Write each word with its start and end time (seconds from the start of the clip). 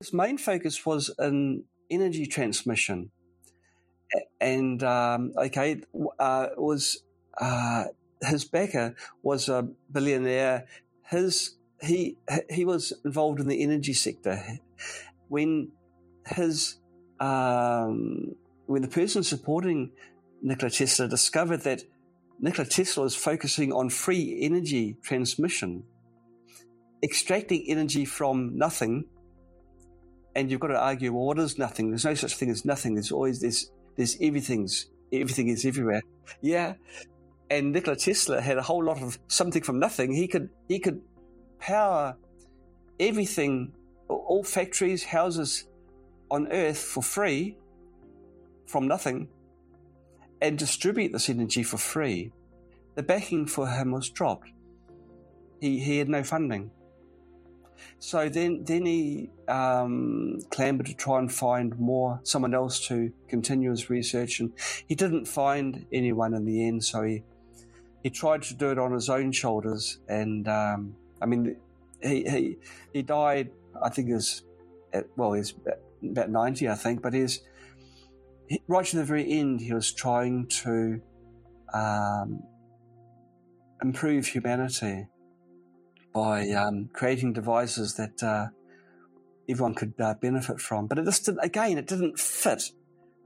His 0.00 0.12
main 0.12 0.36
focus 0.36 0.84
was 0.84 1.10
in 1.18 1.64
energy 1.90 2.26
transmission. 2.26 3.10
And, 4.40 4.82
um, 4.82 5.32
okay, 5.38 5.80
uh, 6.18 6.48
was, 6.56 7.02
uh, 7.40 7.84
his 8.20 8.44
backer 8.44 8.94
was 9.22 9.48
a 9.48 9.66
billionaire. 9.90 10.66
His, 11.02 11.56
he, 11.80 12.18
he 12.50 12.66
was 12.66 12.92
involved 13.06 13.40
in 13.40 13.48
the 13.48 13.62
energy 13.62 13.94
sector. 13.94 14.42
When 15.28 15.72
his, 16.26 16.78
um, 17.18 18.34
when 18.66 18.82
the 18.82 18.88
person 18.88 19.22
supporting 19.22 19.92
Nikola 20.42 20.70
Tesla 20.70 21.08
discovered 21.08 21.62
that 21.62 21.82
Nikola 22.38 22.68
Tesla 22.68 23.04
was 23.04 23.16
focusing 23.16 23.72
on 23.72 23.88
free 23.88 24.38
energy 24.42 24.98
transmission, 25.02 25.84
extracting 27.02 27.64
energy 27.66 28.04
from 28.04 28.58
nothing. 28.58 29.06
And 30.36 30.50
you've 30.50 30.60
got 30.60 30.68
to 30.68 30.78
argue, 30.78 31.12
well, 31.12 31.24
what 31.24 31.38
is 31.38 31.58
nothing? 31.58 31.90
There's 31.90 32.04
no 32.04 32.14
such 32.14 32.36
thing 32.36 32.50
as 32.50 32.64
nothing. 32.64 32.94
There's 32.94 33.10
always 33.10 33.40
this, 33.40 33.70
there's 33.96 34.16
everything's, 34.20 34.86
everything 35.12 35.48
is 35.48 35.64
everywhere. 35.64 36.02
Yeah. 36.42 36.74
And 37.50 37.72
Nikola 37.72 37.96
Tesla 37.96 38.40
had 38.40 38.58
a 38.58 38.62
whole 38.62 38.84
lot 38.84 39.02
of 39.02 39.18
something 39.28 39.62
from 39.62 39.78
nothing. 39.78 40.12
He 40.12 40.28
could, 40.28 40.50
he 40.68 40.78
could 40.78 41.00
power 41.58 42.16
everything, 43.00 43.72
all 44.08 44.44
factories, 44.44 45.04
houses 45.04 45.64
on 46.30 46.52
earth 46.52 46.78
for 46.78 47.02
free 47.02 47.56
from 48.66 48.86
nothing 48.86 49.28
and 50.40 50.58
distribute 50.58 51.12
this 51.12 51.28
energy 51.28 51.62
for 51.62 51.78
free, 51.78 52.32
the 52.94 53.02
backing 53.02 53.46
for 53.46 53.68
him 53.68 53.92
was 53.92 54.10
dropped. 54.10 54.48
He, 55.60 55.78
he 55.78 55.98
had 55.98 56.08
no 56.08 56.22
funding. 56.22 56.70
So 57.98 58.28
then, 58.28 58.64
then 58.64 58.86
he 58.86 59.30
um, 59.48 60.40
clambered 60.50 60.86
to 60.86 60.94
try 60.94 61.18
and 61.18 61.32
find 61.32 61.78
more, 61.78 62.20
someone 62.22 62.54
else 62.54 62.86
to 62.88 63.12
continue 63.28 63.70
his 63.70 63.90
research, 63.90 64.40
and 64.40 64.52
he 64.86 64.94
didn't 64.94 65.26
find 65.26 65.86
anyone 65.92 66.34
in 66.34 66.44
the 66.44 66.66
end. 66.66 66.84
So 66.84 67.02
he 67.02 67.22
he 68.02 68.10
tried 68.10 68.42
to 68.42 68.54
do 68.54 68.70
it 68.70 68.78
on 68.78 68.92
his 68.92 69.08
own 69.08 69.32
shoulders, 69.32 69.98
and 70.08 70.46
um, 70.46 70.94
I 71.20 71.26
mean, 71.26 71.56
he, 72.02 72.22
he 72.28 72.56
he 72.92 73.02
died. 73.02 73.50
I 73.82 73.88
think 73.88 74.10
was 74.10 74.42
well, 75.16 75.32
he's 75.32 75.54
about 76.02 76.30
ninety, 76.30 76.68
I 76.68 76.74
think, 76.74 77.02
but 77.02 77.14
he's 77.14 77.42
right 78.68 78.84
to 78.86 78.96
the 78.96 79.04
very 79.04 79.30
end, 79.30 79.60
he 79.60 79.72
was 79.72 79.92
trying 79.92 80.46
to 80.46 81.00
um, 81.74 82.42
improve 83.82 84.26
humanity 84.26 85.06
by 86.16 86.48
um, 86.52 86.88
creating 86.94 87.34
devices 87.34 87.94
that 87.96 88.22
uh, 88.22 88.46
everyone 89.50 89.74
could 89.74 89.92
uh, 90.00 90.14
benefit 90.14 90.58
from. 90.58 90.86
But 90.86 90.98
it 90.98 91.04
just 91.04 91.26
didn't, 91.26 91.44
again, 91.44 91.76
it 91.76 91.86
didn't 91.86 92.18
fit 92.18 92.62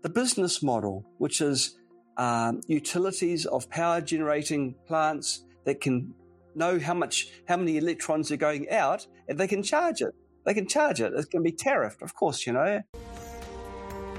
the 0.02 0.08
business 0.08 0.60
model, 0.60 1.06
which 1.18 1.40
is 1.40 1.78
um, 2.16 2.62
utilities 2.66 3.46
of 3.46 3.70
power 3.70 4.00
generating 4.00 4.74
plants 4.88 5.44
that 5.66 5.80
can 5.80 6.12
know 6.56 6.80
how 6.80 6.94
much, 6.94 7.28
how 7.46 7.56
many 7.56 7.76
electrons 7.76 8.32
are 8.32 8.36
going 8.36 8.68
out, 8.70 9.06
and 9.28 9.38
they 9.38 9.46
can 9.46 9.62
charge 9.62 10.02
it. 10.02 10.12
They 10.44 10.54
can 10.54 10.66
charge 10.66 11.00
it. 11.00 11.12
It 11.12 11.30
can 11.30 11.44
be 11.44 11.52
tariffed, 11.52 12.02
of 12.02 12.16
course, 12.16 12.44
you 12.44 12.52
know 12.52 12.82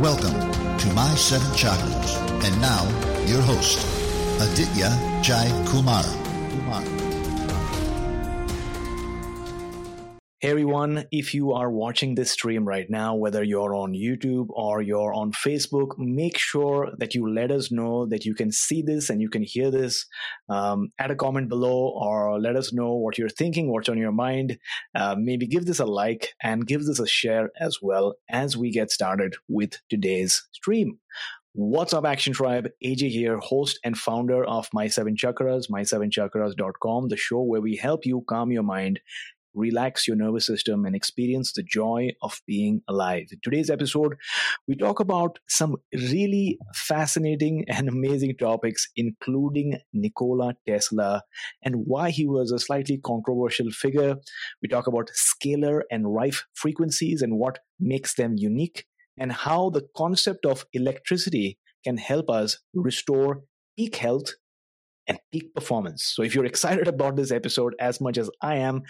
Welcome 0.00 0.32
to 0.78 0.92
My 0.94 1.14
Seven 1.14 1.46
Chakras. 1.48 2.16
And 2.42 2.58
now, 2.58 2.84
your 3.26 3.42
host, 3.42 3.86
Aditya 4.40 4.88
Jai 5.22 5.50
Kumar. 5.66 6.02
Kumar. 6.02 6.99
Hey 10.42 10.48
everyone, 10.48 11.04
if 11.12 11.34
you 11.34 11.52
are 11.52 11.70
watching 11.70 12.14
this 12.14 12.30
stream 12.30 12.66
right 12.66 12.88
now, 12.88 13.14
whether 13.14 13.42
you're 13.44 13.74
on 13.74 13.92
YouTube 13.92 14.46
or 14.48 14.80
you're 14.80 15.12
on 15.12 15.32
Facebook, 15.32 15.98
make 15.98 16.38
sure 16.38 16.92
that 16.96 17.14
you 17.14 17.30
let 17.30 17.50
us 17.50 17.70
know 17.70 18.06
that 18.06 18.24
you 18.24 18.34
can 18.34 18.50
see 18.50 18.80
this 18.80 19.10
and 19.10 19.20
you 19.20 19.28
can 19.28 19.42
hear 19.42 19.70
this. 19.70 20.06
Um, 20.48 20.92
add 20.98 21.10
a 21.10 21.14
comment 21.14 21.50
below 21.50 21.90
or 21.94 22.40
let 22.40 22.56
us 22.56 22.72
know 22.72 22.94
what 22.94 23.18
you're 23.18 23.28
thinking, 23.28 23.70
what's 23.70 23.90
on 23.90 23.98
your 23.98 24.12
mind. 24.12 24.58
Uh, 24.94 25.14
maybe 25.18 25.46
give 25.46 25.66
this 25.66 25.78
a 25.78 25.84
like 25.84 26.32
and 26.42 26.66
give 26.66 26.86
this 26.86 27.00
a 27.00 27.06
share 27.06 27.50
as 27.60 27.82
well 27.82 28.14
as 28.30 28.56
we 28.56 28.70
get 28.70 28.90
started 28.90 29.34
with 29.46 29.74
today's 29.90 30.48
stream. 30.52 31.00
What's 31.52 31.92
up, 31.92 32.06
Action 32.06 32.32
Tribe? 32.32 32.68
AJ 32.82 33.10
here, 33.10 33.36
host 33.38 33.78
and 33.84 33.98
founder 33.98 34.44
of 34.44 34.68
My 34.72 34.86
Seven 34.86 35.16
Chakras, 35.16 35.68
my7chakras.com, 35.68 37.08
the 37.08 37.16
show 37.16 37.42
where 37.42 37.60
we 37.60 37.76
help 37.76 38.06
you 38.06 38.24
calm 38.26 38.52
your 38.52 38.62
mind, 38.62 39.00
relax 39.54 40.06
your 40.06 40.16
nervous 40.16 40.46
system, 40.46 40.84
and 40.84 40.94
experience 40.94 41.52
the 41.52 41.62
joy 41.62 42.10
of 42.22 42.40
being 42.46 42.82
alive. 42.88 43.26
In 43.30 43.38
today's 43.42 43.70
episode, 43.70 44.16
we 44.66 44.76
talk 44.76 45.00
about 45.00 45.38
some 45.48 45.76
really 45.92 46.58
fascinating 46.74 47.64
and 47.68 47.88
amazing 47.88 48.36
topics, 48.36 48.88
including 48.96 49.78
Nikola 49.92 50.54
Tesla 50.66 51.22
and 51.62 51.86
why 51.86 52.10
he 52.10 52.26
was 52.26 52.52
a 52.52 52.58
slightly 52.58 52.98
controversial 52.98 53.70
figure. 53.70 54.16
We 54.62 54.68
talk 54.68 54.86
about 54.86 55.10
scalar 55.16 55.82
and 55.90 56.14
Rife 56.14 56.44
frequencies 56.54 57.22
and 57.22 57.38
what 57.38 57.58
makes 57.78 58.14
them 58.14 58.34
unique 58.36 58.86
and 59.18 59.32
how 59.32 59.70
the 59.70 59.86
concept 59.96 60.46
of 60.46 60.64
electricity 60.72 61.58
can 61.84 61.96
help 61.96 62.28
us 62.28 62.58
restore 62.74 63.42
peak 63.76 63.96
health 63.96 64.34
and 65.10 65.18
peak 65.32 65.52
performance. 65.54 66.04
So, 66.14 66.22
if 66.22 66.34
you're 66.34 66.44
excited 66.52 66.88
about 66.88 67.16
this 67.16 67.32
episode 67.32 67.74
as 67.80 68.00
much 68.00 68.16
as 68.16 68.30
I 68.40 68.56
am, 68.56 68.82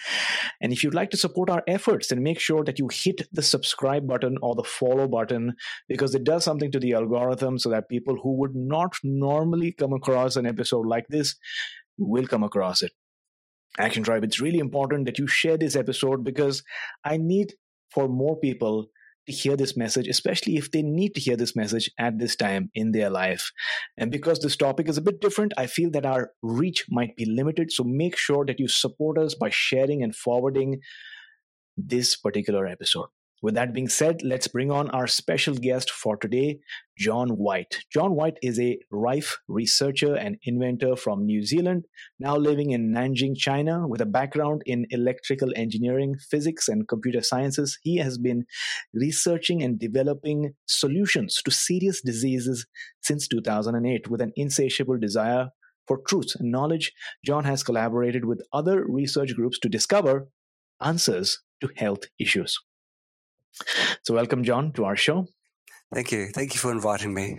and 0.60 0.72
if 0.72 0.84
you'd 0.84 0.94
like 0.94 1.10
to 1.10 1.16
support 1.16 1.50
our 1.50 1.62
efforts, 1.66 2.08
then 2.08 2.22
make 2.22 2.38
sure 2.38 2.62
that 2.64 2.78
you 2.78 2.88
hit 2.92 3.22
the 3.32 3.42
subscribe 3.42 4.06
button 4.06 4.36
or 4.42 4.54
the 4.54 4.62
follow 4.62 5.08
button 5.08 5.54
because 5.88 6.14
it 6.14 6.24
does 6.24 6.44
something 6.44 6.70
to 6.72 6.78
the 6.78 6.92
algorithm 6.92 7.58
so 7.58 7.70
that 7.70 7.88
people 7.88 8.16
who 8.22 8.36
would 8.36 8.54
not 8.54 8.94
normally 9.02 9.72
come 9.72 9.94
across 9.94 10.36
an 10.36 10.46
episode 10.46 10.86
like 10.86 11.06
this 11.08 11.36
will 11.98 12.26
come 12.26 12.44
across 12.44 12.82
it. 12.82 12.92
Action 13.78 14.02
Tribe, 14.02 14.24
it's 14.24 14.40
really 14.40 14.58
important 14.58 15.06
that 15.06 15.18
you 15.18 15.26
share 15.26 15.56
this 15.56 15.76
episode 15.76 16.22
because 16.22 16.62
I 17.04 17.16
need 17.16 17.54
for 17.90 18.08
more 18.08 18.38
people 18.38 18.88
hear 19.30 19.56
this 19.56 19.76
message, 19.76 20.08
especially 20.08 20.56
if 20.56 20.70
they 20.70 20.82
need 20.82 21.14
to 21.14 21.20
hear 21.20 21.36
this 21.36 21.56
message 21.56 21.90
at 21.98 22.18
this 22.18 22.36
time 22.36 22.70
in 22.74 22.92
their 22.92 23.10
life. 23.10 23.50
And 23.96 24.10
because 24.10 24.40
this 24.40 24.56
topic 24.56 24.88
is 24.88 24.98
a 24.98 25.02
bit 25.02 25.20
different, 25.20 25.52
I 25.56 25.66
feel 25.66 25.90
that 25.92 26.06
our 26.06 26.32
reach 26.42 26.86
might 26.90 27.16
be 27.16 27.24
limited. 27.24 27.72
So 27.72 27.84
make 27.84 28.16
sure 28.16 28.44
that 28.46 28.60
you 28.60 28.68
support 28.68 29.18
us 29.18 29.34
by 29.34 29.50
sharing 29.50 30.02
and 30.02 30.14
forwarding 30.14 30.80
this 31.76 32.16
particular 32.16 32.66
episode. 32.66 33.08
With 33.42 33.54
that 33.54 33.72
being 33.72 33.88
said, 33.88 34.20
let's 34.22 34.48
bring 34.48 34.70
on 34.70 34.90
our 34.90 35.06
special 35.06 35.54
guest 35.54 35.90
for 35.90 36.14
today, 36.18 36.60
John 36.98 37.30
White. 37.30 37.78
John 37.90 38.14
White 38.14 38.36
is 38.42 38.60
a 38.60 38.78
Rife 38.90 39.38
researcher 39.48 40.14
and 40.14 40.36
inventor 40.42 40.94
from 40.94 41.24
New 41.24 41.42
Zealand, 41.46 41.86
now 42.18 42.36
living 42.36 42.72
in 42.72 42.92
Nanjing, 42.92 43.34
China, 43.34 43.88
with 43.88 44.02
a 44.02 44.06
background 44.06 44.62
in 44.66 44.86
electrical 44.90 45.52
engineering, 45.56 46.16
physics, 46.30 46.68
and 46.68 46.86
computer 46.86 47.22
sciences. 47.22 47.78
He 47.82 47.96
has 47.96 48.18
been 48.18 48.44
researching 48.92 49.62
and 49.62 49.78
developing 49.78 50.52
solutions 50.66 51.40
to 51.42 51.50
serious 51.50 52.02
diseases 52.02 52.66
since 53.00 53.26
2008 53.26 54.10
with 54.10 54.20
an 54.20 54.32
insatiable 54.36 54.98
desire 54.98 55.48
for 55.86 56.02
truth 56.06 56.34
and 56.38 56.52
knowledge. 56.52 56.92
John 57.24 57.44
has 57.44 57.62
collaborated 57.62 58.26
with 58.26 58.42
other 58.52 58.84
research 58.86 59.34
groups 59.34 59.58
to 59.60 59.70
discover 59.70 60.28
answers 60.82 61.40
to 61.62 61.70
health 61.76 62.04
issues. 62.18 62.58
So, 64.02 64.14
welcome, 64.14 64.44
John, 64.44 64.72
to 64.72 64.84
our 64.84 64.96
show. 64.96 65.26
Thank 65.92 66.12
you. 66.12 66.28
Thank 66.28 66.54
you 66.54 66.60
for 66.60 66.70
inviting 66.70 67.12
me. 67.12 67.38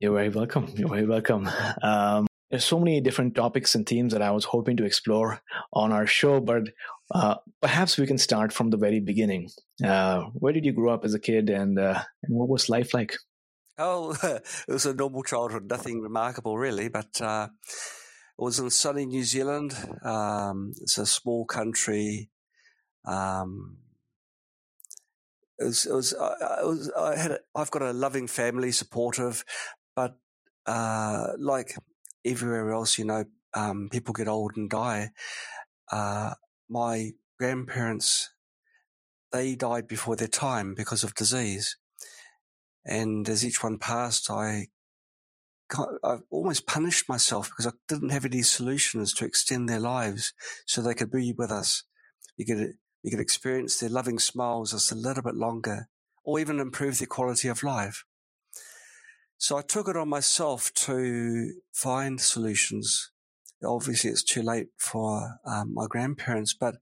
You're 0.00 0.14
very 0.14 0.28
welcome. 0.28 0.66
You're 0.74 0.88
very 0.88 1.06
welcome. 1.06 1.48
Um, 1.82 2.26
there's 2.50 2.64
so 2.64 2.78
many 2.78 3.00
different 3.00 3.34
topics 3.34 3.74
and 3.74 3.86
themes 3.86 4.12
that 4.12 4.20
I 4.20 4.30
was 4.30 4.44
hoping 4.44 4.76
to 4.76 4.84
explore 4.84 5.40
on 5.72 5.92
our 5.92 6.06
show, 6.06 6.40
but 6.40 6.64
uh, 7.14 7.36
perhaps 7.60 7.96
we 7.96 8.06
can 8.06 8.18
start 8.18 8.52
from 8.52 8.70
the 8.70 8.76
very 8.76 9.00
beginning. 9.00 9.50
Uh, 9.82 10.24
where 10.34 10.52
did 10.52 10.64
you 10.64 10.72
grow 10.72 10.92
up 10.92 11.04
as 11.04 11.14
a 11.14 11.18
kid, 11.18 11.48
and 11.48 11.78
uh, 11.78 12.02
and 12.22 12.36
what 12.36 12.48
was 12.48 12.68
life 12.68 12.92
like? 12.92 13.16
Oh, 13.78 14.14
it 14.22 14.72
was 14.72 14.84
a 14.84 14.92
normal 14.92 15.22
childhood, 15.22 15.70
nothing 15.70 16.00
remarkable 16.00 16.58
really, 16.58 16.88
but 16.88 17.20
uh, 17.20 17.48
it 17.62 18.42
was 18.42 18.58
in 18.58 18.68
sunny 18.70 19.06
New 19.06 19.24
Zealand. 19.24 19.74
Um, 20.04 20.72
it's 20.80 20.98
a 20.98 21.06
small 21.06 21.46
country. 21.46 22.30
Um, 23.06 23.78
it 25.62 25.66
was, 25.66 25.86
it 25.86 25.94
was, 25.94 26.14
I, 26.14 26.62
was, 26.62 26.90
I 26.98 27.16
had, 27.16 27.30
a, 27.32 27.38
I've 27.54 27.70
got 27.70 27.82
a 27.82 27.92
loving 27.92 28.26
family, 28.26 28.72
supportive, 28.72 29.44
but 29.94 30.16
uh, 30.66 31.28
like 31.38 31.76
everywhere 32.24 32.72
else, 32.72 32.98
you 32.98 33.04
know, 33.04 33.24
um, 33.54 33.88
people 33.90 34.12
get 34.12 34.28
old 34.28 34.52
and 34.56 34.68
die. 34.68 35.10
Uh, 35.90 36.34
my 36.68 37.12
grandparents, 37.38 38.30
they 39.30 39.54
died 39.54 39.86
before 39.86 40.16
their 40.16 40.28
time 40.28 40.74
because 40.74 41.04
of 41.04 41.14
disease. 41.14 41.76
And 42.84 43.28
as 43.28 43.44
each 43.44 43.62
one 43.62 43.78
passed, 43.78 44.30
I, 44.30 44.68
I 46.02 46.18
almost 46.30 46.66
punished 46.66 47.08
myself 47.08 47.48
because 47.48 47.66
I 47.66 47.76
didn't 47.88 48.10
have 48.10 48.24
any 48.24 48.42
solutions 48.42 49.14
to 49.14 49.24
extend 49.24 49.68
their 49.68 49.80
lives 49.80 50.32
so 50.66 50.82
they 50.82 50.94
could 50.94 51.10
be 51.10 51.32
with 51.36 51.50
us. 51.50 51.84
You 52.36 52.46
could, 52.46 52.74
you 53.02 53.10
can 53.10 53.20
experience 53.20 53.78
their 53.78 53.90
loving 53.90 54.18
smiles 54.18 54.72
just 54.72 54.92
a 54.92 54.96
little 54.96 55.22
bit 55.22 55.34
longer 55.34 55.88
or 56.24 56.38
even 56.38 56.60
improve 56.60 56.98
their 56.98 57.06
quality 57.06 57.48
of 57.48 57.62
life. 57.62 58.04
So 59.38 59.56
I 59.56 59.62
took 59.62 59.88
it 59.88 59.96
on 59.96 60.08
myself 60.08 60.72
to 60.74 61.52
find 61.72 62.20
solutions. 62.20 63.10
Obviously, 63.64 64.10
it's 64.10 64.22
too 64.22 64.42
late 64.42 64.68
for 64.76 65.38
um, 65.44 65.74
my 65.74 65.86
grandparents, 65.88 66.54
but 66.54 66.76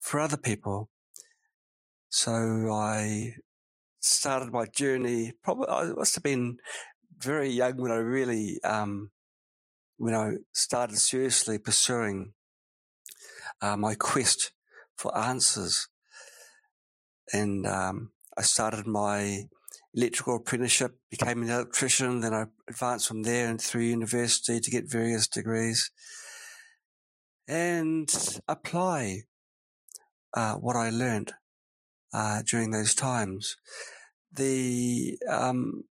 for 0.00 0.18
other 0.18 0.38
people. 0.38 0.88
So 2.08 2.70
I 2.72 3.34
started 4.00 4.52
my 4.52 4.66
journey. 4.66 5.32
Probably 5.42 5.68
I 5.68 5.84
must 5.92 6.14
have 6.14 6.24
been 6.24 6.56
very 7.18 7.50
young 7.50 7.76
when 7.76 7.92
I 7.92 7.96
really, 7.96 8.58
um, 8.64 9.10
when 9.98 10.14
I 10.14 10.36
started 10.52 10.96
seriously 10.96 11.58
pursuing 11.58 12.32
uh, 13.60 13.76
my 13.76 13.94
quest 13.94 14.52
for 15.02 15.16
answers. 15.18 15.88
And 17.32 17.66
um, 17.66 18.12
I 18.38 18.42
started 18.42 18.86
my 18.86 19.48
electrical 19.94 20.36
apprenticeship, 20.36 20.96
became 21.10 21.42
an 21.42 21.50
electrician, 21.50 22.20
then 22.20 22.32
I 22.32 22.44
advanced 22.68 23.08
from 23.08 23.22
there 23.24 23.48
and 23.48 23.60
through 23.60 23.82
university 23.82 24.60
to 24.60 24.70
get 24.70 24.90
various 24.90 25.26
degrees 25.26 25.90
and 27.48 28.08
apply 28.46 29.22
uh, 30.34 30.54
what 30.54 30.76
I 30.76 30.90
learned 30.90 31.32
uh, 32.14 32.42
during 32.48 32.70
those 32.70 32.94
times. 32.94 33.56
The 34.32 35.18
um, 35.28 35.84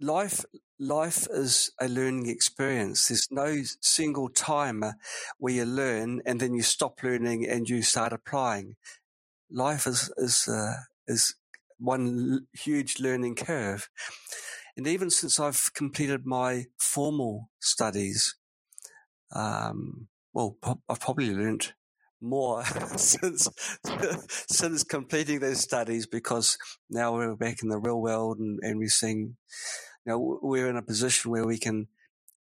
life 0.00 0.44
life 0.78 1.26
is 1.30 1.72
a 1.80 1.88
learning 1.88 2.28
experience. 2.28 3.08
There's 3.08 3.28
no 3.30 3.62
single 3.80 4.28
time 4.28 4.84
where 5.38 5.54
you 5.54 5.64
learn 5.64 6.22
and 6.24 6.40
then 6.40 6.54
you 6.54 6.62
stop 6.62 7.02
learning 7.02 7.48
and 7.48 7.68
you 7.68 7.82
start 7.82 8.12
applying. 8.12 8.76
Life 9.50 9.86
is 9.86 10.12
is 10.16 10.48
uh, 10.48 10.74
is 11.06 11.34
one 11.78 12.46
huge 12.52 13.00
learning 13.00 13.36
curve. 13.36 13.88
And 14.76 14.86
even 14.86 15.10
since 15.10 15.40
I've 15.40 15.72
completed 15.74 16.24
my 16.24 16.66
formal 16.78 17.50
studies, 17.58 18.36
um, 19.34 20.08
well, 20.32 20.56
I've 20.88 21.00
probably 21.00 21.34
learned 21.34 21.72
more 22.20 22.64
since 22.96 23.48
since 24.48 24.84
completing 24.84 25.40
those 25.40 25.60
studies 25.60 26.06
because 26.06 26.58
now 26.90 27.14
we're 27.14 27.36
back 27.36 27.62
in 27.62 27.68
the 27.68 27.78
real 27.78 28.00
world 28.00 28.38
and, 28.38 28.58
and 28.62 28.78
we're 28.78 28.88
seeing, 28.88 29.36
know, 30.06 30.38
we're 30.42 30.68
in 30.68 30.76
a 30.76 30.82
position 30.82 31.30
where 31.30 31.46
we 31.46 31.58
can 31.58 31.88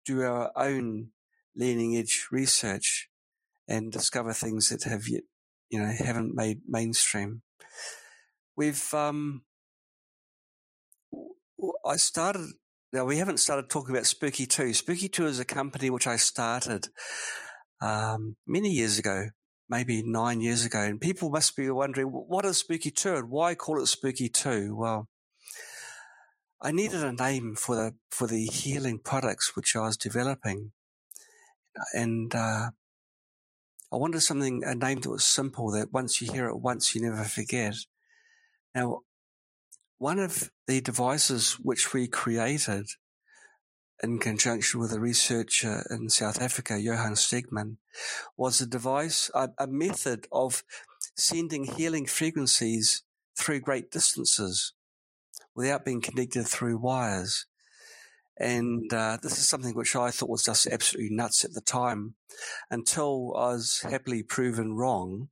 do 0.06 0.22
our 0.22 0.52
own 0.56 1.10
leading 1.56 1.96
edge 1.96 2.28
research 2.32 3.10
and 3.68 3.92
discover 3.92 4.34
things 4.34 4.70
that 4.70 4.84
have 4.84 5.08
yet, 5.08 5.24
you 5.70 5.80
know, 5.80 5.92
haven't 5.98 6.36
made 6.36 6.62
mainstream. 6.68 7.42
We've, 8.56 8.94
um, 8.94 9.44
I 11.86 11.96
started, 11.98 12.48
now 12.94 13.06
we 13.06 13.18
haven't 13.18 13.40
started 13.40 13.70
talking 13.70 13.96
about 13.96 14.06
Spooky 14.06 14.46
2. 14.46 14.74
Spooky 14.74 15.10
2 15.10 15.26
is 15.26 15.40
a 15.40 15.46
company 15.46 15.90
which 15.90 16.08
I 16.08 16.16
started 16.18 16.88
um, 17.82 18.36
many 18.48 18.70
years 18.70 19.00
ago, 19.00 19.30
maybe 19.70 20.04
nine 20.06 20.42
years 20.42 20.66
ago. 20.66 20.80
And 20.80 21.02
people 21.02 21.30
must 21.30 21.56
be 21.56 21.70
wondering, 21.70 22.08
what 22.08 22.46
is 22.46 22.58
Spooky 22.58 22.92
2 22.92 23.16
and 23.16 23.30
why 23.30 23.56
call 23.56 23.82
it 23.82 23.88
Spooky 23.88 24.30
2? 24.30 24.76
Well, 24.76 25.10
I 26.62 26.72
needed 26.72 27.04
a 27.04 27.12
name 27.12 27.56
for 27.56 27.76
the, 27.76 27.96
for 28.10 28.28
the 28.28 28.46
healing 28.46 29.00
products 29.00 29.56
which 29.56 29.76
I 29.76 29.82
was 29.82 29.98
developing. 29.98 30.72
And, 31.94 32.34
uh, 32.34 32.72
I 33.92 33.98
wanted 33.98 34.22
something, 34.22 34.64
a 34.64 34.76
name 34.76 35.00
that 35.02 35.10
was 35.10 35.24
simple 35.24 35.72
that 35.72 35.94
once 35.94 36.22
you 36.22 36.32
hear 36.32 36.48
it 36.48 36.58
once, 36.58 36.96
you 36.96 37.02
never 37.02 37.24
forget. 37.24 37.76
Now, 38.74 39.02
one 39.98 40.20
of 40.20 40.52
the 40.68 40.82
devices 40.82 41.54
which 41.54 41.94
we 41.94 42.08
created 42.08 42.88
in 44.04 44.20
conjunction 44.20 44.80
with 44.80 44.92
a 44.92 45.00
researcher 45.00 45.86
in 45.90 46.10
South 46.10 46.42
Africa, 46.42 46.80
Johan 46.80 47.14
Stegman, 47.14 47.78
was 48.36 48.60
a 48.60 48.66
device, 48.66 49.32
a, 49.34 49.50
a 49.58 49.68
method 49.68 50.28
of 50.32 50.64
sending 51.16 51.64
healing 51.64 52.06
frequencies 52.06 53.04
through 53.38 53.62
great 53.62 53.92
distances 53.92 54.74
without 55.56 55.86
being 55.86 56.02
connected 56.02 56.46
through 56.46 56.78
wires. 56.78 57.46
And 58.38 58.92
uh, 58.94 59.18
this 59.22 59.38
is 59.38 59.48
something 59.48 59.76
which 59.76 59.96
I 59.96 60.12
thought 60.12 60.30
was 60.30 60.44
just 60.44 60.68
absolutely 60.68 61.16
nuts 61.16 61.46
at 61.46 61.54
the 61.54 61.62
time 61.62 62.16
until 62.70 63.34
I 63.38 63.54
was 63.54 63.80
happily 63.90 64.24
proven 64.24 64.74
wrong 64.74 65.30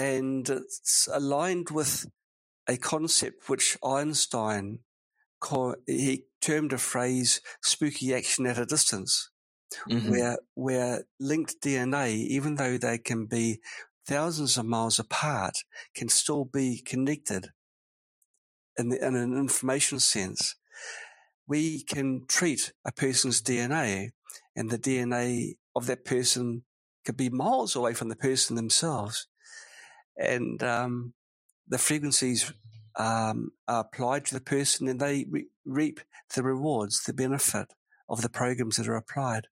and 0.00 0.48
it's 0.48 1.08
aligned 1.12 1.70
with 1.70 2.06
a 2.66 2.76
concept 2.76 3.48
which 3.48 3.76
Einstein 3.84 4.78
he 5.86 6.24
termed 6.40 6.72
a 6.72 6.78
phrase 6.78 7.40
"spooky 7.62 8.14
action 8.14 8.46
at 8.46 8.58
a 8.58 8.66
distance," 8.66 9.30
mm-hmm. 9.88 10.10
where 10.10 10.38
where 10.54 11.04
linked 11.18 11.60
DNA, 11.60 12.14
even 12.14 12.54
though 12.54 12.78
they 12.78 12.98
can 12.98 13.26
be 13.26 13.60
thousands 14.06 14.56
of 14.56 14.66
miles 14.66 14.98
apart, 14.98 15.54
can 15.94 16.08
still 16.08 16.44
be 16.44 16.80
connected 16.80 17.50
in, 18.80 18.88
the, 18.88 19.06
in 19.06 19.14
an 19.14 19.36
information 19.36 20.00
sense. 20.00 20.56
We 21.46 21.82
can 21.82 22.26
treat 22.28 22.72
a 22.84 22.92
person's 22.92 23.42
DNA, 23.42 24.10
and 24.56 24.70
the 24.70 24.78
DNA 24.78 25.54
of 25.74 25.86
that 25.86 26.04
person 26.04 26.64
could 27.04 27.16
be 27.16 27.28
miles 27.28 27.76
away 27.76 27.94
from 27.94 28.08
the 28.08 28.16
person 28.16 28.56
themselves 28.56 29.26
and 30.20 30.62
um, 30.62 31.14
the 31.66 31.78
frequencies 31.78 32.52
um, 32.96 33.50
are 33.66 33.80
applied 33.80 34.26
to 34.26 34.34
the 34.34 34.40
person 34.40 34.86
and 34.86 35.00
they 35.00 35.26
re- 35.28 35.48
reap 35.64 36.00
the 36.34 36.42
rewards, 36.42 37.02
the 37.04 37.14
benefit 37.14 37.72
of 38.08 38.22
the 38.22 38.28
programs 38.28 38.76
that 38.76 38.88
are 38.88 38.96
applied. 38.96 39.46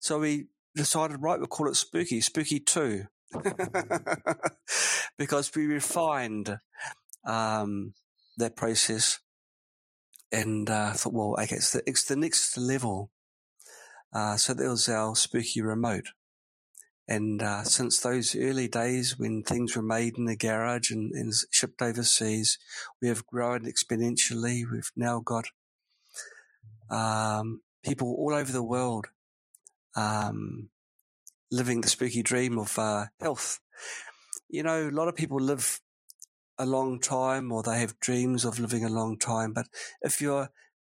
So 0.00 0.18
we 0.18 0.46
decided, 0.74 1.22
right, 1.22 1.38
we'll 1.38 1.46
call 1.46 1.68
it 1.68 1.76
Spooky, 1.76 2.20
Spooky 2.20 2.58
2, 2.58 3.04
because 5.18 5.54
we 5.54 5.66
refined 5.66 6.58
um, 7.24 7.94
that 8.40 8.56
process 8.56 9.20
and 10.32 10.68
uh, 10.68 10.92
thought, 10.92 11.12
well, 11.12 11.36
okay, 11.40 11.56
it's 11.56 11.72
the, 11.72 11.82
it's 11.86 12.04
the 12.04 12.16
next 12.16 12.56
level. 12.56 13.10
Uh, 14.12 14.36
so 14.36 14.54
that 14.54 14.68
was 14.68 14.88
our 14.88 15.14
Spooky 15.14 15.62
Remote. 15.62 16.08
And 17.08 17.42
uh, 17.42 17.64
since 17.64 17.98
those 17.98 18.36
early 18.36 18.68
days 18.68 19.18
when 19.18 19.42
things 19.42 19.76
were 19.76 19.82
made 19.82 20.16
in 20.16 20.26
the 20.26 20.36
garage 20.36 20.92
and, 20.92 21.10
and, 21.12 21.32
shipped 21.50 21.82
overseas, 21.82 22.56
we 23.02 23.08
have 23.08 23.26
grown 23.26 23.62
exponentially. 23.62 24.62
We've 24.70 24.92
now 24.94 25.18
got 25.18 25.46
um, 26.88 27.62
people 27.82 28.14
all 28.16 28.32
over 28.32 28.52
the 28.52 28.62
world 28.62 29.06
um, 29.96 30.68
living 31.50 31.80
the 31.80 31.88
spooky 31.88 32.22
dream 32.22 32.58
of 32.58 32.78
uh, 32.78 33.06
health. 33.20 33.58
You 34.48 34.62
know, 34.62 34.88
a 34.88 34.90
lot 34.90 35.08
of 35.08 35.16
people 35.16 35.40
live 35.40 35.80
a 36.60 36.66
long 36.66 37.00
time 37.00 37.50
or 37.50 37.62
they 37.62 37.80
have 37.80 38.00
dreams 38.00 38.44
of 38.44 38.58
living 38.60 38.84
a 38.84 38.88
long 38.88 39.18
time. 39.18 39.52
But 39.52 39.66
if 40.02 40.20
you're 40.20 40.50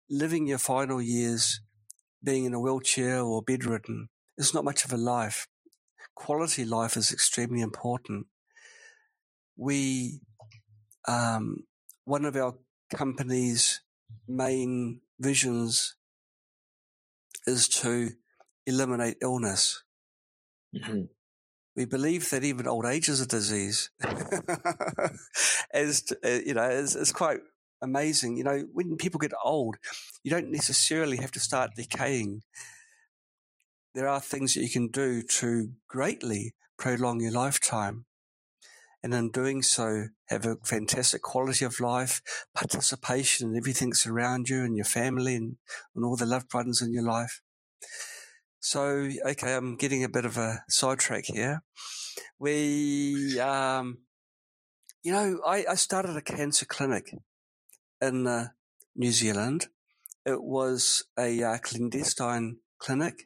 living 0.09 0.47
your 0.47 0.57
final 0.57 1.01
years 1.01 1.61
being 2.23 2.45
in 2.45 2.53
a 2.53 2.59
wheelchair 2.59 3.21
or 3.21 3.41
bedridden, 3.41 4.09
it's 4.37 4.53
not 4.53 4.65
much 4.65 4.83
of 4.83 4.91
a 4.91 4.97
life 4.97 5.47
quality 6.19 6.65
life 6.65 6.97
is 6.97 7.13
extremely 7.13 7.61
important. 7.61 8.27
We, 9.55 10.19
um, 11.07 11.63
one 12.03 12.25
of 12.25 12.35
our 12.35 12.55
company's 12.93 13.81
main 14.27 15.01
visions 15.17 15.95
is 17.47 17.69
to 17.69 18.11
eliminate 18.65 19.17
illness. 19.21 19.83
Mm-hmm. 20.75 21.03
We 21.79 21.85
believe 21.85 22.29
that 22.31 22.43
even 22.43 22.67
old 22.67 22.85
age 22.85 23.07
is 23.07 23.21
a 23.21 23.25
disease. 23.25 23.89
as 25.73 26.03
uh, 26.25 26.39
you 26.45 26.53
know, 26.53 26.69
it's, 26.69 26.93
it's 26.93 27.13
quite 27.13 27.39
amazing. 27.81 28.35
You 28.35 28.43
know, 28.43 28.65
when 28.73 28.97
people 28.97 29.17
get 29.17 29.31
old, 29.45 29.77
you 30.21 30.29
don't 30.29 30.51
necessarily 30.51 31.15
have 31.17 31.31
to 31.31 31.39
start 31.39 31.71
decaying 31.77 32.41
there 33.95 34.09
are 34.09 34.19
things 34.19 34.55
that 34.55 34.61
you 34.61 34.69
can 34.69 34.89
do 34.89 35.21
to 35.21 35.69
greatly 35.87 36.53
prolong 36.77 37.21
your 37.21 37.31
lifetime. 37.31 38.05
and 39.01 39.13
in 39.13 39.31
doing 39.31 39.61
so, 39.61 40.07
have 40.25 40.45
a 40.45 40.57
fantastic 40.65 41.21
quality 41.21 41.63
of 41.63 41.79
life, 41.79 42.21
participation 42.53 43.51
in 43.51 43.55
everything 43.55 43.91
that's 43.91 44.05
around 44.05 44.49
you 44.49 44.65
and 44.65 44.75
your 44.75 44.83
family 44.83 45.33
and, 45.35 45.55
and 45.95 46.03
all 46.03 46.17
the 46.17 46.25
loved 46.25 46.53
ones 46.53 46.81
in 46.81 46.91
your 46.91 47.03
life. 47.03 47.41
So, 48.59 49.09
okay, 49.25 49.55
I'm 49.55 49.75
getting 49.77 50.03
a 50.03 50.09
bit 50.09 50.25
of 50.25 50.37
a 50.37 50.63
sidetrack 50.67 51.25
here. 51.25 51.63
We, 52.37 53.39
um, 53.39 53.99
you 55.03 55.11
know, 55.11 55.39
I, 55.45 55.65
I 55.69 55.75
started 55.75 56.17
a 56.17 56.21
cancer 56.21 56.65
clinic 56.65 57.15
in 58.01 58.27
uh, 58.27 58.47
New 58.95 59.11
Zealand. 59.11 59.67
It 60.25 60.43
was 60.43 61.05
a 61.17 61.41
uh, 61.41 61.57
clandestine 61.59 62.57
clinic 62.79 63.23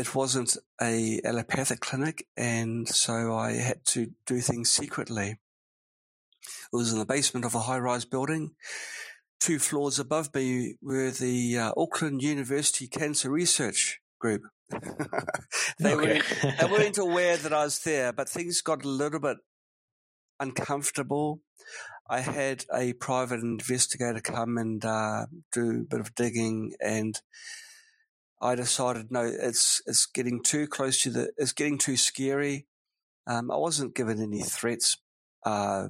it 0.00 0.14
wasn't 0.14 0.56
a 0.80 1.20
allopathic 1.24 1.80
clinic, 1.80 2.26
and 2.34 2.88
so 2.88 3.36
I 3.36 3.52
had 3.52 3.84
to 3.86 4.12
do 4.24 4.40
things 4.40 4.70
secretly. 4.70 5.38
It 6.72 6.76
was 6.76 6.92
in 6.92 6.98
the 6.98 7.04
basement 7.04 7.44
of 7.44 7.54
a 7.54 7.60
high-rise 7.60 8.06
building. 8.06 8.52
Two 9.40 9.58
floors 9.58 9.98
above 9.98 10.34
me 10.34 10.74
were 10.82 11.10
the 11.10 11.58
uh, 11.58 11.72
Auckland 11.76 12.22
University 12.22 12.86
Cancer 12.86 13.30
Research 13.30 14.00
Group. 14.18 14.42
they, 15.78 15.94
okay. 15.94 15.96
weren't, 15.96 16.58
they 16.58 16.66
weren't 16.66 16.98
aware 16.98 17.36
that 17.36 17.52
I 17.52 17.64
was 17.64 17.80
there, 17.80 18.12
but 18.12 18.28
things 18.28 18.60
got 18.60 18.84
a 18.84 18.88
little 18.88 19.20
bit 19.20 19.38
uncomfortable. 20.38 21.40
I 22.08 22.20
had 22.20 22.64
a 22.74 22.92
private 22.94 23.40
investigator 23.40 24.20
come 24.20 24.58
and 24.58 24.84
uh, 24.84 25.26
do 25.52 25.70
a 25.70 25.84
bit 25.84 26.00
of 26.00 26.14
digging 26.14 26.74
and 26.80 27.20
I 28.42 28.54
decided 28.54 29.10
no, 29.10 29.22
it's 29.22 29.82
it's 29.86 30.06
getting 30.06 30.42
too 30.42 30.66
close 30.66 31.02
to 31.02 31.10
the, 31.10 31.30
it's 31.36 31.52
getting 31.52 31.76
too 31.76 31.96
scary. 31.96 32.66
Um, 33.26 33.50
I 33.50 33.56
wasn't 33.56 33.94
given 33.94 34.22
any 34.22 34.40
threats 34.42 34.96
uh, 35.44 35.88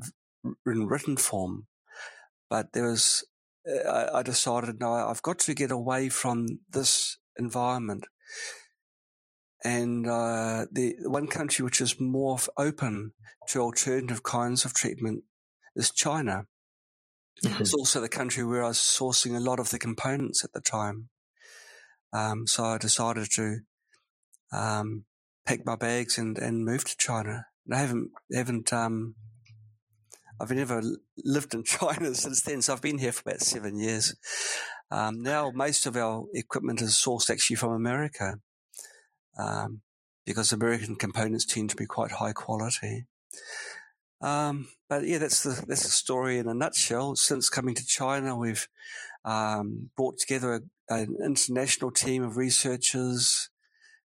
in 0.67 0.87
written 0.87 1.17
form, 1.17 1.67
but 2.49 2.73
there 2.73 2.89
was. 2.89 3.25
I, 3.89 4.19
I 4.19 4.23
decided 4.23 4.81
no, 4.81 4.93
I've 4.93 5.23
got 5.23 5.39
to 5.41 5.55
get 5.55 5.71
away 5.71 6.09
from 6.09 6.61
this 6.71 7.19
environment. 7.39 8.07
And 9.65 10.07
uh, 10.07 10.67
the 10.73 10.95
one 11.03 11.27
country 11.27 11.65
which 11.65 11.81
is 11.81 12.01
more 12.01 12.39
open 12.57 13.13
to 13.49 13.61
alternative 13.61 14.23
kinds 14.23 14.65
of 14.65 14.73
treatment 14.73 15.25
is 15.77 15.91
China. 15.91 16.47
Mm-hmm. 17.45 17.63
It's 17.63 17.75
also 17.75 18.01
the 18.01 18.09
country 18.09 18.45
where 18.45 18.65
I 18.65 18.69
was 18.69 18.79
sourcing 18.79 19.37
a 19.37 19.41
lot 19.41 19.61
of 19.61 19.71
the 19.71 19.79
components 19.79 20.45
at 20.45 20.53
the 20.53 20.61
time. 20.61 21.09
Um, 22.13 22.47
so 22.47 22.65
I 22.65 22.79
decided 22.79 23.31
to 23.33 23.59
um, 24.53 25.05
pack 25.47 25.65
my 25.65 25.77
bags 25.77 26.19
and, 26.19 26.39
and 26.39 26.65
move 26.65 26.85
to 26.85 26.97
China. 26.97 27.47
And 27.67 27.75
I 27.75 27.79
haven't 27.79 28.11
haven't 28.33 28.73
um, 28.73 29.15
I've 30.41 30.51
never 30.51 30.83
lived 31.23 31.55
in 31.55 31.65
China 31.65 32.15
since 32.15 32.41
then. 32.41 32.63
So 32.63 32.73
I've 32.73 32.83
been 32.83 32.99
here 32.99 33.13
for 33.13 33.29
about 33.29 33.41
seven 33.41 33.79
years. 33.79 34.15
Um, 34.91 35.23
now 35.23 35.53
most 35.55 35.87
of 35.87 35.97
our 35.97 36.25
equipment 36.35 36.83
is 36.83 36.95
sourced 36.95 37.31
actually 37.31 37.57
from 37.57 37.73
America 37.73 38.41
um, 39.39 39.83
because 40.25 40.53
American 40.53 40.97
components 40.97 41.45
tend 41.45 41.71
to 41.71 41.77
be 41.77 41.87
quite 41.87 42.13
high 42.13 42.33
quality. 42.33 43.07
Um, 44.21 44.69
but 44.89 45.07
yeah, 45.07 45.19
that's 45.19 45.43
the 45.43 45.65
that's 45.67 45.85
the 45.85 45.91
story 45.91 46.39
in 46.39 46.49
a 46.49 46.55
nutshell. 46.55 47.17
Since 47.17 47.49
coming 47.49 47.75
to 47.75 47.87
China, 47.87 48.37
we've 48.37 48.69
um, 49.25 49.91
brought 49.97 50.19
together 50.19 50.63
a, 50.91 50.95
an 50.95 51.17
international 51.25 51.91
team 51.91 52.23
of 52.23 52.37
researchers 52.37 53.49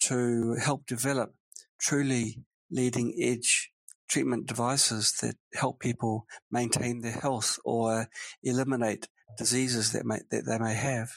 to 0.01 0.55
help 0.55 0.85
develop 0.87 1.33
truly 1.79 2.39
leading 2.71 3.13
edge 3.19 3.71
treatment 4.11 4.45
devices 4.45 5.13
that 5.21 5.35
help 5.53 5.79
people 5.79 6.27
maintain 6.51 7.01
their 7.01 7.13
health 7.13 7.57
or 7.63 8.07
eliminate 8.43 9.07
diseases 9.37 9.93
that 9.93 10.05
may, 10.05 10.19
that 10.29 10.45
they 10.45 10.59
may 10.59 10.73
have. 10.73 11.11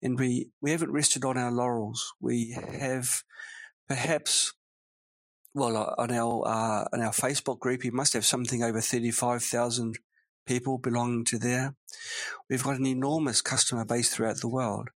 And 0.00 0.18
we, 0.18 0.50
we 0.62 0.70
haven't 0.70 0.92
rested 0.92 1.24
on 1.24 1.36
our 1.36 1.50
laurels. 1.50 2.14
We 2.20 2.56
have 2.78 3.22
perhaps, 3.88 4.54
well, 5.52 5.76
uh, 5.76 5.94
on 5.98 6.12
our, 6.12 6.46
uh, 6.46 6.88
on 6.92 7.02
our 7.02 7.12
Facebook 7.12 7.58
group, 7.58 7.84
you 7.84 7.92
must 7.92 8.12
have 8.12 8.24
something 8.24 8.62
over 8.62 8.80
35,000 8.80 9.98
people 10.46 10.78
belonging 10.78 11.24
to 11.26 11.38
there. 11.38 11.74
We've 12.48 12.62
got 12.62 12.78
an 12.78 12.86
enormous 12.86 13.42
customer 13.42 13.84
base 13.84 14.14
throughout 14.14 14.40
the 14.40 14.48
world. 14.48 14.90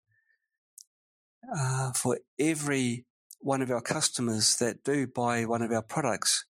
Uh, 1.53 1.91
for 1.91 2.19
every 2.39 3.05
one 3.39 3.61
of 3.61 3.69
our 3.69 3.81
customers 3.81 4.55
that 4.57 4.83
do 4.83 5.05
buy 5.05 5.43
one 5.43 5.61
of 5.61 5.71
our 5.71 5.81
products, 5.81 6.45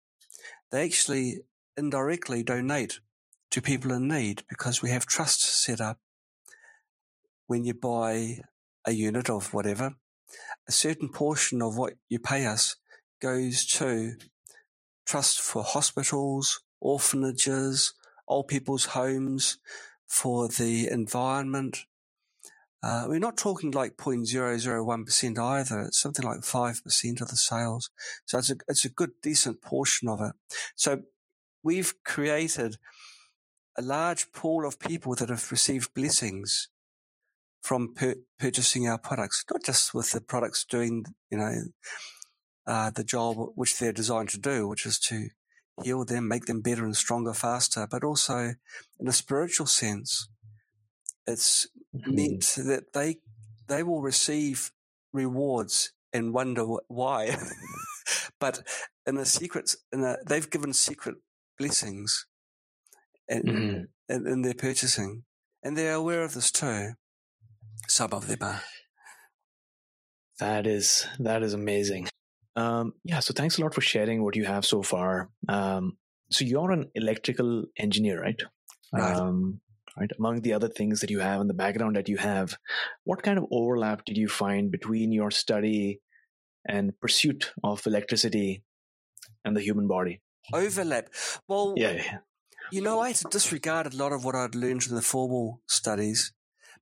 they 0.74 0.84
actually 0.84 1.42
indirectly 1.78 2.42
donate 2.42 3.00
to 3.52 3.62
people 3.62 3.92
in 3.92 4.08
need 4.08 4.42
because 4.50 4.82
we 4.82 4.90
have 4.90 5.06
trusts 5.06 5.48
set 5.48 5.80
up. 5.80 6.00
When 7.46 7.64
you 7.64 7.76
buy 7.76 8.40
a 8.84 8.92
unit 8.92 9.30
of 9.30 9.54
whatever, 9.54 9.94
a 10.68 10.72
certain 10.72 11.10
portion 11.10 11.62
of 11.62 11.78
what 11.78 11.94
you 12.10 12.18
pay 12.18 12.48
us 12.48 12.78
goes 13.22 13.68
to 13.68 14.14
trust 15.06 15.40
for 15.40 15.64
hospitals, 15.64 16.62
orphanages, 16.82 17.94
old 18.28 18.48
people's 18.48 18.86
homes, 18.86 19.60
for 20.08 20.48
the 20.48 20.88
environment. 20.90 21.86
Uh, 22.84 23.06
we're 23.08 23.20
not 23.20 23.38
talking 23.38 23.72
like 23.72 23.96
0.001% 23.96 25.40
either. 25.40 25.82
It's 25.82 26.02
something 26.02 26.26
like 26.26 26.42
5% 26.42 27.22
of 27.22 27.28
the 27.30 27.38
sales. 27.38 27.90
So 28.26 28.40
it's 28.40 28.50
a, 28.50 28.56
it's 28.68 28.84
a 28.84 28.90
good, 28.90 29.12
decent 29.22 29.62
portion 29.62 30.10
of 30.10 30.20
it. 30.20 30.34
So 30.76 31.04
we've 31.64 31.94
created 32.04 32.76
a 33.78 33.82
large 33.82 34.32
pool 34.34 34.68
of 34.68 34.80
people 34.80 35.16
that 35.16 35.30
have 35.30 35.50
received 35.50 35.94
blessings 35.94 36.68
from 37.62 37.94
per- 37.94 38.18
purchasing 38.38 38.88
our 38.88 38.98
products, 38.98 39.46
not 39.52 39.64
just 39.64 39.94
with 39.94 40.12
the 40.12 40.20
products 40.20 40.66
doing, 40.66 41.06
you 41.32 41.38
know, 41.38 41.54
uh, 42.68 42.90
the 42.90 43.04
job 43.04 43.38
which 43.56 43.80
they're 43.80 43.94
designed 43.94 44.30
to 44.30 44.40
do, 44.40 44.68
which 44.68 44.86
is 44.86 45.00
to 45.00 45.30
heal 45.82 46.04
them, 46.04 46.28
make 46.28 46.46
them 46.46 46.62
better 46.62 46.84
and 46.84 46.98
stronger 46.98 47.34
faster, 47.34 47.88
but 47.90 48.04
also 48.04 48.54
in 49.00 49.08
a 49.08 49.14
spiritual 49.14 49.66
sense, 49.68 50.28
it's 51.28 51.68
mm-hmm. 51.96 52.16
meant 52.16 52.42
that 52.58 52.94
they 52.94 53.18
they 53.68 53.84
will 53.84 54.02
receive 54.02 54.72
rewards 55.14 55.94
and 56.12 56.34
wonder 56.34 56.64
why. 56.88 57.36
but 58.40 58.62
in 59.06 59.18
a 59.18 59.26
secret, 59.26 59.76
in 59.92 60.04
a, 60.04 60.18
they've 60.28 60.50
given 60.50 60.74
secret 60.74 61.16
blessings 61.58 62.26
in, 63.28 63.44
mm-hmm. 63.44 64.14
in, 64.14 64.28
in 64.28 64.42
their 64.42 64.54
purchasing, 64.54 65.24
and 65.64 65.78
they're 65.78 65.94
aware 65.94 66.24
of 66.24 66.34
this 66.34 66.52
too. 66.52 66.92
Some 67.88 68.14
of 68.14 68.28
them 68.28 68.40
are. 68.42 68.62
That 70.40 70.68
is 70.68 71.08
that 71.20 71.44
is 71.44 71.54
amazing. 71.54 72.08
Um, 72.56 72.94
yeah, 73.04 73.20
so 73.20 73.34
thanks 73.34 73.58
a 73.58 73.62
lot 73.62 73.74
for 73.74 73.82
sharing 73.82 74.24
what 74.24 74.36
you 74.36 74.46
have 74.46 74.66
so 74.66 74.84
far. 74.84 75.30
Um, 75.48 75.98
so 76.30 76.46
you're 76.46 76.72
an 76.72 76.90
electrical 76.96 77.66
engineer, 77.78 78.22
right? 78.22 78.42
Right. 78.92 79.16
Um, 79.16 79.62
right. 79.98 80.12
Among 80.18 80.42
the 80.42 80.54
other 80.54 80.70
things 80.70 81.02
that 81.02 81.10
you 81.10 81.20
have 81.20 81.42
in 81.42 81.48
the 81.48 81.54
background 81.54 81.96
that 81.96 82.10
you 82.10 82.18
have, 82.18 82.58
what 83.04 83.24
kind 83.24 83.38
of 83.38 83.46
overlap 83.52 84.06
did 84.06 84.18
you 84.18 84.28
find 84.28 84.72
between 84.72 85.12
your 85.12 85.32
study 85.32 86.02
and 86.68 86.98
pursuit 87.00 87.54
of 87.64 87.86
electricity 87.86 88.64
and 89.44 89.56
the 89.56 89.62
human 89.62 89.88
body? 89.88 90.22
Overlap. 90.54 91.10
Well, 91.48 91.74
yeah, 91.78 91.94
yeah. 91.94 92.18
You 92.72 92.82
know, 92.82 93.00
I 93.00 93.10
had 93.10 93.18
to 93.18 93.28
disregard 93.30 93.94
a 93.94 93.96
lot 93.96 94.14
of 94.14 94.26
what 94.26 94.36
I'd 94.36 94.56
learned 94.56 94.88
in 94.88 94.96
the 94.96 95.02
formal 95.02 95.62
studies 95.68 96.34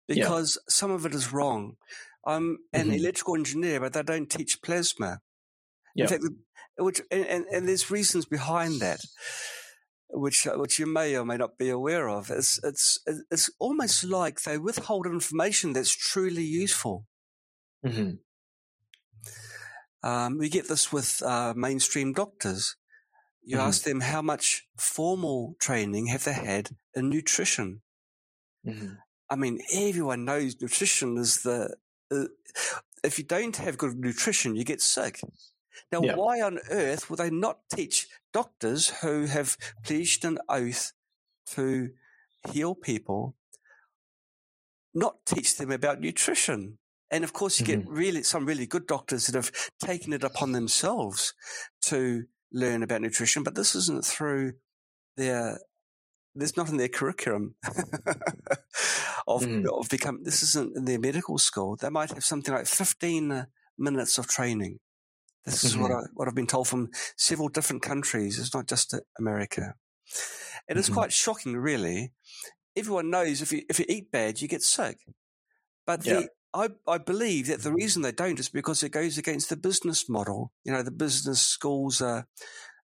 because 0.07 0.57
yeah. 0.57 0.71
some 0.73 0.91
of 0.91 1.05
it 1.05 1.13
is 1.13 1.33
wrong. 1.33 1.77
I'm 2.25 2.59
an 2.71 2.85
mm-hmm. 2.85 2.93
electrical 2.93 3.35
engineer, 3.35 3.79
but 3.79 3.93
they 3.93 4.03
don't 4.03 4.29
teach 4.29 4.61
plasma. 4.61 5.19
Yeah. 5.95 6.03
In 6.03 6.09
fact, 6.09 6.23
which 6.77 7.01
and, 7.11 7.25
and, 7.25 7.45
and 7.51 7.67
there's 7.67 7.91
reasons 7.91 8.25
behind 8.25 8.79
that, 8.81 8.99
which 10.13 10.47
which 10.55 10.79
you 10.79 10.85
may 10.85 11.15
or 11.15 11.25
may 11.25 11.37
not 11.37 11.57
be 11.57 11.69
aware 11.69 12.09
of. 12.09 12.29
It's 12.29 12.59
it's 12.63 12.99
it's 13.29 13.49
almost 13.59 14.03
like 14.03 14.41
they 14.41 14.57
withhold 14.57 15.05
information 15.05 15.73
that's 15.73 15.95
truly 15.95 16.43
useful. 16.43 17.05
Mm-hmm. 17.85 18.15
Um, 20.03 20.37
we 20.37 20.49
get 20.49 20.67
this 20.67 20.91
with 20.91 21.21
uh, 21.23 21.53
mainstream 21.55 22.13
doctors. 22.13 22.75
You 23.43 23.57
mm-hmm. 23.57 23.67
ask 23.67 23.83
them 23.83 24.01
how 24.01 24.21
much 24.21 24.67
formal 24.77 25.55
training 25.59 26.07
have 26.07 26.23
they 26.23 26.33
had 26.33 26.69
in 26.95 27.09
nutrition. 27.09 27.81
Mm-hmm. 28.65 28.93
I 29.29 29.35
mean, 29.35 29.61
everyone 29.73 30.25
knows 30.25 30.59
nutrition 30.59 31.17
is 31.17 31.43
the. 31.43 31.75
Uh, 32.11 32.25
if 33.03 33.17
you 33.17 33.23
don't 33.23 33.57
have 33.57 33.77
good 33.77 33.97
nutrition, 33.97 34.55
you 34.55 34.63
get 34.63 34.81
sick. 34.81 35.21
Now, 35.91 36.01
yeah. 36.01 36.15
why 36.15 36.41
on 36.41 36.59
earth 36.69 37.09
would 37.09 37.19
they 37.19 37.29
not 37.29 37.59
teach 37.73 38.07
doctors 38.33 38.89
who 39.01 39.25
have 39.25 39.57
pledged 39.83 40.25
an 40.25 40.39
oath 40.49 40.93
to 41.47 41.91
heal 42.51 42.75
people, 42.75 43.35
not 44.93 45.25
teach 45.25 45.57
them 45.57 45.71
about 45.71 45.99
nutrition? 45.99 46.77
And 47.09 47.23
of 47.23 47.33
course, 47.33 47.59
you 47.59 47.65
mm-hmm. 47.65 47.81
get 47.81 47.89
really 47.89 48.23
some 48.23 48.45
really 48.45 48.65
good 48.65 48.87
doctors 48.87 49.27
that 49.27 49.35
have 49.35 49.51
taken 49.83 50.13
it 50.13 50.23
upon 50.23 50.53
themselves 50.53 51.33
to 51.83 52.23
learn 52.53 52.83
about 52.83 53.01
nutrition, 53.01 53.43
but 53.43 53.55
this 53.55 53.75
isn't 53.75 54.05
through 54.05 54.53
their 55.17 55.59
there's 56.35 56.55
not 56.55 56.69
in 56.69 56.77
their 56.77 56.87
curriculum 56.87 57.55
of, 59.27 59.43
mm. 59.43 59.65
of 59.67 59.89
become 59.89 60.23
this 60.23 60.43
isn't 60.43 60.75
in 60.77 60.85
their 60.85 60.99
medical 60.99 61.37
school. 61.37 61.75
They 61.75 61.89
might 61.89 62.11
have 62.11 62.23
something 62.23 62.53
like 62.53 62.67
15 62.67 63.47
minutes 63.77 64.17
of 64.17 64.27
training. 64.27 64.79
This 65.45 65.63
is 65.63 65.73
mm-hmm. 65.73 65.83
what, 65.83 65.91
I, 65.91 66.01
what 66.13 66.27
I've 66.27 66.35
been 66.35 66.47
told 66.47 66.67
from 66.67 66.89
several 67.17 67.49
different 67.49 67.81
countries. 67.81 68.39
It's 68.39 68.53
not 68.53 68.67
just 68.67 68.93
America. 69.17 69.75
And 70.67 70.77
it's 70.77 70.87
mm-hmm. 70.87 70.95
quite 70.95 71.13
shocking, 71.13 71.57
really. 71.57 72.11
Everyone 72.75 73.09
knows 73.09 73.41
if 73.41 73.51
you, 73.51 73.63
if 73.69 73.79
you 73.79 73.85
eat 73.89 74.11
bad, 74.11 74.41
you 74.41 74.47
get 74.47 74.61
sick. 74.61 74.99
But 75.85 76.05
yeah. 76.05 76.13
the, 76.13 76.29
I, 76.53 76.69
I 76.87 76.97
believe 76.97 77.47
that 77.47 77.61
the 77.61 77.73
reason 77.73 78.01
they 78.01 78.11
don't 78.11 78.39
is 78.39 78.49
because 78.49 78.83
it 78.83 78.89
goes 78.89 79.17
against 79.17 79.49
the 79.49 79.57
business 79.57 80.07
model. 80.07 80.51
You 80.63 80.71
know, 80.71 80.83
the 80.83 80.91
business 80.91 81.41
schools 81.41 82.01
are 82.01 82.27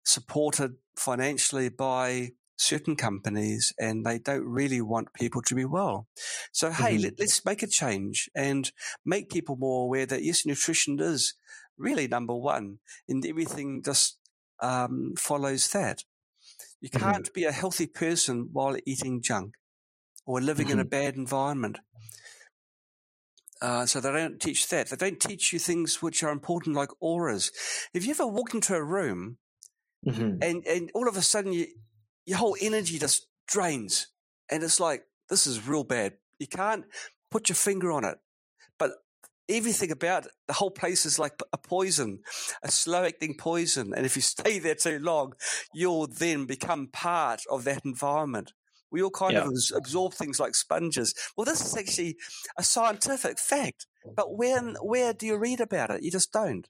supported 0.04 0.74
financially 0.96 1.68
by 1.68 2.30
certain 2.56 2.94
companies 2.94 3.72
and 3.78 4.04
they 4.04 4.18
don't 4.18 4.44
really 4.44 4.82
want 4.82 5.14
people 5.14 5.40
to 5.42 5.54
be 5.54 5.64
well. 5.64 6.06
So, 6.52 6.70
hey, 6.70 6.96
mm-hmm. 6.96 7.14
let, 7.18 7.20
us 7.20 7.44
make 7.44 7.62
a 7.62 7.66
change 7.66 8.28
and 8.34 8.70
make 9.04 9.30
people 9.30 9.56
more 9.56 9.84
aware 9.84 10.06
that 10.06 10.22
yes, 10.22 10.44
nutrition 10.44 11.00
is 11.00 11.34
really 11.80 12.06
number 12.06 12.34
one 12.34 12.78
and 13.08 13.24
everything 13.26 13.82
just 13.82 14.18
um, 14.60 15.14
follows 15.18 15.70
that. 15.70 16.04
You 16.80 16.90
mm-hmm. 16.90 17.04
can't 17.04 17.24
mm-hmm. 17.24 17.34
be 17.34 17.44
a 17.44 17.52
healthy 17.52 17.86
person 17.86 18.50
while 18.52 18.76
eating 18.86 19.22
junk 19.22 19.54
or 20.26 20.40
living 20.40 20.66
mm-hmm. 20.66 20.74
in 20.74 20.80
a 20.80 20.84
mm-hmm. 20.84 20.90
bad 20.90 21.14
environment. 21.16 21.78
Uh, 23.62 23.84
so 23.84 24.00
they 24.00 24.10
don't 24.10 24.40
teach 24.40 24.68
that. 24.68 24.88
They 24.88 24.96
don't 24.96 25.20
teach 25.20 25.52
you 25.52 25.58
things 25.58 26.00
which 26.00 26.22
are 26.22 26.30
important 26.30 26.76
like 26.76 26.90
auras. 27.00 27.50
If 27.92 28.06
you 28.06 28.12
ever 28.12 28.26
walk 28.26 28.54
into 28.54 28.74
a 28.74 28.82
room 28.82 29.36
mm-hmm. 30.06 30.42
and, 30.42 30.66
and 30.66 30.90
all 30.94 31.08
of 31.08 31.16
a 31.16 31.22
sudden 31.22 31.52
you, 31.52 31.66
your 32.24 32.38
whole 32.38 32.56
energy 32.60 32.98
just 32.98 33.26
drains 33.46 34.06
and 34.50 34.62
it's 34.62 34.80
like, 34.80 35.04
this 35.28 35.46
is 35.46 35.68
real 35.68 35.84
bad. 35.84 36.14
You 36.38 36.46
can't 36.46 36.84
put 37.30 37.48
your 37.48 37.56
finger 37.56 37.92
on 37.92 38.04
it, 38.04 38.18
but 38.78 38.92
everything 39.50 39.90
about 39.90 40.26
it, 40.26 40.32
the 40.46 40.54
whole 40.54 40.70
place 40.70 41.04
is 41.04 41.18
like 41.18 41.40
a 41.52 41.58
poison, 41.58 42.20
a 42.62 42.70
slow 42.70 43.04
acting 43.04 43.36
poison. 43.36 43.92
And 43.94 44.06
if 44.06 44.16
you 44.16 44.22
stay 44.36 44.58
there 44.58 44.74
too 44.74 44.98
long, 44.98 45.34
you'll 45.72 46.06
then 46.06 46.46
become 46.46 46.88
part 46.88 47.42
of 47.50 47.64
that 47.64 47.84
environment. 47.84 48.52
We 48.90 49.02
all 49.02 49.10
kind 49.10 49.34
yeah. 49.34 49.46
of 49.46 49.52
absorb 49.76 50.14
things 50.14 50.40
like 50.40 50.54
sponges. 50.54 51.14
Well, 51.36 51.44
this 51.44 51.64
is 51.64 51.76
actually 51.76 52.16
a 52.58 52.64
scientific 52.64 53.38
fact, 53.38 53.86
but 54.16 54.36
when 54.36 54.76
where 54.82 55.12
do 55.12 55.26
you 55.26 55.36
read 55.36 55.60
about 55.60 55.90
it? 55.90 56.02
You 56.02 56.10
just 56.10 56.32
don't. 56.32 56.68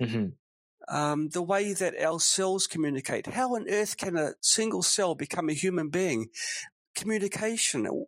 Mm-hmm. 0.00 0.28
Um, 0.94 1.28
the 1.30 1.42
way 1.42 1.72
that 1.72 1.98
our 2.02 2.20
cells 2.20 2.66
communicate. 2.66 3.26
How 3.26 3.54
on 3.54 3.68
earth 3.68 3.96
can 3.96 4.16
a 4.16 4.32
single 4.40 4.82
cell 4.82 5.14
become 5.14 5.48
a 5.48 5.54
human 5.54 5.88
being? 5.88 6.28
Communication. 6.94 8.06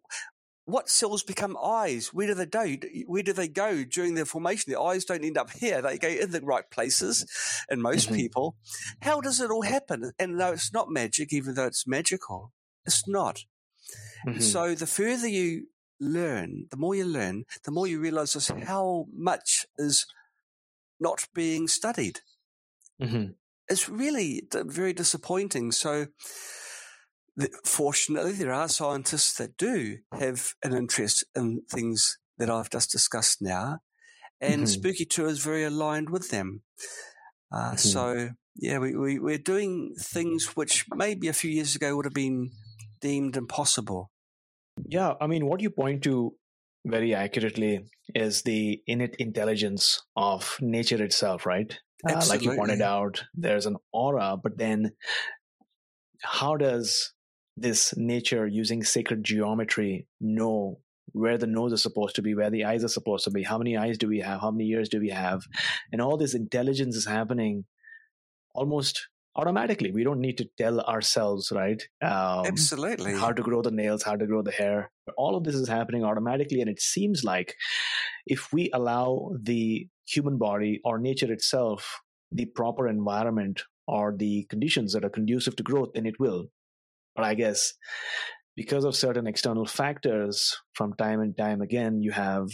What 0.67 0.91
cells 0.91 1.23
become 1.23 1.57
eyes? 1.63 2.13
Where 2.13 2.27
do 2.27 2.35
they 2.35 2.47
go? 2.47 2.77
Where 3.07 3.23
do 3.23 3.33
they 3.33 3.49
go 3.49 3.85
during 3.85 4.15
their 4.15 4.25
formation? 4.25 4.73
The 4.73 4.81
eyes 4.81 5.05
don't 5.05 5.25
end 5.25 5.39
up 5.39 5.51
here; 5.51 5.81
they 5.81 5.97
go 5.97 6.09
in 6.09 6.33
the 6.33 6.41
right 6.41 6.69
places. 6.71 7.25
In 7.71 7.81
most 7.81 8.07
mm-hmm. 8.07 8.17
people, 8.17 8.57
how 9.01 9.21
does 9.21 9.41
it 9.41 9.51
all 9.51 9.63
happen? 9.63 10.13
And 10.19 10.37
no, 10.37 10.53
it's 10.53 10.73
not 10.73 10.91
magic, 10.91 11.33
even 11.33 11.55
though 11.55 11.67
it's 11.67 11.87
magical. 11.87 12.53
It's 12.85 13.09
not. 13.09 13.45
Mm-hmm. 14.27 14.41
So 14.41 14.75
the 14.75 14.87
further 14.87 15.29
you 15.29 15.69
learn, 16.01 16.67
the 16.71 16.77
more 16.77 16.95
you 16.95 17.05
learn, 17.05 17.45
the 17.65 17.71
more 17.71 17.87
you 17.87 18.01
realize 18.01 18.33
just 18.33 18.51
how 18.51 19.07
much 19.15 19.67
is 19.79 20.07
not 21.01 21.27
being 21.35 21.69
studied. 21.69 22.21
Mm-hmm. 23.01 23.33
It's 23.69 23.89
really 23.89 24.43
very 24.53 24.93
disappointing. 24.93 25.73
So, 25.73 26.07
fortunately, 27.65 28.33
there 28.33 28.53
are 28.53 28.69
scientists 28.69 29.35
that 29.39 29.57
do 29.57 29.99
have 30.19 30.55
an 30.63 30.75
interest 30.75 31.25
in 31.35 31.63
things 31.71 32.19
that 32.39 32.51
I've 32.51 32.71
just 32.71 32.91
discussed 32.91 33.41
now, 33.41 33.81
and 34.41 34.63
mm-hmm. 34.63 34.67
Spooky 34.67 35.05
2 35.05 35.27
is 35.27 35.39
very 35.39 35.65
aligned 35.65 36.11
with 36.11 36.31
them. 36.31 36.63
Uh, 37.53 37.71
mm-hmm. 37.71 37.77
So, 37.77 38.31
yeah, 38.57 38.79
we, 38.79 38.97
we, 38.97 39.19
we're 39.19 39.39
doing 39.39 39.95
things 39.99 40.57
which 40.57 40.85
maybe 40.95 41.29
a 41.29 41.33
few 41.33 41.51
years 41.51 41.75
ago 41.77 41.97
would 41.97 42.07
have 42.07 42.15
been 42.15 42.51
deemed 43.01 43.37
impossible. 43.37 44.11
Yeah, 44.85 45.15
I 45.21 45.27
mean, 45.27 45.47
what 45.47 45.61
you 45.61 45.71
point 45.71 46.03
to 46.05 46.35
very 46.85 47.15
accurately 47.15 47.85
is 48.15 48.43
the 48.43 48.81
innate 48.87 49.17
intelligence 49.17 50.03
of 50.17 50.57
nature 50.61 51.03
itself, 51.03 51.47
right? 51.47 51.79
Uh, 52.09 52.23
like 52.29 52.43
you 52.43 52.55
pointed 52.55 52.83
out, 52.83 53.25
there's 53.35 53.67
an 53.67 53.77
aura, 53.93 54.37
but 54.41 54.59
then 54.59 54.93
how 56.23 56.57
does 56.57 57.13
this 57.57 57.97
nature 57.97 58.47
using 58.47 58.85
sacred 58.85 59.25
geometry 59.25 60.07
know 60.21 60.81
where 61.13 61.39
the 61.39 61.47
nose 61.47 61.73
is 61.73 61.83
supposed 61.83 62.17
to 62.17 62.23
be, 62.23 62.35
where 62.35 62.51
the 62.51 62.65
eyes 62.65 62.85
are 62.85 62.89
supposed 62.89 63.25
to 63.25 63.31
be, 63.31 63.43
how 63.43 63.59
many 63.59 63.77
eyes 63.77 63.97
do 63.97 64.09
we 64.09 64.21
have, 64.21 64.41
how 64.41 64.51
many 64.51 64.69
ears 64.71 64.89
do 64.89 65.01
we 65.01 65.11
have, 65.11 65.45
and 65.93 66.03
all 66.03 66.17
this 66.17 66.35
intelligence 66.35 66.97
is 66.97 67.07
happening 67.07 67.65
almost 68.55 69.09
automatically. 69.37 69.93
We 69.93 70.03
don't 70.03 70.21
need 70.21 70.39
to 70.39 70.49
tell 70.59 70.81
ourselves, 70.81 71.53
right? 71.53 71.83
Um, 72.03 72.47
Absolutely. 72.47 73.15
How 73.15 73.33
to 73.33 73.43
grow 73.43 73.63
the 73.63 73.71
nails, 73.71 74.03
how 74.03 74.17
to 74.17 74.27
grow 74.27 74.43
the 74.43 74.51
hair. 74.51 74.91
All 75.17 75.37
of 75.37 75.45
this 75.45 75.55
is 75.55 75.69
happening 75.69 76.05
automatically. 76.05 76.61
And 76.61 76.71
it 76.71 76.81
seems 76.81 77.23
like 77.23 77.55
if 78.27 78.53
we 78.53 78.71
allow 78.73 79.33
the 79.41 79.89
human 80.07 80.39
body 80.39 80.81
or 80.85 80.99
nature 80.99 81.31
itself 81.31 82.01
the 82.33 82.47
proper 82.47 82.89
environment 82.89 83.63
or 83.87 84.15
the 84.17 84.45
conditions 84.51 84.93
that 84.93 85.05
are 85.05 85.11
conducive 85.11 85.55
to 85.57 85.63
growth, 85.63 85.91
then 85.95 86.07
it 86.07 86.19
will. 86.19 86.47
But 87.17 87.25
I 87.25 87.35
guess 87.35 87.73
because 88.55 88.85
of 88.85 88.95
certain 88.95 89.27
external 89.27 89.67
factors, 89.67 90.57
from 90.75 90.95
time 90.95 91.21
and 91.21 91.37
time 91.37 91.61
again, 91.61 92.03
you 92.03 92.13
have 92.13 92.49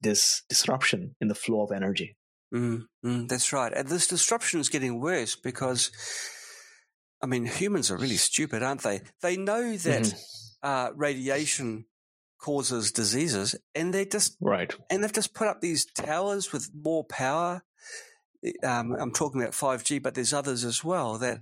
this 0.00 0.42
disruption 0.48 1.14
in 1.20 1.28
the 1.28 1.34
flow 1.34 1.62
of 1.62 1.72
energy. 1.72 2.16
Mm, 2.54 2.82
mm, 3.04 3.28
that's 3.28 3.52
right. 3.52 3.72
And 3.72 3.88
this 3.88 4.06
disruption 4.06 4.60
is 4.60 4.68
getting 4.68 5.00
worse 5.00 5.34
because, 5.34 5.90
I 7.22 7.26
mean, 7.26 7.46
humans 7.46 7.90
are 7.90 7.96
really 7.96 8.16
stupid, 8.16 8.62
aren't 8.62 8.82
they? 8.82 9.00
They 9.22 9.36
know 9.36 9.76
that 9.76 10.02
mm-hmm. 10.02 10.68
uh, 10.68 10.90
radiation 10.94 11.86
causes 12.40 12.92
diseases, 12.92 13.56
and 13.74 13.94
they 13.94 14.04
just 14.04 14.36
right, 14.40 14.72
and 14.90 15.02
they've 15.02 15.12
just 15.12 15.34
put 15.34 15.48
up 15.48 15.62
these 15.62 15.86
towers 15.86 16.52
with 16.52 16.70
more 16.74 17.04
power. 17.04 17.64
Um, 18.62 18.94
I'm 19.00 19.12
talking 19.12 19.40
about 19.40 19.54
5G, 19.54 20.02
but 20.02 20.14
there's 20.14 20.34
others 20.34 20.64
as 20.64 20.84
well 20.84 21.16
that 21.18 21.40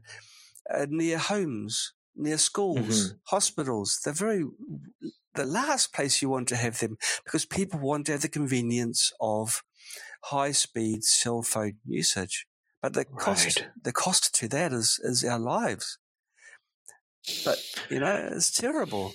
are 0.71 0.87
near 0.87 1.19
homes, 1.19 1.93
near 2.15 2.39
schools, 2.39 3.09
mm-hmm. 3.09 3.17
hospitals. 3.25 4.01
They're 4.05 4.13
very 4.15 4.45
the 5.35 5.47
last 5.47 5.95
place 5.95 6.21
you 6.21 6.29
want 6.29 6.49
to 6.49 6.57
have 6.57 6.79
them 6.79 6.99
because 7.25 7.47
people 7.47 7.81
want 7.81 8.07
to 8.07 8.13
have 8.13 8.23
the 8.23 8.29
convenience 8.29 9.13
of 9.21 9.63
high 10.25 10.53
speed 10.53 11.05
cell 11.05 11.43
phone 11.43 11.79
usage. 11.87 12.47
But 12.83 12.95
the 12.95 13.05
cost, 13.05 13.61
right. 13.61 13.69
the 13.83 13.93
cost 13.93 14.35
to 14.37 14.49
that 14.49 14.73
is, 14.73 15.01
is 15.03 15.25
our 15.25 15.39
lives. 15.39 15.99
But, 17.45 17.59
you 17.89 18.01
know, 18.01 18.29
it's 18.33 18.51
terrible. 18.51 19.13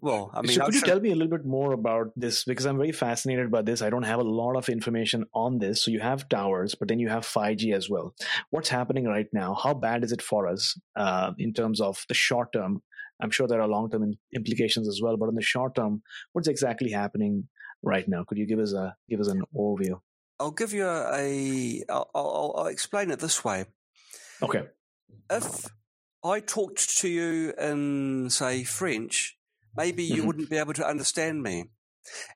Well, 0.00 0.30
I 0.34 0.42
mean, 0.42 0.52
so 0.52 0.64
could 0.64 0.74
you 0.74 0.80
tell 0.80 1.00
me 1.00 1.10
a 1.10 1.14
little 1.14 1.36
bit 1.36 1.46
more 1.46 1.72
about 1.72 2.12
this? 2.16 2.44
Because 2.44 2.64
I'm 2.64 2.76
very 2.76 2.92
fascinated 2.92 3.50
by 3.50 3.62
this. 3.62 3.82
I 3.82 3.90
don't 3.90 4.02
have 4.04 4.18
a 4.18 4.24
lot 4.24 4.56
of 4.56 4.68
information 4.68 5.24
on 5.34 5.58
this. 5.58 5.82
So 5.82 5.90
you 5.90 6.00
have 6.00 6.28
towers, 6.28 6.74
but 6.74 6.88
then 6.88 6.98
you 6.98 7.08
have 7.08 7.24
5G 7.24 7.74
as 7.74 7.90
well. 7.90 8.14
What's 8.50 8.68
happening 8.68 9.04
right 9.04 9.26
now? 9.32 9.54
How 9.54 9.74
bad 9.74 10.02
is 10.04 10.12
it 10.12 10.22
for 10.22 10.46
us 10.46 10.78
uh, 10.96 11.32
in 11.38 11.52
terms 11.52 11.80
of 11.80 12.04
the 12.08 12.14
short 12.14 12.52
term? 12.52 12.82
I'm 13.20 13.30
sure 13.30 13.46
there 13.46 13.60
are 13.60 13.68
long 13.68 13.90
term 13.90 14.14
implications 14.34 14.88
as 14.88 15.00
well, 15.02 15.16
but 15.16 15.28
in 15.28 15.34
the 15.34 15.42
short 15.42 15.74
term, 15.74 16.02
what's 16.32 16.48
exactly 16.48 16.90
happening 16.90 17.48
right 17.82 18.08
now. 18.08 18.24
Could 18.24 18.38
you 18.38 18.46
give 18.46 18.58
us 18.58 18.72
a 18.72 18.96
give 19.08 19.20
us 19.20 19.28
an 19.28 19.42
overview? 19.56 20.00
I'll 20.40 20.50
give 20.50 20.72
you 20.72 20.86
a. 20.86 21.12
a 21.14 21.84
I'll, 21.88 22.10
I'll, 22.14 22.54
I'll 22.56 22.66
explain 22.66 23.10
it 23.10 23.20
this 23.20 23.44
way. 23.44 23.66
Okay. 24.42 24.64
If 25.30 25.66
I 26.24 26.40
talked 26.40 26.98
to 26.98 27.08
you 27.08 27.52
in 27.58 28.30
say 28.30 28.64
French, 28.64 29.38
maybe 29.76 30.04
you 30.04 30.16
mm-hmm. 30.16 30.26
wouldn't 30.26 30.50
be 30.50 30.56
able 30.56 30.74
to 30.74 30.86
understand 30.86 31.42
me. 31.42 31.64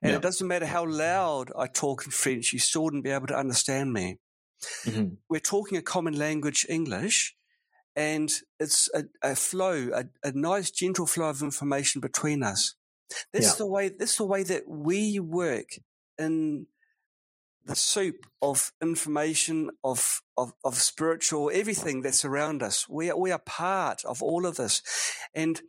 And 0.01 0.11
yeah. 0.11 0.17
it 0.17 0.21
doesn't 0.21 0.47
matter 0.47 0.65
how 0.65 0.85
loud 0.85 1.51
I 1.57 1.67
talk 1.67 2.05
in 2.05 2.11
French, 2.11 2.53
you 2.53 2.59
still 2.59 2.83
wouldn't 2.83 3.03
be 3.03 3.11
able 3.11 3.27
to 3.27 3.37
understand 3.37 3.93
me. 3.93 4.17
Mm-hmm. 4.85 5.15
We're 5.29 5.39
talking 5.39 5.77
a 5.77 5.81
common 5.81 6.17
language, 6.17 6.65
English, 6.67 7.35
and 7.95 8.31
it's 8.59 8.89
a, 8.93 9.03
a 9.21 9.35
flow, 9.35 9.89
a, 9.93 10.05
a, 10.27 10.31
nice, 10.33 10.71
gentle 10.71 11.05
flow 11.05 11.29
of 11.29 11.41
information 11.41 12.01
between 12.01 12.43
us. 12.43 12.75
This 13.31 13.45
yeah. 13.45 13.53
the 13.57 13.65
way. 13.65 13.89
This 13.89 14.11
is 14.11 14.17
the 14.17 14.25
way 14.25 14.43
that 14.43 14.67
we 14.67 15.19
work 15.19 15.69
in 16.17 16.67
the 17.65 17.75
soup 17.75 18.25
of 18.41 18.71
information, 18.81 19.69
of, 19.83 20.21
of, 20.37 20.53
of 20.63 20.75
spiritual, 20.75 21.51
everything 21.53 22.01
that's 22.01 22.25
around 22.25 22.63
us. 22.63 22.89
We 22.89 23.11
are, 23.11 23.17
we 23.17 23.31
are 23.31 23.39
part 23.39 24.03
of 24.05 24.23
all 24.23 24.45
of 24.45 24.55
this. 24.55 24.81
And 25.35 25.61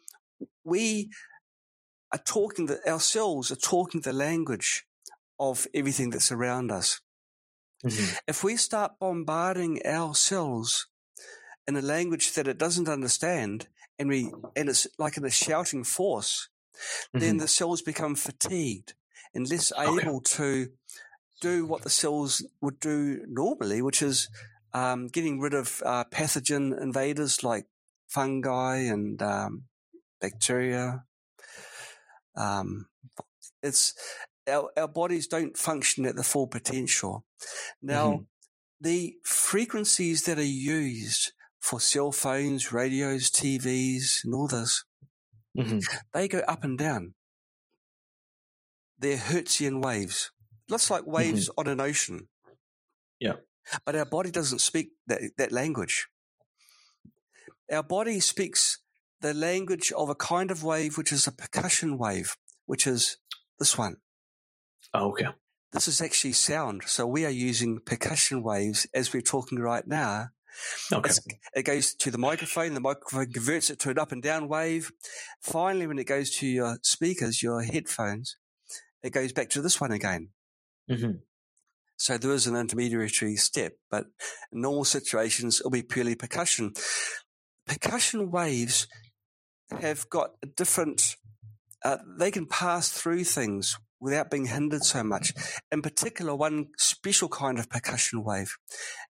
we 0.64 1.10
are 2.12 2.18
talking 2.18 2.66
that 2.66 2.86
ourselves 2.86 3.50
are 3.50 3.56
talking 3.56 4.00
the 4.00 4.12
language 4.12 4.84
of 5.38 5.66
everything 5.74 6.10
that's 6.10 6.32
around 6.32 6.70
us. 6.70 7.00
Mm-hmm. 7.84 8.16
If 8.28 8.44
we 8.44 8.56
start 8.56 8.98
bombarding 9.00 9.80
our 9.86 10.14
cells 10.14 10.86
in 11.66 11.76
a 11.76 11.82
language 11.82 12.34
that 12.34 12.48
it 12.48 12.58
doesn't 12.58 12.88
understand, 12.88 13.68
and 13.98 14.08
we 14.08 14.32
and 14.56 14.68
it's 14.68 14.86
like 14.98 15.16
in 15.16 15.24
a 15.24 15.30
shouting 15.30 15.84
force, 15.84 16.48
mm-hmm. 16.74 17.20
then 17.20 17.36
the 17.38 17.48
cells 17.48 17.80
become 17.80 18.14
fatigued 18.14 18.94
and 19.34 19.48
less 19.48 19.72
okay. 19.72 20.02
able 20.02 20.20
to 20.20 20.68
do 21.40 21.64
what 21.64 21.82
the 21.82 21.90
cells 21.90 22.46
would 22.60 22.78
do 22.80 23.24
normally, 23.26 23.80
which 23.80 24.02
is 24.02 24.28
um, 24.74 25.06
getting 25.08 25.40
rid 25.40 25.54
of 25.54 25.82
uh, 25.84 26.04
pathogen 26.04 26.80
invaders 26.80 27.42
like 27.42 27.66
fungi 28.08 28.76
and 28.76 29.22
um, 29.22 29.64
bacteria. 30.20 31.04
Um, 32.36 32.86
it's 33.62 33.94
our, 34.48 34.70
our 34.76 34.88
bodies 34.88 35.26
don't 35.26 35.56
function 35.56 36.06
at 36.06 36.16
the 36.16 36.22
full 36.22 36.46
potential. 36.46 37.24
Now, 37.82 38.10
mm-hmm. 38.10 38.22
the 38.80 39.14
frequencies 39.24 40.22
that 40.24 40.38
are 40.38 40.42
used 40.42 41.32
for 41.60 41.80
cell 41.80 42.12
phones, 42.12 42.72
radios, 42.72 43.30
TVs, 43.30 44.24
and 44.24 44.34
all 44.34 44.48
this, 44.48 44.84
mm-hmm. 45.56 45.78
they 46.14 46.28
go 46.28 46.40
up 46.40 46.64
and 46.64 46.78
down. 46.78 47.14
They're 48.98 49.16
Hertzian 49.16 49.82
waves. 49.82 50.30
Looks 50.68 50.90
like 50.90 51.06
waves 51.06 51.48
mm-hmm. 51.48 51.60
on 51.60 51.66
an 51.68 51.80
ocean. 51.80 52.28
Yeah. 53.18 53.34
But 53.84 53.96
our 53.96 54.04
body 54.04 54.30
doesn't 54.30 54.60
speak 54.60 54.90
that, 55.06 55.20
that 55.38 55.52
language. 55.52 56.08
Our 57.70 57.82
body 57.82 58.20
speaks 58.20 58.80
the 59.20 59.34
language 59.34 59.92
of 59.96 60.08
a 60.08 60.14
kind 60.14 60.50
of 60.50 60.64
wave 60.64 60.96
which 60.96 61.12
is 61.12 61.26
a 61.26 61.32
percussion 61.32 61.98
wave, 61.98 62.36
which 62.66 62.86
is 62.86 63.18
this 63.58 63.76
one. 63.76 63.96
Oh, 64.94 65.10
okay. 65.10 65.26
This 65.72 65.86
is 65.86 66.00
actually 66.00 66.32
sound. 66.32 66.82
So 66.86 67.06
we 67.06 67.24
are 67.24 67.30
using 67.30 67.80
percussion 67.80 68.42
waves 68.42 68.86
as 68.92 69.12
we're 69.12 69.22
talking 69.22 69.58
right 69.58 69.86
now. 69.86 70.28
Okay. 70.92 71.08
It's, 71.08 71.20
it 71.54 71.62
goes 71.62 71.94
to 71.94 72.10
the 72.10 72.18
microphone. 72.18 72.74
The 72.74 72.80
microphone 72.80 73.32
converts 73.32 73.70
it 73.70 73.78
to 73.80 73.90
an 73.90 73.98
up 73.98 74.10
and 74.10 74.22
down 74.22 74.48
wave. 74.48 74.90
Finally, 75.40 75.86
when 75.86 75.98
it 75.98 76.08
goes 76.08 76.30
to 76.38 76.46
your 76.46 76.78
speakers, 76.82 77.42
your 77.42 77.62
headphones, 77.62 78.36
it 79.02 79.10
goes 79.10 79.32
back 79.32 79.48
to 79.50 79.62
this 79.62 79.80
one 79.80 79.92
again. 79.92 80.30
Mm-hmm. 80.90 81.18
So 81.96 82.18
there 82.18 82.32
is 82.32 82.46
an 82.46 82.56
intermediary 82.56 83.36
step, 83.36 83.74
but 83.90 84.06
in 84.52 84.62
normal 84.62 84.84
situations, 84.84 85.60
it'll 85.60 85.70
be 85.70 85.82
purely 85.82 86.14
percussion. 86.14 86.72
Percussion 87.66 88.30
waves 88.30 88.88
have 89.80 90.08
got 90.10 90.32
a 90.42 90.46
different, 90.46 91.16
uh, 91.84 91.98
they 92.18 92.30
can 92.30 92.46
pass 92.46 92.90
through 92.90 93.24
things 93.24 93.78
without 94.00 94.30
being 94.30 94.46
hindered 94.46 94.82
so 94.82 95.04
much. 95.04 95.32
In 95.70 95.82
particular, 95.82 96.34
one 96.34 96.68
special 96.78 97.28
kind 97.28 97.58
of 97.58 97.68
percussion 97.68 98.24
wave, 98.24 98.56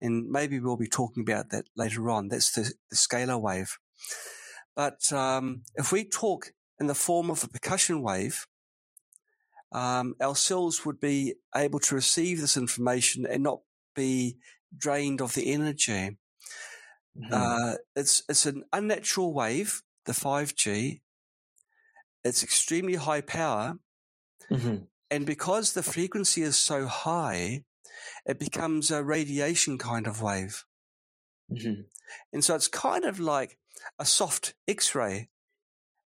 and 0.01 0.29
maybe 0.31 0.59
we'll 0.59 0.77
be 0.77 0.89
talking 0.89 1.23
about 1.23 1.51
that 1.51 1.67
later 1.77 2.11
on. 2.11 2.29
That's 2.29 2.53
the, 2.53 2.73
the 2.91 2.97
scalar 2.97 3.41
wave. 3.41 3.79
But 4.75 5.13
um, 5.13 5.63
if 5.75 5.93
we 5.93 6.05
talk 6.05 6.53
in 6.81 6.87
the 6.87 6.95
form 6.95 7.31
of 7.31 7.45
a 7.45 7.49
percussion 7.49 8.03
wave, 8.03 8.47
um, 9.73 10.15
our 10.21 10.37
cells 10.37 10.87
would 10.87 11.01
be 11.01 11.35
able 11.55 11.81
to 11.81 11.95
receive 11.95 12.41
this 12.41 12.57
information 12.57 13.27
and 13.27 13.43
not 13.43 13.61
be 13.95 14.39
drained 14.77 15.21
of 15.21 15.35
the 15.35 15.53
energy. 15.53 16.17
Mm-hmm. 17.17 17.33
Uh, 17.33 17.75
it's 17.97 18.23
it's 18.29 18.47
an 18.47 18.63
unnatural 18.73 19.35
wave, 19.35 19.83
the 20.09 20.15
five 20.15 20.57
G. 20.57 21.03
It's 22.25 22.43
extremely 22.43 22.97
high 22.97 23.21
power, 23.21 23.79
mm-hmm. 24.51 24.79
and 25.11 25.25
because 25.25 25.73
the 25.73 25.85
frequency 25.85 26.43
is 26.43 26.57
so 26.57 26.87
high, 26.87 27.63
it 28.27 28.41
becomes 28.41 28.91
a 28.91 29.05
radiation 29.05 29.79
kind 29.79 30.09
of 30.09 30.21
wave. 30.21 30.65
Mm-hmm. 31.53 31.83
And 32.33 32.45
so 32.45 32.57
it's 32.57 32.69
kind 32.69 33.05
of 33.05 33.21
like 33.21 33.59
a 33.99 34.05
soft 34.05 34.55
X-ray 34.67 35.29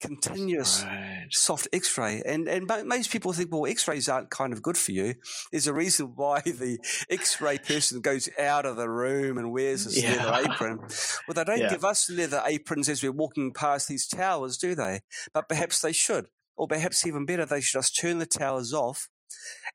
continuous 0.01 0.83
right. 0.83 1.27
soft 1.31 1.67
X-ray, 1.71 2.21
and 2.25 2.47
and 2.47 2.67
most 2.85 3.11
people 3.11 3.31
think, 3.33 3.51
well, 3.51 3.65
X-rays 3.65 4.09
aren't 4.09 4.29
kind 4.29 4.53
of 4.53 4.61
good 4.61 4.77
for 4.77 4.91
you. 4.91 5.15
There's 5.51 5.67
a 5.67 5.73
reason 5.73 6.13
why 6.15 6.41
the 6.45 6.79
X-ray 7.09 7.59
person 7.59 8.01
goes 8.01 8.27
out 8.39 8.65
of 8.65 8.75
the 8.75 8.89
room 8.89 9.37
and 9.37 9.51
wears 9.51 9.85
a 9.85 10.01
yeah. 10.01 10.25
leather 10.25 10.51
apron. 10.51 10.79
Well, 11.27 11.35
they 11.35 11.43
don't 11.43 11.59
yeah. 11.59 11.69
give 11.69 11.85
us 11.85 12.09
leather 12.09 12.41
aprons 12.45 12.89
as 12.89 13.03
we're 13.03 13.11
walking 13.11 13.53
past 13.53 13.87
these 13.87 14.07
towers, 14.07 14.57
do 14.57 14.75
they? 14.75 15.01
But 15.33 15.47
perhaps 15.47 15.81
they 15.81 15.93
should, 15.93 16.25
or 16.57 16.67
perhaps 16.67 17.05
even 17.05 17.25
better, 17.25 17.45
they 17.45 17.61
should 17.61 17.79
just 17.79 17.97
turn 17.97 18.17
the 18.17 18.25
towers 18.25 18.73
off 18.73 19.07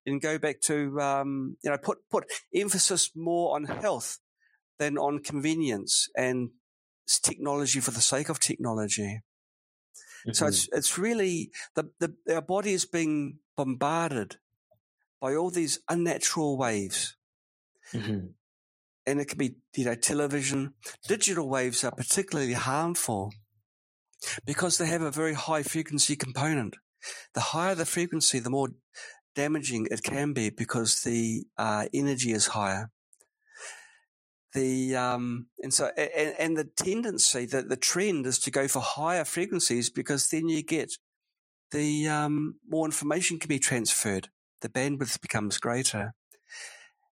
and 0.05 0.21
go 0.21 0.39
back 0.39 0.61
to 0.63 1.01
um, 1.01 1.57
you 1.63 1.71
know 1.71 1.79
put 1.79 1.99
put 2.11 2.25
emphasis 2.55 3.11
more 3.15 3.55
on 3.55 3.65
health 3.65 4.19
than 4.79 4.99
on 4.99 5.23
convenience 5.23 6.09
and 6.17 6.51
technology 7.23 7.81
for 7.81 7.93
the 7.93 8.01
sake 8.01 8.29
of 8.29 8.41
technology. 8.41 9.21
Mm-hmm. 10.27 10.33
So 10.33 10.47
it's 10.47 10.69
it's 10.73 10.99
really 10.99 11.51
the, 11.75 11.91
the 12.01 12.35
our 12.35 12.43
body 12.43 12.73
is 12.73 12.85
being 12.85 13.39
bombarded 13.57 14.37
by 15.21 15.35
all 15.35 15.51
these 15.51 15.79
unnatural 15.89 16.59
waves. 16.59 17.17
Mm-hmm. 17.93 18.27
And 19.09 19.21
it 19.21 19.29
can 19.29 19.39
be, 19.39 19.55
you 19.77 19.85
know, 19.85 19.95
television. 19.95 20.75
Digital 21.07 21.49
waves 21.49 21.85
are 21.85 21.93
particularly 21.93 22.55
harmful 22.55 23.33
because 24.45 24.79
they 24.79 24.87
have 24.87 25.03
a 25.03 25.13
very 25.13 25.35
high 25.35 25.63
frequency 25.63 26.17
component. 26.17 26.77
The 27.35 27.41
higher 27.41 27.77
the 27.77 27.87
frequency, 27.87 28.41
the 28.41 28.51
more 28.51 28.71
damaging 29.37 29.87
it 29.93 30.03
can 30.03 30.33
be 30.33 30.51
because 30.51 31.03
the 31.03 31.45
uh, 31.57 31.87
energy 31.95 32.33
is 32.33 32.49
higher 32.49 32.91
the 34.57 34.97
um, 34.97 35.47
and 35.63 35.73
so 35.73 35.91
and, 35.97 36.35
and 36.39 36.57
the 36.57 36.65
tendency 36.65 37.45
that 37.47 37.69
the 37.69 37.77
trend 37.77 38.27
is 38.27 38.39
to 38.41 38.51
go 38.51 38.67
for 38.67 38.81
higher 38.81 39.25
frequencies 39.25 39.91
because 39.91 40.29
then 40.31 40.49
you 40.49 40.63
get 40.63 40.93
the 41.71 42.09
um, 42.09 42.55
more 42.67 42.87
information 42.87 43.39
can 43.39 43.49
be 43.49 43.59
transferred, 43.59 44.29
the 44.63 44.69
bandwidth 44.69 45.21
becomes 45.21 45.59
greater, 45.59 46.15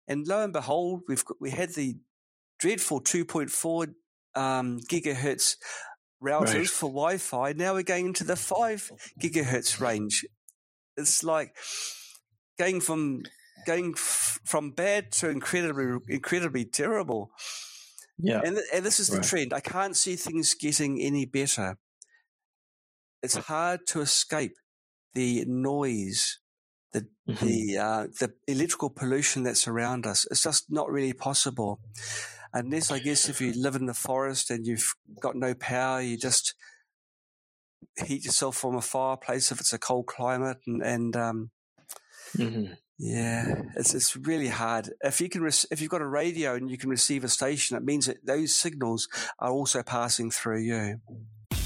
and 0.08 0.26
lo 0.26 0.44
and 0.44 0.54
behold, 0.54 1.02
we've 1.08 1.26
got, 1.26 1.38
we 1.42 1.50
had 1.50 1.72
the 1.72 1.98
dreadful 2.60 3.02
2.4 3.02 3.94
um, 4.36 4.80
gigahertz 4.90 5.58
routers 6.24 6.54
right. 6.54 6.68
for 6.68 6.90
Wi-Fi. 6.90 7.54
Now 7.54 7.74
we're 7.74 7.84
going 7.84 8.06
into 8.08 8.24
the 8.24 8.38
five 8.38 8.90
gigahertz 9.22 9.82
range. 9.82 10.26
It's 10.96 11.24
like 11.24 11.56
going 12.58 12.80
from 12.80 13.24
going 13.66 13.94
f- 13.96 14.40
from 14.46 14.72
bad 14.72 15.12
to 15.14 15.30
incredibly, 15.30 15.98
incredibly 16.08 16.66
terrible. 16.66 17.32
Yeah. 18.18 18.42
And, 18.44 18.56
th- 18.56 18.68
and 18.74 18.86
this 18.86 19.00
is 19.00 19.10
the 19.10 19.18
right. 19.18 19.26
trend. 19.26 19.54
I 19.54 19.60
can't 19.60 19.96
see 19.96 20.16
things 20.16 20.54
getting 20.54 21.02
any 21.02 21.26
better. 21.26 21.78
It's 23.22 23.36
hard 23.36 23.82
to 23.88 24.02
escape 24.02 24.56
the 25.14 25.46
noise, 25.48 26.40
the, 26.92 27.08
mm-hmm. 27.28 27.46
the, 27.46 27.78
uh, 27.78 28.08
the 28.20 28.34
electrical 28.48 28.90
pollution 28.90 29.44
that's 29.44 29.68
around 29.68 30.06
us. 30.06 30.28
It's 30.30 30.44
just 30.44 30.72
not 30.72 30.92
really 30.92 31.14
possible. 31.14 31.80
Unless, 32.54 32.92
I 32.92 33.00
guess, 33.00 33.30
if 33.30 33.42
you 33.42 33.54
live 33.56 33.76
in 33.76 33.86
the 33.86 33.94
forest 33.94 34.52
and 34.52 34.66
you've 34.66 34.94
got 35.22 35.36
no 35.36 35.54
power, 35.54 36.02
you 36.02 36.18
just 36.18 36.54
heat 38.06 38.26
yourself 38.26 38.58
from 38.58 38.76
a 38.76 38.82
fireplace 38.82 39.52
if 39.52 39.60
it's 39.60 39.74
a 39.74 39.80
cold 39.80 40.08
climate 40.08 40.58
and, 40.66 40.82
and 40.82 41.16
um, 41.16 41.52
mm-hmm. 42.36 42.74
Yeah, 43.00 43.64
it's 43.76 43.94
it's 43.94 44.16
really 44.16 44.50
hard. 44.50 44.92
If 45.02 45.20
you 45.20 45.28
can, 45.28 45.42
re- 45.42 45.52
if 45.72 45.82
you've 45.82 45.90
got 45.90 46.02
a 46.02 46.08
radio 46.08 46.56
and 46.56 46.70
you 46.70 46.78
can 46.78 46.90
receive 46.90 47.24
a 47.24 47.28
station, 47.30 47.76
it 47.76 47.84
means 47.84 48.06
that 48.06 48.26
those 48.26 48.54
signals 48.54 49.08
are 49.40 49.52
also 49.52 49.82
passing 49.82 50.30
through 50.30 50.62
you. 50.62 51.02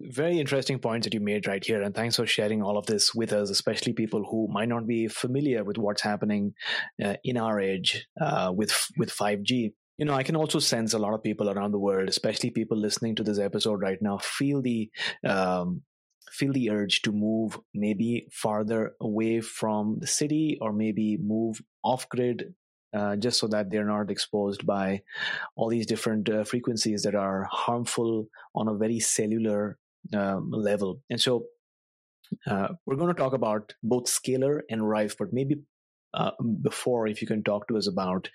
Very 0.00 0.38
interesting 0.38 0.78
points 0.78 1.06
that 1.06 1.14
you 1.14 1.20
made 1.20 1.46
right 1.46 1.64
here. 1.64 1.82
And 1.82 1.94
thanks 1.94 2.16
for 2.16 2.26
sharing 2.26 2.62
all 2.62 2.78
of 2.78 2.86
this 2.86 3.14
with 3.14 3.32
us, 3.32 3.50
especially 3.50 3.92
people 3.92 4.24
who 4.24 4.48
might 4.50 4.68
not 4.68 4.86
be 4.86 5.08
familiar 5.08 5.64
with 5.64 5.78
what's 5.78 6.02
happening 6.02 6.54
uh, 7.02 7.14
in 7.24 7.36
our 7.36 7.60
age 7.60 8.06
uh, 8.20 8.52
with, 8.54 8.86
with 8.96 9.10
5G. 9.10 9.72
You 9.98 10.04
know, 10.04 10.14
I 10.14 10.22
can 10.22 10.36
also 10.36 10.60
sense 10.60 10.94
a 10.94 10.98
lot 10.98 11.14
of 11.14 11.22
people 11.22 11.50
around 11.50 11.72
the 11.72 11.78
world, 11.78 12.08
especially 12.08 12.50
people 12.50 12.78
listening 12.78 13.16
to 13.16 13.24
this 13.24 13.40
episode 13.40 13.80
right 13.80 13.98
now, 14.00 14.18
feel 14.18 14.62
the 14.62 14.90
um, 15.26 15.82
feel 16.30 16.52
the 16.52 16.70
urge 16.70 17.02
to 17.02 17.10
move 17.10 17.58
maybe 17.74 18.28
farther 18.30 18.92
away 19.00 19.40
from 19.40 19.96
the 19.98 20.06
city 20.06 20.58
or 20.60 20.72
maybe 20.72 21.18
move 21.20 21.60
off 21.82 22.08
grid 22.08 22.54
uh, 22.94 23.16
just 23.16 23.38
so 23.38 23.46
that 23.48 23.70
they're 23.70 23.84
not 23.84 24.10
exposed 24.10 24.66
by 24.66 25.02
all 25.56 25.68
these 25.68 25.86
different 25.86 26.28
uh, 26.28 26.44
frequencies 26.44 27.02
that 27.02 27.14
are 27.14 27.46
harmful 27.50 28.26
on 28.54 28.68
a 28.68 28.74
very 28.74 29.00
cellular 29.00 29.78
um, 30.14 30.50
level. 30.50 31.00
And 31.10 31.20
so 31.20 31.46
uh, 32.46 32.68
we're 32.86 32.96
going 32.96 33.14
to 33.14 33.20
talk 33.20 33.32
about 33.32 33.74
both 33.82 34.04
scalar 34.04 34.60
and 34.70 34.88
rife, 34.88 35.16
but 35.18 35.32
maybe 35.32 35.62
uh, 36.14 36.32
before, 36.62 37.06
if 37.06 37.20
you 37.20 37.26
can 37.26 37.42
talk 37.42 37.68
to 37.68 37.76
us 37.76 37.88
about 37.88 38.28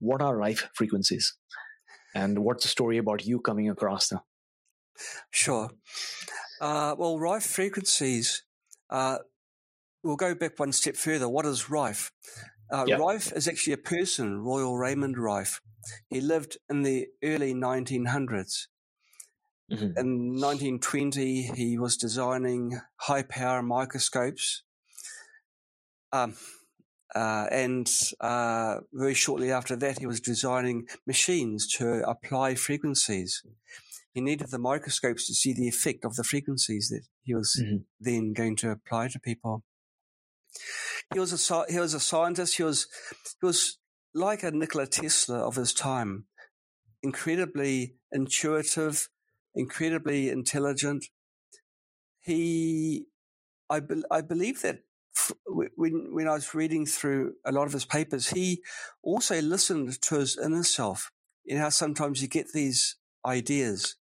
what 0.00 0.20
are 0.20 0.36
rife 0.36 0.68
frequencies 0.74 1.36
and 2.14 2.38
what's 2.40 2.64
the 2.64 2.68
story 2.68 2.98
about 2.98 3.24
you 3.24 3.40
coming 3.40 3.70
across 3.70 4.08
them? 4.08 4.20
Sure. 5.30 5.70
Uh, 6.60 6.94
well, 6.98 7.18
rife 7.18 7.44
frequencies, 7.44 8.44
uh, 8.90 9.18
we'll 10.02 10.16
go 10.16 10.34
back 10.34 10.58
one 10.58 10.72
step 10.72 10.96
further. 10.96 11.28
What 11.28 11.46
is 11.46 11.70
rife? 11.70 12.12
Uh, 12.70 12.84
yep. 12.86 12.98
Rife 12.98 13.32
is 13.32 13.48
actually 13.48 13.74
a 13.74 13.78
person, 13.78 14.42
Royal 14.42 14.76
Raymond 14.76 15.18
Rife. 15.18 15.60
He 16.08 16.20
lived 16.20 16.56
in 16.70 16.82
the 16.82 17.08
early 17.22 17.54
1900s. 17.54 18.66
Mm-hmm. 19.72 19.98
In 19.98 20.40
1920, 20.40 21.42
he 21.54 21.78
was 21.78 21.96
designing 21.96 22.80
high 22.96 23.22
power 23.22 23.62
microscopes. 23.62 24.62
Um, 26.12 26.36
uh, 27.14 27.46
and 27.50 27.90
uh, 28.20 28.78
very 28.92 29.14
shortly 29.14 29.50
after 29.50 29.76
that, 29.76 29.98
he 29.98 30.06
was 30.06 30.20
designing 30.20 30.86
machines 31.06 31.66
to 31.78 32.02
apply 32.08 32.54
frequencies 32.54 33.42
he 34.12 34.20
needed 34.20 34.50
the 34.50 34.58
microscopes 34.58 35.26
to 35.26 35.34
see 35.34 35.52
the 35.52 35.68
effect 35.68 36.04
of 36.04 36.16
the 36.16 36.24
frequencies 36.24 36.88
that 36.90 37.02
he 37.22 37.34
was 37.34 37.58
mm-hmm. 37.60 37.78
then 37.98 38.32
going 38.32 38.56
to 38.56 38.70
apply 38.70 39.08
to 39.08 39.18
people. 39.18 39.64
He 41.12 41.18
was 41.18 41.50
a 41.50 41.64
he 41.68 41.78
was 41.78 41.94
a 41.94 42.00
scientist. 42.00 42.56
He 42.56 42.62
was 42.62 42.86
he 43.40 43.46
was 43.46 43.78
like 44.14 44.42
a 44.42 44.50
Nikola 44.50 44.86
Tesla 44.86 45.38
of 45.38 45.56
his 45.56 45.72
time, 45.72 46.26
incredibly 47.02 47.96
intuitive, 48.10 49.08
incredibly 49.54 50.28
intelligent. 50.30 51.06
He, 52.20 53.06
I, 53.68 53.80
be, 53.80 54.02
I 54.10 54.20
believe 54.20 54.62
that 54.62 54.80
when 55.46 56.14
when 56.14 56.26
I 56.26 56.32
was 56.32 56.54
reading 56.54 56.86
through 56.86 57.34
a 57.44 57.52
lot 57.52 57.66
of 57.66 57.72
his 57.72 57.84
papers, 57.84 58.28
he 58.28 58.62
also 59.02 59.40
listened 59.40 60.00
to 60.02 60.20
his 60.20 60.38
inner 60.38 60.64
self. 60.64 61.12
You 61.44 61.56
know 61.56 61.62
how 61.62 61.68
sometimes 61.68 62.22
you 62.22 62.28
get 62.28 62.52
these 62.52 62.96
ideas 63.26 63.96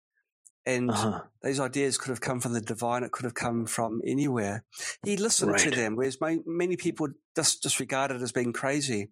and 0.68 0.90
uh-huh. 0.90 1.22
those 1.42 1.60
ideas 1.60 1.96
could 1.96 2.10
have 2.10 2.20
come 2.20 2.40
from 2.40 2.52
the 2.52 2.60
divine. 2.60 3.02
It 3.02 3.10
could 3.10 3.24
have 3.24 3.34
come 3.34 3.64
from 3.64 4.02
anywhere. 4.06 4.64
He 5.02 5.16
listened 5.16 5.52
right. 5.52 5.60
to 5.60 5.70
them, 5.70 5.96
whereas 5.96 6.18
many 6.20 6.76
people 6.76 7.08
just 7.34 7.62
disregard 7.62 8.10
it 8.10 8.20
as 8.20 8.32
being 8.32 8.52
crazy. 8.52 9.08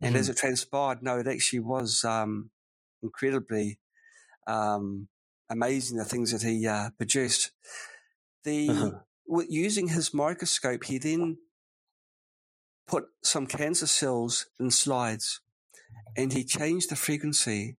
And 0.00 0.14
mm-hmm. 0.14 0.20
as 0.20 0.30
it 0.30 0.38
transpired, 0.38 1.02
no, 1.02 1.18
it 1.18 1.28
actually 1.28 1.60
was 1.60 2.02
um, 2.02 2.50
incredibly 3.02 3.78
um, 4.46 5.08
amazing 5.50 5.98
the 5.98 6.04
things 6.04 6.32
that 6.32 6.42
he 6.42 6.66
uh, 6.66 6.90
produced. 6.96 7.52
The 8.44 8.68
uh-huh. 8.68 9.42
using 9.48 9.88
his 9.88 10.14
microscope, 10.14 10.84
he 10.84 10.98
then 10.98 11.38
put 12.86 13.06
some 13.22 13.46
cancer 13.46 13.86
cells 13.86 14.46
in 14.60 14.70
slides, 14.70 15.40
and 16.16 16.32
he 16.32 16.44
changed 16.44 16.90
the 16.90 16.96
frequency 16.96 17.76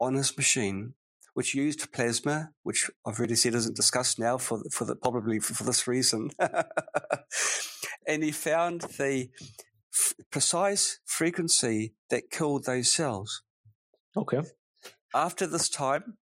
on 0.00 0.14
his 0.14 0.36
machine 0.36 0.94
which 1.36 1.54
used 1.54 1.92
plasma, 1.92 2.48
which 2.62 2.90
I've 3.04 3.18
already 3.18 3.34
said 3.34 3.54
isn't 3.54 3.76
discussed 3.76 4.18
now 4.18 4.38
for 4.38 4.62
for 4.72 4.86
the, 4.86 4.96
probably 4.96 5.38
for, 5.38 5.52
for 5.52 5.64
this 5.64 5.86
reason. 5.86 6.30
and 8.06 8.24
he 8.24 8.32
found 8.32 8.80
the 8.96 9.28
f- 9.94 10.14
precise 10.30 10.98
frequency 11.04 11.92
that 12.08 12.30
killed 12.30 12.64
those 12.64 12.90
cells. 12.90 13.42
Okay. 14.16 14.40
After 15.14 15.46
this 15.46 15.68
time, 15.68 16.16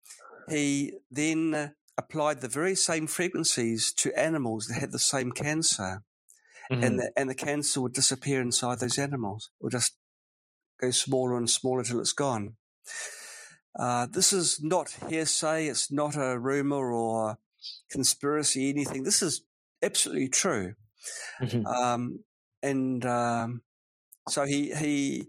he 0.48 0.94
then 1.10 1.74
applied 1.98 2.40
the 2.40 2.48
very 2.48 2.74
same 2.74 3.06
frequencies 3.06 3.92
to 3.92 4.18
animals 4.18 4.66
that 4.66 4.80
had 4.80 4.92
the 4.92 4.98
same 4.98 5.32
cancer, 5.32 6.02
mm-hmm. 6.70 6.82
and 6.82 6.98
the, 6.98 7.12
and 7.16 7.28
the 7.28 7.34
cancer 7.34 7.80
would 7.80 7.92
disappear 7.92 8.40
inside 8.40 8.78
those 8.78 8.98
animals, 8.98 9.50
or 9.60 9.70
just 9.70 9.96
go 10.80 10.90
smaller 10.90 11.36
and 11.36 11.50
smaller 11.50 11.84
till 11.84 12.00
it's 12.00 12.12
gone. 12.12 12.54
Uh, 13.78 14.06
this 14.10 14.32
is 14.32 14.60
not 14.62 14.96
hearsay. 15.08 15.66
It's 15.66 15.92
not 15.92 16.16
a 16.16 16.38
rumor 16.38 16.92
or 16.92 17.38
conspiracy, 17.90 18.70
anything. 18.70 19.04
This 19.04 19.22
is 19.22 19.42
absolutely 19.82 20.28
true. 20.28 20.74
Mm-hmm. 21.40 21.66
Um, 21.66 22.24
and 22.62 23.04
um, 23.06 23.62
so 24.28 24.44
he 24.44 24.74
he 24.74 25.28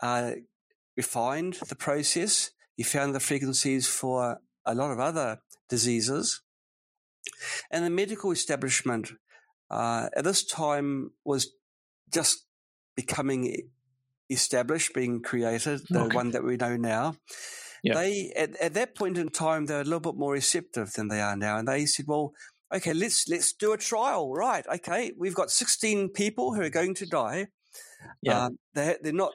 uh, 0.00 0.32
refined 0.96 1.54
the 1.68 1.76
process. 1.76 2.50
He 2.76 2.82
found 2.82 3.14
the 3.14 3.20
frequencies 3.20 3.86
for 3.86 4.38
a 4.64 4.74
lot 4.74 4.90
of 4.90 5.00
other 5.00 5.40
diseases, 5.68 6.42
and 7.70 7.84
the 7.84 7.90
medical 7.90 8.32
establishment 8.32 9.12
uh, 9.70 10.08
at 10.16 10.24
this 10.24 10.44
time 10.44 11.12
was 11.24 11.52
just 12.12 12.46
becoming 12.96 13.68
established, 14.30 14.94
being 14.94 15.22
created, 15.22 15.80
the 15.88 16.02
okay. 16.02 16.14
one 16.14 16.30
that 16.30 16.44
we 16.44 16.56
know 16.56 16.76
now. 16.76 17.16
Yeah. 17.82 17.94
They 17.94 18.32
at, 18.36 18.56
at 18.56 18.74
that 18.74 18.94
point 18.94 19.18
in 19.18 19.28
time 19.28 19.66
they 19.66 19.74
were 19.74 19.80
a 19.80 19.84
little 19.84 20.00
bit 20.00 20.14
more 20.14 20.32
receptive 20.32 20.92
than 20.92 21.08
they 21.08 21.20
are 21.20 21.36
now, 21.36 21.58
and 21.58 21.66
they 21.66 21.86
said, 21.86 22.06
"Well, 22.06 22.32
okay, 22.72 22.94
let's 22.94 23.28
let's 23.28 23.52
do 23.52 23.72
a 23.72 23.76
trial, 23.76 24.32
right? 24.32 24.64
Okay, 24.74 25.12
we've 25.18 25.34
got 25.34 25.50
16 25.50 26.10
people 26.10 26.54
who 26.54 26.62
are 26.62 26.70
going 26.70 26.94
to 26.94 27.06
die. 27.06 27.48
Yeah, 28.22 28.46
um, 28.46 28.58
they 28.74 28.96
they're 29.02 29.12
not 29.12 29.32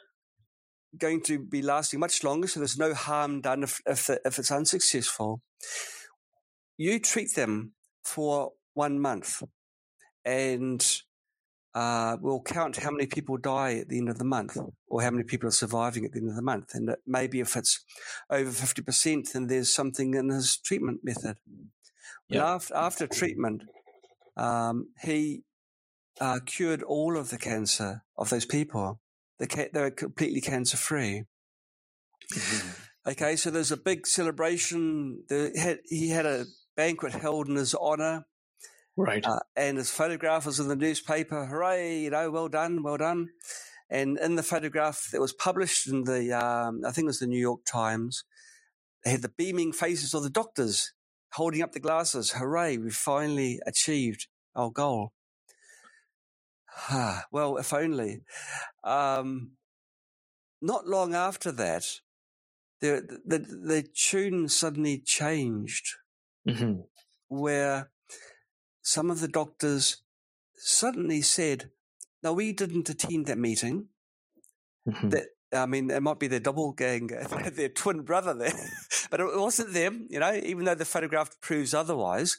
going 1.00 1.22
to 1.24 1.40
be 1.40 1.62
lasting 1.62 2.00
much 2.00 2.24
longer, 2.24 2.48
so 2.48 2.60
there's 2.60 2.78
no 2.78 2.94
harm 2.94 3.42
done 3.42 3.64
if 3.64 3.82
if, 3.86 4.08
the, 4.08 4.20
if 4.26 4.40
it's 4.40 4.52
unsuccessful. 4.52 5.42
You 6.78 7.00
treat 7.00 7.34
them 7.36 7.74
for 8.04 8.54
one 8.74 9.00
month, 9.00 9.44
and 10.24 10.86
uh, 11.78 12.18
we'll 12.20 12.42
count 12.42 12.78
how 12.78 12.90
many 12.90 13.06
people 13.06 13.38
die 13.38 13.76
at 13.76 13.88
the 13.88 14.00
end 14.00 14.10
of 14.10 14.18
the 14.18 14.26
month 14.26 14.58
or 14.88 15.02
how 15.04 15.12
many 15.12 15.24
people 15.24 15.48
are 15.48 15.52
surviving 15.52 16.06
at 16.06 16.12
the 16.12 16.20
end 16.20 16.30
of 16.30 16.36
the 16.36 16.42
month. 16.42 16.74
And 16.74 16.96
maybe 17.06 17.40
if 17.40 17.56
it's 17.56 17.86
over 18.32 18.50
50%, 18.50 19.32
then 19.32 19.46
there's 19.46 19.72
something 19.72 20.16
in 20.16 20.30
his 20.30 20.58
treatment 20.58 21.02
method. 21.04 21.38
Yep. 22.30 22.44
after, 22.44 22.76
after 22.76 23.08
treatment, 23.08 23.62
um, 24.36 24.90
he 25.04 25.44
uh, 26.20 26.40
cured 26.48 26.82
all 26.82 27.16
of 27.16 27.30
the 27.30 27.38
cancer 27.38 28.04
of 28.18 28.32
those 28.32 28.46
people. 28.46 29.00
They, 29.40 29.48
ca- 29.48 29.70
they 29.74 29.82
were 29.82 29.92
completely 29.92 30.42
cancer 30.42 30.78
free. 30.78 31.24
Mm-hmm. 32.34 33.12
Okay, 33.12 33.36
so 33.36 33.50
there's 33.50 33.72
a 33.72 33.78
big 33.78 34.06
celebration. 34.06 35.24
Had, 35.30 35.80
he 35.86 36.10
had 36.10 36.26
a 36.26 36.46
banquet 36.76 37.14
held 37.14 37.48
in 37.48 37.56
his 37.56 37.74
honor. 37.74 38.26
Right. 38.98 39.26
Uh, 39.26 39.40
and 39.56 39.78
his 39.78 39.92
photograph 39.92 40.46
was 40.46 40.60
in 40.60 40.68
the 40.68 40.76
newspaper. 40.76 41.46
Hooray, 41.46 42.00
you 42.00 42.10
know, 42.10 42.32
well 42.32 42.50
done, 42.50 42.84
well 42.84 42.98
done. 42.98 43.30
And 43.90 44.18
in 44.18 44.36
the 44.36 44.44
photograph 44.44 45.08
that 45.14 45.22
was 45.22 45.34
published 45.34 45.88
in 45.88 46.04
the, 46.04 46.34
um, 46.34 46.82
I 46.86 46.92
think 46.92 47.06
it 47.06 47.08
was 47.08 47.20
the 47.20 47.28
New 47.28 47.40
York 47.40 47.62
Times, 47.66 48.24
they 49.06 49.12
had 49.12 49.22
the 49.22 49.30
beaming 49.30 49.72
faces 49.72 50.14
of 50.14 50.24
the 50.24 50.30
doctors 50.30 50.92
holding 51.34 51.62
up 51.62 51.72
the 51.72 51.80
glasses. 51.80 52.32
Hooray, 52.32 52.78
we've 52.78 52.94
finally 52.94 53.60
achieved 53.66 54.28
our 54.56 54.72
goal. 54.72 55.14
Well, 57.32 57.58
if 57.58 57.74
only. 57.74 58.22
Um, 58.84 59.52
not 60.62 60.88
long 60.88 61.14
after 61.14 61.52
that, 61.52 61.86
the, 62.82 63.20
the, 63.26 63.40
the 63.40 63.84
tune 63.94 64.50
suddenly 64.50 65.00
changed, 65.00 65.96
mm-hmm. 66.48 66.82
where 67.28 67.90
some 68.82 69.10
of 69.10 69.20
the 69.20 69.28
doctors 69.28 70.04
suddenly 70.56 71.22
said, 71.22 71.70
"No, 72.24 72.34
we 72.34 72.54
didn't 72.54 72.90
attend 72.90 73.26
that 73.28 73.38
meeting." 73.38 73.88
Mm-hmm. 74.88 75.10
That 75.10 75.26
I 75.54 75.66
mean, 75.66 75.90
it 75.90 76.02
might 76.02 76.20
be 76.20 76.28
their 76.28 76.40
double 76.40 76.74
gang, 76.74 77.08
their 77.54 77.70
twin 77.70 78.02
brother 78.02 78.34
there, 78.34 78.54
but 79.12 79.20
it 79.20 79.28
wasn't 79.36 79.74
them. 79.74 80.08
You 80.10 80.20
know, 80.20 80.34
even 80.34 80.66
though 80.66 80.76
the 80.76 80.86
photograph 80.86 81.40
proves 81.42 81.74
otherwise. 81.74 82.38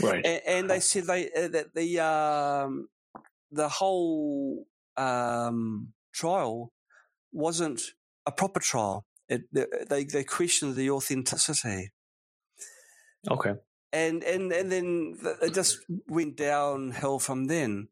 Right. 0.00 0.24
And, 0.24 0.42
and 0.46 0.70
they 0.70 0.80
said 0.80 1.04
they 1.04 1.30
uh, 1.30 1.48
that 1.48 1.74
the 1.74 2.00
um, 2.00 2.88
the 3.50 3.68
whole 3.68 4.66
um, 4.96 5.92
trial 6.12 6.72
wasn't 7.32 7.80
a 8.26 8.32
proper 8.32 8.60
trial. 8.60 9.06
It, 9.28 9.42
they 9.52 10.04
they 10.04 10.24
questioned 10.24 10.74
the 10.74 10.90
authenticity. 10.90 11.92
Okay. 13.30 13.54
And 13.92 14.22
and 14.24 14.52
and 14.52 14.72
then 14.72 15.18
it 15.42 15.54
just 15.54 15.78
went 16.08 16.36
downhill 16.36 17.18
from 17.18 17.46
then. 17.46 17.88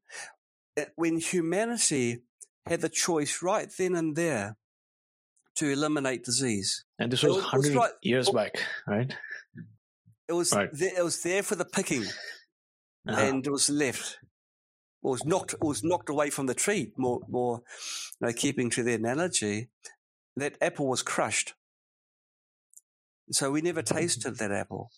When 0.94 1.18
humanity 1.18 2.22
had 2.66 2.80
the 2.80 2.88
choice 2.88 3.42
right 3.42 3.70
then 3.78 3.94
and 3.94 4.16
there 4.16 4.56
to 5.56 5.70
eliminate 5.70 6.24
disease, 6.24 6.84
and 6.98 7.10
this 7.10 7.22
was, 7.22 7.36
was 7.36 7.44
hundred 7.44 7.74
right, 7.74 7.92
years 8.02 8.28
back, 8.30 8.58
right? 8.86 9.14
It 10.28 10.32
was 10.32 10.52
right. 10.52 10.68
there, 10.72 10.98
it 10.98 11.04
was 11.04 11.22
there 11.22 11.42
for 11.42 11.54
the 11.54 11.64
picking, 11.64 12.04
uh-huh. 13.08 13.20
and 13.20 13.46
it 13.46 13.50
was 13.50 13.70
left. 13.70 14.18
It 15.06 15.08
was 15.08 15.24
knocked. 15.24 15.52
It 15.54 15.62
was 15.62 15.84
knocked 15.84 16.08
away 16.08 16.30
from 16.30 16.46
the 16.46 16.54
tree. 16.54 16.92
More, 16.96 17.20
more, 17.28 17.62
you 18.20 18.26
know, 18.26 18.32
keeping 18.32 18.70
to 18.70 18.82
the 18.82 18.94
analogy, 18.94 19.68
that 20.36 20.56
apple 20.60 20.88
was 20.88 21.02
crushed. 21.02 21.54
So 23.30 23.52
we 23.52 23.60
never 23.60 23.82
tasted 23.82 24.38
that 24.38 24.50
apple. 24.50 24.90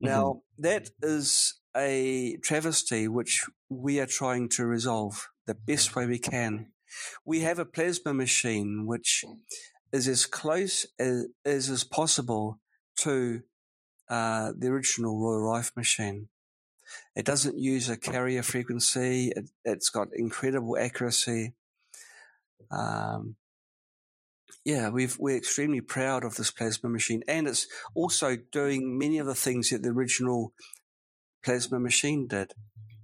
Now 0.00 0.24
mm-hmm. 0.24 0.62
that 0.62 0.90
is 1.02 1.60
a 1.76 2.36
travesty 2.42 3.08
which 3.08 3.44
we 3.68 3.98
are 3.98 4.06
trying 4.06 4.48
to 4.50 4.64
resolve 4.64 5.28
the 5.46 5.54
best 5.54 5.96
way 5.96 6.06
we 6.06 6.18
can. 6.20 6.72
We 7.24 7.40
have 7.40 7.58
a 7.58 7.64
plasma 7.64 8.14
machine 8.14 8.86
which 8.86 9.24
is 9.92 10.06
as 10.06 10.24
close 10.24 10.86
as, 11.00 11.26
as 11.44 11.68
is 11.68 11.82
possible 11.82 12.60
to 12.98 13.42
uh, 14.08 14.52
the 14.56 14.68
original 14.68 15.20
Royal 15.20 15.42
Rife 15.42 15.72
machine. 15.76 16.28
It 17.14 17.24
doesn't 17.24 17.58
use 17.58 17.88
a 17.88 17.96
carrier 17.96 18.42
frequency. 18.42 19.32
It, 19.34 19.50
has 19.64 19.88
got 19.88 20.08
incredible 20.14 20.76
accuracy. 20.78 21.54
Um, 22.70 23.36
yeah, 24.64 24.90
we 24.90 25.06
are 25.06 25.36
extremely 25.36 25.80
proud 25.80 26.24
of 26.24 26.36
this 26.36 26.50
plasma 26.50 26.90
machine, 26.90 27.22
and 27.26 27.48
it's 27.48 27.66
also 27.94 28.36
doing 28.52 28.98
many 28.98 29.18
of 29.18 29.26
the 29.26 29.34
things 29.34 29.70
that 29.70 29.82
the 29.82 29.88
original 29.88 30.52
plasma 31.42 31.80
machine 31.80 32.26
did 32.26 32.52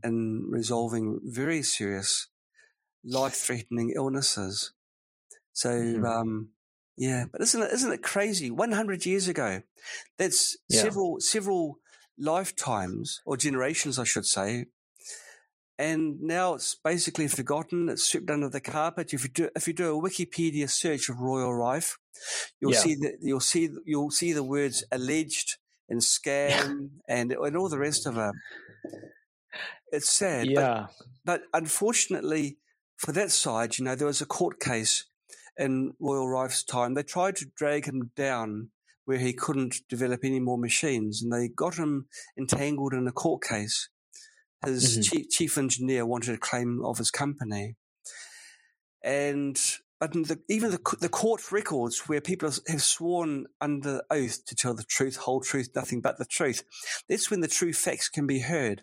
in 0.05 0.47
resolving 0.51 1.21
very 1.25 1.63
serious, 1.63 2.29
life-threatening 3.05 3.95
illnesses. 3.97 4.73
So, 5.53 5.71
mm-hmm. 5.71 6.05
um, 6.05 6.49
yeah, 6.99 7.25
but 7.31 7.41
isn't 7.41 7.63
it 7.63 7.73
isn't 7.73 7.93
it 7.93 8.03
crazy? 8.03 8.51
One 8.51 8.73
hundred 8.73 9.07
years 9.07 9.27
ago, 9.27 9.63
that's 10.19 10.57
yeah. 10.69 10.83
several 10.83 11.21
several 11.21 11.79
lifetimes 12.19 13.21
or 13.25 13.37
generations, 13.37 13.99
I 13.99 14.05
should 14.05 14.27
say. 14.27 14.67
And 15.79 16.23
now 16.23 16.55
it's 16.55 16.75
basically 16.75 17.29
forgotten. 17.29 17.89
It's 17.91 18.05
swept 18.05 18.31
under 18.31 18.49
the 18.49 18.61
carpet. 18.61 19.13
If 19.13 19.25
you 19.25 19.31
do, 19.31 19.51
if 19.55 19.67
you 19.67 19.75
do 19.75 19.97
a 19.97 20.03
Wikipedia 20.03 20.71
search 20.71 21.11
of 21.11 21.21
Royal 21.21 21.55
Rife, 21.55 21.99
you'll 22.61 22.73
yeah. 22.73 22.79
see 22.79 22.95
that 22.95 23.19
you'll 23.21 23.41
see 23.41 23.69
you'll 23.85 24.11
see 24.11 24.33
the 24.33 24.43
words 24.43 24.85
alleged 24.91 25.59
and 25.91 26.01
scam 26.01 26.89
and 27.07 27.33
and 27.33 27.57
all 27.57 27.69
the 27.69 27.79
rest 27.79 28.07
of 28.07 28.17
it. 28.17 28.33
It's 29.93 30.11
sad. 30.11 30.47
Yeah. 30.47 30.87
But, 31.25 31.43
but 31.53 31.61
unfortunately, 31.61 32.59
for 32.97 33.13
that 33.13 33.31
side, 33.31 33.79
you 33.79 33.85
know, 33.85 33.95
there 33.95 34.07
was 34.07 34.21
a 34.21 34.27
court 34.27 34.59
case 34.59 35.05
in 35.59 35.93
Royal 36.01 36.29
Rife's 36.29 36.65
time. 36.65 36.95
They 36.95 37.03
tried 37.03 37.37
to 37.37 37.47
drag 37.55 37.87
him 37.87 38.11
down 38.17 38.71
where 39.07 39.19
he 39.19 39.33
couldn't 39.33 39.77
develop 39.89 40.21
any 40.23 40.41
more 40.41 40.59
machines, 40.59 41.23
and 41.23 41.33
they 41.33 41.49
got 41.49 41.77
him 41.77 42.07
entangled 42.39 42.93
in 42.93 43.09
a 43.09 43.13
court 43.13 43.43
case. 43.43 43.89
His 44.65 44.99
mm-hmm. 44.99 45.03
chief, 45.03 45.31
chief, 45.31 45.59
engineer 45.59 46.05
wanted 46.05 46.35
a 46.35 46.39
claim 46.39 46.85
of 46.85 46.99
his 46.99 47.11
company, 47.11 47.77
and 49.03 49.59
but 49.99 50.13
the, 50.13 50.41
even 50.49 50.73
the, 50.73 50.97
the 51.01 51.09
court 51.09 51.51
records 51.51 52.01
where 52.07 52.21
people 52.21 52.51
have 52.69 52.83
sworn 52.83 53.47
under 53.61 54.03
oath 54.11 54.45
to 54.47 54.55
tell 54.55 54.75
the 54.75 54.85
truth, 54.85 55.17
whole 55.17 55.41
truth, 55.41 55.71
nothing 55.75 56.03
but 56.03 56.19
the 56.19 56.27
truth. 56.27 56.63
That's 57.09 57.31
when 57.31 57.41
the 57.41 57.49
true 57.49 57.73
facts 57.73 58.09
can 58.09 58.27
be 58.27 58.41
heard 58.41 58.83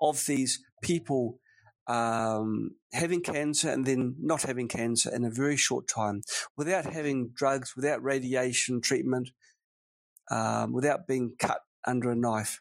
of 0.00 0.26
these 0.26 0.62
people 0.82 1.38
um, 1.86 2.72
having 2.92 3.22
cancer 3.22 3.70
and 3.70 3.86
then 3.86 4.16
not 4.20 4.42
having 4.42 4.68
cancer 4.68 5.14
in 5.14 5.24
a 5.24 5.30
very 5.30 5.56
short 5.56 5.88
time 5.88 6.22
without 6.56 6.84
having 6.84 7.30
drugs, 7.34 7.74
without 7.74 8.02
radiation 8.02 8.80
treatment, 8.80 9.30
um, 10.30 10.72
without 10.72 11.06
being 11.06 11.34
cut 11.38 11.60
under 11.86 12.10
a 12.10 12.16
knife. 12.16 12.60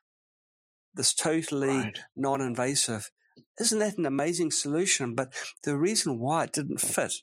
This 0.93 1.13
totally 1.13 1.67
right. 1.67 1.99
non-invasive. 2.15 3.11
Isn't 3.59 3.79
that 3.79 3.97
an 3.97 4.05
amazing 4.05 4.51
solution? 4.51 5.15
But 5.15 5.33
the 5.63 5.77
reason 5.77 6.19
why 6.19 6.45
it 6.45 6.53
didn't 6.53 6.81
fit 6.81 7.13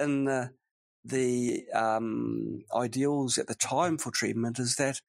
in 0.00 0.24
the, 0.24 0.50
the 1.04 1.64
um, 1.74 2.64
ideals 2.74 3.38
at 3.38 3.46
the 3.46 3.54
time 3.54 3.98
for 3.98 4.10
treatment 4.10 4.58
is 4.58 4.76
that 4.76 5.00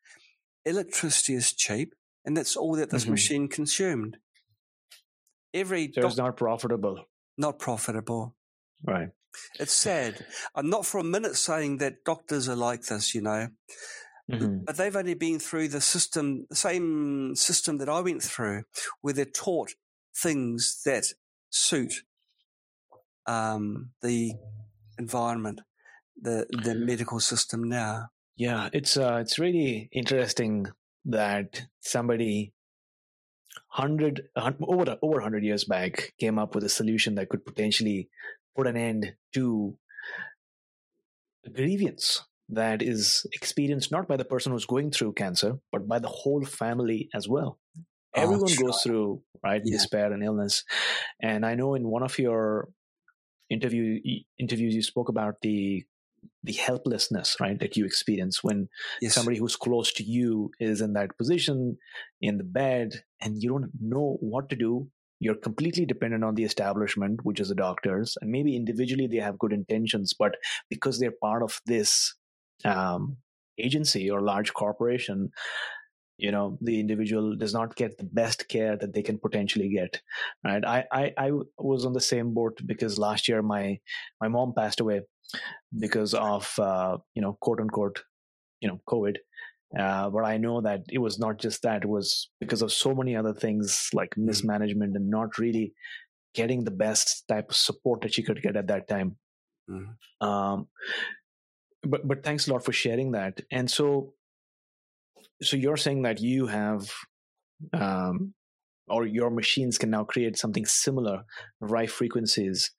electricity 0.66 1.36
is 1.36 1.54
cheap, 1.54 1.94
and 2.26 2.36
that's 2.36 2.56
all 2.56 2.76
that 2.76 2.90
this 2.90 3.04
mm-hmm. 3.04 3.12
machine 3.12 3.48
consumed. 3.48 4.18
Every 5.54 5.92
so 5.94 6.08
it's 6.08 6.18
not 6.18 6.36
profitable. 6.36 7.06
Not 7.38 7.60
profitable. 7.60 8.36
Right. 8.84 9.10
It's 9.60 9.74
sad. 9.74 10.26
I'm 10.56 10.70
not 10.70 10.86
for 10.86 11.00
a 11.00 11.04
minute 11.04 11.36
saying 11.36 11.78
that 11.78 12.04
doctors 12.04 12.50
are 12.50 12.56
like 12.56 12.84
this, 12.84 13.16
you 13.16 13.22
know. 13.22 13.50
Mm-hmm. 14.42 14.66
But 14.66 14.78
they've 14.78 14.96
only 14.96 15.14
been 15.14 15.40
through 15.40 15.70
the 15.70 15.82
system, 15.82 16.46
the 16.50 16.56
same 16.56 17.36
system 17.36 17.78
that 17.78 17.90
I 17.90 18.02
went 18.02 18.24
through, 18.24 18.64
where 19.02 19.14
they're 19.14 19.26
taught 19.26 19.74
things 20.16 20.82
that 20.86 21.06
suit 21.50 22.04
um, 23.26 23.92
the 24.02 24.34
environment, 24.98 25.62
the 26.22 26.46
the 26.50 26.76
medical 26.76 27.20
system 27.20 27.64
now. 27.64 28.10
Yeah, 28.36 28.70
it's 28.74 28.98
uh, 28.98 29.18
it's 29.22 29.40
really 29.40 29.90
interesting 29.92 30.68
that 31.06 31.66
somebody 31.82 32.54
hundred 33.68 34.30
over 34.36 34.98
over 35.02 35.22
hundred 35.22 35.44
years 35.44 35.64
back 35.64 36.14
came 36.20 36.40
up 36.40 36.56
with 36.56 36.64
a 36.64 36.70
solution 36.70 37.16
that 37.16 37.30
could 37.30 37.46
potentially 37.46 38.10
put 38.56 38.68
an 38.68 38.78
end 38.78 39.14
to 39.34 39.78
grievance 41.54 42.24
that 42.50 42.82
is 42.82 43.26
experienced 43.34 43.92
not 43.92 44.08
by 44.08 44.18
the 44.18 44.26
person 44.26 44.52
who's 44.52 44.66
going 44.66 44.92
through 44.92 45.14
cancer, 45.14 45.60
but 45.72 45.88
by 45.88 46.00
the 46.00 46.08
whole 46.08 46.44
family 46.44 47.10
as 47.14 47.28
well. 47.28 47.60
Oh, 48.16 48.22
Everyone 48.22 48.50
oh, 48.52 48.64
goes 48.64 48.82
through 48.84 49.22
right 49.44 49.62
yeah. 49.64 49.78
despair 49.78 50.12
and 50.14 50.24
illness, 50.24 50.64
and 51.22 51.46
I 51.46 51.56
know 51.56 51.76
in 51.76 51.88
one 51.88 52.04
of 52.04 52.20
your 52.20 52.70
interview 53.50 54.00
interviews 54.40 54.76
you 54.76 54.82
spoke 54.82 55.10
about 55.10 55.36
the 55.42 55.84
the 56.44 56.54
helplessness 56.54 57.36
right 57.40 57.60
that 57.60 57.76
you 57.76 57.86
experience 57.86 58.44
when 58.44 58.70
yes. 59.02 59.14
somebody 59.14 59.38
who's 59.38 59.56
close 59.56 59.92
to 59.92 60.04
you 60.04 60.52
is 60.60 60.82
in 60.82 60.94
that 60.94 61.18
position 61.18 61.78
in 62.22 62.38
the 62.38 62.44
bed 62.44 63.04
and 63.22 63.42
you 63.42 63.50
don't 63.50 63.72
know 63.80 64.18
what 64.22 64.50
to 64.50 64.56
do 64.56 64.88
you're 65.20 65.36
completely 65.36 65.86
dependent 65.86 66.24
on 66.24 66.36
the 66.36 66.44
establishment 66.44 67.20
which 67.24 67.40
is 67.40 67.50
the 67.50 67.56
doctors 67.56 68.18
and 68.22 68.32
maybe 68.32 68.56
individually 68.56 69.08
they 69.08 69.18
have 69.18 69.38
good 69.38 69.54
intentions 69.54 70.14
but 70.18 70.36
because 70.70 71.00
they're 71.00 71.20
part 71.22 71.44
of 71.44 71.60
this 71.66 72.16
um, 72.66 73.18
agency 73.58 74.10
or 74.10 74.22
large 74.22 74.54
corporation 74.54 75.32
you 76.18 76.32
know 76.32 76.58
the 76.62 76.80
individual 76.80 77.36
does 77.36 77.54
not 77.54 77.76
get 77.76 77.98
the 77.98 78.04
best 78.04 78.48
care 78.48 78.78
that 78.78 78.94
they 78.94 79.02
can 79.02 79.18
potentially 79.18 79.70
get 79.70 80.02
right 80.44 80.64
I, 80.66 80.86
I 80.92 81.14
i 81.18 81.32
was 81.58 81.86
on 81.86 81.94
the 81.94 82.02
same 82.02 82.34
boat 82.34 82.60
because 82.66 83.00
last 83.00 83.28
year 83.28 83.42
my 83.42 83.80
my 84.22 84.28
mom 84.28 84.54
passed 84.56 84.80
away 84.80 85.02
because 85.80 86.14
of 86.14 86.54
uh, 86.60 86.98
you 87.16 87.22
know 87.22 87.38
quote 87.42 87.60
unquote 87.60 88.04
you 88.62 88.68
know 88.68 88.80
covid 88.88 89.18
uh, 89.78 90.10
but 90.10 90.24
i 90.24 90.38
know 90.38 90.62
that 90.62 90.84
it 90.90 91.00
was 91.00 91.18
not 91.18 91.40
just 91.40 91.64
that 91.64 91.84
it 91.84 91.90
was 91.90 92.30
because 92.40 92.62
of 92.62 92.72
so 92.72 92.94
many 92.94 93.16
other 93.16 93.34
things 93.34 93.90
like 93.94 94.12
mm-hmm. 94.12 94.28
mismanagement 94.28 94.96
and 94.96 95.10
not 95.10 95.38
really 95.40 95.74
getting 96.36 96.64
the 96.64 96.72
best 96.72 97.28
type 97.28 97.50
of 97.50 97.56
support 97.56 98.02
that 98.02 98.14
she 98.14 98.24
could 98.24 98.42
get 98.42 98.56
at 98.56 98.68
that 98.68 98.88
time 98.88 99.18
mm-hmm. 99.70 100.28
um, 100.28 100.68
but 101.84 102.08
but 102.08 102.24
thanks 102.24 102.48
a 102.48 102.54
lot 102.54 102.64
for 102.64 102.72
sharing 102.72 103.12
that. 103.12 103.42
And 103.52 103.70
so, 103.70 104.14
so 105.42 105.58
you're 105.58 105.78
saying 105.78 106.04
that 106.04 106.22
you 106.22 106.48
have, 106.48 106.92
um, 107.74 108.34
or 108.88 109.06
your 109.06 109.30
machines 109.30 109.78
can 109.78 109.90
now 109.90 110.04
create 110.04 110.38
something 110.38 110.66
similar, 110.66 111.24
right 111.60 111.90
frequencies 111.90 112.72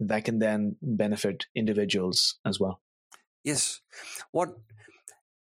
that 0.00 0.24
can 0.24 0.38
then 0.38 0.76
benefit 0.82 1.46
individuals 1.54 2.38
as 2.44 2.58
well. 2.58 2.80
Yes. 3.44 3.80
What 4.30 4.50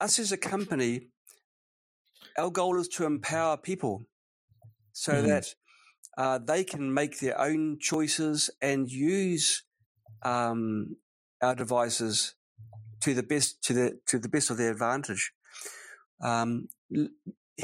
us 0.00 0.18
as 0.18 0.32
a 0.32 0.36
company, 0.36 1.08
our 2.38 2.50
goal 2.50 2.78
is 2.78 2.88
to 2.88 3.06
empower 3.06 3.56
people 3.56 4.06
so 4.92 5.12
mm-hmm. 5.12 5.28
that 5.28 5.54
uh, 6.16 6.38
they 6.38 6.64
can 6.64 6.92
make 6.92 7.18
their 7.20 7.40
own 7.40 7.78
choices 7.80 8.50
and 8.60 8.90
use 8.90 9.64
um, 10.22 10.96
our 11.40 11.54
devices 11.54 12.34
to 13.02 13.14
the 13.14 13.22
best 13.22 13.62
to 13.64 13.72
the 13.72 13.98
to 14.06 14.18
the 14.18 14.28
best 14.28 14.50
of 14.50 14.56
their 14.56 14.70
advantage. 14.70 15.32
Um, 16.20 16.68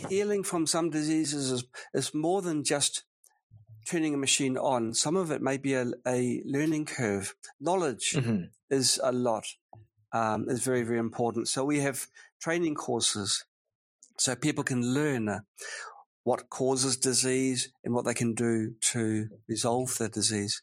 healing 0.08 0.42
from 0.42 0.66
some 0.66 0.90
diseases 0.90 1.50
is, 1.50 1.64
is 1.94 2.14
more 2.14 2.42
than 2.42 2.64
just 2.64 3.04
turning 3.88 4.14
a 4.14 4.18
machine 4.18 4.58
on. 4.58 4.94
Some 4.94 5.16
of 5.16 5.30
it 5.30 5.40
may 5.40 5.56
be 5.56 5.74
a, 5.74 5.86
a 6.06 6.42
learning 6.44 6.86
curve. 6.86 7.34
Knowledge 7.60 8.12
hmm 8.12 8.44
is 8.70 9.00
a 9.02 9.12
lot, 9.12 9.46
um, 10.12 10.46
is 10.50 10.62
very, 10.62 10.82
very 10.82 10.98
important. 10.98 11.48
So 11.48 11.64
we 11.64 11.80
have 11.80 12.06
training 12.38 12.74
courses 12.74 13.46
so 14.18 14.36
people 14.36 14.64
can 14.64 14.92
learn 14.92 15.28
uh, 15.28 15.40
what 16.24 16.50
causes 16.50 16.98
disease 16.98 17.72
and 17.84 17.94
what 17.94 18.04
they 18.04 18.14
can 18.14 18.34
do 18.34 18.74
to 18.92 19.28
resolve 19.48 19.96
the 19.96 20.08
disease. 20.08 20.62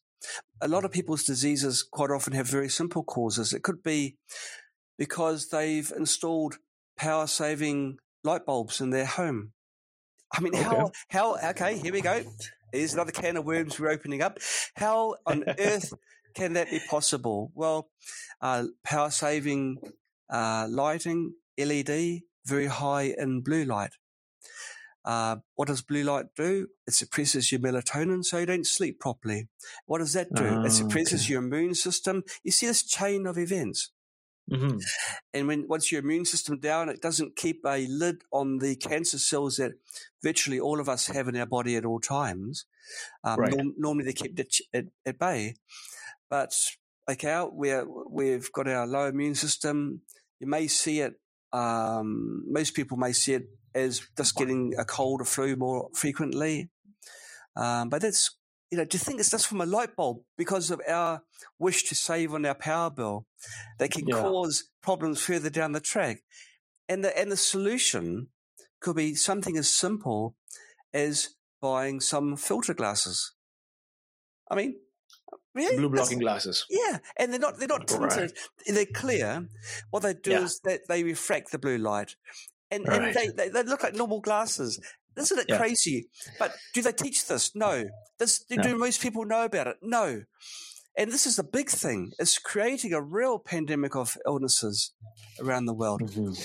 A 0.61 0.67
lot 0.67 0.85
of 0.85 0.91
people's 0.91 1.23
diseases 1.23 1.81
quite 1.81 2.11
often 2.11 2.33
have 2.33 2.47
very 2.47 2.69
simple 2.69 3.03
causes. 3.03 3.53
It 3.53 3.63
could 3.63 3.81
be 3.81 4.17
because 4.97 5.49
they've 5.49 5.91
installed 5.95 6.57
power 6.97 7.27
saving 7.27 7.97
light 8.23 8.45
bulbs 8.45 8.81
in 8.81 8.89
their 8.89 9.05
home. 9.05 9.51
I 10.33 10.41
mean, 10.41 10.53
how, 10.53 10.91
how, 11.09 11.37
okay, 11.51 11.77
here 11.77 11.93
we 11.93 12.01
go. 12.01 12.23
Here's 12.71 12.93
another 12.93 13.11
can 13.11 13.37
of 13.37 13.45
worms 13.45 13.79
we're 13.79 13.89
opening 13.89 14.21
up. 14.21 14.39
How 14.75 15.15
on 15.25 15.45
earth 15.59 15.93
can 16.33 16.53
that 16.53 16.69
be 16.69 16.79
possible? 16.89 17.51
Well, 17.55 17.89
uh, 18.41 18.65
power 18.83 19.11
saving 19.11 19.77
uh, 20.29 20.67
lighting, 20.69 21.35
LED, 21.57 22.21
very 22.45 22.67
high 22.67 23.13
in 23.17 23.41
blue 23.41 23.65
light. 23.65 23.91
Uh, 25.05 25.37
what 25.53 25.67
does 25.67 25.83
blue 25.83 26.03
light 26.03 26.25
do? 26.35 26.67
It 26.87 26.93
suppresses 26.93 27.51
your 27.51 27.61
melatonin 27.61 28.25
so 28.25 28.39
you 28.39 28.47
don't 28.47 28.65
sleep 28.65 28.99
properly. 28.99 29.47
What 29.85 29.99
does 29.99 30.13
that 30.13 30.33
do? 30.33 30.45
Ah, 30.45 30.63
it 30.63 30.71
suppresses 30.71 31.23
okay. 31.23 31.33
your 31.33 31.43
immune 31.43 31.75
system. 31.75 32.23
You 32.43 32.51
see 32.51 32.65
this 32.65 32.83
chain 32.83 33.27
of 33.27 33.37
events. 33.37 33.91
Hmm 34.49 34.77
And 35.33 35.47
when 35.47 35.67
once 35.67 35.91
your 35.91 36.01
immune 36.01 36.25
system 36.25 36.59
down, 36.59 36.89
it 36.89 37.01
doesn't 37.01 37.35
keep 37.35 37.61
a 37.65 37.87
lid 37.87 38.23
on 38.31 38.59
the 38.59 38.75
cancer 38.75 39.17
cells 39.17 39.57
that 39.57 39.73
virtually 40.23 40.59
all 40.59 40.79
of 40.79 40.87
us 40.89 41.07
have 41.07 41.27
in 41.27 41.35
our 41.35 41.45
body 41.47 41.75
at 41.75 41.85
all 41.85 41.99
times. 41.99 42.65
Um, 43.23 43.39
Right. 43.39 43.53
norm- 43.53 43.73
normally 43.77 44.05
they're 44.05 44.13
kept 44.13 44.39
at, 44.39 44.47
at, 44.73 44.85
at 45.05 45.19
bay, 45.19 45.55
but 46.29 46.53
okay, 47.09 47.31
out 47.31 47.55
where 47.55 47.85
we've 48.09 48.51
got 48.51 48.67
our 48.67 48.87
low 48.87 49.07
immune 49.07 49.35
system, 49.35 50.01
you 50.39 50.47
may 50.47 50.67
see 50.67 50.99
it. 51.01 51.15
Um, 51.53 52.43
most 52.47 52.73
people 52.75 52.97
may 52.97 53.13
see 53.13 53.33
it 53.33 53.47
as 53.73 54.01
just 54.17 54.35
getting 54.35 54.73
a 54.77 54.85
cold 54.85 55.21
or 55.21 55.25
flu 55.25 55.55
more 55.55 55.89
frequently, 55.93 56.69
um, 57.55 57.89
but 57.89 58.01
that's 58.01 58.31
you 58.75 58.81
know, 58.81 58.85
do 58.85 58.97
you 58.97 59.03
think 59.03 59.21
it's 59.21 59.31
just 59.31 59.47
from 59.47 59.61
a 59.61 59.65
light 59.65 59.95
bulb 59.95 60.17
because 60.37 60.69
of 60.69 60.81
our 60.85 61.23
wish 61.57 61.83
to 61.85 61.95
save 61.95 62.33
on 62.33 62.45
our 62.45 62.55
power 62.55 62.89
bill 62.89 63.25
that 63.79 63.91
can 63.91 64.05
Yeah. 64.05 64.21
cause 64.21 64.65
problems 64.81 65.21
further 65.21 65.49
down 65.49 65.71
the 65.71 65.79
track? 65.79 66.23
And 66.89 67.03
the 67.05 67.17
and 67.17 67.31
the 67.31 67.37
solution 67.37 68.27
could 68.81 68.97
be 68.97 69.15
something 69.15 69.55
as 69.57 69.69
simple 69.69 70.35
as 70.93 71.29
buying 71.61 72.01
some 72.01 72.35
filter 72.35 72.73
glasses. 72.73 73.31
I 74.51 74.55
mean, 74.55 74.75
really? 75.53 75.77
Blue 75.77 75.89
blocking 75.89 76.19
glasses. 76.19 76.65
yeah, 76.69 76.99
and 77.15 77.31
they're 77.31 77.39
not 77.39 77.57
they're 77.57 77.69
not 77.69 77.89
Right. 77.91 78.31
They're 78.67 78.85
clear. 78.85 79.47
What 79.89 80.03
they 80.03 80.13
do 80.15 80.31
Yeah. 80.31 80.41
is 80.43 80.59
that 80.65 80.81
they 80.89 81.03
refract 81.03 81.51
the 81.51 81.59
blue 81.59 81.77
light, 81.77 82.15
and, 82.69 82.85
and 82.89 83.15
they, 83.15 83.29
they 83.29 83.47
they 83.49 83.63
look 83.63 83.83
like 83.83 83.95
normal 83.95 84.19
glasses. 84.19 84.79
Isn't 85.17 85.39
it 85.39 85.45
Yeah. 85.49 85.57
crazy? 85.57 86.09
But 86.39 86.55
do 86.73 86.81
they 86.81 86.91
teach 86.91 87.27
this? 87.27 87.55
No. 87.55 87.85
This, 88.19 88.39
do, 88.39 88.55
No. 88.57 88.77
most 88.77 89.01
people 89.01 89.25
know 89.25 89.45
about 89.45 89.67
it? 89.67 89.77
No. 89.81 90.23
And 90.97 91.11
this 91.11 91.25
is 91.25 91.35
the 91.35 91.43
big 91.43 91.69
thing: 91.69 92.11
is 92.19 92.37
creating 92.37 92.93
a 92.93 93.01
real 93.01 93.37
pandemic 93.39 93.95
of 93.95 94.17
illnesses 94.25 94.93
around 95.39 95.65
the 95.65 95.73
world. 95.73 96.01
Mhm. 96.01 96.37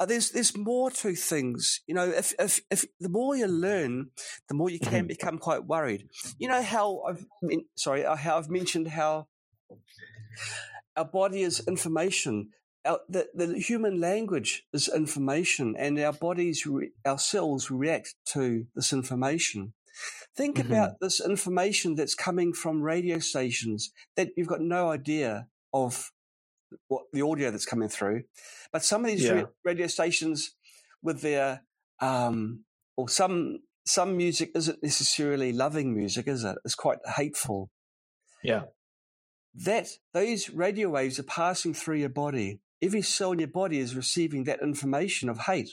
Uh, 0.00 0.06
there's 0.06 0.30
there's 0.30 0.56
more 0.56 0.90
to 0.92 1.16
things. 1.16 1.80
You 1.88 1.94
know, 1.94 2.08
if 2.08 2.32
if 2.38 2.60
if 2.70 2.84
the 3.00 3.08
more 3.08 3.34
you 3.34 3.46
learn, 3.48 4.12
the 4.48 4.54
more 4.54 4.70
you 4.70 4.78
can 4.78 5.04
Mhm. 5.04 5.08
become 5.08 5.38
quite 5.38 5.64
worried. 5.66 6.08
You 6.38 6.46
know 6.48 6.62
how 6.62 7.02
I've 7.08 7.26
sorry 7.74 8.04
uh, 8.04 8.14
how 8.14 8.38
I've 8.38 8.48
mentioned 8.48 8.88
how 8.88 9.26
our 10.96 11.04
body 11.04 11.42
is 11.42 11.66
information. 11.66 12.50
Our, 12.88 13.00
the 13.08 13.28
the 13.34 13.58
human 13.58 14.00
language 14.00 14.64
is 14.72 14.88
information, 14.88 15.76
and 15.76 15.98
our 16.00 16.12
bodies, 16.14 16.66
re, 16.66 16.90
our 17.04 17.18
cells 17.18 17.70
react 17.70 18.14
to 18.32 18.66
this 18.74 18.92
information. 18.92 19.74
Think 20.36 20.56
Mhm. 20.56 20.66
about 20.66 20.90
this 21.00 21.20
information 21.20 21.96
that's 21.96 22.14
coming 22.14 22.52
from 22.54 22.82
radio 22.82 23.18
stations 23.18 23.92
that 24.16 24.28
you've 24.36 24.48
got 24.54 24.60
no 24.60 24.90
idea 24.90 25.48
of 25.72 26.12
what 26.88 27.04
the 27.12 27.22
audio 27.22 27.50
that's 27.50 27.66
coming 27.66 27.88
through. 27.88 28.24
But 28.72 28.84
some 28.84 29.04
of 29.04 29.10
these 29.10 29.24
Yeah. 29.24 29.46
radio 29.64 29.86
stations 29.86 30.54
with 31.02 31.20
their 31.20 31.64
um 32.00 32.64
or 32.96 33.08
some 33.08 33.58
some 33.86 34.16
music 34.16 34.50
isn't 34.54 34.82
necessarily 34.82 35.52
loving 35.52 35.94
music, 35.94 36.28
is 36.28 36.44
it? 36.44 36.56
It's 36.64 36.74
quite 36.74 36.98
hateful. 37.16 37.70
Yeah. 38.42 38.64
That 39.54 39.88
those 40.12 40.50
radio 40.50 40.90
waves 40.90 41.18
are 41.18 41.24
passing 41.24 41.74
through 41.74 41.96
your 41.96 42.10
body. 42.10 42.60
Every 42.80 43.02
cell 43.02 43.32
in 43.32 43.40
your 43.40 43.48
body 43.48 43.78
is 43.78 43.96
receiving 43.96 44.44
that 44.44 44.62
information 44.62 45.28
of 45.28 45.38
hate. 45.40 45.70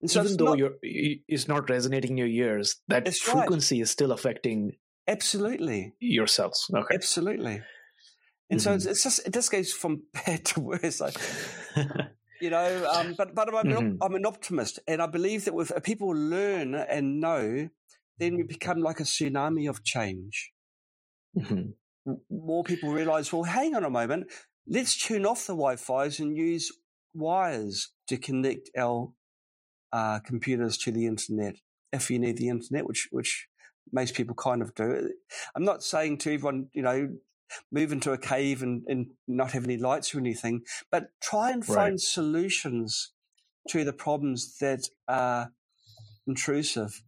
And 0.00 0.10
so 0.10 0.20
Even 0.20 0.32
it's 0.32 0.38
though 0.38 0.54
not, 0.54 0.58
it's 0.82 1.48
not 1.48 1.68
resonating 1.70 2.12
in 2.12 2.16
your 2.18 2.26
ears, 2.28 2.76
that 2.88 3.04
That's 3.04 3.26
right. 3.26 3.40
frequency 3.40 3.80
is 3.80 3.90
still 3.90 4.12
affecting 4.12 4.76
absolutely. 5.06 5.94
your 6.00 6.26
cells. 6.26 6.70
Okay. 6.74 6.94
Absolutely. 6.94 7.62
And 8.50 8.60
so 8.60 8.72
Mhm. 8.72 8.76
it's, 8.76 8.86
it's 8.86 9.02
just 9.02 9.26
it 9.26 9.32
just 9.34 9.50
goes 9.52 9.72
from 9.72 10.04
bad 10.26 10.44
to 10.46 10.60
worse. 10.60 11.00
Like, 11.00 11.18
you 12.40 12.50
know, 12.50 12.86
um, 12.86 13.14
but 13.14 13.34
but 13.34 13.54
I'm, 13.54 13.70
an, 13.70 13.80
Mhm. 13.80 13.98
I'm 14.00 14.14
an 14.14 14.26
optimist, 14.26 14.78
and 14.86 15.00
I 15.02 15.06
believe 15.06 15.44
that 15.46 15.54
if 15.54 15.82
people 15.82 16.08
learn 16.10 16.74
and 16.74 17.20
know, 17.20 17.70
then 18.18 18.36
we 18.36 18.42
become 18.42 18.80
like 18.80 19.00
a 19.00 19.04
tsunami 19.04 19.68
of 19.68 19.82
change. 19.84 20.52
Mhm. 21.34 21.74
More 22.30 22.64
people 22.64 22.90
realize, 22.92 23.32
well, 23.32 23.44
hang 23.44 23.74
on 23.74 23.84
a 23.84 23.90
moment, 23.90 24.30
let's 24.66 24.96
tune 24.96 25.26
off 25.26 25.46
the 25.46 25.54
Wi-Fi's 25.54 26.20
and 26.20 26.36
use 26.36 26.72
wires 27.14 27.90
to 28.08 28.16
connect 28.16 28.70
our 28.76 29.12
uh, 29.92 30.18
computers 30.20 30.76
to 30.78 30.90
the 30.90 31.06
internet 31.06 31.56
if 31.92 32.10
you 32.10 32.18
need 32.18 32.36
the 32.36 32.48
internet, 32.48 32.86
which 32.86 33.08
which 33.12 33.48
most 33.92 34.14
people 34.14 34.34
kind 34.34 34.62
of 34.62 34.74
do. 34.74 35.10
I'm 35.54 35.64
not 35.64 35.82
saying 35.84 36.18
to 36.18 36.34
everyone, 36.34 36.68
you 36.72 36.82
know, 36.82 37.10
move 37.70 37.92
into 37.92 38.12
a 38.12 38.18
cave 38.18 38.62
and, 38.62 38.82
and 38.88 39.08
not 39.28 39.52
have 39.52 39.64
any 39.64 39.76
lights 39.76 40.14
or 40.14 40.18
anything, 40.18 40.62
but 40.90 41.10
try 41.22 41.50
and 41.50 41.62
Right. 41.68 41.76
find 41.76 42.00
solutions 42.00 43.12
to 43.68 43.84
the 43.84 43.92
problems 43.92 44.58
that 44.58 44.88
are 45.06 45.52
intrusive, 46.26 47.02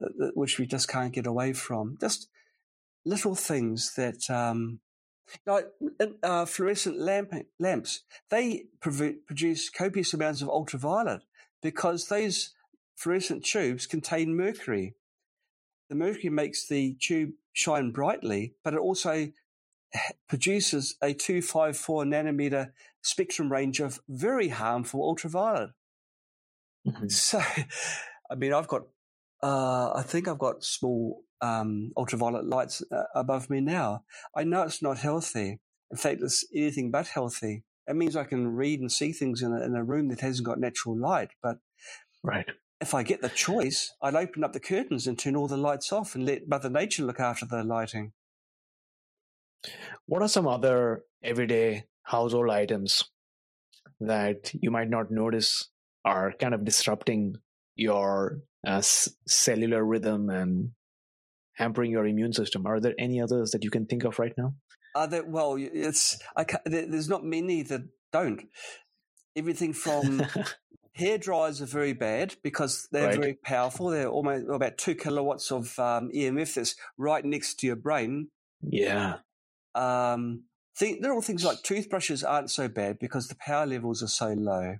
that, 0.00 0.12
that, 0.18 0.36
which 0.36 0.58
we 0.58 0.66
just 0.66 0.88
can't 0.88 1.12
get 1.12 1.26
away 1.26 1.52
from. 1.52 1.96
Just 2.00 2.28
little 3.04 3.34
things 3.34 3.94
that, 3.96 4.30
um, 4.30 4.80
like 5.46 5.66
uh, 6.22 6.44
fluorescent 6.44 6.98
lamp, 6.98 7.32
lamps, 7.58 8.00
they 8.30 8.66
prov- 8.80 9.26
produce 9.26 9.68
copious 9.68 10.14
amounts 10.14 10.42
of 10.42 10.48
ultraviolet 10.48 11.22
because 11.62 12.08
those 12.08 12.50
fluorescent 12.96 13.44
tubes 13.44 13.86
contain 13.86 14.36
mercury. 14.36 14.94
The 15.88 15.94
mercury 15.96 16.30
makes 16.30 16.66
the 16.66 16.96
tube 17.00 17.32
shine 17.52 17.90
brightly, 17.90 18.54
but 18.64 18.74
it 18.74 18.80
also 18.80 19.32
produces 20.28 20.96
a 21.02 21.12
254 21.12 22.04
nanometer 22.04 22.72
spectrum 23.02 23.50
range 23.50 23.80
of 23.80 24.00
very 24.08 24.48
harmful 24.48 25.02
ultraviolet. 25.02 25.70
Mhm. 26.86 27.10
So, 27.10 27.40
I 28.30 28.34
mean, 28.34 28.52
I've 28.52 28.68
got, 28.68 28.82
uh, 29.42 29.92
I 29.94 30.02
think 30.02 30.28
I've 30.28 30.38
got 30.38 30.64
small 30.64 31.24
um, 31.42 31.92
ultraviolet 31.96 32.46
lights 32.46 32.82
uh, 32.90 33.04
above 33.14 33.50
me 33.50 33.60
now. 33.60 34.04
I 34.34 34.44
know 34.44 34.62
it's 34.62 34.82
not 34.82 34.98
healthy. 34.98 35.60
In 35.90 35.96
fact, 35.96 36.22
it's 36.22 36.44
anything 36.54 36.90
but 36.90 37.08
healthy. 37.08 37.64
It 37.86 37.96
means 37.96 38.16
I 38.16 38.24
can 38.24 38.54
read 38.54 38.80
and 38.80 38.90
see 38.90 39.12
things 39.12 39.42
in 39.42 39.52
a, 39.52 39.62
in 39.62 39.74
a 39.74 39.84
room 39.84 40.08
that 40.08 40.20
hasn't 40.20 40.46
got 40.46 40.60
natural 40.60 40.96
light. 40.96 41.30
But 41.42 41.58
Right. 42.22 42.48
if 42.80 42.94
I 42.94 43.02
get 43.02 43.20
the 43.20 43.28
choice, 43.28 43.92
I'd 44.00 44.14
open 44.14 44.44
up 44.44 44.52
the 44.52 44.60
curtains 44.60 45.06
and 45.06 45.18
turn 45.18 45.36
all 45.36 45.48
the 45.48 45.56
lights 45.56 45.92
off 45.92 46.14
and 46.14 46.24
let 46.24 46.48
Mother 46.48 46.70
Nature 46.70 47.04
look 47.04 47.18
after 47.20 47.44
the 47.44 47.64
lighting. 47.64 48.12
What 50.06 50.22
are 50.22 50.28
some 50.28 50.46
other 50.46 51.04
everyday 51.22 51.84
household 52.04 52.50
items 52.50 53.04
that 54.00 54.52
you 54.54 54.70
might 54.70 54.90
not 54.90 55.10
notice 55.10 55.68
are 56.04 56.32
kind 56.32 56.54
of 56.54 56.64
disrupting 56.64 57.36
your 57.76 58.40
uh, 58.66 58.82
cellular 58.82 59.84
rhythm 59.84 60.30
and 60.30 60.70
hampering 61.62 61.90
your 61.92 62.06
immune 62.06 62.32
system? 62.32 62.66
Are 62.66 62.80
there 62.80 62.94
any 62.98 63.20
others 63.20 63.50
that 63.52 63.64
you 63.64 63.70
can 63.70 63.86
think 63.86 64.04
of 64.04 64.18
right 64.18 64.34
now? 64.36 64.54
Uh, 64.94 65.06
that, 65.06 65.28
well, 65.28 65.56
it's 65.58 66.18
there, 66.66 66.86
there's 66.86 67.08
not 67.08 67.24
many 67.24 67.62
that 67.62 67.82
don't. 68.12 68.42
Everything 69.34 69.72
from 69.72 70.26
hair 70.94 71.16
dryers 71.18 71.62
are 71.62 71.66
very 71.80 71.94
bad 71.94 72.34
because 72.42 72.88
they're 72.92 73.06
Right. 73.08 73.16
very 73.16 73.34
powerful. 73.42 73.88
They're 73.88 74.08
almost 74.08 74.46
about 74.50 74.76
two 74.76 74.94
kilowatts 74.94 75.50
of 75.50 75.78
um, 75.78 76.10
EMF 76.14 76.54
that's 76.54 76.74
right 76.98 77.24
next 77.24 77.60
to 77.60 77.66
your 77.66 77.76
brain. 77.76 78.28
yeah. 78.60 79.18
Um, 79.74 80.44
th- 80.78 81.00
little 81.00 81.22
things 81.22 81.44
like 81.44 81.62
toothbrushes 81.62 82.22
aren't 82.22 82.50
so 82.50 82.68
bad 82.68 82.98
because 82.98 83.28
the 83.28 83.36
power 83.36 83.66
levels 83.66 84.02
are 84.02 84.08
so 84.08 84.32
low. 84.34 84.76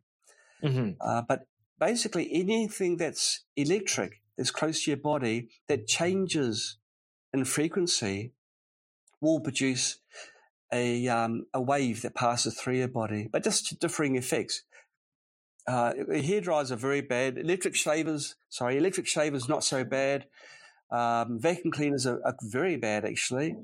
hmm 0.63 0.91
Uh, 1.01 1.23
but 1.27 1.47
basically, 1.81 2.29
anything 2.33 2.99
that's 2.99 3.45
electric 3.57 4.21
that's 4.37 4.51
close 4.51 4.85
to 4.85 4.91
your 4.91 4.99
body 4.99 5.49
that 5.69 5.87
changes 5.87 6.79
in 7.33 7.45
frequency 7.45 8.33
will 9.21 9.41
produce 9.41 9.99
a 10.73 11.07
um, 11.09 11.47
a 11.53 11.61
wave 11.61 12.03
that 12.03 12.15
passes 12.15 12.59
through 12.59 12.77
your 12.77 12.89
body, 12.89 13.29
but 13.31 13.45
just 13.45 13.79
differing 13.79 14.17
effects. 14.17 14.63
Uh, 15.67 15.93
hair 16.13 16.41
dryers 16.41 16.73
are 16.73 16.77
very 16.77 17.03
bad. 17.03 17.39
Electric 17.39 17.77
shavers, 17.77 18.35
sorry, 18.49 18.77
electric 18.79 19.07
shavers 19.07 19.49
not 19.49 19.63
so 19.63 19.85
bad. 19.85 20.27
Um, 20.91 21.39
vacuum 21.41 21.71
cleaners 21.71 22.07
are, 22.07 22.21
are, 22.25 22.35
very 22.43 22.77
bad 22.77 23.05
actually, 23.05 23.55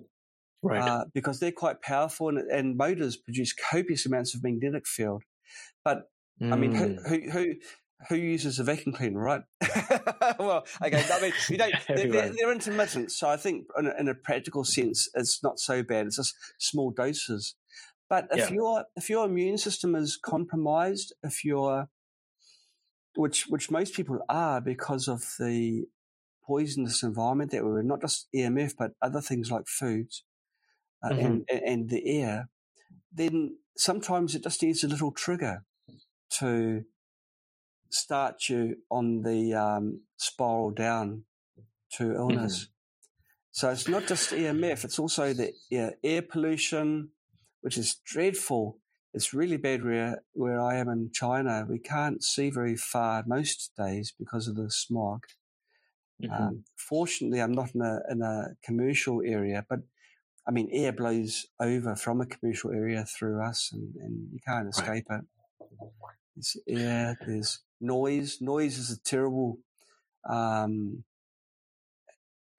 right? 0.63 0.81
Uh, 0.81 1.05
because 1.13 1.41
they're 1.41 1.53
quite 1.53 1.83
powerful 1.83 2.29
and, 2.29 2.39
and, 2.39 2.77
motors 2.77 3.17
produce 3.17 3.53
copious 3.53 4.07
amounts 4.07 4.35
of 4.35 4.43
magnetic 4.43 4.87
field. 4.87 5.25
But 5.85 6.11
mm. 6.41 6.51
I 6.51 6.57
mean, 6.57 6.75
who, 6.75 6.87
mm. 6.87 7.07
who, 7.07 7.31
who 7.31 7.55
who 8.09 8.17
uses 8.17 8.59
a 8.59 8.65
vacuum 8.65 8.95
cleaner, 8.95 9.21
right? 9.21 9.43
well, 10.39 10.65
okay. 10.83 11.05
I 11.13 11.21
mean, 11.21 11.33
you 11.49 11.59
don't, 11.59 11.75
they're, 11.89 12.09
they're, 12.09 12.33
they're, 12.33 12.53
intermittent, 12.53 13.11
so 13.11 13.29
I 13.29 13.37
think 13.37 13.67
in 13.77 13.87
a, 13.87 13.95
in 13.99 14.09
a, 14.09 14.15
practical 14.15 14.65
sense, 14.65 15.09
it's 15.15 15.43
not 15.43 15.59
so 15.59 15.83
bad. 15.83 16.07
It's 16.07 16.17
just 16.17 16.35
small 16.59 16.91
doses. 16.91 17.55
But 18.09 18.29
if 18.31 18.51
yeah. 18.51 18.55
your 18.55 18.85
if 18.97 19.11
your 19.11 19.27
immune 19.27 19.59
system 19.59 19.95
is 19.95 20.17
compromised, 20.17 21.13
if 21.23 21.45
you're 21.45 21.89
which 23.17 23.47
which 23.49 23.71
most 23.71 23.95
people 23.95 24.21
are 24.29 24.61
because 24.61 25.09
of 25.09 25.23
the 25.39 25.85
poisonous 26.47 27.03
environment 27.03 27.51
that 27.51 27.65
we're 27.65 27.81
in, 27.81 27.87
not 27.87 28.01
just 28.01 28.29
EMF, 28.35 28.75
but 28.79 28.93
other 29.03 29.21
things 29.21 29.51
like 29.51 29.67
foods 29.67 30.25
uh, 31.03 31.11
mm-hmm. 31.11 31.27
and, 31.27 31.45
and 31.51 31.91
the 31.91 32.23
air, 32.23 32.49
then 33.13 33.59
sometimes 33.77 34.35
it 34.35 34.43
just 34.43 34.63
needs 34.63 34.83
a 34.83 34.89
little 34.89 35.13
trigger 35.13 35.65
to 36.31 36.85
start 37.91 38.49
you 38.49 38.77
on 38.91 39.23
the 39.23 39.55
um, 39.55 40.01
spiral 40.17 40.71
down 40.71 41.25
to 41.93 42.15
illness. 42.15 42.65
Mm-hmm. 42.65 42.73
So 43.53 43.71
it's 43.71 43.89
not 43.89 44.07
just 44.07 44.31
EMF, 44.31 44.85
it's 44.85 44.99
also 44.99 45.33
the 45.33 45.53
yeah, 45.71 45.91
air 46.05 46.23
pollution, 46.23 47.11
which 47.61 47.77
is 47.77 47.97
dreadful. 48.05 48.79
It's 49.15 49.35
really 49.35 49.57
bad 49.57 49.85
where, 49.85 50.23
where 50.33 50.61
I 50.61 50.77
am 50.77 50.89
in 50.89 51.11
China. 51.13 51.67
We 51.69 51.79
can't 51.79 52.23
see 52.23 52.51
very 52.51 52.77
far 52.77 53.25
most 53.27 53.73
days 53.77 54.13
because 54.17 54.47
of 54.47 54.57
the 54.57 54.71
smog. 54.71 55.25
Mm-hmm. 56.23 56.43
Um, 56.43 56.65
fortunately, 56.77 57.41
I'm 57.41 57.53
not 57.53 57.75
in 57.75 57.81
a, 57.81 58.01
in 58.11 58.23
a 58.23 58.55
commercial 58.63 59.23
area, 59.25 59.65
but 59.69 59.81
I 60.47 60.51
mean, 60.51 60.69
air 60.73 60.93
blows 60.93 61.47
over 61.61 61.95
from 61.97 62.21
a 62.21 62.27
commercial 62.27 62.71
area 62.73 63.05
through 63.05 63.43
us 63.43 63.71
and, 63.73 63.95
and 63.97 64.29
you 64.33 64.39
can't 64.47 64.69
escape 64.69 65.05
right. 65.11 65.21
it. 65.21 65.25
There's 66.35 66.57
air, 66.69 67.19
there's 67.27 67.61
noise. 67.81 68.39
Noise 68.41 68.79
is 68.79 68.91
a 68.91 69.01
terrible, 69.01 69.59
um, 70.29 71.05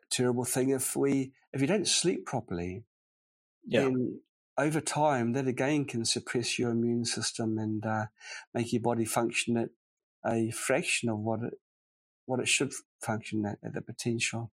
terrible 0.10 0.46
thing. 0.46 0.70
If 0.70 0.96
we, 0.96 1.32
if 1.54 1.62
you 1.62 1.68
don't 1.68 1.88
sleep 1.88 2.26
properly, 2.26 2.84
yeah. 3.66 3.82
then 3.82 4.20
over 4.58 4.82
time 4.82 5.34
that 5.34 5.48
again 5.48 5.86
can 5.86 6.06
suppress 6.06 6.60
your 6.60 6.72
immune 6.72 7.06
system 7.06 7.58
and 7.58 7.86
uh, 7.86 8.06
make 8.54 8.74
your 8.74 8.82
body 8.82 9.06
function 9.06 9.58
at 9.58 9.70
a 10.26 10.52
fraction 10.52 11.10
of 11.10 11.20
what 11.20 11.42
it 11.42 11.54
what 12.26 12.40
it 12.40 12.48
should 12.48 12.72
function 13.02 13.44
at, 13.46 13.58
at 13.64 13.74
the 13.74 13.82
potential. 13.82 14.52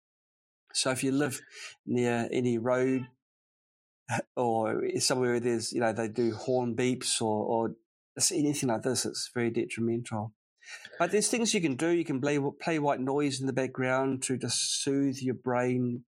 So 0.74 0.90
if 0.90 1.02
you 1.02 1.12
live 1.12 1.40
near 1.86 2.28
any 2.30 2.58
road 2.58 3.06
or 4.36 4.82
somewhere 4.98 5.32
where 5.32 5.40
there's, 5.40 5.72
you 5.72 5.80
know, 5.80 5.92
they 5.92 6.08
do 6.08 6.34
horn 6.34 6.76
beeps 6.76 7.22
or, 7.22 7.44
or 7.44 7.74
anything 8.30 8.68
like 8.68 8.82
this, 8.82 9.06
it's 9.06 9.30
very 9.32 9.50
detrimental. 9.50 10.34
But 10.98 11.10
there's 11.10 11.28
things 11.28 11.54
you 11.54 11.60
can 11.60 11.76
do. 11.76 11.88
You 11.88 12.04
can 12.04 12.20
play, 12.20 12.38
play 12.60 12.78
white 12.78 13.00
noise 13.00 13.40
in 13.40 13.46
the 13.46 13.52
background 13.52 14.22
to 14.24 14.36
just 14.36 14.82
soothe 14.82 15.18
your 15.18 15.34
brain. 15.34 16.04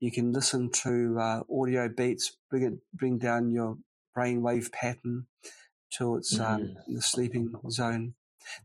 You 0.00 0.10
can 0.10 0.32
listen 0.32 0.70
to 0.82 1.18
uh, 1.18 1.40
audio 1.50 1.88
beats, 1.88 2.36
bring 2.50 2.62
it, 2.64 2.74
bring 2.92 3.18
down 3.18 3.52
your 3.52 3.78
brainwave 4.16 4.72
pattern 4.72 5.26
till 5.90 6.16
it's 6.16 6.38
um, 6.38 6.62
mm. 6.62 6.76
in 6.88 6.94
the 6.94 7.02
sleeping 7.02 7.54
zone. 7.70 8.14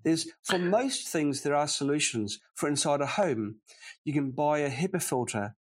There's 0.03 0.27
for 0.43 0.57
most 0.57 1.07
things 1.07 1.41
there 1.41 1.55
are 1.55 1.67
solutions. 1.67 2.39
For 2.55 2.67
inside 2.67 3.01
a 3.01 3.05
home, 3.05 3.57
you 4.03 4.13
can 4.13 4.31
buy 4.31 4.59
a 4.59 4.69
HEPA 4.71 5.01
filter. 5.01 5.55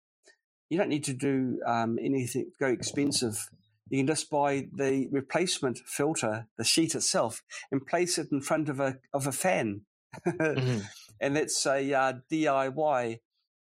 You 0.68 0.78
don't 0.78 0.88
need 0.88 1.04
to 1.04 1.14
do 1.14 1.60
um, 1.66 1.98
anything 2.00 2.52
go 2.58 2.68
expensive 2.68 3.48
you 3.90 3.98
can 3.98 4.06
just 4.06 4.30
buy 4.30 4.68
the 4.72 5.08
replacement 5.10 5.78
filter, 5.86 6.46
the 6.56 6.64
sheet 6.64 6.94
itself, 6.94 7.42
and 7.70 7.86
place 7.86 8.18
it 8.18 8.28
in 8.32 8.40
front 8.40 8.68
of 8.68 8.80
a 8.80 8.98
of 9.12 9.26
a 9.26 9.32
fan, 9.32 9.82
mm-hmm. 10.26 10.80
and 11.20 11.36
it's 11.36 11.66
a 11.66 11.92
uh, 11.92 12.12
DIY 12.30 13.18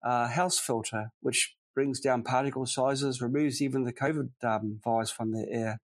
uh, 0.05 0.29
house 0.29 0.59
filter 0.59 1.11
which 1.21 1.57
brings 1.75 2.01
down 2.01 2.23
particle 2.23 2.67
sizes, 2.67 3.23
removes 3.23 3.63
even 3.63 3.85
the 3.85 3.93
COVID 3.93 4.31
um, 4.43 4.81
virus 4.85 5.11
from 5.11 5.33
the 5.33 5.47
air. 5.51 5.81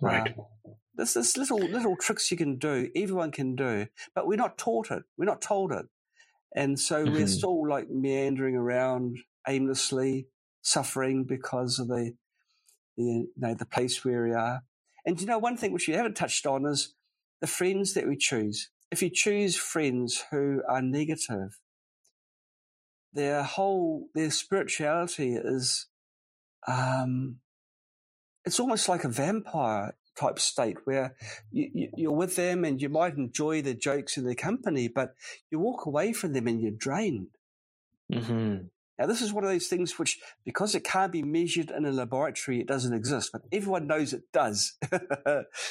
Right. 0.00 0.34
Uh, 0.36 0.70
there's 0.94 1.14
this 1.14 1.36
little 1.36 1.58
little 1.58 1.96
tricks 1.96 2.30
you 2.30 2.36
can 2.36 2.56
do. 2.56 2.90
Everyone 2.96 3.30
can 3.30 3.54
do, 3.54 3.86
but 4.14 4.26
we're 4.26 4.36
not 4.36 4.58
taught 4.58 4.90
it. 4.90 5.04
We're 5.16 5.26
not 5.26 5.42
told 5.42 5.72
it, 5.72 5.86
and 6.54 6.80
so 6.80 7.04
mm-hmm. 7.04 7.14
we're 7.14 7.26
still 7.26 7.68
like 7.68 7.88
meandering 7.90 8.56
around 8.56 9.18
aimlessly, 9.46 10.26
suffering 10.62 11.24
because 11.24 11.78
of 11.78 11.88
the 11.88 12.14
the, 12.96 13.04
you 13.04 13.28
know, 13.36 13.54
the 13.54 13.66
place 13.66 14.04
where 14.04 14.24
we 14.24 14.32
are. 14.32 14.62
And 15.04 15.20
you 15.20 15.26
know, 15.26 15.38
one 15.38 15.56
thing 15.56 15.72
which 15.72 15.88
you 15.88 15.94
haven't 15.94 16.16
touched 16.16 16.46
on 16.46 16.66
is 16.66 16.94
the 17.40 17.46
friends 17.46 17.94
that 17.94 18.08
we 18.08 18.16
choose. 18.16 18.70
If 18.90 19.02
you 19.02 19.10
choose 19.10 19.56
friends 19.56 20.24
who 20.30 20.62
are 20.68 20.82
negative, 20.82 21.58
their 23.12 23.42
whole 23.42 24.08
their 24.14 24.30
spirituality 24.30 25.34
is 25.34 25.86
um, 26.68 27.36
it's 28.44 28.60
almost 28.60 28.88
like 28.88 29.04
a 29.04 29.08
vampire 29.08 29.94
type 30.16 30.38
state 30.38 30.78
where 30.84 31.14
you, 31.52 31.90
you, 31.96 32.10
are 32.10 32.16
with 32.16 32.36
them 32.36 32.64
and 32.64 32.80
you 32.80 32.88
might 32.88 33.16
enjoy 33.16 33.60
the 33.60 33.74
jokes 33.74 34.16
in 34.16 34.24
their 34.24 34.34
company, 34.34 34.88
but 34.88 35.14
you 35.50 35.58
walk 35.58 35.86
away 35.86 36.12
from 36.12 36.32
them 36.32 36.46
and 36.46 36.60
you're 36.60 36.70
drained. 36.70 37.28
Mm-hmm. 38.12 38.66
Now, 38.98 39.06
this 39.06 39.20
is 39.20 39.32
one 39.32 39.44
of 39.44 39.50
those 39.50 39.66
things 39.66 39.98
which, 39.98 40.18
because 40.44 40.74
it 40.74 40.84
can't 40.84 41.12
be 41.12 41.22
measured 41.22 41.70
in 41.70 41.84
a 41.84 41.92
laboratory, 41.92 42.60
it 42.60 42.66
doesn't 42.66 42.94
exist, 42.94 43.30
but 43.32 43.42
everyone 43.52 43.86
knows 43.86 44.12
it 44.12 44.22
does. 44.32 44.74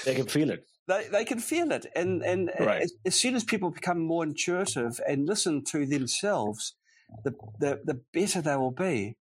they 0.05 0.15
can 0.15 0.27
feel 0.27 0.51
it. 0.51 0.65
They, 0.87 1.07
they 1.11 1.25
can 1.25 1.39
feel 1.39 1.71
it. 1.71 1.87
And, 1.95 2.21
and 2.21 2.51
right. 2.59 2.83
as, 2.83 2.93
as, 3.03 3.15
soon 3.15 3.33
as 3.33 3.43
people 3.43 3.71
become 3.71 3.99
more 3.99 4.23
intuitive 4.23 4.99
and 5.07 5.25
listen 5.25 5.63
to 5.71 5.83
themselves, 5.83 6.75
the, 7.23 7.33
the, 7.59 7.81
the 7.83 8.01
better 8.13 8.39
they 8.39 8.55
will 8.55 8.69
be. 8.69 9.17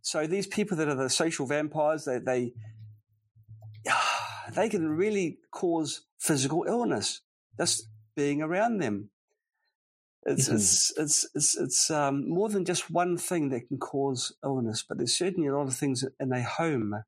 So 0.00 0.26
these 0.26 0.46
people 0.46 0.74
that 0.78 0.88
are 0.88 0.94
the 0.94 1.10
social 1.10 1.44
vampires, 1.44 2.06
they, 2.06 2.18
they, 2.18 2.54
they 4.54 4.70
can 4.70 4.88
really 4.88 5.36
cause 5.50 6.06
physical 6.18 6.64
illness 6.66 7.20
just 7.58 7.88
being 8.16 8.40
around 8.40 8.78
them. 8.78 9.10
It's, 10.24 10.46
mm-hmm. 10.46 10.56
it's, 10.56 10.92
it's, 10.96 11.26
it's, 11.34 11.56
it's, 11.56 11.90
um, 11.90 12.28
more 12.28 12.48
than 12.48 12.64
just 12.64 12.90
one 12.90 13.16
thing 13.16 13.48
that 13.50 13.66
can 13.68 13.78
cause 13.78 14.32
illness, 14.44 14.84
but 14.86 14.98
there's 14.98 15.16
certainly 15.16 15.48
a 15.48 15.56
lot 15.56 15.66
of 15.66 15.74
things 15.74 16.04
in 16.20 16.32
a 16.32 16.42
home 16.42 17.02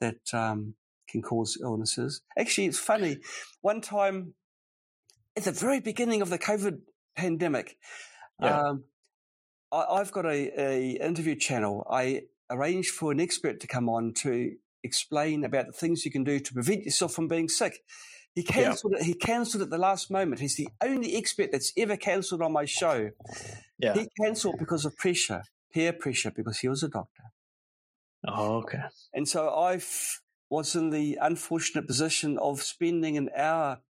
that 0.00 0.32
um, 0.32 0.74
can 1.08 1.20
cause 1.20 1.58
illnesses. 1.62 2.22
Actually, 2.38 2.66
it's 2.66 2.78
funny. 2.78 3.18
One 3.60 3.80
time, 3.80 4.34
at 5.36 5.44
the 5.44 5.52
very 5.52 5.80
beginning 5.80 6.22
of 6.22 6.30
the 6.30 6.38
COVID 6.38 6.78
pandemic, 7.16 7.76
yeah. 8.40 8.68
um, 8.68 8.84
I, 9.70 9.98
have 9.98 10.12
got 10.12 10.26
a, 10.26 10.60
a 10.60 10.90
interview 10.92 11.36
channel. 11.36 11.86
I 11.90 12.22
arranged 12.50 12.90
for 12.90 13.12
an 13.12 13.20
expert 13.20 13.60
to 13.60 13.66
come 13.66 13.88
on 13.88 14.14
to 14.14 14.56
explain 14.82 15.44
about 15.44 15.66
the 15.66 15.72
things 15.72 16.04
you 16.04 16.10
can 16.10 16.24
do 16.24 16.40
to 16.40 16.54
prevent 16.54 16.84
yourself 16.84 17.12
from 17.12 17.28
being 17.28 17.48
sick. 17.48 17.80
He 18.34 18.42
cancelled 18.42 18.94
yeah. 18.96 19.00
it. 19.00 19.06
He 19.06 19.14
cancelled 19.14 19.62
at 19.62 19.70
the 19.70 19.78
last 19.78 20.10
moment. 20.10 20.40
He's 20.40 20.56
the 20.56 20.68
only 20.82 21.16
expert 21.16 21.50
that's 21.52 21.72
ever 21.76 21.96
cancelled 21.96 22.42
on 22.42 22.52
my 22.52 22.64
show. 22.64 23.10
Yeah. 23.78 23.94
He 23.94 24.08
cancelled 24.20 24.58
because 24.58 24.84
of 24.84 24.96
pressure, 24.96 25.42
peer 25.72 25.92
pressure, 25.92 26.30
because 26.30 26.58
he 26.58 26.68
was 26.68 26.82
a 26.82 26.88
doctor. 26.88 27.24
Oh, 28.26 28.58
okay. 28.58 28.82
And 29.12 29.28
so 29.28 29.48
I 29.48 29.80
was 30.48 30.74
in 30.74 30.90
the 30.90 31.18
unfortunate 31.20 31.86
position 31.86 32.38
of 32.38 32.62
spending 32.62 33.16
an 33.16 33.30
hour 33.36 33.80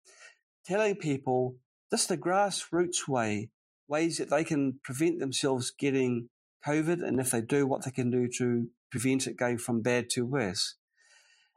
telling 0.65 0.97
people 0.97 1.57
just 1.91 2.09
the 2.09 2.17
grassroots 2.17 3.09
way, 3.09 3.51
ways 3.89 4.19
that 4.19 4.31
they 4.31 4.45
can 4.45 4.79
prevent 4.85 5.19
themselves 5.19 5.71
getting 5.71 6.29
COVID, 6.67 7.03
and 7.03 7.19
if 7.19 7.31
they 7.31 7.41
do, 7.41 7.67
what 7.67 7.85
they 7.85 7.91
can 7.91 8.11
do 8.11 8.29
to 8.39 8.69
prevent 8.91 9.27
it 9.27 9.37
going 9.37 9.59
from 9.59 9.83
bad 9.83 10.11
to 10.11 10.25
worse. 10.27 10.77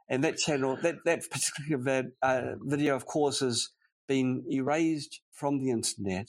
And 0.08 0.22
that 0.24 0.36
channel, 0.36 0.76
that, 0.82 0.96
that 1.04 1.22
particular 1.30 2.04
uh, 2.22 2.52
video, 2.60 2.94
of 2.94 3.06
course, 3.06 3.40
has 3.40 3.70
been 4.06 4.44
erased 4.50 5.20
from 5.32 5.58
the 5.58 5.70
internet. 5.70 6.28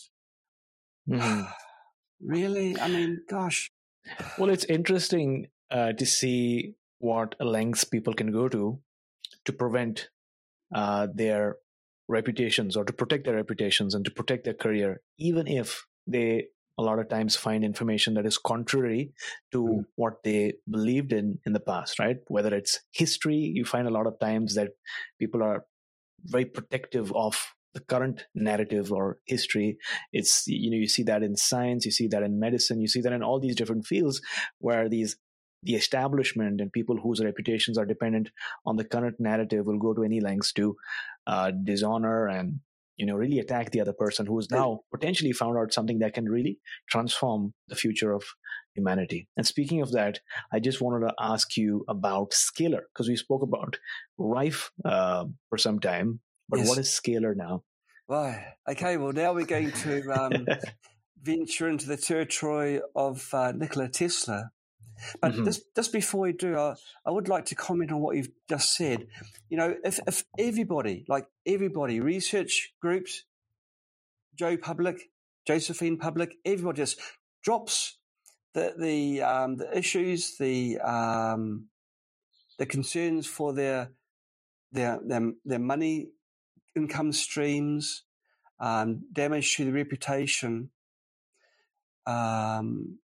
Mm. 1.09 1.47
really? 2.21 2.79
I 2.79 2.87
mean, 2.87 3.21
gosh. 3.29 3.71
Well, 4.37 4.49
it's 4.49 4.65
interesting 4.65 5.47
uh, 5.71 5.93
to 5.93 6.05
see 6.05 6.75
what 6.99 7.35
lengths 7.39 7.83
people 7.83 8.13
can 8.13 8.31
go 8.31 8.47
to 8.49 8.79
to 9.45 9.53
prevent 9.53 10.09
uh, 10.73 11.07
their 11.13 11.57
reputations 12.07 12.75
or 12.75 12.85
to 12.85 12.93
protect 12.93 13.25
their 13.25 13.35
reputations 13.35 13.95
and 13.95 14.05
to 14.05 14.11
protect 14.11 14.45
their 14.45 14.53
career, 14.53 15.01
even 15.17 15.47
if 15.47 15.85
they 16.07 16.47
a 16.77 16.83
lot 16.83 16.99
of 16.99 17.09
times 17.09 17.35
find 17.35 17.63
information 17.63 18.15
that 18.15 18.25
is 18.25 18.37
contrary 18.37 19.11
to 19.51 19.63
mm. 19.63 19.85
what 19.95 20.23
they 20.23 20.53
believed 20.69 21.13
in 21.13 21.39
in 21.45 21.53
the 21.53 21.59
past, 21.59 21.99
right? 21.99 22.17
Whether 22.27 22.53
it's 22.55 22.81
history, 22.91 23.37
you 23.37 23.65
find 23.65 23.87
a 23.87 23.91
lot 23.91 24.07
of 24.07 24.19
times 24.19 24.55
that 24.55 24.71
people 25.19 25.41
are 25.43 25.65
very 26.23 26.45
protective 26.45 27.13
of 27.13 27.53
the 27.73 27.81
current 27.81 28.25
narrative 28.33 28.91
or 28.91 29.19
history 29.25 29.77
it's 30.13 30.47
you 30.47 30.71
know 30.71 30.77
you 30.77 30.87
see 30.87 31.03
that 31.03 31.21
in 31.21 31.35
science 31.35 31.85
you 31.85 31.91
see 31.91 32.07
that 32.07 32.23
in 32.23 32.39
medicine 32.39 32.79
you 32.79 32.87
see 32.87 33.01
that 33.01 33.11
in 33.11 33.21
all 33.21 33.37
these 33.37 33.55
different 33.55 33.85
fields 33.85 34.21
where 34.59 34.87
these 34.87 35.17
the 35.63 35.75
establishment 35.75 36.61
and 36.61 36.71
people 36.71 36.95
whose 36.95 37.23
reputations 37.23 37.77
are 37.77 37.85
dependent 37.85 38.29
on 38.65 38.77
the 38.77 38.85
current 38.85 39.19
narrative 39.19 39.65
will 39.65 39.79
go 39.79 39.93
to 39.93 40.03
any 40.03 40.21
lengths 40.21 40.53
to 40.53 40.75
uh, 41.27 41.51
dishonor 41.51 42.27
and 42.27 42.59
you 42.97 43.05
know 43.05 43.15
really 43.15 43.39
attack 43.39 43.71
the 43.71 43.81
other 43.81 43.93
person 43.93 44.25
who 44.25 44.37
has 44.37 44.49
now 44.49 44.79
potentially 44.93 45.31
found 45.31 45.57
out 45.57 45.73
something 45.73 45.99
that 45.99 46.13
can 46.13 46.25
really 46.25 46.59
transform 46.89 47.53
the 47.67 47.75
future 47.75 48.13
of 48.13 48.23
humanity. 48.73 49.27
And 49.37 49.47
speaking 49.47 49.81
of 49.81 49.91
that 49.91 50.19
i 50.51 50.59
just 50.59 50.81
wanted 50.81 51.07
to 51.07 51.13
ask 51.19 51.57
you 51.57 51.85
about 51.87 52.31
scalar 52.31 52.81
because 52.93 53.07
we 53.07 53.15
spoke 53.15 53.41
about 53.41 53.77
rife 54.17 54.71
uh, 54.83 55.25
for 55.49 55.57
some 55.57 55.79
time 55.79 56.19
but 56.49 56.59
yes. 56.59 56.69
what 56.69 56.77
is 56.77 56.87
scalar 56.87 57.35
now? 57.35 57.63
Right 58.07 58.53
okay 58.69 58.97
well 58.97 59.13
now 59.13 59.33
we're 59.33 59.45
going 59.45 59.71
to 59.71 60.11
um, 60.11 60.47
venture 61.21 61.67
into 61.67 61.87
the 61.87 61.97
territory 61.97 62.81
of 62.95 63.27
uh, 63.33 63.51
nikola 63.51 63.89
tesla 63.89 64.51
but 65.21 65.33
mm-hmm. 65.33 65.45
just, 65.45 65.75
just 65.75 65.91
before 65.91 66.21
we 66.21 66.33
do, 66.33 66.57
I, 66.57 66.75
I 67.05 67.11
would 67.11 67.27
like 67.27 67.45
to 67.45 67.55
comment 67.55 67.91
on 67.91 67.99
what 67.99 68.15
you've 68.15 68.31
just 68.49 68.75
said. 68.75 69.07
You 69.49 69.57
know, 69.57 69.75
if, 69.83 69.99
if 70.07 70.23
everybody, 70.37 71.05
like 71.07 71.27
everybody, 71.45 71.99
research 71.99 72.73
groups, 72.81 73.23
Joe 74.35 74.57
Public, 74.57 75.09
Josephine 75.47 75.97
Public, 75.97 76.35
everybody 76.45 76.77
just 76.77 76.99
drops 77.43 77.97
the 78.53 78.73
the 78.77 79.21
um, 79.21 79.57
the 79.57 79.77
issues, 79.77 80.37
the 80.37 80.79
um, 80.79 81.67
the 82.57 82.65
concerns 82.65 83.27
for 83.27 83.53
their 83.53 83.91
their 84.71 84.99
their, 85.05 85.31
their 85.43 85.59
money 85.59 86.07
income 86.75 87.11
streams, 87.11 88.03
um, 88.59 89.03
damage 89.13 89.55
to 89.55 89.65
the 89.65 89.71
reputation, 89.71 90.71
um, 92.07 92.97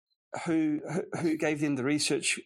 who 0.45 0.81
who 1.21 1.37
gave 1.37 1.61
them 1.61 1.77
the 1.77 1.85
research 1.85 2.39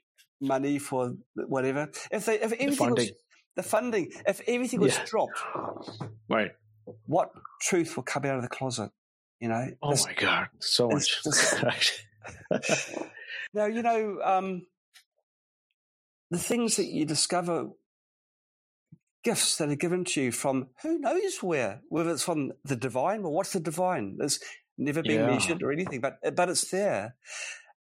money 0.42 0.78
for 0.78 1.14
whatever. 1.34 1.90
If 2.10 2.26
they 2.26 2.34
if 2.34 2.42
everything 2.42 2.70
the 2.70 2.76
funding. 2.76 3.06
was 3.06 3.12
the 3.56 3.62
funding, 3.62 4.10
if 4.26 4.40
everything 4.46 4.80
was 4.80 4.96
yeah. 4.96 5.04
dropped, 5.06 5.40
right? 6.28 6.50
What 7.06 7.30
truth 7.60 7.96
will 7.96 8.02
come 8.02 8.24
out 8.24 8.36
of 8.36 8.42
the 8.42 8.48
closet? 8.48 8.90
You 9.40 9.48
know. 9.48 9.68
Oh 9.82 9.90
this, 9.90 10.06
my 10.06 10.14
god, 10.14 10.48
so 10.58 10.88
much. 10.88 12.06
now 13.54 13.66
you 13.66 13.82
know 13.82 14.20
um, 14.22 14.66
the 16.30 16.38
things 16.38 16.76
that 16.76 16.86
you 16.86 17.04
discover. 17.06 17.68
Gifts 19.24 19.58
that 19.58 19.68
are 19.68 19.76
given 19.76 20.04
to 20.04 20.20
you 20.20 20.32
from 20.32 20.66
who 20.82 20.98
knows 20.98 21.40
where, 21.44 21.82
whether 21.88 22.10
it's 22.10 22.24
from 22.24 22.50
the 22.64 22.74
divine. 22.74 23.22
Well, 23.22 23.30
what's 23.30 23.52
the 23.52 23.60
divine? 23.60 24.16
There's 24.18 24.40
never 24.76 25.00
been 25.00 25.20
yeah. 25.20 25.26
measured 25.26 25.62
or 25.62 25.70
anything, 25.70 26.00
but 26.00 26.18
but 26.34 26.48
it's 26.48 26.68
there 26.72 27.14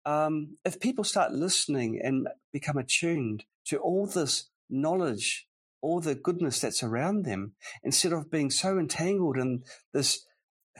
um, 0.05 0.57
if 0.65 0.79
people 0.79 1.03
start 1.03 1.31
listening 1.31 1.99
and 2.03 2.27
become 2.51 2.77
attuned 2.77 3.45
to 3.65 3.77
all 3.77 4.05
this 4.05 4.49
knowledge, 4.69 5.47
all 5.81 5.99
the 5.99 6.15
goodness 6.15 6.59
that's 6.59 6.83
around 6.83 7.25
them, 7.25 7.53
instead 7.83 8.13
of 8.13 8.31
being 8.31 8.49
so 8.49 8.77
entangled 8.77 9.37
in 9.37 9.63
this 9.93 10.25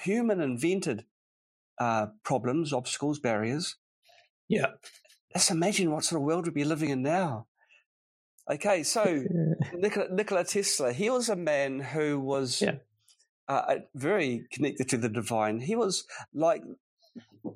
human 0.01 0.41
invented 0.41 1.05
uh, 1.79 2.07
problems, 2.23 2.73
obstacles, 2.73 3.19
barriers. 3.19 3.75
Yeah. 4.47 4.67
Let's 5.33 5.51
imagine 5.51 5.91
what 5.91 6.03
sort 6.03 6.21
of 6.21 6.25
world 6.25 6.45
we'd 6.45 6.53
be 6.53 6.63
living 6.63 6.89
in 6.89 7.01
now. 7.01 7.47
Okay, 8.49 8.83
so 8.83 9.23
Nikola, 9.73 10.09
Nikola, 10.11 10.43
Tesla, 10.43 10.91
he 10.91 11.09
was 11.09 11.29
a 11.29 11.35
man 11.35 11.79
who 11.79 12.19
was 12.19 12.61
yeah. 12.61 12.75
uh, 13.47 13.75
very 13.95 14.45
connected 14.51 14.89
to 14.89 14.97
the 14.97 15.09
divine. 15.09 15.59
He 15.59 15.75
was 15.75 16.05
like 16.33 16.61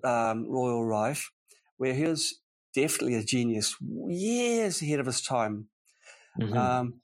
um, 0.03 0.49
Royal 0.49 0.83
Rife, 0.83 1.31
where 1.77 1.93
he 1.93 2.03
was 2.03 2.39
definitely 2.75 3.15
a 3.15 3.23
genius, 3.23 3.75
years 4.07 4.81
ahead 4.81 4.99
of 4.99 5.05
his 5.05 5.21
time. 5.21 5.67
Mm-hmm. 6.39 6.57
Um, 6.57 7.01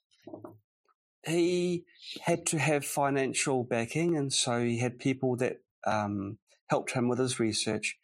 he 1.25 1.85
had 2.21 2.45
to 2.47 2.59
have 2.59 2.85
financial 2.85 3.63
backing, 3.63 4.17
and 4.17 4.31
so 4.31 4.63
he 4.63 4.79
had 4.79 4.99
people 4.99 5.35
that 5.37 5.57
um, 5.87 6.37
helped 6.69 6.91
him 6.91 7.07
with 7.07 7.19
his 7.19 7.39
research. 7.39 7.97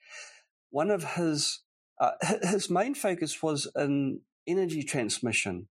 One 0.70 0.90
of 0.90 1.04
his 1.16 1.62
uh, 2.00 2.12
his 2.42 2.70
main 2.70 2.96
focus 2.96 3.42
was 3.44 3.70
in 3.76 4.22
energy 4.48 4.84
transmission. 4.84 5.68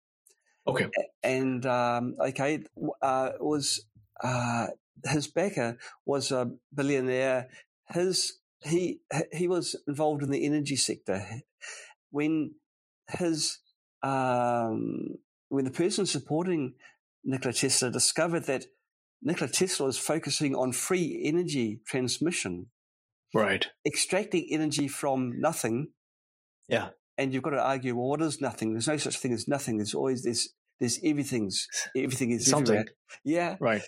Okay, 0.67 0.89
and 1.23 1.65
um, 1.65 2.15
okay, 2.19 2.63
uh, 3.01 3.31
was 3.39 3.85
uh, 4.23 4.67
his 5.07 5.27
backer 5.27 5.77
was 6.05 6.31
a 6.31 6.51
billionaire. 6.73 7.49
His 7.89 8.39
he 8.65 8.99
he 9.31 9.47
was 9.47 9.75
involved 9.87 10.23
in 10.23 10.31
the 10.31 10.45
energy 10.45 10.75
sector 10.75 11.23
when 12.11 12.55
his 13.09 13.59
um, 14.03 15.15
when 15.49 15.65
the 15.65 15.71
person 15.71 16.05
supporting 16.05 16.73
Nikola 17.23 17.53
Tesla 17.53 17.91
discovered 17.91 18.45
that 18.45 18.65
Nikola 19.21 19.49
Tesla 19.51 19.87
was 19.87 19.97
focusing 19.97 20.55
on 20.55 20.71
free 20.71 21.21
energy 21.23 21.79
transmission, 21.87 22.67
right? 23.33 23.67
Extracting 23.85 24.47
energy 24.51 24.87
from 24.87 25.39
nothing. 25.39 25.89
Yeah. 26.67 26.89
And 27.17 27.33
you've 27.33 27.43
got 27.43 27.51
to 27.51 27.61
argue, 27.61 27.95
well, 27.95 28.09
what 28.09 28.21
is 28.21 28.41
nothing? 28.41 28.73
There's 28.73 28.87
no 28.87 28.97
such 28.97 29.17
thing 29.17 29.31
as 29.31 29.47
nothing. 29.47 29.77
There's 29.77 29.93
always 29.93 30.23
there's 30.23 30.49
there's 30.79 30.99
everything's 31.03 31.67
everything 31.95 32.31
is 32.31 32.47
something. 32.47 32.75
Everywhere. 32.75 32.95
Yeah. 33.23 33.55
Right. 33.59 33.83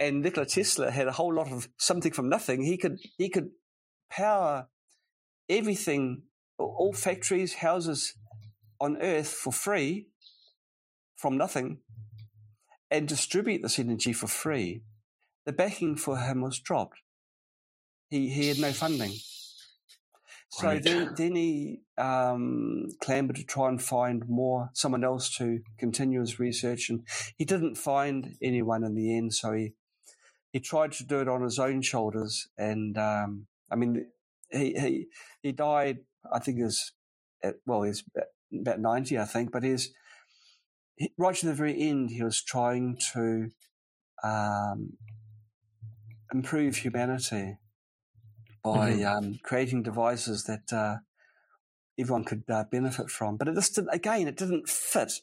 And 0.00 0.22
Nikola 0.22 0.46
Tesla 0.46 0.90
had 0.90 1.06
a 1.06 1.12
whole 1.12 1.32
lot 1.32 1.52
of 1.52 1.68
something 1.78 2.12
from 2.12 2.28
nothing. 2.28 2.62
He 2.62 2.76
could 2.76 2.98
he 3.18 3.28
could 3.28 3.50
power 4.14 4.68
everything, 5.48 6.22
all 6.58 6.92
factories, 6.92 7.54
houses 7.54 8.14
on 8.80 8.96
earth 9.00 9.28
for 9.28 9.52
free 9.52 10.08
from 11.16 11.36
nothing 11.36 11.78
and 12.90 13.08
distribute 13.08 13.62
this 13.62 13.78
energy 13.78 14.12
for 14.12 14.26
free, 14.26 14.82
the 15.46 15.52
backing 15.52 15.96
for 15.96 16.18
him 16.18 16.42
was 16.42 16.58
dropped. 16.58 16.98
He, 18.10 18.28
he 18.28 18.48
had 18.48 18.58
no 18.58 18.72
funding. 18.72 19.12
So 20.50 20.66
right. 20.66 20.82
then, 20.82 21.14
then 21.16 21.34
he 21.34 21.80
um, 21.96 22.88
clambered 23.00 23.36
to 23.36 23.44
try 23.44 23.68
and 23.68 23.82
find 23.82 24.28
more, 24.28 24.68
someone 24.74 25.02
else 25.02 25.34
to 25.38 25.60
continue 25.78 26.20
his 26.20 26.38
research, 26.38 26.90
and 26.90 27.06
he 27.38 27.46
didn't 27.46 27.76
find 27.76 28.36
anyone 28.42 28.84
in 28.84 28.94
the 28.94 29.16
end. 29.16 29.32
So 29.32 29.52
he 29.52 29.72
he 30.52 30.60
tried 30.60 30.92
to 30.92 31.04
do 31.04 31.20
it 31.20 31.28
on 31.28 31.40
his 31.40 31.58
own 31.58 31.80
shoulders, 31.80 32.48
and 32.58 32.98
um, 32.98 33.46
I 33.72 33.76
mean, 33.76 34.06
he 34.50 34.74
he 34.74 35.06
he 35.42 35.52
died. 35.52 35.98
I 36.30 36.38
think 36.38 36.58
he 36.58 36.64
was 36.64 36.92
at, 37.42 37.56
well, 37.66 37.82
he's 37.82 38.04
about 38.52 38.80
ninety, 38.80 39.18
I 39.18 39.24
think, 39.24 39.50
but 39.50 39.62
he's 39.62 39.92
he, 40.96 41.12
right 41.16 41.34
to 41.34 41.46
the 41.46 41.54
very 41.54 41.80
end. 41.80 42.10
He 42.10 42.22
was 42.22 42.42
trying 42.42 42.98
to 43.12 43.50
um, 44.22 44.98
improve 46.32 46.76
humanity 46.76 47.56
by 48.62 48.92
mm-hmm. 48.92 49.06
um, 49.06 49.38
creating 49.42 49.82
devices 49.82 50.44
that 50.44 50.72
uh, 50.72 50.98
everyone 51.98 52.24
could 52.24 52.44
uh, 52.48 52.64
benefit 52.70 53.10
from. 53.10 53.36
But 53.36 53.48
it 53.48 53.54
just 53.54 53.74
didn't, 53.74 53.90
again, 53.92 54.28
it 54.28 54.36
didn't 54.36 54.68
fit 54.68 55.14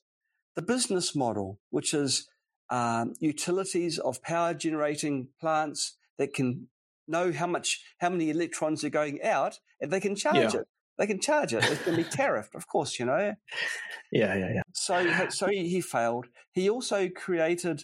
the 0.56 0.62
business 0.62 1.16
model, 1.16 1.60
which 1.70 1.94
is 1.94 2.28
um, 2.70 3.14
utilities 3.20 3.98
of 4.00 4.22
power 4.22 4.54
generating 4.54 5.30
plants 5.40 5.98
that 6.18 6.34
can 6.34 6.68
know 7.10 7.32
how 7.32 7.48
much, 7.48 7.82
how 8.00 8.10
many 8.10 8.30
electrons 8.30 8.84
are 8.84 8.90
going 8.90 9.22
out, 9.24 9.60
and 9.82 9.92
they 9.92 10.00
can 10.00 10.16
charge 10.16 10.54
yeah. 10.54 10.62
it. 10.62 10.68
They 10.98 11.08
can 11.08 11.20
charge 11.20 11.54
it. 11.54 11.64
It's 11.64 11.84
going 11.84 11.98
to 11.98 12.04
be 12.04 12.10
tariffed, 12.10 12.56
of 12.56 12.68
course, 12.68 13.00
you 13.00 13.06
know. 13.06 13.36
Yeah, 14.12 14.36
yeah, 14.36 14.54
yeah. 14.56 14.62
So, 14.74 15.30
so 15.30 15.48
he 15.48 15.82
failed. 15.82 16.26
He 16.52 16.68
also 16.68 17.10
created 17.10 17.84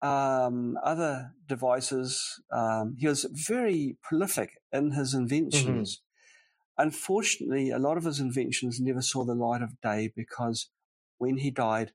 um, 0.00 0.78
other 0.82 1.32
devices. 1.46 2.40
Um, 2.50 2.96
he 2.98 3.06
was 3.06 3.26
very 3.30 3.98
prolific 4.02 4.52
in 4.72 4.92
his 4.92 5.12
inventions. 5.12 5.96
Mm-hmm. 5.96 6.86
Unfortunately, 6.86 7.70
a 7.70 7.78
lot 7.78 7.96
of 7.98 8.04
his 8.04 8.20
inventions 8.20 8.80
never 8.80 9.02
saw 9.02 9.24
the 9.24 9.34
light 9.34 9.62
of 9.62 9.80
day 9.82 10.10
because 10.14 10.70
when 11.18 11.38
he 11.38 11.50
died, 11.50 11.92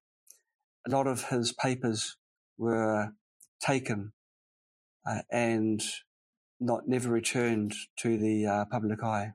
a 0.87 0.91
lot 0.91 1.07
of 1.07 1.25
his 1.25 1.51
papers 1.51 2.17
were 2.57 3.09
taken 3.61 4.13
uh, 5.05 5.21
and 5.31 5.81
not 6.59 6.87
never 6.87 7.09
returned 7.09 7.73
to 7.97 8.17
the 8.17 8.45
uh, 8.45 8.65
public 8.65 9.03
eye 9.03 9.33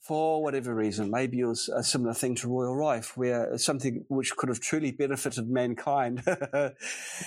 for 0.00 0.42
whatever 0.42 0.74
reason. 0.74 1.10
Maybe 1.10 1.40
it 1.40 1.44
was 1.44 1.68
a 1.68 1.82
similar 1.82 2.14
thing 2.14 2.34
to 2.36 2.48
Royal 2.48 2.74
Rife, 2.74 3.16
where 3.16 3.58
something 3.58 4.04
which 4.08 4.36
could 4.36 4.48
have 4.48 4.60
truly 4.60 4.90
benefited 4.90 5.48
mankind. 5.48 6.22
right, 6.26 6.72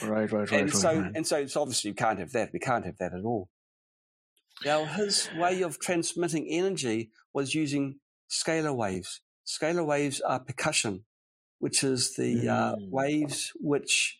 right, 0.01 0.31
right. 0.31 0.51
And 0.51 0.61
right, 0.63 0.73
so, 0.73 0.99
right. 0.99 1.11
and 1.13 1.27
so, 1.27 1.37
it's 1.37 1.55
obviously 1.55 1.89
you 1.89 1.95
can't 1.95 2.19
have 2.19 2.31
that. 2.31 2.51
We 2.53 2.59
can't 2.59 2.85
have 2.85 2.97
that 2.97 3.13
at 3.13 3.23
all. 3.23 3.49
Now, 4.65 4.85
his 4.85 5.29
way 5.37 5.61
of 5.63 5.79
transmitting 5.79 6.47
energy 6.49 7.11
was 7.33 7.55
using 7.55 7.99
scalar 8.29 8.75
waves. 8.75 9.21
Scalar 9.45 9.85
waves 9.85 10.21
are 10.21 10.39
percussion, 10.39 11.05
which 11.59 11.83
is 11.83 12.15
the 12.15 12.47
uh, 12.47 12.53
mm. 12.53 12.73
uh, 12.73 12.75
waves 12.89 13.51
which 13.59 14.19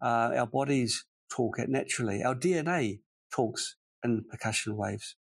uh, 0.00 0.30
our 0.36 0.46
bodies 0.46 1.04
talk 1.30 1.58
at 1.58 1.68
naturally. 1.68 2.22
Our 2.22 2.34
DNA 2.34 3.00
talks 3.32 3.76
in 4.04 4.24
percussion 4.30 4.76
waves. 4.76 5.16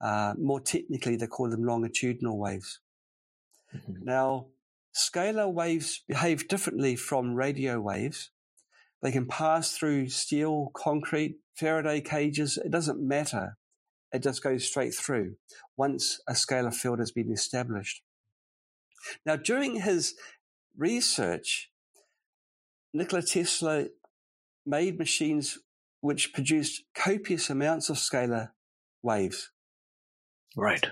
Uh, 0.00 0.34
more 0.38 0.60
technically, 0.60 1.16
they 1.16 1.26
call 1.26 1.50
them 1.50 1.64
longitudinal 1.64 2.38
waves. 2.38 2.80
Mm-hmm. 3.74 4.04
Now, 4.04 4.46
scalar 4.94 5.52
waves 5.52 6.02
behave 6.06 6.48
differently 6.48 6.96
from 6.96 7.34
radio 7.34 7.80
waves. 7.80 8.30
They 9.02 9.12
can 9.12 9.26
pass 9.26 9.72
through 9.72 10.08
steel, 10.08 10.70
concrete, 10.74 11.36
Faraday 11.54 12.00
cages. 12.00 12.58
It 12.58 12.70
doesn't 12.70 13.00
matter. 13.00 13.56
It 14.12 14.22
just 14.22 14.42
goes 14.42 14.64
straight 14.64 14.94
through 14.94 15.36
once 15.76 16.20
a 16.28 16.32
scalar 16.32 16.74
field 16.74 16.98
has 16.98 17.10
been 17.10 17.32
established. 17.32 18.02
Now, 19.24 19.36
during 19.36 19.80
his 19.80 20.14
research, 20.76 21.70
Nikola 22.92 23.22
Tesla 23.22 23.86
made 24.64 24.98
machines 24.98 25.58
which 26.06 26.32
produced 26.32 26.84
copious 26.94 27.50
amounts 27.50 27.90
of 27.90 27.96
scalar 27.96 28.50
waves. 29.02 29.50
Right. 30.56 30.86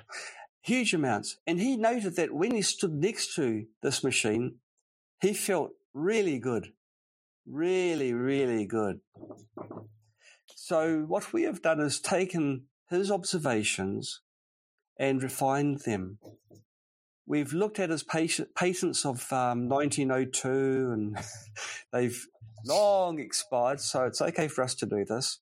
Huge 0.61 0.93
amounts. 0.93 1.37
And 1.47 1.61
he 1.61 1.77
noted 1.77 2.17
that 2.17 2.35
when 2.35 2.51
he 2.51 2.63
stood 2.63 2.93
next 2.93 3.37
to 3.37 3.67
this 3.81 4.03
machine, 4.03 4.57
he 5.21 5.33
felt 5.33 5.71
really 5.93 6.41
good. 6.41 6.73
Really, 7.47 8.13
really 8.13 8.67
good. 8.67 9.01
So, 10.57 11.05
what 11.07 11.33
we 11.33 11.45
have 11.45 11.63
done 11.63 11.79
is 11.79 12.01
taken 12.01 12.65
his 12.91 13.09
observations 13.09 14.21
and 14.99 15.23
refined 15.23 15.83
them. 15.83 16.19
We've 17.25 17.53
looked 17.53 17.79
at 17.79 17.91
his 17.91 18.03
patents 18.03 19.07
of 19.07 19.33
um, 19.33 19.69
1902 19.69 20.91
and 20.93 21.19
they've 21.93 22.27
long 22.67 23.19
expired, 23.19 23.81
so 23.81 24.05
it's 24.05 24.21
okay 24.21 24.49
for 24.49 24.63
us 24.63 24.75
to 24.77 24.87
do 24.87 25.05
this. 25.05 25.41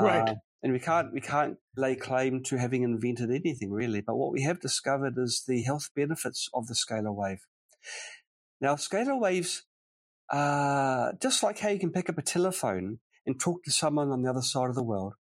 Right. 0.00 0.28
Uh, 0.28 0.34
and 0.62 0.72
we 0.72 0.78
can't 0.78 1.12
we 1.12 1.20
can't 1.20 1.58
lay 1.76 1.94
claim 1.94 2.42
to 2.44 2.56
having 2.56 2.82
invented 2.82 3.30
anything 3.30 3.70
really. 3.70 4.00
But 4.00 4.16
what 4.16 4.32
we 4.32 4.42
have 4.42 4.60
discovered 4.60 5.14
is 5.18 5.44
the 5.46 5.62
health 5.62 5.90
benefits 5.94 6.48
of 6.54 6.66
the 6.66 6.74
scalar 6.74 7.14
wave. 7.14 7.40
Now, 8.60 8.76
scalar 8.76 9.20
waves, 9.20 9.64
uh, 10.30 11.12
just 11.20 11.42
like 11.42 11.58
how 11.58 11.68
you 11.68 11.78
can 11.78 11.92
pick 11.92 12.08
up 12.08 12.16
a 12.16 12.22
telephone 12.22 13.00
and 13.26 13.38
talk 13.38 13.62
to 13.64 13.70
someone 13.70 14.10
on 14.10 14.22
the 14.22 14.30
other 14.30 14.42
side 14.42 14.70
of 14.70 14.74
the 14.74 14.82
world, 14.82 15.14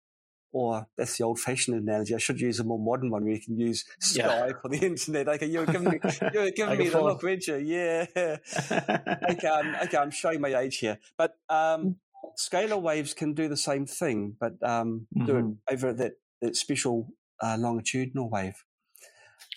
or 0.53 0.87
that's 0.97 1.17
the 1.17 1.25
old-fashioned 1.25 1.77
analogy. 1.77 2.15
I 2.15 2.19
should 2.19 2.41
use 2.41 2.61
a 2.61 2.65
more 2.65 2.79
modern 2.79 3.11
one 3.11 3.25
where 3.25 3.33
you 3.33 3.41
can 3.41 3.59
use 3.59 3.85
Skype 4.01 4.17
yeah. 4.17 4.53
or 4.63 4.71
the 4.71 4.79
internet. 4.87 5.29
Okay, 5.29 5.47
you 5.47 5.61
were 5.61 5.67
giving 5.67 5.89
me, 5.89 6.01
you 6.35 6.41
were 6.41 6.51
giving 6.51 6.79
me 6.79 6.89
the 6.89 7.01
look, 7.01 7.23
weren't 7.23 7.47
you? 7.47 7.57
Yeah. 7.57 8.07
okay, 8.17 9.49
I'm, 9.49 9.75
okay, 9.87 9.97
I'm 9.97 10.11
showing 10.11 10.41
my 10.41 10.55
age 10.55 10.79
here, 10.79 10.99
but 11.17 11.37
um, 11.49 11.97
scalar 12.39 12.81
waves 12.81 13.15
can 13.15 13.33
do 13.35 13.49
the 13.49 13.57
same 13.57 13.87
thing, 13.87 14.37
but 14.39 14.63
um, 14.63 15.07
mm-hmm. 15.17 15.27
do 15.27 15.37
it 15.37 15.45
mm-hmm. 15.45 15.75
over 15.75 15.93
that, 15.95 16.13
that 16.43 16.57
special 16.57 17.09
uh, 17.43 17.57
longitudinal 17.59 18.29
wave. 18.29 18.65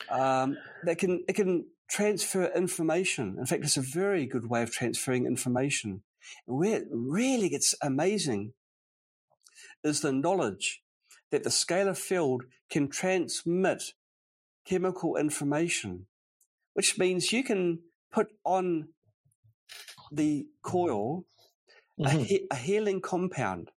Um, 0.09 0.57
that 0.83 0.97
can 0.97 1.23
it 1.27 1.33
can 1.33 1.65
transfer 1.89 2.45
information. 2.55 3.35
In 3.39 3.45
fact, 3.45 3.63
it's 3.63 3.77
a 3.77 3.81
very 3.81 4.25
good 4.25 4.49
way 4.49 4.63
of 4.63 4.71
transferring 4.71 5.25
information. 5.25 6.03
And 6.47 6.57
where 6.57 6.77
it 6.77 6.87
really 6.91 7.49
gets 7.49 7.75
amazing 7.81 8.53
is 9.83 10.01
the 10.01 10.11
knowledge 10.11 10.81
that 11.31 11.43
the 11.43 11.49
scalar 11.49 11.97
field 11.97 12.43
can 12.69 12.87
transmit 12.87 13.93
chemical 14.65 15.15
information, 15.15 16.07
which 16.73 16.97
means 16.97 17.31
you 17.31 17.43
can 17.43 17.79
put 18.11 18.27
on 18.43 18.89
the 20.11 20.47
coil 20.63 21.25
mm-hmm. 21.99 22.05
a, 22.05 22.23
he- 22.23 22.47
a 22.51 22.55
healing 22.55 23.01
compound, 23.01 23.71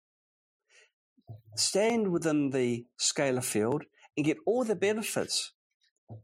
stand 1.56 2.10
within 2.10 2.50
the 2.50 2.86
scalar 2.98 3.44
field 3.44 3.84
and 4.16 4.26
get 4.26 4.38
all 4.46 4.64
the 4.64 4.76
benefits 4.76 5.52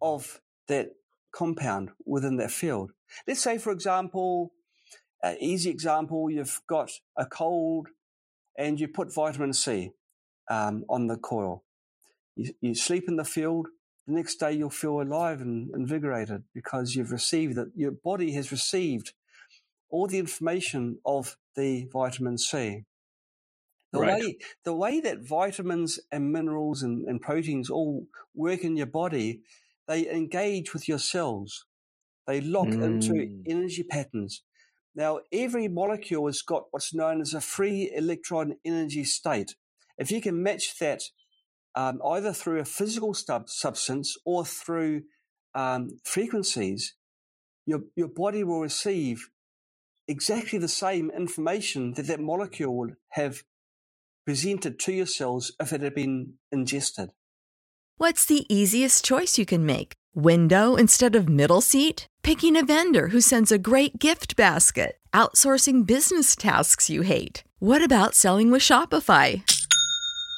of 0.00 0.40
that 0.68 0.88
compound 1.34 1.90
within 2.06 2.36
that 2.36 2.50
field. 2.50 2.92
Let's 3.26 3.42
say, 3.42 3.58
for 3.58 3.72
example, 3.72 4.52
an 5.22 5.36
easy 5.40 5.70
example, 5.70 6.30
you've 6.30 6.60
got 6.68 6.90
a 7.16 7.26
cold 7.26 7.88
and 8.56 8.78
you 8.78 8.88
put 8.88 9.12
vitamin 9.12 9.52
C 9.52 9.90
um, 10.50 10.84
on 10.88 11.06
the 11.06 11.16
coil. 11.16 11.64
You, 12.36 12.52
you, 12.60 12.74
sleep 12.74 13.04
in 13.08 13.16
the 13.16 13.24
field. 13.24 13.68
The 14.06 14.14
next 14.14 14.36
day 14.36 14.52
you'll 14.52 14.70
feel 14.70 15.00
alive 15.00 15.40
and 15.40 15.70
invigorated 15.74 16.44
because 16.54 16.94
you've 16.94 17.12
received 17.12 17.56
that. 17.56 17.72
Your 17.74 17.92
body 17.92 18.32
has 18.32 18.50
received 18.52 19.12
all 19.88 20.06
the 20.06 20.18
information 20.18 20.98
of 21.06 21.36
the 21.56 21.88
vitamin 21.92 22.36
C. 22.36 22.84
The 23.92 24.00
right. 24.00 24.20
way 24.20 24.38
the 24.64 24.74
way 24.74 25.00
that 25.00 25.20
vitamins 25.20 26.00
and 26.10 26.32
minerals 26.32 26.82
and, 26.82 27.06
and 27.06 27.20
proteins 27.20 27.70
all 27.70 28.06
work 28.34 28.64
in 28.64 28.76
your 28.76 28.86
body, 28.86 29.42
they 29.86 30.10
engage 30.10 30.74
with 30.74 30.88
your 30.88 30.98
cells. 30.98 31.64
They 32.26 32.40
lock 32.40 32.68
mm. 32.68 32.82
into 32.82 33.42
energy 33.46 33.84
patterns. 33.84 34.42
Now, 34.96 35.20
every 35.32 35.68
molecule 35.68 36.26
has 36.26 36.42
got 36.42 36.64
what's 36.70 36.94
known 36.94 37.20
as 37.20 37.34
a 37.34 37.40
free 37.40 37.92
electron 37.94 38.56
energy 38.64 39.04
state. 39.04 39.56
If 39.98 40.10
you 40.10 40.20
can 40.20 40.42
match 40.42 40.78
that 40.78 41.02
um, 41.74 42.00
either 42.04 42.32
through 42.32 42.60
a 42.60 42.64
physical 42.64 43.14
sub- 43.14 43.48
substance 43.48 44.16
or 44.24 44.44
through 44.44 45.02
um, 45.54 45.98
frequencies, 46.04 46.94
your, 47.66 47.80
your 47.96 48.08
body 48.08 48.44
will 48.44 48.60
receive 48.60 49.30
exactly 50.06 50.58
the 50.58 50.68
same 50.68 51.10
information 51.10 51.94
that 51.94 52.06
that 52.06 52.20
molecule 52.20 52.76
would 52.76 52.96
have 53.10 53.42
presented 54.26 54.78
to 54.80 54.92
your 54.92 55.06
cells 55.06 55.52
if 55.60 55.72
it 55.72 55.80
had 55.80 55.94
been 55.94 56.34
ingested. 56.52 57.10
What's 57.96 58.26
the 58.26 58.44
easiest 58.52 59.04
choice 59.04 59.38
you 59.38 59.46
can 59.46 59.64
make? 59.64 59.92
Window 60.14 60.76
instead 60.76 61.14
of 61.14 61.28
middle 61.28 61.60
seat? 61.60 62.06
Picking 62.22 62.56
a 62.56 62.64
vendor 62.64 63.08
who 63.08 63.20
sends 63.20 63.52
a 63.52 63.58
great 63.58 63.98
gift 63.98 64.36
basket? 64.36 64.98
Outsourcing 65.12 65.86
business 65.86 66.34
tasks 66.34 66.90
you 66.90 67.02
hate? 67.02 67.44
What 67.58 67.84
about 67.84 68.14
selling 68.14 68.50
with 68.50 68.62
Shopify? 68.62 69.42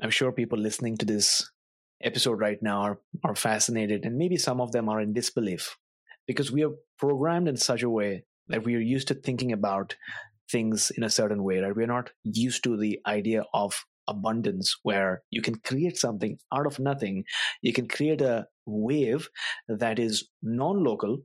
I'm 0.00 0.10
sure 0.10 0.30
people 0.30 0.58
listening 0.58 0.96
to 0.98 1.04
this 1.04 1.50
episode 2.02 2.38
right 2.40 2.62
now 2.62 2.82
are, 2.82 2.98
are 3.24 3.34
fascinated, 3.34 4.04
and 4.04 4.16
maybe 4.16 4.36
some 4.36 4.60
of 4.60 4.70
them 4.70 4.88
are 4.88 5.00
in 5.00 5.12
disbelief 5.12 5.76
because 6.26 6.52
we 6.52 6.64
are 6.64 6.72
programmed 6.98 7.48
in 7.48 7.56
such 7.56 7.82
a 7.82 7.90
way 7.90 8.24
that 8.46 8.64
we 8.64 8.76
are 8.76 8.80
used 8.80 9.08
to 9.08 9.14
thinking 9.14 9.52
about 9.52 9.96
things 10.50 10.92
in 10.96 11.02
a 11.02 11.10
certain 11.10 11.42
way, 11.42 11.58
right? 11.58 11.74
We're 11.74 11.86
not 11.86 12.10
used 12.22 12.62
to 12.64 12.76
the 12.76 13.00
idea 13.06 13.44
of 13.52 13.84
abundance 14.06 14.76
where 14.84 15.22
you 15.30 15.42
can 15.42 15.56
create 15.56 15.98
something 15.98 16.38
out 16.52 16.66
of 16.66 16.78
nothing. 16.78 17.24
You 17.60 17.72
can 17.72 17.88
create 17.88 18.20
a 18.20 18.46
wave 18.66 19.28
that 19.68 19.98
is 19.98 20.28
non 20.42 20.84
local, 20.84 21.18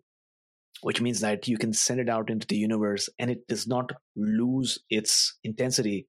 which 0.82 1.00
means 1.00 1.20
that 1.22 1.48
you 1.48 1.58
can 1.58 1.74
send 1.74 2.00
it 2.00 2.10
out 2.10 2.30
into 2.30 2.48
the 2.48 2.58
universe 2.58 3.08
and 3.20 3.30
it 3.30 3.48
does 3.48 3.68
not 3.68 3.92
lose 4.16 4.80
its 4.90 5.38
intensity 5.44 6.08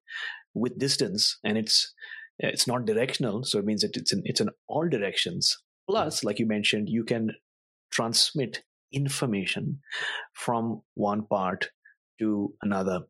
with 0.55 0.79
distance 0.79 1.39
and 1.45 1.59
it's 1.59 1.93
it's 2.39 2.67
not 2.67 2.85
directional 2.85 3.45
so 3.45 3.59
it 3.59 3.65
means 3.65 3.83
that 3.83 3.97
it's 3.97 4.13
in 4.13 4.23
it's 4.25 4.41
in 4.41 4.51
all 4.69 4.89
directions. 4.89 5.57
Plus 5.89 6.25
like 6.25 6.39
you 6.39 6.47
mentioned 6.47 6.89
you 6.89 7.05
can 7.05 7.33
transmit 7.91 8.63
information 8.93 9.81
from 10.33 10.83
one 10.95 11.27
part 11.27 11.71
to 12.19 12.55
another. 12.63 13.01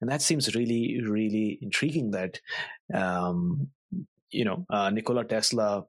And 0.00 0.10
that 0.10 0.22
seems 0.22 0.54
really 0.54 1.00
really 1.06 1.58
intriguing 1.62 2.10
that 2.12 2.40
um, 2.92 3.68
you 4.30 4.44
know 4.44 4.66
uh, 4.70 4.90
nikola 4.90 5.24
tesla 5.24 5.84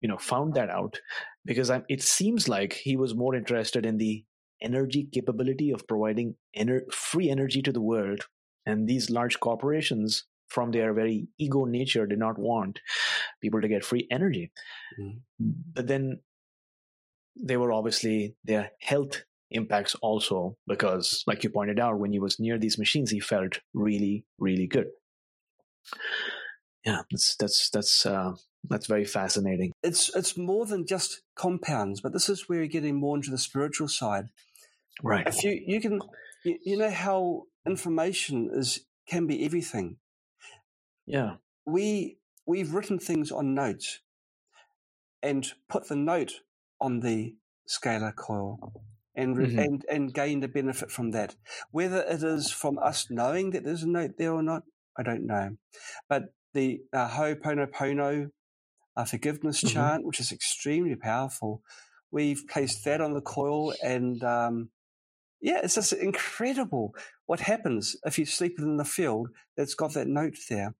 you 0.00 0.08
know 0.08 0.18
found 0.18 0.54
that 0.54 0.68
out 0.68 1.00
because 1.44 1.70
I'm, 1.70 1.84
it 1.88 2.02
seems 2.02 2.48
like 2.48 2.72
he 2.72 2.96
was 2.96 3.14
more 3.14 3.34
interested 3.34 3.86
in 3.86 3.98
the 3.98 4.24
energy 4.60 5.08
capability 5.12 5.70
of 5.70 5.86
providing 5.86 6.34
ener- 6.56 6.92
free 6.92 7.30
energy 7.30 7.62
to 7.62 7.72
the 7.72 7.80
world 7.80 8.26
and 8.66 8.86
these 8.86 9.10
large 9.10 9.40
corporations 9.40 10.24
from 10.52 10.70
their 10.70 10.92
very 10.92 11.28
ego 11.38 11.64
nature 11.64 12.06
did 12.06 12.18
not 12.18 12.38
want 12.38 12.80
people 13.40 13.60
to 13.60 13.68
get 13.68 13.84
free 13.84 14.06
energy. 14.10 14.52
Mm-hmm. 15.00 15.18
but 15.74 15.86
then 15.86 16.20
they 17.34 17.56
were 17.56 17.72
obviously 17.72 18.36
their 18.44 18.72
health 18.80 19.24
impacts 19.50 19.94
also 19.96 20.56
because 20.66 21.24
like 21.26 21.42
you 21.44 21.50
pointed 21.50 21.80
out 21.80 21.98
when 21.98 22.12
he 22.12 22.18
was 22.18 22.38
near 22.38 22.58
these 22.58 22.78
machines 22.78 23.10
he 23.10 23.20
felt 23.20 23.60
really 23.72 24.24
really 24.38 24.66
good. 24.66 24.88
Yeah 26.84 27.02
that's 27.10 27.36
that's 27.36 27.70
that's 27.70 28.06
uh, 28.06 28.32
that's 28.68 28.86
very 28.86 29.04
fascinating. 29.04 29.72
It's 29.82 30.14
it's 30.14 30.36
more 30.36 30.66
than 30.66 30.86
just 30.86 31.22
compounds 31.34 32.00
but 32.00 32.12
this 32.12 32.28
is 32.28 32.48
where 32.48 32.58
you're 32.58 32.66
getting 32.68 32.96
more 32.96 33.16
into 33.16 33.30
the 33.30 33.38
spiritual 33.38 33.88
side. 33.88 34.26
Right. 35.02 35.26
If 35.26 35.42
you 35.42 35.62
you 35.66 35.80
can 35.80 36.00
you, 36.44 36.58
you 36.64 36.76
know 36.76 36.90
how 36.90 37.44
information 37.66 38.50
is 38.52 38.80
can 39.08 39.26
be 39.26 39.44
everything 39.44 39.96
yeah 41.06 41.34
we 41.66 42.18
we've 42.46 42.74
written 42.74 42.98
things 42.98 43.30
on 43.30 43.54
notes 43.54 44.00
and 45.22 45.52
put 45.68 45.88
the 45.88 45.96
note 45.96 46.40
on 46.80 47.00
the 47.00 47.34
scalar 47.68 48.14
coil 48.14 48.72
and, 49.14 49.36
mm-hmm. 49.36 49.58
and, 49.58 49.84
and 49.90 50.14
gained 50.14 50.42
a 50.44 50.48
benefit 50.48 50.90
from 50.90 51.12
that. 51.12 51.36
Whether 51.70 52.02
it 52.02 52.22
is 52.22 52.50
from 52.50 52.78
us 52.78 53.06
knowing 53.10 53.50
that 53.50 53.64
there's 53.64 53.82
a 53.82 53.88
note 53.88 54.12
there 54.18 54.32
or 54.32 54.42
not, 54.42 54.64
I 54.98 55.02
don't 55.02 55.26
know. 55.26 55.56
But 56.08 56.34
the 56.54 56.80
uh, 56.92 57.08
Ho'oponopono 57.08 58.30
uh, 58.96 59.04
forgiveness 59.04 59.62
mm-hmm. 59.62 59.74
chant, 59.74 60.04
which 60.04 60.20
is 60.20 60.32
extremely 60.32 60.96
powerful, 60.96 61.62
we've 62.10 62.44
placed 62.48 62.84
that 62.84 63.00
on 63.00 63.14
the 63.14 63.20
coil 63.20 63.72
and 63.82 64.22
um, 64.24 64.70
yeah, 65.40 65.60
it's 65.62 65.74
just 65.74 65.92
incredible 65.92 66.94
what 67.26 67.40
happens 67.40 67.96
if 68.04 68.18
you 68.18 68.26
sleep 68.26 68.58
in 68.58 68.76
the 68.76 68.84
field 68.84 69.28
that's 69.56 69.74
got 69.74 69.94
that 69.94 70.08
note 70.08 70.36
there. 70.48 70.74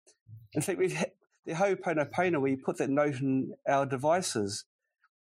In 0.55 0.63
fact, 0.63 0.79
we've 0.79 0.93
had 0.93 1.13
the 1.47 1.55
Ho'oponopono, 1.55 2.41
we 2.41 2.57
put 2.57 2.79
that 2.79 2.91
note 2.91 3.21
in 3.21 3.53
our 3.67 3.87
devices 3.87 4.65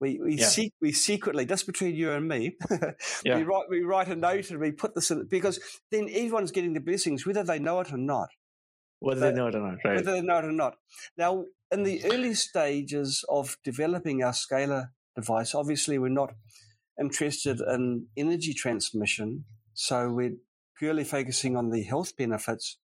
we 0.03 0.19
we, 0.23 0.35
yeah. 0.35 0.49
se- 0.49 0.73
we 0.81 0.93
secretly, 0.93 1.47
just 1.47 1.65
between 1.65 1.95
you 1.95 2.11
and 2.11 2.27
me, 2.27 2.57
yeah. 3.25 3.37
we 3.37 3.45
write 3.45 3.67
we 3.71 3.83
write 3.83 4.09
a 4.09 4.17
note 4.17 4.51
and 4.51 4.59
we 4.59 4.73
put 4.73 4.97
this 4.97 5.13
in 5.13 5.27
because 5.31 5.61
then 5.93 6.09
everyone's 6.11 6.51
getting 6.51 6.75
the 6.75 6.81
blessings, 6.81 7.25
whether 7.25 7.45
they 7.45 7.61
know 7.61 7.81
it 7.81 7.93
or 7.93 7.99
not. 7.99 8.29
Whether 8.99 9.21
but, 9.21 9.31
they 9.31 9.37
know 9.37 9.47
it 9.47 9.55
or 9.55 9.61
not, 9.61 9.79
right? 9.85 9.97
Whether 9.97 10.13
they 10.13 10.21
know 10.21 10.39
it 10.39 10.45
or 10.45 10.53
not. 10.53 10.75
Now, 11.17 11.45
in 11.71 11.85
the 11.85 12.05
early 12.05 12.35
stages 12.35 13.25
of 13.29 13.57
developing 13.65 14.25
our 14.25 14.33
scalar 14.33 14.89
device, 15.15 15.55
obviously 15.55 15.99
we're 15.99 16.09
not 16.09 16.33
interested 17.01 17.61
in 17.61 18.07
energy 18.17 18.55
transmission, 18.55 19.45
so 19.73 20.11
we're 20.11 20.35
purely 20.77 21.05
focusing 21.05 21.57
on 21.57 21.71
the 21.71 21.85
health 21.85 22.17
benefits 22.17 22.79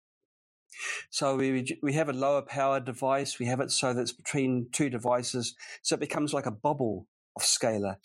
so 1.10 1.36
we 1.36 1.78
we 1.82 1.92
have 1.94 2.08
a 2.08 2.12
lower 2.12 2.42
power 2.42 2.80
device. 2.80 3.38
We 3.38 3.46
have 3.46 3.60
it 3.60 3.70
so 3.70 3.92
that 3.92 4.00
it's 4.00 4.12
between 4.12 4.68
two 4.72 4.90
devices, 4.90 5.54
so 5.82 5.94
it 5.94 6.00
becomes 6.00 6.32
like 6.32 6.46
a 6.46 6.50
bubble 6.50 7.06
of 7.36 7.42
scalar 7.42 7.96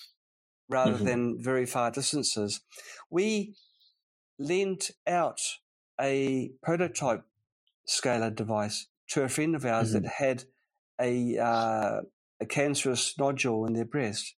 rather 0.69 0.93
mm-hmm. 0.93 1.05
than 1.05 1.41
very 1.41 1.65
far 1.65 1.91
distances. 1.91 2.61
We 3.09 3.55
lent 4.39 4.91
out 5.07 5.39
a 5.99 6.51
prototype 6.61 7.23
scalar 7.87 8.33
device 8.33 8.87
to 9.09 9.23
a 9.23 9.29
friend 9.29 9.55
of 9.55 9.65
ours 9.65 9.93
mm-hmm. 9.93 10.03
that 10.03 10.11
had 10.13 10.43
a 10.99 11.37
uh, 11.37 12.01
a 12.41 12.45
cancerous 12.45 13.15
nodule 13.17 13.65
in 13.65 13.73
their 13.73 13.85
breast. 13.85 14.35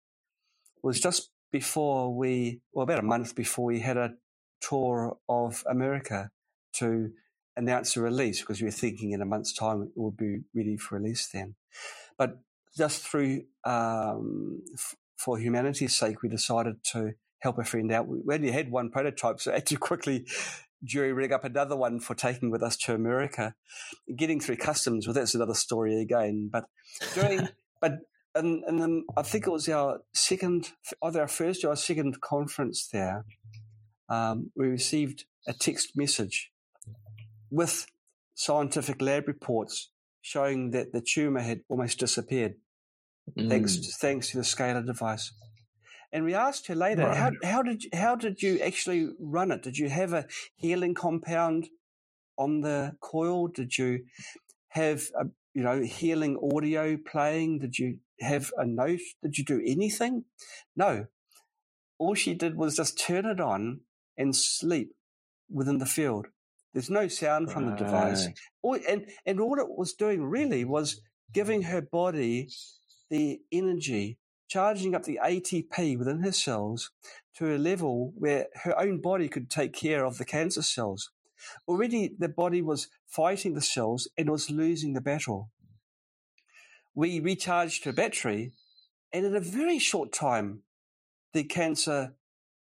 It 0.77 0.87
was 0.87 1.01
just 1.01 1.31
before 1.53 2.15
we, 2.15 2.61
well, 2.73 2.83
about 2.83 2.99
a 2.99 3.03
month 3.03 3.35
before 3.35 3.67
we 3.67 3.81
had 3.81 3.97
a 3.97 4.15
tour 4.61 5.17
of 5.29 5.65
America 5.69 6.31
to 6.75 7.13
announce 7.57 7.97
a 7.97 8.01
release 8.01 8.41
because 8.41 8.61
we 8.61 8.67
were 8.67 8.73
thinking 8.73 9.13
in 9.13 9.23
a 9.23 9.27
month's 9.27 9.53
time 9.53 9.83
it 9.83 9.91
would 9.95 10.17
be 10.17 10.41
ready 10.55 10.77
for 10.77 10.97
release 10.97 11.29
then. 11.29 11.55
But 12.19 12.39
just 12.77 13.07
through, 13.07 13.45
um, 13.65 14.63
f- 14.75 14.97
for 15.17 15.39
humanity's 15.39 15.95
sake, 15.95 16.23
we 16.23 16.29
decided 16.29 16.77
to 16.93 17.13
help 17.41 17.59
a 17.59 17.65
friend 17.65 17.91
out. 17.93 18.09
We 18.09 18.35
only 18.35 18.51
had 18.51 18.71
one 18.71 18.91
prototype, 18.91 19.41
so 19.41 19.53
I 19.53 19.57
had 19.57 19.67
to 19.67 19.77
quickly 19.77 20.27
jury 20.83 21.13
rig 21.13 21.33
up 21.33 21.45
another 21.45 21.77
one 21.77 22.01
for 22.01 22.15
taking 22.15 22.51
with 22.51 22.63
us 22.63 22.77
to 22.77 22.95
America. 22.95 23.55
Getting 24.17 24.41
through 24.41 24.57
customs, 24.57 25.07
well, 25.07 25.15
that's 25.15 25.35
another 25.35 25.55
story 25.55 26.01
again. 26.01 26.51
But 26.53 26.67
during, 27.15 27.49
but 27.81 28.01
and 28.35 28.65
and 28.65 28.81
then 28.81 29.05
I 29.17 29.23
think 29.23 29.47
it 29.47 29.51
was 29.51 29.69
our 29.69 30.01
second, 30.13 30.73
either 31.03 31.21
our 31.21 31.29
first 31.29 31.65
or 31.65 31.71
our 31.71 31.77
second 31.77 32.21
conference 32.21 32.89
there. 32.93 33.25
Um, 34.09 34.51
we 34.55 34.67
received 34.67 35.25
a 35.47 35.55
text 35.55 35.93
message 35.97 36.51
with 37.55 37.87
scientific 38.35 39.01
lab 39.01 39.29
reports 39.29 39.91
showing 40.23 40.73
that 40.73 40.93
the 40.93 41.01
tumor 41.01 41.41
had 41.41 41.61
almost 41.69 41.99
disappeared 42.01 42.55
mm. 43.39 43.49
thanks 43.49 43.77
to, 43.77 43.93
thanks 44.01 44.31
to 44.31 44.39
the 44.39 44.43
scalar 44.43 44.85
device. 44.85 45.33
And 46.13 46.25
we 46.25 46.35
asked 46.35 46.67
her 46.69 46.75
later, 46.75 47.07
right. 47.07 47.17
how, 47.17 47.31
how 47.43 47.63
did 47.63 47.85
you, 47.85 47.91
how 47.93 48.17
did 48.17 48.43
you 48.43 48.59
actually 48.61 49.11
run 49.21 49.51
it? 49.51 49.63
Did 49.63 49.79
you 49.79 49.89
have 49.89 50.13
a 50.13 50.27
healing 50.57 50.95
compound 50.95 51.69
on 52.37 52.61
the 52.61 52.97
coil? 53.01 53.49
Did 53.49 53.77
you 53.79 54.05
have 54.69 55.05
a 55.19 55.27
you 55.55 55.63
know 55.63 55.81
healing 55.83 56.39
audio 56.53 56.97
playing? 56.97 57.61
Did 57.61 57.79
you 57.79 57.99
have 58.21 58.53
a 58.57 58.67
note? 58.67 59.01
Did 59.23 59.39
you 59.39 59.45
do 59.45 59.61
anything? 59.65 60.25
No. 60.77 61.07
All 61.99 62.15
she 62.15 62.35
did 62.35 62.57
was 62.57 62.77
just 62.77 62.99
turn 62.99 63.27
it 63.27 63.41
on 63.41 63.81
and 64.17 64.35
sleep 64.35 64.95
within 65.51 65.79
the 65.79 65.87
field. 65.87 66.27
There's 66.75 66.91
no 66.91 67.07
sound 67.07 67.53
from 67.53 67.71
the 67.71 67.77
device. 67.77 68.29
All, 68.61 68.77
and, 68.89 69.07
and 69.25 69.41
all 69.41 69.59
it 69.61 69.79
was 69.79 69.93
doing 69.95 70.25
really 70.25 70.65
was 70.65 71.01
giving 71.33 71.63
her 71.63 71.81
body 71.81 72.49
the 73.11 73.41
energy, 73.53 74.19
charging 74.49 74.95
up 74.95 75.05
the 75.05 75.21
ATP 75.25 75.97
within 75.97 76.21
her 76.23 76.33
cells 76.33 76.91
to 77.37 77.55
a 77.55 77.59
level 77.59 78.13
where 78.17 78.49
her 78.65 78.79
own 78.79 79.01
body 79.01 79.29
could 79.29 79.49
take 79.49 79.73
care 79.73 80.05
of 80.05 80.19
the 80.19 80.25
cancer 80.25 80.63
cells. 80.63 81.11
Already 81.69 82.13
the 82.19 82.29
body 82.29 82.61
was 82.61 82.89
fighting 83.07 83.55
the 83.55 83.61
cells 83.61 84.09
and 84.19 84.29
was 84.29 84.51
losing 84.51 84.95
the 84.95 85.01
battle. 85.01 85.51
We 86.93 87.21
recharged 87.21 87.85
her 87.85 87.93
battery, 87.93 88.53
and 89.13 89.25
in 89.25 89.37
a 89.37 89.41
very 89.41 89.79
short 89.79 90.13
time, 90.13 90.63
the 91.33 91.45
cancer 91.45 92.15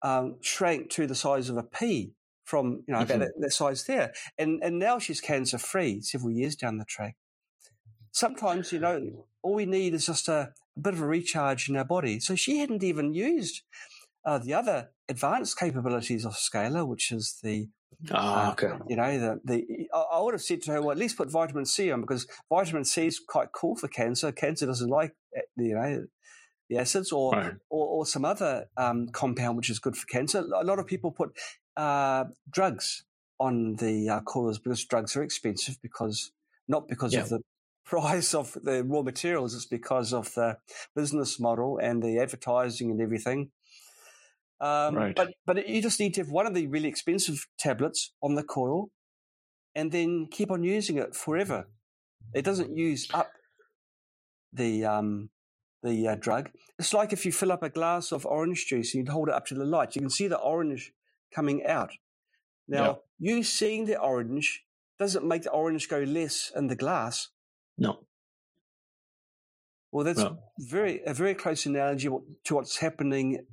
um, 0.03 0.37
shrank 0.41 0.91
to 0.91 1.07
the 1.07 1.15
size 1.15 1.49
of 1.49 1.57
a 1.57 1.63
pea 1.63 2.16
from 2.47 2.85
you 2.87 2.95
know 2.95 3.01
mm-hmm. 3.01 3.19
that, 3.19 3.33
that 3.39 3.53
size 3.53 3.85
there, 3.85 4.13
and 4.39 4.63
and 4.63 4.79
now 4.79 4.99
she's 4.99 5.21
cancer 5.21 5.59
free 5.59 6.01
several 6.01 6.31
years 6.31 6.57
down 6.57 6.79
the 6.79 6.85
track. 6.85 7.17
Sometimes 8.13 8.73
you 8.73 8.79
know 8.79 9.27
all 9.43 9.55
we 9.55 9.67
need 9.67 9.93
is 9.93 10.07
just 10.07 10.29
a, 10.29 10.53
a 10.77 10.81
bit 10.81 10.95
of 10.95 11.03
a 11.03 11.07
recharge 11.07 11.69
in 11.69 11.77
our 11.77 11.85
body. 11.85 12.21
So 12.21 12.35
she 12.35 12.59
hadn't 12.59 12.83
even 12.83 13.13
used 13.13 13.63
uh, 14.25 14.39
the 14.39 14.55
other 14.55 14.91
advanced 15.09 15.59
capabilities 15.59 16.25
of 16.25 16.35
Scalar, 16.35 16.87
which 16.87 17.13
is 17.13 17.39
the 17.43 17.69
Oh, 18.11 18.51
okay. 18.51 18.69
Uh, 18.69 18.79
you 18.89 18.97
know, 18.97 19.19
the, 19.19 19.41
the 19.45 19.89
I 19.95 20.21
would 20.21 20.35
have 20.35 20.43
said 20.43 20.63
to 20.63 20.73
her, 20.73 20.83
well, 20.83 20.91
at 20.91 20.99
least 20.99 21.17
put 21.17 21.31
vitamin 21.31 21.65
C 21.65 21.91
on 21.91 22.03
because 22.03 22.27
vitamin 22.51 22.85
C 22.85 23.07
is 23.07 23.19
quite 23.19 23.53
cool 23.53 23.75
for 23.75 23.89
cancer. 23.89 24.33
Cancer 24.33 24.67
doesn't 24.67 24.91
like, 24.91 25.15
eh, 25.35 25.41
you 25.57 25.75
know, 25.75 26.07
the 26.69 26.79
acids 26.79 27.13
or, 27.13 27.33
right. 27.33 27.55
or, 27.71 27.87
or, 27.87 28.07
some 28.07 28.25
other 28.25 28.67
um, 28.77 29.09
compound 29.09 29.57
which 29.57 29.71
is 29.71 29.79
good 29.79 29.97
for 29.97 30.07
cancer. 30.07 30.41
A 30.41 30.65
lot 30.65 30.79
of 30.79 30.87
people 30.87 31.11
put 31.11 31.37
uh, 31.77 32.25
drugs 32.51 33.05
on 33.39 33.77
the 33.77 34.09
uh, 34.09 34.21
coils 34.21 34.59
because 34.59 34.85
drugs 34.85 35.17
are 35.17 35.23
expensive 35.23 35.81
because 35.83 36.33
not 36.69 36.89
because 36.89 37.13
yeah. 37.13 37.21
of 37.21 37.29
the 37.29 37.41
price 37.85 38.35
of 38.35 38.57
the 38.63 38.83
raw 38.83 39.03
materials, 39.03 39.55
it's 39.55 39.67
because 39.67 40.13
of 40.13 40.35
the 40.35 40.59
business 40.95 41.39
model 41.39 41.79
and 41.79 42.03
the 42.03 42.19
advertising 42.19 42.91
and 42.91 43.01
everything. 43.01 43.51
Um, 44.61 44.95
right. 44.95 45.15
But 45.15 45.35
but 45.45 45.69
you 45.69 45.83
just 45.83 46.01
need 46.01 46.15
to 46.15 46.23
have 46.23 46.31
one 46.31 46.47
of 46.47 46.55
the 46.55 46.67
really 46.67 46.89
expensive 46.89 47.47
tablets 47.59 48.13
on 48.23 48.35
the 48.35 48.43
coil, 48.43 48.91
and 49.75 49.93
then 49.93 50.29
keep 50.31 50.51
on 50.51 50.65
using 50.65 50.97
it 50.97 51.15
forever. 51.15 51.69
It 52.35 52.45
doesn't 52.45 52.77
use 52.77 53.09
up 53.13 53.31
the 54.53 54.85
um, 54.85 55.31
the 55.87 56.09
uh, 56.09 56.17
drug. 56.17 56.51
It's 56.79 56.93
like 56.93 57.13
if 57.13 57.25
you 57.25 57.33
fill 57.33 57.53
up 57.53 57.63
a 57.63 57.71
glass 57.71 58.13
of 58.13 58.27
orange 58.27 58.67
juice 58.67 58.95
and 58.95 59.07
you 59.07 59.13
hold 59.13 59.29
it 59.29 59.35
up 59.35 59.47
to 59.47 59.55
the 59.55 59.65
light, 59.65 59.95
you 59.95 60.03
can 60.03 60.11
see 60.11 60.29
the 60.29 60.39
orange 60.39 60.93
coming 61.35 61.65
out. 61.65 61.93
Now, 62.69 63.01
yeah. 63.21 63.35
you 63.37 63.43
seeing 63.43 63.87
the 63.87 63.99
orange 63.99 64.65
doesn't 64.99 65.27
make 65.27 65.43
the 65.43 65.51
orange 65.51 65.89
go 65.89 66.01
less 66.01 66.53
in 66.55 66.67
the 66.67 66.77
glass. 66.77 67.29
No. 67.79 68.01
Well, 69.93 70.05
that's 70.05 70.19
no. 70.19 70.39
very 70.59 71.03
a 71.07 71.15
very 71.15 71.35
close 71.35 71.65
analogy 71.65 72.09
to 72.45 72.55
what's 72.55 72.79
happening 72.79 73.47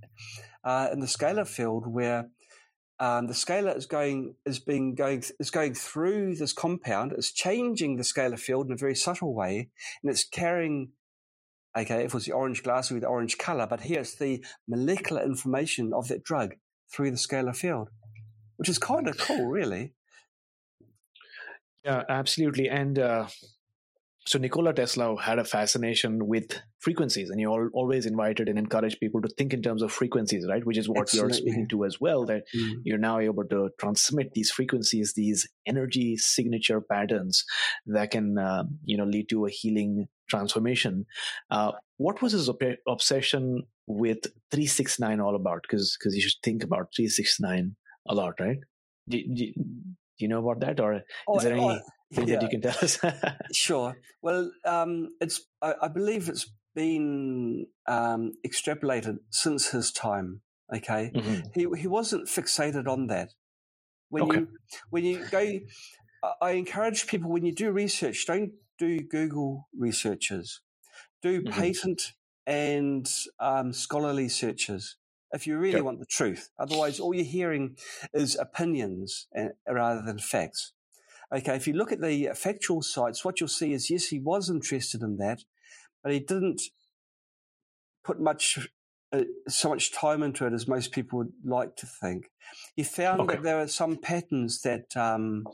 uh, 0.64 0.90
in 0.92 1.00
the 1.00 1.06
scalar 1.06 1.48
field, 1.48 1.88
where 1.88 2.30
um, 3.00 3.28
the 3.28 3.34
scalar 3.34 3.76
is 3.78 3.86
going 3.86 4.36
is 4.46 4.60
being 4.60 4.96
going 4.96 5.24
is 5.40 5.52
going 5.52 5.74
through 5.74 6.36
this 6.36 6.54
compound. 6.54 7.14
It's 7.14 7.32
changing 7.32 7.96
the 7.96 8.04
scalar 8.04 8.40
field 8.40 8.68
in 8.68 8.74
a 8.74 8.78
very 8.78 8.96
subtle 8.96 9.34
way, 9.34 9.70
and 10.02 10.12
it's 10.12 10.26
carrying. 10.26 10.92
Okay, 11.78 12.02
if 12.02 12.06
it 12.06 12.14
was 12.14 12.26
the 12.26 12.34
orange 12.34 12.62
glass 12.62 12.92
with 12.92 13.02
the 13.02 13.08
orange 13.08 13.38
color, 13.38 13.66
but 13.68 13.82
here 13.82 14.02
it's 14.02 14.16
the 14.16 14.46
molecular 14.68 15.24
information 15.24 15.92
of 15.94 16.08
that 16.08 16.24
drug 16.24 16.54
through 16.92 17.10
the 17.10 17.18
scalar 17.18 17.56
field, 17.56 17.90
which 18.58 18.70
is 18.70 18.78
kind 18.78 19.08
of 19.08 19.18
cool, 19.18 19.48
really. 19.48 19.94
Yeah, 21.84 22.04
absolutely. 22.08 22.70
And 22.70 22.98
uh, 22.98 23.28
so 24.26 24.40
Nikola 24.40 24.74
Tesla 24.74 25.20
had 25.20 25.38
a 25.38 25.44
fascination 25.44 26.28
with 26.28 26.62
frequencies, 26.80 27.30
and 27.30 27.40
he 27.40 27.46
always 27.46 28.06
invited 28.06 28.48
and 28.48 28.58
encouraged 28.58 29.00
people 29.00 29.22
to 29.22 29.28
think 29.28 29.54
in 29.54 29.62
terms 29.62 29.82
of 29.82 29.92
frequencies, 29.92 30.46
right? 30.48 30.66
Which 30.66 30.78
is 30.78 30.88
what 30.88 31.02
Absolutely. 31.02 31.30
you're 31.30 31.42
speaking 31.42 31.68
to 31.70 31.86
as 31.86 32.00
well. 32.00 32.26
That 32.26 32.44
mm. 32.56 32.76
you're 32.84 32.98
now 32.98 33.20
able 33.20 33.44
to 33.46 33.70
transmit 33.80 34.34
these 34.34 34.50
frequencies, 34.50 35.14
these 35.14 35.50
energy 35.66 36.16
signature 36.16 36.80
patterns 36.80 37.44
that 37.86 38.12
can, 38.12 38.38
uh, 38.38 38.64
you 38.86 38.98
know, 38.98 39.06
lead 39.06 39.28
to 39.30 39.46
a 39.46 39.50
healing 39.50 40.08
transformation. 40.34 41.06
Uh, 41.50 41.72
what 41.98 42.22
was 42.22 42.32
his 42.34 42.50
op- 42.50 42.82
obsession 42.88 43.64
with 43.88 44.24
369 44.52 45.20
all 45.20 45.36
about? 45.36 45.62
Because 45.64 45.96
because 45.98 46.16
you 46.16 46.22
should 46.22 46.42
think 46.44 46.64
about 46.64 46.94
369 46.96 47.76
a 48.08 48.16
lot, 48.16 48.40
right? 48.40 48.58
Do, 49.10 49.22
do, 49.22 49.46
do 49.56 50.20
you 50.20 50.28
know 50.28 50.44
about 50.46 50.62
that, 50.62 50.80
or 50.80 51.02
oh, 51.28 51.38
is 51.38 51.44
there 51.44 51.54
any? 51.54 51.64
Oh, 51.64 51.80
yeah. 52.12 52.26
that 52.26 52.42
you 52.44 52.50
can 52.50 52.62
tell 52.62 52.78
us? 52.82 53.00
sure. 53.54 53.96
Well, 54.22 54.52
um, 54.66 55.10
it's 55.20 55.42
I, 55.62 55.74
I, 55.82 55.88
believe 55.88 56.30
it's 56.30 56.52
been 56.76 57.68
um, 57.88 58.34
extrapolated 58.46 59.18
since 59.30 59.70
his 59.70 59.92
time. 59.92 60.42
Okay, 60.74 61.12
mm-hmm. 61.14 61.42
he 61.54 61.68
he 61.82 61.88
wasn't 61.88 62.28
fixated 62.28 62.88
on 62.88 63.08
that. 63.08 63.34
When 64.10 64.24
okay. 64.24 64.40
you 64.40 64.48
when 64.90 65.06
you 65.06 65.26
go, 65.30 65.60
I 66.42 66.52
encourage 66.52 67.08
people 67.08 67.32
when 67.32 67.46
you 67.46 67.54
do 67.54 67.72
research, 67.72 68.26
don't 68.26 68.52
do 68.78 69.00
Google 69.00 69.68
researches, 69.78 70.62
do 71.22 71.42
mm-hmm. 71.42 71.54
patent 71.54 72.14
and 72.46 73.10
um, 73.40 73.72
scholarly 73.72 74.28
searches 74.28 74.98
if 75.34 75.48
you 75.48 75.58
really 75.58 75.76
yep. 75.76 75.84
want 75.84 76.00
the 76.00 76.06
truth. 76.06 76.50
Otherwise, 76.60 77.00
all 77.00 77.14
you're 77.14 77.26
hearing 77.26 77.76
is 78.14 78.38
opinions 78.40 79.28
uh, 79.38 79.48
rather 79.68 80.02
than 80.02 80.20
facts. 80.20 80.74
Okay, 81.34 81.56
if 81.56 81.68
you 81.68 81.74
look 81.74 81.92
at 81.92 82.02
the 82.02 82.30
factual 82.36 82.84
sites, 82.84 83.26
what 83.26 83.40
you'll 83.40 83.50
see 83.50 83.74
is 83.74 83.90
yes, 83.90 84.08
he 84.08 84.20
was 84.20 84.50
interested 84.50 85.02
in 85.02 85.18
that, 85.18 85.44
but 86.04 86.14
he 86.14 86.20
didn't 86.20 86.62
put 88.04 88.20
much 88.20 88.70
uh, 89.12 89.24
so 89.48 89.70
much 89.70 89.92
time 89.92 90.22
into 90.22 90.46
it 90.46 90.54
as 90.54 90.68
most 90.68 90.92
people 90.92 91.18
would 91.18 91.34
like 91.44 91.76
to 91.78 91.88
think. 91.88 92.30
He 92.76 92.84
found 92.84 93.22
okay. 93.22 93.36
that 93.36 93.44
there 93.44 93.60
are 93.60 93.68
some 93.68 93.98
patterns 93.98 94.62
that 94.62 94.96
um, 94.96 95.46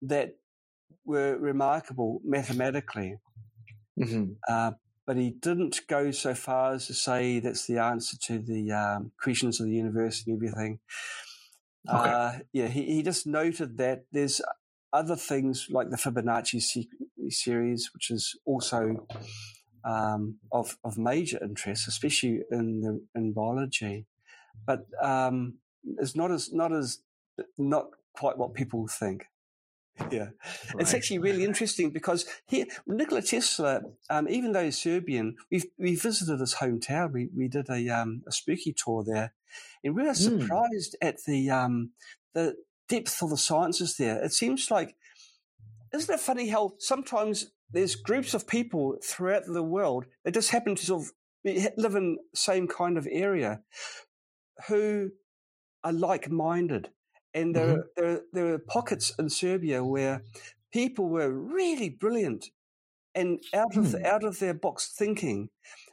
that 0.00 0.36
were 1.04 1.36
remarkable 1.36 2.20
mathematically, 2.24 3.18
mm-hmm. 3.98 4.32
uh, 4.48 4.72
but 5.06 5.16
he 5.16 5.30
didn't 5.30 5.80
go 5.88 6.10
so 6.10 6.34
far 6.34 6.74
as 6.74 6.86
to 6.86 6.94
say 6.94 7.40
that's 7.40 7.66
the 7.66 7.78
answer 7.78 8.16
to 8.18 8.38
the 8.38 8.72
um, 8.72 9.12
questions 9.20 9.60
of 9.60 9.66
the 9.66 9.74
universe 9.74 10.24
and 10.26 10.36
everything. 10.36 10.78
Okay. 11.88 12.10
Uh, 12.10 12.32
yeah, 12.52 12.68
he, 12.68 12.84
he 12.84 13.02
just 13.02 13.26
noted 13.26 13.78
that 13.78 14.04
there's 14.12 14.40
other 14.92 15.16
things 15.16 15.68
like 15.70 15.90
the 15.90 15.96
Fibonacci 15.96 16.86
series, 17.28 17.90
which 17.92 18.10
is 18.10 18.38
also 18.44 19.06
um, 19.84 20.36
of 20.52 20.78
of 20.84 20.98
major 20.98 21.38
interest, 21.42 21.88
especially 21.88 22.42
in 22.50 22.80
the 22.80 23.04
in 23.14 23.32
biology, 23.32 24.06
but 24.66 24.86
um, 25.02 25.54
it's 25.98 26.14
not 26.14 26.30
as 26.30 26.52
not 26.52 26.72
as 26.72 27.00
not 27.58 27.86
quite 28.14 28.38
what 28.38 28.54
people 28.54 28.86
think. 28.86 29.26
Yeah, 30.10 30.20
right. 30.20 30.80
it's 30.80 30.94
actually 30.94 31.18
really 31.18 31.44
interesting 31.44 31.90
because 31.90 32.26
here 32.46 32.66
Nikola 32.86 33.22
Tesla, 33.22 33.82
um, 34.10 34.28
even 34.28 34.52
though 34.52 34.64
he's 34.64 34.80
Serbian, 34.80 35.36
we 35.50 35.62
we 35.78 35.94
visited 35.94 36.40
his 36.40 36.54
hometown. 36.54 37.12
We 37.12 37.28
we 37.34 37.48
did 37.48 37.68
a 37.70 37.88
um, 37.88 38.22
a 38.26 38.32
spooky 38.32 38.72
tour 38.72 39.04
there, 39.04 39.32
and 39.84 39.94
we 39.94 40.02
were 40.02 40.08
hmm. 40.08 40.40
surprised 40.40 40.96
mm. 41.02 41.08
at 41.08 41.24
the 41.24 41.50
um, 41.50 41.90
the 42.34 42.56
depth 42.88 43.22
of 43.22 43.30
the 43.30 43.36
sciences 43.36 43.96
there. 43.96 44.22
It 44.22 44.32
seems 44.32 44.70
like, 44.70 44.96
isn't 45.94 46.14
it 46.14 46.20
funny 46.20 46.48
how 46.48 46.74
sometimes 46.78 47.52
there's 47.70 47.94
groups 47.96 48.34
of 48.34 48.46
people 48.46 48.98
throughout 49.02 49.44
the 49.46 49.62
world 49.62 50.04
that 50.24 50.34
just 50.34 50.50
happen 50.50 50.74
to 50.74 50.86
sort 50.86 51.02
of 51.02 51.12
live 51.44 51.94
in 51.94 52.16
the 52.32 52.38
same 52.38 52.68
kind 52.68 52.96
of 52.96 53.08
area 53.10 53.60
who 54.68 55.10
are 55.82 55.92
like 55.92 56.30
minded. 56.30 56.90
And 57.34 57.54
there, 57.54 57.66
mm-hmm. 57.66 57.80
are, 57.80 57.86
there, 57.96 58.20
there 58.32 58.54
are 58.54 58.58
pockets 58.58 59.12
in 59.18 59.30
Serbia 59.30 59.82
where 59.82 60.22
people 60.72 61.08
were 61.08 61.30
really 61.30 61.88
brilliant 61.88 62.46
and 63.14 63.42
out 63.54 63.76
of 63.76 63.92
hmm. 63.92 64.04
out 64.04 64.24
of 64.24 64.38
their 64.38 64.54
box 64.54 64.92
thinking, 64.96 65.50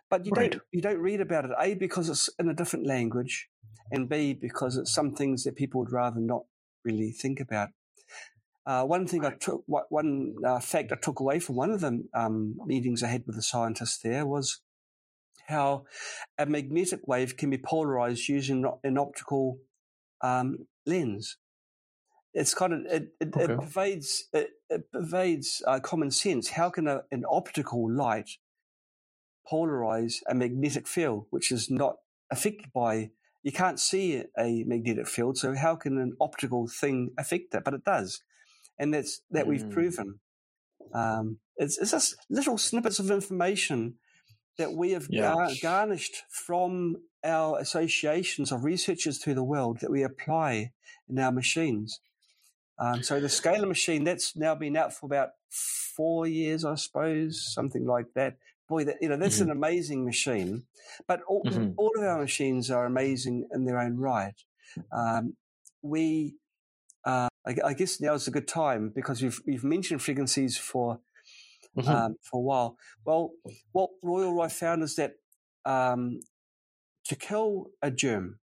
but 0.10 0.26
you 0.26 0.32
right. 0.32 0.52
don't 0.52 0.64
you 0.72 0.82
don't 0.82 1.00
read 1.00 1.22
about 1.22 1.46
it. 1.46 1.52
A 1.60 1.76
because 1.76 2.10
it's 2.10 2.30
in 2.40 2.50
a 2.50 2.54
different 2.54 2.88
language, 2.88 3.50
and 3.92 4.08
B 4.08 4.34
because 4.34 4.78
it's 4.78 4.94
some 4.94 5.14
things 5.14 5.44
that 5.44 5.56
people 5.56 5.82
would 5.82 5.92
rather 5.92 6.20
not 6.20 6.44
really 6.86 7.12
think 7.12 7.40
about. 7.40 7.70
Uh, 8.66 8.84
one 8.84 9.08
thing 9.08 9.26
I 9.26 9.32
took, 9.32 9.64
one 9.68 10.36
uh, 10.46 10.60
fact 10.60 10.92
I 10.92 10.96
took 10.96 11.20
away 11.20 11.40
from 11.40 11.56
one 11.56 11.72
of 11.72 11.82
the 11.82 12.04
um, 12.14 12.56
meetings 12.66 13.02
I 13.02 13.08
had 13.08 13.24
with 13.26 13.36
the 13.36 13.42
scientists 13.42 14.00
there 14.04 14.26
was 14.26 14.62
how 15.48 15.86
a 16.38 16.46
magnetic 16.46 17.08
wave 17.08 17.36
can 17.36 17.50
be 17.50 17.58
polarized 17.58 18.30
using 18.30 18.64
an 18.84 18.98
optical 19.00 19.58
um, 20.22 20.68
lens. 20.86 21.38
It's 22.34 22.54
kind 22.54 22.74
of 22.74 22.80
it, 22.86 23.10
it, 23.20 23.34
okay. 23.36 23.54
it 23.54 23.60
pervades 23.60 24.26
it, 24.34 24.50
it 24.70 24.92
pervades 24.92 25.64
uh, 25.66 25.80
common 25.80 26.12
sense. 26.12 26.50
How 26.50 26.70
can 26.70 26.88
a, 26.88 27.02
an 27.12 27.24
optical 27.30 27.92
light 27.92 28.30
polarize 29.52 30.16
a 30.28 30.36
magnetic 30.36 30.88
field, 30.88 31.26
which 31.32 31.52
is 31.52 31.70
not 31.70 31.96
affected 32.32 32.72
by 32.74 33.10
you 33.42 33.52
can't 33.52 33.80
see 33.80 34.24
a 34.38 34.64
magnetic 34.68 35.08
field, 35.08 35.38
so 35.38 35.56
how 35.56 35.76
can 35.76 35.98
an 35.98 36.16
optical 36.20 36.68
thing 36.68 37.12
affect 37.18 37.56
it? 37.56 37.64
But 37.64 37.74
it 37.74 37.84
does, 37.84 38.22
and 38.78 38.94
that's 38.94 39.22
that 39.32 39.46
mm. 39.46 39.50
we've 39.50 39.70
proven. 39.70 40.20
Um, 40.94 41.40
it's, 41.56 41.78
it's 41.78 41.92
just 41.92 42.16
little 42.30 42.58
snippets 42.58 43.00
of 43.00 43.12
information 43.12 43.96
that 44.60 44.74
we 44.74 44.92
have 44.92 45.08
yeah. 45.10 45.34
gar- 45.34 45.50
garnished 45.62 46.24
from 46.30 46.98
our 47.24 47.58
associations 47.60 48.52
of 48.52 48.64
researchers 48.64 49.18
through 49.18 49.34
the 49.34 49.44
world 49.44 49.80
that 49.80 49.90
we 49.90 50.04
apply 50.04 50.72
in 51.10 51.18
our 51.18 51.32
machines. 51.32 52.00
Um, 52.78 53.02
so 53.02 53.20
the 53.20 53.28
scalar 53.28 53.68
machine 53.68 54.04
that's 54.04 54.36
now 54.36 54.56
been 54.56 54.78
out 54.78 54.94
for 54.94 55.06
about 55.06 55.30
four 55.50 56.28
years, 56.28 56.64
I 56.64 56.76
suppose, 56.76 57.42
something 57.54 57.86
like 57.86 58.14
that 58.16 58.38
boy, 58.70 58.86
that, 58.86 58.98
you 59.02 59.10
know, 59.10 59.18
that's 59.18 59.40
mm-hmm. 59.40 59.50
an 59.50 59.58
amazing 59.58 60.06
machine. 60.06 60.64
But 61.08 61.22
all, 61.24 61.44
mm-hmm. 61.44 61.72
all, 61.78 61.92
of 61.98 62.04
our 62.04 62.20
machines 62.20 62.70
are 62.70 62.86
amazing 62.86 63.48
in 63.54 63.66
their 63.66 63.80
own 63.80 63.98
right. 63.98 64.36
Um, 64.92 65.36
we, 65.82 66.36
uh, 67.04 67.28
I, 67.46 67.56
I, 67.66 67.74
guess 67.74 68.00
now 68.00 68.14
is 68.14 68.28
a 68.28 68.32
good 68.32 68.48
time 68.48 68.92
because 68.94 69.22
we've 69.22 69.40
we've 69.46 69.64
mentioned 69.64 70.02
frequencies 70.02 70.58
for 70.58 71.00
mm-hmm. 71.78 71.90
um, 71.90 72.16
for 72.22 72.40
a 72.40 72.44
while. 72.44 72.78
Well, 73.06 73.32
what 73.72 73.90
Royal 74.02 74.34
Rife 74.34 74.54
found 74.54 74.84
is 74.84 74.96
that 74.96 75.14
um, 75.66 76.20
to 77.06 77.16
kill 77.16 77.68
a 77.82 77.92
germ, 77.92 78.40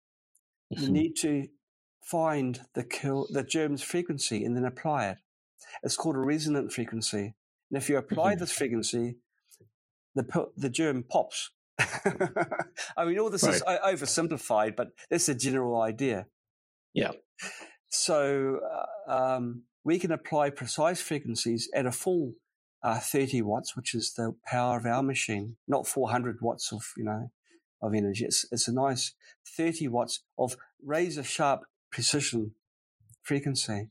you 0.70 0.84
mm-hmm. 0.84 0.94
need 0.94 1.16
to 1.18 1.48
find 2.04 2.62
the 2.74 2.84
kill 2.84 3.28
the 3.32 3.44
germ's 3.44 3.84
frequency 3.84 4.44
and 4.44 4.56
then 4.56 4.66
apply 4.66 5.08
it. 5.08 5.18
It's 5.84 5.96
called 5.96 6.16
a 6.16 6.20
resonant 6.20 6.74
frequency. 6.74 7.36
And 7.70 7.78
if 7.78 7.90
you 7.90 7.98
apply 7.98 8.34
mm-hmm. 8.34 8.40
this 8.40 8.52
frequency, 8.52 9.18
the 10.16 10.48
the 10.58 10.70
germ 10.70 11.04
pops. 11.04 11.52
I 11.80 13.06
mean, 13.06 13.18
all 13.18 13.30
this 13.30 13.44
right. 13.44 13.56
is 13.56 13.64
oversimplified, 13.64 14.76
but 14.76 14.90
that's 15.10 15.26
the 15.26 15.36
general 15.36 15.82
idea. 15.82 16.28
Yeah. 16.94 17.12
So 17.90 18.60
uh, 19.08 19.12
um, 19.12 19.64
we 19.84 19.98
can 19.98 20.12
apply 20.12 20.52
precise 20.52 21.02
frequencies 21.02 21.70
at 21.74 21.86
a 21.86 21.92
full 21.92 22.34
uh, 22.84 23.00
30 23.00 23.42
watts, 23.44 23.76
which 23.76 23.94
is 23.94 24.14
the 24.14 24.36
power 24.46 24.78
of 24.78 24.86
our 24.86 25.04
machine, 25.04 25.58
not 25.68 25.88
400 25.88 26.42
watts 26.42 26.72
of 26.72 26.84
you 26.98 27.04
know 27.04 27.32
of 27.82 27.94
energy. 27.94 28.26
It's 28.26 28.46
it's 28.52 28.68
a 28.68 28.74
nice 28.74 29.14
30 29.58 29.88
watts 29.88 30.24
of 30.38 30.56
razor 30.84 31.24
sharp 31.24 31.66
precision 31.92 32.54
frequency 33.24 33.90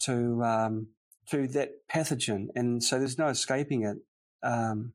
to 0.00 0.42
um, 0.42 0.88
to 1.30 1.46
that 1.48 1.86
pathogen, 1.88 2.48
and 2.54 2.82
so 2.82 2.98
there's 2.98 3.18
no 3.18 3.28
escaping 3.28 3.84
it. 3.84 3.98
Um, 4.42 4.94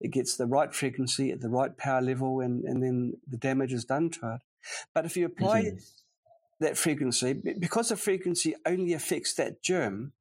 it 0.00 0.12
gets 0.12 0.36
the 0.36 0.46
right 0.46 0.74
frequency 0.74 1.30
at 1.30 1.40
the 1.40 1.48
right 1.48 1.76
power 1.76 2.02
level, 2.02 2.40
and, 2.40 2.64
and 2.64 2.82
then 2.82 3.14
the 3.26 3.38
damage 3.38 3.72
is 3.72 3.84
done 3.84 4.10
to 4.10 4.34
it. 4.34 4.40
But 4.94 5.06
if 5.06 5.16
you 5.16 5.26
apply 5.26 5.62
mm-hmm. 5.62 5.76
that 6.60 6.76
frequency, 6.76 7.32
because 7.58 7.88
the 7.88 7.96
frequency 7.96 8.54
only 8.66 8.92
affects 8.92 9.34
that 9.34 9.62
germ, 9.62 10.12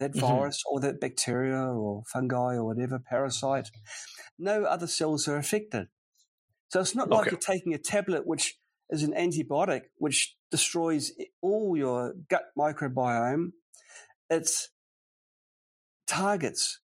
that 0.00 0.12
mm-hmm. 0.12 0.26
virus 0.26 0.62
or 0.68 0.80
that 0.80 1.00
bacteria 1.00 1.56
or 1.56 2.02
fungi 2.06 2.56
or 2.56 2.64
whatever 2.64 2.98
parasite, 2.98 3.70
no 4.38 4.64
other 4.64 4.86
cells 4.86 5.28
are 5.28 5.36
affected. 5.36 5.86
So 6.70 6.80
it's 6.80 6.94
not 6.94 7.10
like 7.10 7.30
you're 7.30 7.40
taking 7.40 7.74
a 7.74 7.78
tablet 7.78 8.26
which 8.26 8.58
is 8.90 9.02
an 9.02 9.12
antibiotic 9.12 9.82
which 9.98 10.36
destroys 10.50 11.12
all 11.40 11.76
your 11.76 12.14
gut 12.28 12.44
microbiome. 12.58 13.52
It 14.28 14.50
targets 16.06 16.80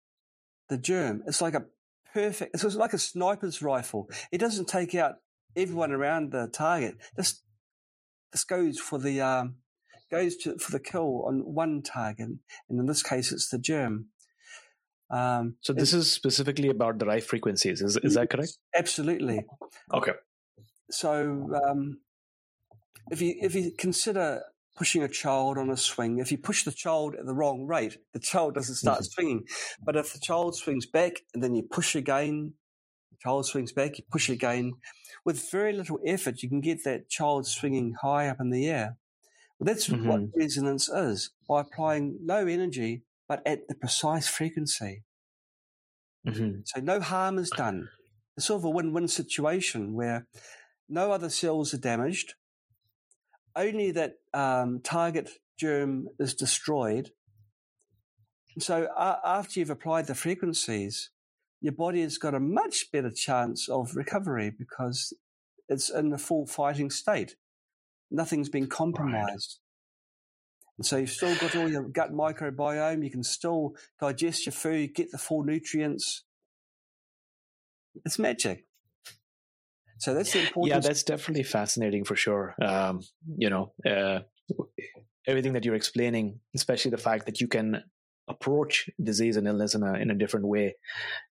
the 0.68 0.78
germ. 0.78 1.22
It's 1.26 1.40
like 1.40 1.54
a 1.54 1.66
perfect, 2.12 2.54
it's 2.54 2.74
like 2.74 2.92
a 2.92 2.98
sniper's 2.98 3.62
rifle. 3.62 4.10
It 4.32 4.38
doesn't 4.38 4.68
take 4.68 4.94
out 4.94 5.16
everyone 5.56 5.92
around 5.92 6.32
the 6.32 6.48
target. 6.48 6.96
This, 7.16 7.40
just 8.32 8.48
goes 8.48 8.80
for 8.80 8.98
the, 8.98 9.20
um, 9.20 9.56
goes 10.14 10.36
to, 10.36 10.58
for 10.58 10.72
the 10.72 10.80
kill 10.80 11.24
on 11.26 11.40
one 11.40 11.82
target. 11.82 12.28
And 12.68 12.80
in 12.80 12.86
this 12.86 13.02
case, 13.02 13.32
it's 13.32 13.48
the 13.48 13.58
germ. 13.58 14.06
Um, 15.10 15.56
so 15.60 15.72
this 15.72 15.92
is 15.92 16.10
specifically 16.10 16.68
about 16.68 16.98
the 16.98 17.06
right 17.06 17.22
frequencies. 17.22 17.82
Is, 17.82 17.98
is 18.02 18.14
that 18.14 18.30
correct? 18.30 18.56
Absolutely. 18.74 19.44
Okay. 19.92 20.12
So 20.90 21.48
um, 21.64 21.98
if 23.10 23.20
you 23.20 23.34
if 23.40 23.54
you 23.54 23.72
consider 23.76 24.42
pushing 24.76 25.02
a 25.02 25.08
child 25.08 25.58
on 25.58 25.70
a 25.70 25.76
swing, 25.76 26.18
if 26.18 26.32
you 26.32 26.38
push 26.38 26.64
the 26.64 26.72
child 26.72 27.14
at 27.14 27.26
the 27.26 27.34
wrong 27.34 27.66
rate, 27.66 27.98
the 28.12 28.18
child 28.18 28.54
doesn't 28.54 28.74
start 28.76 29.00
mm-hmm. 29.00 29.12
swinging. 29.12 29.44
But 29.80 29.96
if 29.96 30.12
the 30.12 30.18
child 30.18 30.56
swings 30.56 30.86
back 30.86 31.12
and 31.32 31.42
then 31.42 31.54
you 31.54 31.62
push 31.62 31.94
again, 31.94 32.54
the 33.10 33.18
child 33.22 33.46
swings 33.46 33.72
back, 33.72 33.98
you 33.98 34.04
push 34.10 34.28
again, 34.28 34.72
with 35.24 35.50
very 35.50 35.72
little 35.72 36.00
effort, 36.04 36.42
you 36.42 36.48
can 36.48 36.60
get 36.60 36.84
that 36.84 37.08
child 37.08 37.46
swinging 37.46 37.94
high 38.02 38.28
up 38.28 38.40
in 38.40 38.50
the 38.50 38.66
air. 38.68 38.96
That's 39.60 39.88
mm-hmm. 39.88 40.08
what 40.08 40.20
resonance 40.36 40.88
is 40.88 41.30
by 41.48 41.60
applying 41.60 42.18
low 42.22 42.46
energy, 42.46 43.02
but 43.28 43.46
at 43.46 43.68
the 43.68 43.74
precise 43.74 44.28
frequency. 44.28 45.04
Mm-hmm. 46.26 46.60
So 46.64 46.80
no 46.80 47.00
harm 47.00 47.38
is 47.38 47.50
done. 47.50 47.88
It's 48.36 48.46
sort 48.46 48.60
of 48.60 48.64
a 48.64 48.70
win-win 48.70 49.08
situation 49.08 49.94
where 49.94 50.26
no 50.88 51.12
other 51.12 51.30
cells 51.30 51.72
are 51.72 51.78
damaged, 51.78 52.34
only 53.56 53.90
that 53.92 54.16
um, 54.32 54.80
target 54.82 55.30
germ 55.58 56.08
is 56.18 56.34
destroyed. 56.34 57.10
So 58.58 58.88
uh, 58.96 59.18
after 59.24 59.60
you've 59.60 59.70
applied 59.70 60.06
the 60.06 60.14
frequencies, 60.14 61.10
your 61.60 61.72
body 61.72 62.02
has 62.02 62.18
got 62.18 62.34
a 62.34 62.40
much 62.40 62.90
better 62.92 63.10
chance 63.10 63.68
of 63.68 63.96
recovery 63.96 64.52
because 64.56 65.12
it's 65.68 65.88
in 65.88 66.10
the 66.10 66.18
full 66.18 66.46
fighting 66.46 66.90
state. 66.90 67.36
Nothing's 68.10 68.48
been 68.48 68.66
compromised. 68.66 69.58
Right. 69.58 70.78
And 70.78 70.86
so 70.86 70.96
you've 70.96 71.10
still 71.10 71.34
got 71.36 71.54
all 71.56 71.68
your 71.68 71.84
gut 71.84 72.12
microbiome. 72.12 73.04
You 73.04 73.10
can 73.10 73.22
still 73.22 73.74
digest 74.00 74.46
your 74.46 74.52
food, 74.52 74.94
get 74.94 75.10
the 75.10 75.18
full 75.18 75.44
nutrients. 75.44 76.24
It's 78.04 78.18
magic. 78.18 78.66
So 79.98 80.14
that's 80.14 80.32
the 80.32 80.40
important. 80.40 80.74
Yeah, 80.74 80.80
that's 80.80 81.04
definitely 81.04 81.44
fascinating 81.44 82.04
for 82.04 82.16
sure. 82.16 82.54
Um, 82.60 83.02
you 83.36 83.50
know, 83.50 83.72
uh, 83.88 84.20
everything 85.26 85.52
that 85.52 85.64
you're 85.64 85.76
explaining, 85.76 86.40
especially 86.54 86.90
the 86.90 86.98
fact 86.98 87.26
that 87.26 87.40
you 87.40 87.46
can 87.46 87.82
approach 88.26 88.88
disease 89.02 89.36
and 89.36 89.46
illness 89.46 89.74
in 89.74 89.82
a 89.82 89.94
in 89.94 90.10
a 90.10 90.14
different 90.14 90.46
way, 90.46 90.74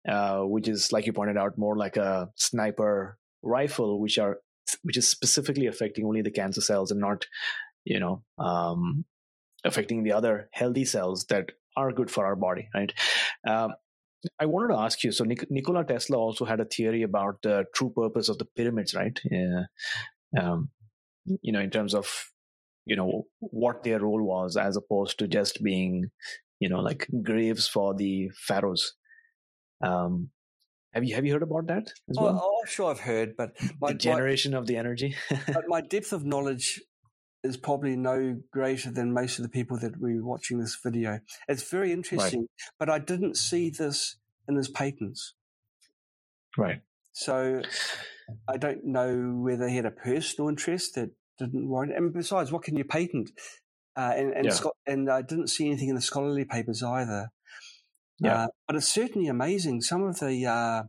uh, 0.07 0.41
which 0.41 0.69
is 0.69 0.93
like 0.93 1.07
you 1.07 1.15
pointed 1.15 1.39
out, 1.39 1.57
more 1.57 1.77
like 1.77 1.97
a 1.97 2.29
sniper 2.37 3.19
rifle, 3.43 3.99
which 3.99 4.19
are 4.19 4.39
which 4.83 4.97
is 4.97 5.09
specifically 5.09 5.67
affecting 5.67 6.05
only 6.05 6.23
the 6.23 6.31
cancer 6.31 6.61
cells 6.61 6.91
and 6.91 7.01
not, 7.01 7.27
you 7.85 8.01
know, 8.01 8.23
um, 8.39 9.05
affecting 9.65 10.03
the 10.03 10.13
other 10.13 10.49
healthy 10.53 10.85
cells 10.85 11.27
that 11.27 11.53
are 11.77 11.93
good 11.93 12.11
for 12.11 12.27
our 12.27 12.37
body, 12.37 12.69
right? 12.75 12.93
Um, 13.47 13.75
I 14.39 14.47
wanted 14.47 14.75
to 14.75 14.81
ask 14.81 15.03
you. 15.03 15.13
So 15.13 15.25
Nik- 15.25 15.51
Nikola 15.51 15.85
Tesla 15.85 16.19
also 16.19 16.45
had 16.45 16.61
a 16.61 16.65
theory 16.65 17.03
about 17.03 17.43
the 17.43 17.65
true 17.75 17.91
purpose 17.95 18.29
of 18.29 18.39
the 18.39 18.45
pyramids, 18.45 18.95
right? 18.95 19.19
Yeah. 19.31 19.65
Um, 20.39 20.71
you 21.25 21.53
know, 21.53 21.61
in 21.61 21.71
terms 21.71 21.95
of 21.95 22.07
you 22.87 22.97
know 22.97 23.27
what 23.39 23.83
their 23.83 24.01
role 24.01 24.23
was, 24.23 24.57
as 24.57 24.77
opposed 24.77 25.19
to 25.19 25.29
just 25.29 25.63
being, 25.63 26.11
you 26.59 26.69
know, 26.69 26.81
like 26.81 27.09
graves 27.23 27.69
for 27.69 27.95
the 27.95 28.31
pharaohs. 28.35 28.95
Um, 29.83 30.31
have 30.93 31.05
you 31.05 31.15
have 31.15 31.25
you 31.25 31.33
heard 31.33 31.43
about 31.43 31.67
that 31.69 31.93
as 32.09 32.17
well? 32.19 32.41
Oh, 32.43 32.61
oh 32.63 32.67
sure, 32.67 32.91
I've 32.91 33.01
heard, 33.01 33.37
but 33.37 33.53
my, 33.81 33.93
the 33.93 33.99
generation 33.99 34.53
my, 34.53 34.59
of 34.59 34.67
the 34.67 34.77
energy. 34.77 35.15
but 35.47 35.65
my 35.69 35.81
depth 35.89 36.13
of 36.13 36.25
knowledge 36.25 36.81
is 37.43 37.57
probably 37.57 37.97
no 37.97 38.39
greater 38.53 38.91
than 38.91 39.13
most 39.13 39.39
of 39.39 39.43
the 39.45 39.49
people 39.49 39.79
that 39.79 40.01
we 40.01 40.17
were 40.17 40.27
watching 40.27 40.59
this 40.59 40.77
video. 40.83 41.21
It's 41.49 41.69
very 41.71 41.93
interesting, 41.93 42.41
right. 42.41 42.49
but 42.79 42.91
I 42.91 42.99
didn't 42.99 43.37
see 43.37 43.71
this 43.71 44.17
in 44.49 44.57
his 44.57 44.69
patents. 44.69 45.35
Right. 46.59 46.83
So 47.13 47.63
I 48.49 48.57
don't 48.57 48.85
know 48.85 49.35
whether 49.43 49.69
he 49.69 49.77
had 49.77 49.87
a 49.87 49.91
personal 49.91 50.49
interest 50.49 50.97
that 50.97 51.11
didn't 51.39 51.69
warrant. 51.69 51.95
And 51.95 52.13
besides, 52.13 52.53
what 52.53 52.63
can 52.63 52.77
you 52.77 52.85
patent? 52.85 53.31
Uh, 53.97 54.13
and 54.17 54.33
and, 54.33 54.47
yeah. 54.47 54.71
and 54.87 55.11
I 55.11 55.23
didn't 55.23 55.49
see 55.49 55.67
anything 55.67 55.89
in 55.89 55.95
the 55.95 56.01
scholarly 56.01 56.45
papers 56.45 56.83
either. 56.83 57.31
Yeah. 58.21 58.45
Uh, 58.45 58.47
but 58.67 58.77
it's 58.77 58.89
certainly 58.89 59.29
amazing. 59.29 59.81
Some 59.81 60.03
of 60.03 60.21
the 60.21 60.47
uh, 60.47 60.83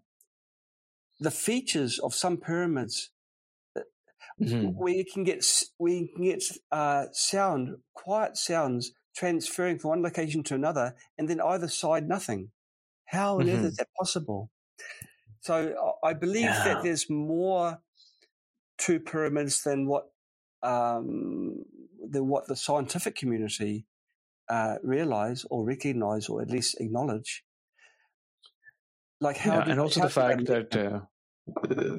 the 1.19 1.32
features 1.32 1.97
of 1.99 2.13
some 2.13 2.38
pyramids 2.38 3.11
mm-hmm. 4.41 4.67
where 4.69 4.93
you 4.93 5.05
can 5.05 5.23
get 5.23 5.45
we 5.79 6.07
can 6.07 6.25
get 6.25 6.43
uh, 6.71 7.05
sound, 7.11 7.77
quiet 7.93 8.38
sounds 8.38 8.91
transferring 9.15 9.77
from 9.77 9.89
one 9.89 10.01
location 10.03 10.43
to 10.43 10.55
another, 10.55 10.95
and 11.17 11.29
then 11.29 11.41
either 11.41 11.67
side 11.67 12.07
nothing. 12.07 12.49
How 13.05 13.39
on 13.39 13.45
mm-hmm. 13.45 13.57
earth 13.57 13.65
is 13.65 13.75
that 13.77 13.88
possible? 13.97 14.49
So 15.41 15.95
I 16.03 16.13
believe 16.13 16.43
yeah. 16.43 16.63
that 16.65 16.84
there's 16.84 17.09
more 17.09 17.79
to 18.79 18.99
pyramids 18.99 19.63
than 19.63 19.88
what 19.88 20.05
um, 20.63 21.63
than 22.09 22.27
what 22.27 22.47
the 22.47 22.55
scientific 22.55 23.15
community 23.15 23.86
uh, 24.51 24.75
realize 24.83 25.45
or 25.49 25.65
recognize 25.65 26.27
or 26.27 26.41
at 26.41 26.51
least 26.51 26.79
acknowledge. 26.79 27.43
Like 29.21 29.37
how, 29.37 29.59
yeah, 29.59 29.69
and 29.69 29.79
also 29.79 30.01
the 30.01 30.09
fact 30.09 30.45
that 30.47 30.75
uh, 30.75 31.01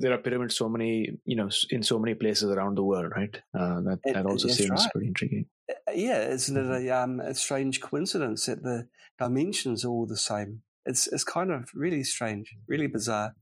there 0.01 0.13
are 0.13 0.19
pyramids 0.19 0.57
so 0.57 0.69
many 0.69 1.09
you 1.25 1.37
know 1.37 1.49
in 1.71 1.83
so 1.83 1.99
many 1.99 2.15
places 2.15 2.51
around 2.51 2.77
the 2.77 2.83
world 2.83 3.13
right 3.15 3.43
uh, 3.59 3.81
that 3.81 3.99
it, 4.05 4.15
that 4.15 4.27
also 4.27 4.49
seems 4.49 4.71
right. 4.71 4.91
pretty 4.93 5.09
intriguing 5.09 5.47
uh, 5.71 5.93
yeah 5.95 6.29
isn't 6.29 6.57
it 6.57 6.65
mm-hmm. 6.65 6.89
a, 6.89 6.91
um, 6.91 7.21
a 7.21 7.35
strange 7.35 7.81
coincidence 7.81 8.47
that 8.47 8.63
the 8.63 8.89
dimensions 9.19 9.85
are 9.85 9.89
all 9.89 10.07
the 10.07 10.17
same 10.17 10.63
it's 10.87 11.07
it's 11.09 11.25
kind 11.25 11.51
of 11.51 11.69
really 11.75 12.05
strange 12.05 12.55
really 12.69 12.87
bizarre 12.87 13.35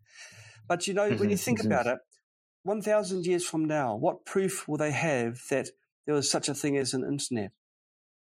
but 0.69 0.87
you 0.87 0.95
know 0.95 1.09
mm-hmm, 1.09 1.21
when 1.21 1.31
you 1.31 1.37
think 1.37 1.61
mm-hmm. 1.61 1.73
about 1.73 1.87
it 1.87 1.99
1000 2.65 3.27
years 3.27 3.47
from 3.47 3.65
now 3.65 3.95
what 3.95 4.25
proof 4.25 4.67
will 4.67 4.79
they 4.79 4.93
have 4.93 5.41
that 5.51 5.69
there 6.07 6.15
was 6.15 6.31
such 6.31 6.49
a 6.49 6.55
thing 6.55 6.77
as 6.77 6.93
an 6.93 7.05
internet 7.05 7.53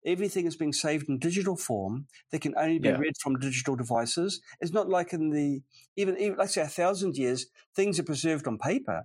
everything 0.06 0.46
is 0.46 0.56
being 0.56 0.72
saved 0.72 1.08
in 1.08 1.18
digital 1.18 1.56
form 1.56 2.06
that 2.30 2.40
can 2.40 2.54
only 2.56 2.78
be 2.78 2.88
yeah. 2.88 2.96
read 2.96 3.14
from 3.20 3.38
digital 3.38 3.76
devices. 3.76 4.40
It's 4.60 4.72
not 4.72 4.88
like 4.88 5.12
in 5.12 5.30
the 5.30 5.62
even, 5.96 6.16
even 6.18 6.38
let's 6.38 6.54
say 6.54 6.62
a 6.62 6.68
thousand 6.68 7.16
years, 7.16 7.46
things 7.74 7.98
are 7.98 8.04
preserved 8.04 8.46
on 8.46 8.58
paper 8.58 9.04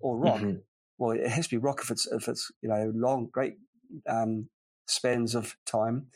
or 0.00 0.16
rock. 0.16 0.40
Mm-hmm. 0.40 0.58
Well, 0.98 1.12
it 1.12 1.28
has 1.28 1.46
to 1.48 1.56
be 1.56 1.58
rock 1.58 1.80
if 1.82 1.90
it's 1.90 2.06
if 2.06 2.28
it's 2.28 2.50
you 2.62 2.68
know 2.68 2.92
long, 2.94 3.28
great 3.32 3.56
um, 4.08 4.48
spans 4.86 5.34
of 5.34 5.56
time. 5.66 6.06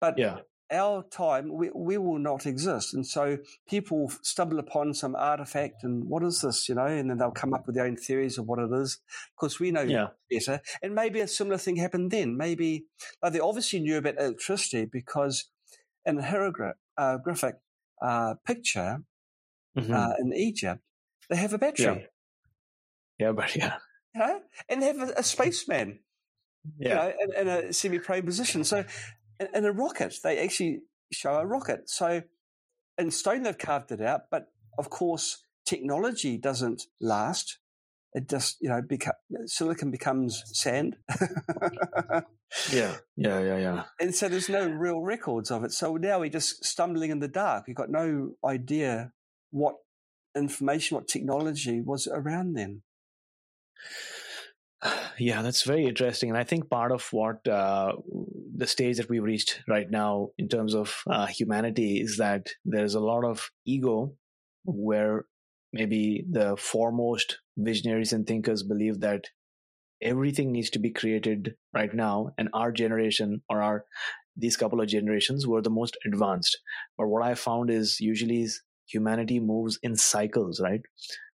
But 0.00 0.18
yeah 0.18 0.38
our 0.70 1.02
time, 1.04 1.52
we, 1.52 1.70
we 1.74 1.98
will 1.98 2.18
not 2.18 2.46
exist. 2.46 2.94
And 2.94 3.06
so 3.06 3.38
people 3.68 4.12
stumble 4.22 4.58
upon 4.58 4.94
some 4.94 5.14
artifact 5.16 5.84
and 5.84 6.04
what 6.04 6.22
is 6.22 6.42
this, 6.42 6.68
you 6.68 6.74
know, 6.74 6.86
and 6.86 7.10
then 7.10 7.18
they'll 7.18 7.30
come 7.30 7.54
up 7.54 7.66
with 7.66 7.74
their 7.74 7.86
own 7.86 7.96
theories 7.96 8.38
of 8.38 8.46
what 8.46 8.58
it 8.58 8.70
is 8.72 8.98
because 9.36 9.58
we 9.58 9.70
know 9.70 9.82
yeah. 9.82 10.08
better. 10.30 10.60
And 10.82 10.94
maybe 10.94 11.20
a 11.20 11.28
similar 11.28 11.58
thing 11.58 11.76
happened 11.76 12.10
then. 12.10 12.36
Maybe 12.36 12.84
like 13.22 13.32
they 13.32 13.40
obviously 13.40 13.80
knew 13.80 13.96
about 13.96 14.18
electricity 14.18 14.84
because 14.84 15.46
in 16.04 16.18
a 16.18 16.22
hieroglyphic 16.22 17.56
uh, 18.02 18.34
picture 18.46 19.02
mm-hmm. 19.76 19.92
uh, 19.92 20.12
in 20.18 20.32
Egypt, 20.34 20.80
they 21.30 21.36
have 21.36 21.52
a 21.52 21.58
battery. 21.58 22.08
Yeah, 23.18 23.26
yeah 23.26 23.32
but 23.32 23.56
yeah. 23.56 23.74
You 24.14 24.20
know? 24.20 24.40
And 24.68 24.82
they 24.82 24.86
have 24.86 25.00
a, 25.00 25.12
a 25.18 25.22
spaceman. 25.22 26.00
Yeah. 26.78 26.88
You 26.88 26.94
know, 26.94 27.12
in, 27.20 27.48
in 27.48 27.48
a 27.48 27.72
semi-prone 27.72 28.24
position. 28.24 28.64
So 28.64 28.84
in 29.54 29.64
a 29.64 29.72
rocket. 29.72 30.16
They 30.22 30.38
actually 30.38 30.80
show 31.12 31.34
a 31.34 31.46
rocket. 31.46 31.88
So 31.88 32.22
in 32.96 33.10
stone, 33.10 33.42
they've 33.42 33.56
carved 33.56 33.92
it 33.92 34.00
out, 34.00 34.22
but 34.30 34.48
of 34.78 34.90
course, 34.90 35.44
technology 35.64 36.36
doesn't 36.36 36.84
last. 37.00 37.58
It 38.14 38.28
just, 38.28 38.56
you 38.60 38.68
know, 38.68 38.80
beca- 38.80 39.12
silicon 39.46 39.90
becomes 39.90 40.42
sand. 40.46 40.96
yeah, 42.72 42.96
yeah, 43.16 43.40
yeah, 43.40 43.58
yeah. 43.58 43.84
And 44.00 44.14
so 44.14 44.28
there's 44.28 44.48
no 44.48 44.66
real 44.66 45.00
records 45.00 45.50
of 45.50 45.62
it. 45.64 45.72
So 45.72 45.96
now 45.96 46.20
we're 46.20 46.30
just 46.30 46.64
stumbling 46.64 47.10
in 47.10 47.20
the 47.20 47.28
dark. 47.28 47.64
We've 47.66 47.76
got 47.76 47.90
no 47.90 48.30
idea 48.44 49.12
what 49.50 49.76
information, 50.34 50.96
what 50.96 51.06
technology 51.08 51.80
was 51.80 52.06
around 52.06 52.54
then. 52.54 52.82
Yeah, 55.20 55.42
that's 55.42 55.64
very 55.64 55.84
interesting. 55.84 56.28
And 56.28 56.38
I 56.38 56.44
think 56.44 56.70
part 56.70 56.92
of 56.92 57.04
what 57.12 57.46
uh, 57.48 57.94
the 58.58 58.66
stage 58.66 58.96
that 58.96 59.08
we've 59.08 59.22
reached 59.22 59.62
right 59.68 59.88
now 59.88 60.30
in 60.36 60.48
terms 60.48 60.74
of 60.74 61.02
uh, 61.08 61.26
humanity 61.26 62.00
is 62.00 62.16
that 62.16 62.48
there's 62.64 62.96
a 62.96 63.00
lot 63.00 63.24
of 63.24 63.50
ego 63.64 64.12
where 64.64 65.26
maybe 65.72 66.24
the 66.28 66.56
foremost 66.56 67.38
visionaries 67.56 68.12
and 68.12 68.26
thinkers 68.26 68.64
believe 68.64 68.98
that 68.98 69.26
everything 70.02 70.50
needs 70.50 70.70
to 70.70 70.80
be 70.80 70.90
created 70.90 71.54
right 71.72 71.94
now 71.94 72.30
and 72.36 72.48
our 72.52 72.72
generation 72.72 73.42
or 73.48 73.62
our 73.62 73.84
these 74.36 74.56
couple 74.56 74.80
of 74.80 74.88
generations 74.88 75.46
were 75.46 75.62
the 75.62 75.70
most 75.70 75.96
advanced. 76.04 76.58
But 76.96 77.08
what 77.08 77.22
i 77.22 77.34
found 77.34 77.70
is 77.70 78.00
usually 78.00 78.48
humanity 78.86 79.38
moves 79.38 79.78
in 79.84 79.94
cycles 79.94 80.60
right? 80.60 80.80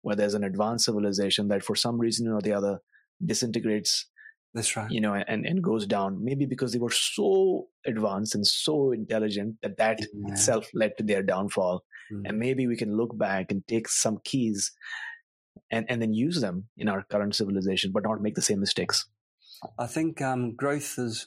Where 0.02 0.14
there's 0.14 0.34
an 0.34 0.44
advanced 0.44 0.84
civilization 0.84 1.48
that 1.48 1.64
for 1.64 1.74
some 1.74 1.98
reason 1.98 2.28
or 2.28 2.40
the 2.40 2.52
other 2.52 2.78
disintegrates 3.24 4.06
that's 4.54 4.76
right 4.76 4.90
you 4.90 5.00
know 5.00 5.14
and 5.14 5.46
and 5.46 5.62
goes 5.62 5.86
down 5.86 6.24
maybe 6.24 6.46
because 6.46 6.72
they 6.72 6.78
were 6.78 6.90
so 6.90 7.66
advanced 7.86 8.34
and 8.34 8.46
so 8.46 8.92
intelligent 8.92 9.56
that 9.62 9.76
that 9.76 10.00
yeah. 10.00 10.32
itself 10.32 10.68
led 10.72 10.96
to 10.96 11.04
their 11.04 11.22
downfall 11.22 11.84
mm. 12.12 12.22
and 12.24 12.38
maybe 12.38 12.66
we 12.66 12.76
can 12.76 12.96
look 12.96 13.16
back 13.16 13.50
and 13.50 13.66
take 13.66 13.88
some 13.88 14.18
keys 14.24 14.72
and 15.70 15.86
and 15.90 16.00
then 16.00 16.12
use 16.14 16.40
them 16.40 16.64
in 16.76 16.88
our 16.88 17.02
current 17.02 17.34
civilization 17.34 17.92
but 17.92 18.02
not 18.02 18.22
make 18.22 18.34
the 18.34 18.42
same 18.42 18.60
mistakes 18.60 19.06
i 19.78 19.86
think 19.86 20.22
um, 20.22 20.54
growth 20.54 20.98
is 20.98 21.26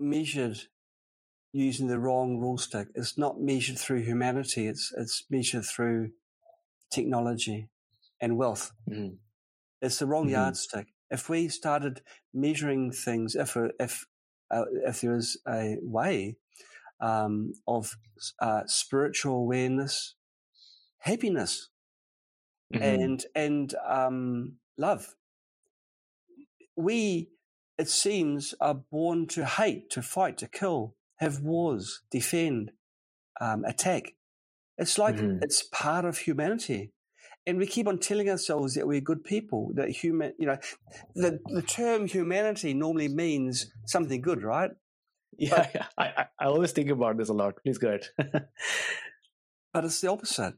measured 0.00 0.58
using 1.52 1.86
the 1.86 2.00
wrong 2.00 2.38
rule 2.38 2.58
stick 2.58 2.88
it's 2.96 3.16
not 3.16 3.40
measured 3.40 3.78
through 3.78 4.00
humanity 4.02 4.66
it's 4.66 4.92
it's 4.98 5.24
measured 5.30 5.64
through 5.64 6.10
technology 6.90 7.68
and 8.20 8.36
wealth 8.36 8.72
mm. 8.90 9.16
it's 9.80 10.00
the 10.00 10.06
wrong 10.06 10.24
mm-hmm. 10.24 10.34
yardstick 10.34 10.93
if 11.10 11.28
we 11.28 11.48
started 11.48 12.02
measuring 12.32 12.90
things, 12.90 13.34
if 13.34 13.56
if 13.78 14.06
uh, 14.50 14.64
if 14.86 15.00
there 15.00 15.16
is 15.16 15.38
a 15.48 15.76
way 15.80 16.36
um, 17.00 17.52
of 17.66 17.96
uh, 18.40 18.62
spiritual 18.66 19.36
awareness, 19.36 20.14
happiness, 20.98 21.68
mm-hmm. 22.72 22.82
and 22.82 23.26
and 23.34 23.74
um, 23.86 24.54
love, 24.78 25.14
we 26.76 27.30
it 27.78 27.88
seems 27.88 28.54
are 28.60 28.74
born 28.74 29.26
to 29.26 29.44
hate, 29.44 29.90
to 29.90 30.02
fight, 30.02 30.38
to 30.38 30.48
kill, 30.48 30.94
have 31.16 31.40
wars, 31.40 32.02
defend, 32.10 32.70
um, 33.40 33.64
attack. 33.64 34.14
It's 34.78 34.98
like 34.98 35.16
mm-hmm. 35.16 35.38
it's 35.42 35.62
part 35.62 36.04
of 36.04 36.18
humanity 36.18 36.92
and 37.46 37.58
we 37.58 37.66
keep 37.66 37.86
on 37.86 37.98
telling 37.98 38.30
ourselves 38.30 38.74
that 38.74 38.86
we're 38.86 39.00
good 39.00 39.24
people. 39.24 39.70
That 39.74 39.90
human, 39.90 40.32
you 40.38 40.46
know, 40.46 40.58
the 41.14 41.40
the 41.46 41.62
term 41.62 42.06
humanity 42.06 42.74
normally 42.74 43.08
means 43.08 43.72
something 43.86 44.20
good, 44.20 44.42
right? 44.42 44.70
Yeah, 45.36 45.56
but, 45.56 45.70
yeah. 45.74 45.86
I, 45.98 46.26
I 46.38 46.44
always 46.46 46.72
think 46.72 46.90
about 46.90 47.18
this 47.18 47.28
a 47.28 47.32
lot. 47.32 47.54
Please 47.62 47.78
go 47.78 47.88
ahead. 47.88 48.06
but 49.72 49.84
it's 49.84 50.00
the 50.00 50.10
opposite. 50.10 50.54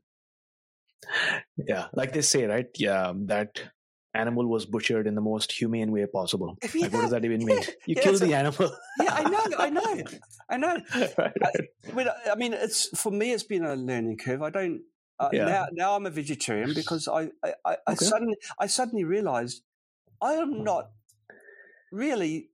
Yeah, 1.57 1.87
like 1.95 2.13
they 2.13 2.23
say, 2.23 2.45
right? 2.45 2.67
Yeah, 2.77 3.09
um, 3.09 3.27
that 3.27 3.63
animal 4.15 4.47
was 4.47 4.67
butchered 4.67 5.07
in 5.07 5.15
the 5.15 5.21
most 5.21 5.53
humane 5.53 5.93
way 5.93 6.07
possible. 6.07 6.57
Yeah, 6.63 6.83
like, 6.83 6.93
what 6.93 7.01
does 7.03 7.11
that 7.11 7.25
even 7.25 7.45
mean? 7.45 7.61
You 7.87 7.95
yeah, 7.97 8.03
kill 8.03 8.19
the 8.19 8.33
a, 8.33 8.37
animal. 8.37 8.71
yeah, 9.01 9.15
I 9.15 9.23
know, 9.29 9.45
I 9.59 9.71
know, 9.71 10.05
I 10.49 10.57
know. 10.57 10.77
right, 11.19 11.33
right. 11.93 12.09
I, 12.09 12.31
I 12.33 12.35
mean, 12.35 12.53
it's 12.53 12.89
for 12.99 13.13
me, 13.13 13.33
it's 13.33 13.45
been 13.45 13.65
a 13.65 13.77
learning 13.77 14.19
curve. 14.19 14.43
I 14.43 14.51
don't 14.51 14.81
uh, 15.19 15.31
yeah. 15.33 15.47
Now, 15.47 15.67
now 15.73 15.97
I'm 15.97 16.07
a 16.07 16.11
vegetarian 16.11 16.75
because 16.75 17.09
I, 17.09 17.31
I, 17.43 17.55
I, 17.65 17.73
okay. 17.73 17.79
I 17.89 17.95
suddenly, 17.95 18.37
I 18.59 18.67
suddenly 18.67 19.05
realized 19.05 19.63
I 20.21 20.35
am 20.35 20.63
not 20.63 20.91
really 21.91 22.51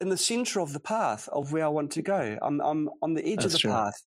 in 0.00 0.08
the 0.08 0.16
center 0.16 0.60
of 0.60 0.72
the 0.72 0.80
path 0.80 1.28
of 1.32 1.52
where 1.52 1.64
I 1.64 1.68
want 1.68 1.92
to 1.92 2.02
go. 2.02 2.38
I'm, 2.42 2.60
I'm 2.60 2.90
on 3.02 3.14
the 3.14 3.26
edge 3.26 3.36
That's 3.36 3.46
of 3.46 3.52
the 3.52 3.58
true. 3.58 3.70
path, 3.70 4.02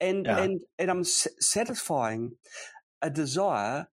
and 0.00 0.26
yeah. 0.26 0.38
and 0.38 0.60
and 0.78 0.90
I'm 0.90 1.00
s- 1.00 1.28
satisfying 1.40 2.32
a 3.00 3.10
desire 3.10 3.88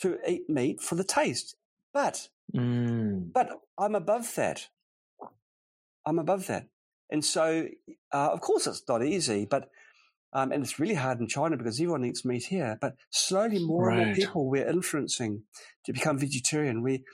to 0.00 0.18
eat 0.26 0.48
meat 0.48 0.80
for 0.80 0.94
the 0.94 1.04
taste, 1.04 1.56
but 1.92 2.28
mm. 2.54 3.32
but 3.32 3.50
I'm 3.78 3.94
above 3.94 4.34
that. 4.36 4.68
I'm 6.04 6.18
above 6.18 6.46
that, 6.48 6.66
and 7.10 7.24
so 7.24 7.68
uh, 8.12 8.30
of 8.32 8.40
course 8.40 8.66
it's 8.66 8.82
not 8.88 9.04
easy, 9.04 9.44
but 9.44 9.70
um, 10.32 10.52
and 10.52 10.62
it's 10.62 10.78
really 10.78 10.94
hard 10.94 11.20
in 11.20 11.26
China 11.26 11.56
because 11.56 11.78
everyone 11.78 12.04
eats 12.04 12.24
meat 12.24 12.44
here. 12.44 12.78
But 12.80 12.96
slowly, 13.10 13.58
more 13.58 13.88
right. 13.88 13.98
and 13.98 14.06
more 14.06 14.14
people 14.14 14.48
we're 14.48 14.68
influencing 14.68 15.42
to 15.84 15.92
become 15.92 16.18
vegetarian. 16.18 16.82
We, 16.82 17.04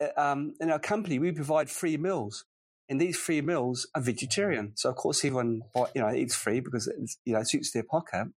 uh, 0.00 0.20
um, 0.20 0.54
in 0.60 0.70
our 0.70 0.78
company, 0.78 1.18
we 1.18 1.32
provide 1.32 1.70
free 1.70 1.96
meals, 1.96 2.44
and 2.88 3.00
these 3.00 3.16
free 3.16 3.40
meals 3.40 3.88
are 3.94 4.00
vegetarian. 4.02 4.72
So 4.76 4.90
of 4.90 4.96
course, 4.96 5.24
everyone 5.24 5.62
you 5.94 6.02
know 6.02 6.12
eats 6.12 6.36
free 6.36 6.60
because 6.60 6.86
it 6.86 6.96
you 7.24 7.34
know 7.34 7.42
suits 7.42 7.72
their 7.72 7.84
pocket. 7.84 8.28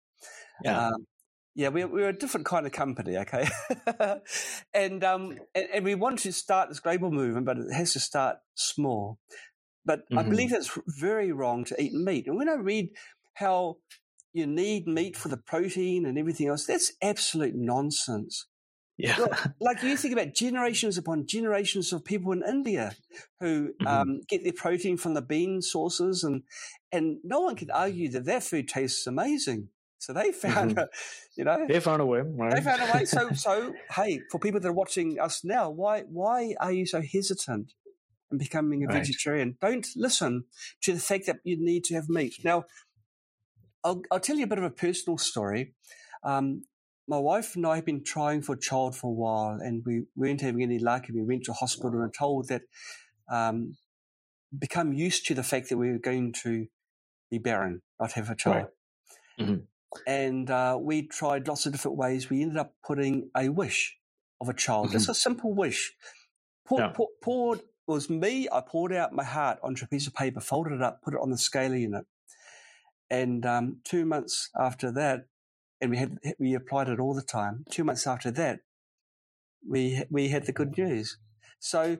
Yeah. 0.64 0.88
Um, 0.88 1.06
yeah, 1.56 1.68
we're, 1.68 1.88
we're 1.88 2.08
a 2.08 2.16
different 2.16 2.46
kind 2.46 2.64
of 2.64 2.72
company, 2.72 3.16
okay? 3.18 3.48
and, 4.74 5.02
um, 5.02 5.36
and, 5.52 5.66
and 5.74 5.84
we 5.84 5.96
want 5.96 6.20
to 6.20 6.32
start 6.32 6.68
this 6.68 6.78
global 6.78 7.10
movement, 7.10 7.44
but 7.44 7.58
it 7.58 7.72
has 7.72 7.92
to 7.94 8.00
start 8.00 8.36
small. 8.54 9.18
But 9.84 10.00
mm-hmm. 10.00 10.18
I 10.18 10.22
believe 10.22 10.52
it's 10.52 10.78
very 10.86 11.32
wrong 11.32 11.64
to 11.64 11.82
eat 11.82 11.92
meat. 11.92 12.28
And 12.28 12.36
when 12.36 12.48
I 12.48 12.54
read 12.54 12.90
how 13.34 13.78
you 14.32 14.46
need 14.46 14.86
meat 14.86 15.16
for 15.16 15.28
the 15.28 15.36
protein 15.36 16.06
and 16.06 16.18
everything 16.18 16.48
else. 16.48 16.66
That's 16.66 16.92
absolute 17.02 17.54
nonsense. 17.54 18.46
Yeah. 18.96 19.16
like 19.60 19.82
you 19.82 19.96
think 19.96 20.12
about 20.12 20.34
generations 20.34 20.98
upon 20.98 21.26
generations 21.26 21.92
of 21.92 22.04
people 22.04 22.32
in 22.32 22.42
India 22.46 22.94
who 23.40 23.68
mm-hmm. 23.68 23.86
um, 23.86 24.20
get 24.28 24.44
their 24.44 24.52
protein 24.52 24.96
from 24.96 25.14
the 25.14 25.22
bean 25.22 25.62
sources, 25.62 26.22
and 26.22 26.42
and 26.92 27.18
no 27.24 27.40
one 27.40 27.56
can 27.56 27.70
argue 27.70 28.10
that 28.10 28.24
their 28.24 28.40
food 28.40 28.68
tastes 28.68 29.06
amazing. 29.06 29.68
So 29.98 30.14
they 30.14 30.32
found, 30.32 30.76
mm-hmm. 30.76 30.78
a, 30.78 30.88
you 31.36 31.44
know, 31.44 31.66
they 31.68 31.80
found 31.80 32.00
a 32.00 32.06
way. 32.06 32.22
Right? 32.24 32.54
They 32.54 32.62
found 32.62 32.82
a 32.82 32.92
way. 32.92 33.04
So, 33.04 33.30
so 33.34 33.74
hey, 33.94 34.20
for 34.30 34.38
people 34.38 34.60
that 34.60 34.68
are 34.68 34.72
watching 34.72 35.18
us 35.18 35.44
now, 35.44 35.70
why 35.70 36.02
why 36.02 36.54
are 36.60 36.72
you 36.72 36.86
so 36.86 37.00
hesitant 37.00 37.72
in 38.30 38.38
becoming 38.38 38.84
a 38.84 38.86
right. 38.86 38.98
vegetarian? 38.98 39.56
Don't 39.60 39.86
listen 39.96 40.44
to 40.82 40.92
the 40.92 41.00
fact 41.00 41.26
that 41.26 41.36
you 41.44 41.56
need 41.58 41.84
to 41.84 41.94
have 41.94 42.08
meat. 42.08 42.34
Now, 42.44 42.64
I'll, 43.84 44.02
I'll 44.10 44.20
tell 44.20 44.36
you 44.36 44.44
a 44.44 44.48
bit 44.48 44.58
of 44.58 44.64
a 44.64 44.70
personal 44.70 45.18
story. 45.18 45.74
Um, 46.24 46.62
my 47.08 47.18
wife 47.18 47.56
and 47.56 47.66
I 47.66 47.76
have 47.76 47.86
been 47.86 48.04
trying 48.04 48.42
for 48.42 48.54
a 48.54 48.58
child 48.58 48.94
for 48.94 49.08
a 49.08 49.14
while, 49.14 49.58
and 49.60 49.82
we 49.84 50.04
weren't 50.14 50.40
having 50.42 50.62
any 50.62 50.78
luck. 50.78 51.08
And 51.08 51.16
we 51.16 51.24
went 51.24 51.44
to 51.44 51.52
hospital 51.52 51.90
and 51.90 52.00
were 52.00 52.12
told 52.16 52.48
that 52.48 52.62
um, 53.30 53.76
become 54.56 54.92
used 54.92 55.26
to 55.26 55.34
the 55.34 55.42
fact 55.42 55.68
that 55.68 55.76
we 55.76 55.90
were 55.90 55.98
going 55.98 56.32
to 56.44 56.66
be 57.30 57.38
barren, 57.38 57.82
not 57.98 58.12
have 58.12 58.30
a 58.30 58.36
child. 58.36 58.56
Right. 58.56 59.46
Mm-hmm. 59.46 59.54
And 60.06 60.50
uh, 60.50 60.78
we 60.80 61.08
tried 61.08 61.48
lots 61.48 61.66
of 61.66 61.72
different 61.72 61.96
ways. 61.96 62.30
We 62.30 62.42
ended 62.42 62.58
up 62.58 62.74
putting 62.86 63.30
a 63.36 63.48
wish 63.48 63.96
of 64.40 64.48
a 64.48 64.54
child, 64.54 64.86
mm-hmm. 64.86 64.92
just 64.92 65.08
a 65.08 65.14
simple 65.14 65.54
wish. 65.54 65.92
Pour, 66.66 66.78
yeah. 66.78 66.92
pour, 66.94 67.08
poured, 67.22 67.58
it 67.58 67.64
was 67.86 68.08
me. 68.08 68.46
I 68.52 68.60
poured 68.60 68.92
out 68.92 69.12
my 69.12 69.24
heart 69.24 69.58
onto 69.64 69.84
a 69.84 69.88
piece 69.88 70.06
of 70.06 70.14
paper, 70.14 70.40
folded 70.40 70.74
it 70.74 70.82
up, 70.82 71.02
put 71.02 71.14
it 71.14 71.20
on 71.20 71.30
the 71.30 71.36
scalar 71.36 71.80
unit, 71.80 72.04
and 73.10 73.44
um, 73.44 73.78
two 73.84 74.04
months 74.04 74.50
after 74.58 74.92
that, 74.92 75.26
and 75.80 75.90
we 75.90 75.96
had 75.96 76.18
we 76.38 76.54
applied 76.54 76.88
it 76.88 77.00
all 77.00 77.14
the 77.14 77.22
time. 77.22 77.64
Two 77.70 77.84
months 77.84 78.06
after 78.06 78.30
that, 78.32 78.60
we 79.68 80.02
we 80.10 80.28
had 80.28 80.46
the 80.46 80.52
good 80.52 80.76
news. 80.76 81.18
So 81.58 81.98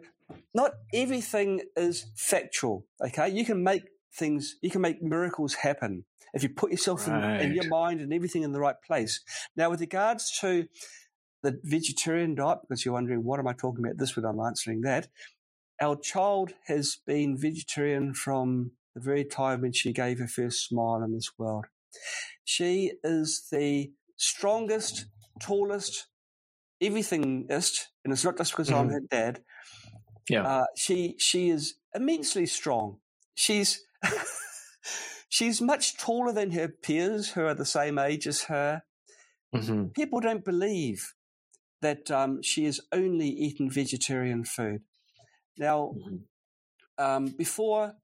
not 0.55 0.73
everything 0.95 1.63
is 1.77 2.07
factual. 2.17 2.87
Okay, 3.05 3.29
you 3.29 3.45
can 3.45 3.63
make 3.63 3.83
things, 4.15 4.57
you 4.63 4.71
can 4.71 4.81
make 4.81 5.03
miracles 5.03 5.55
happen 5.55 6.05
if 6.33 6.43
you 6.43 6.49
put 6.49 6.71
yourself 6.71 7.09
right. 7.09 7.41
in, 7.41 7.51
in, 7.51 7.55
your 7.55 7.69
mind 7.69 8.01
and 8.01 8.13
everything 8.13 8.43
in 8.43 8.53
the 8.53 8.61
right 8.61 8.81
place. 8.87 9.21
Now, 9.57 9.71
with 9.71 9.81
regards 9.81 10.39
to 10.41 10.69
the 11.43 11.59
vegetarian 11.65 12.35
diet, 12.35 12.59
because 12.63 12.85
you're 12.85 12.95
wondering 12.95 13.25
what 13.25 13.41
am 13.41 13.49
I 13.49 13.53
talking 13.53 13.85
about 13.85 13.99
this 13.99 14.15
when 14.15 14.25
I'm 14.25 14.41
answering 14.41 14.83
that, 14.83 15.09
our 15.81 15.97
child 15.97 16.53
has 16.67 16.99
been 17.07 17.37
vegetarian 17.37 18.15
from 18.15 18.73
the 18.95 19.01
very 19.01 19.25
time 19.25 19.63
when 19.63 19.73
she 19.73 19.93
gave 19.93 20.19
her 20.19 20.29
first 20.29 20.67
smile 20.67 21.03
in 21.03 21.13
this 21.13 21.33
world. 21.39 21.67
She 22.45 22.93
is 23.05 23.47
the 23.51 23.93
strongest, 24.17 25.07
tallest, 25.41 26.07
everythingist, 26.83 27.87
and 28.05 28.13
it's 28.13 28.25
not 28.25 28.37
just 28.37 28.53
because 28.53 28.69
mm-hmm. 28.69 28.79
I'm 28.79 28.91
her 28.91 29.01
dad. 29.01 29.43
Yeah, 30.29 30.47
uh, 30.47 30.65
she 30.77 31.17
she 31.19 31.51
is 31.51 31.75
immensely 31.95 32.47
strong. 32.47 32.99
She's 33.35 33.85
she's 35.29 35.61
much 35.61 35.97
taller 35.97 36.33
than 36.33 36.53
her 36.53 36.69
peers 36.69 37.31
who 37.31 37.45
are 37.45 37.55
the 37.55 37.65
same 37.65 37.99
age 37.99 38.27
as 38.27 38.45
her. 38.45 38.83
Mm-hmm. 39.55 39.87
People 39.87 40.21
don't 40.21 40.45
believe 40.45 41.15
that 41.83 42.11
um, 42.11 42.43
she 42.43 42.67
has 42.67 42.81
only 42.93 43.29
eaten 43.29 43.71
vegetarian 43.71 44.45
food. 44.45 44.83
Now, 45.59 45.95
mm-hmm. 45.97 47.05
um, 47.05 47.27
before 47.27 47.95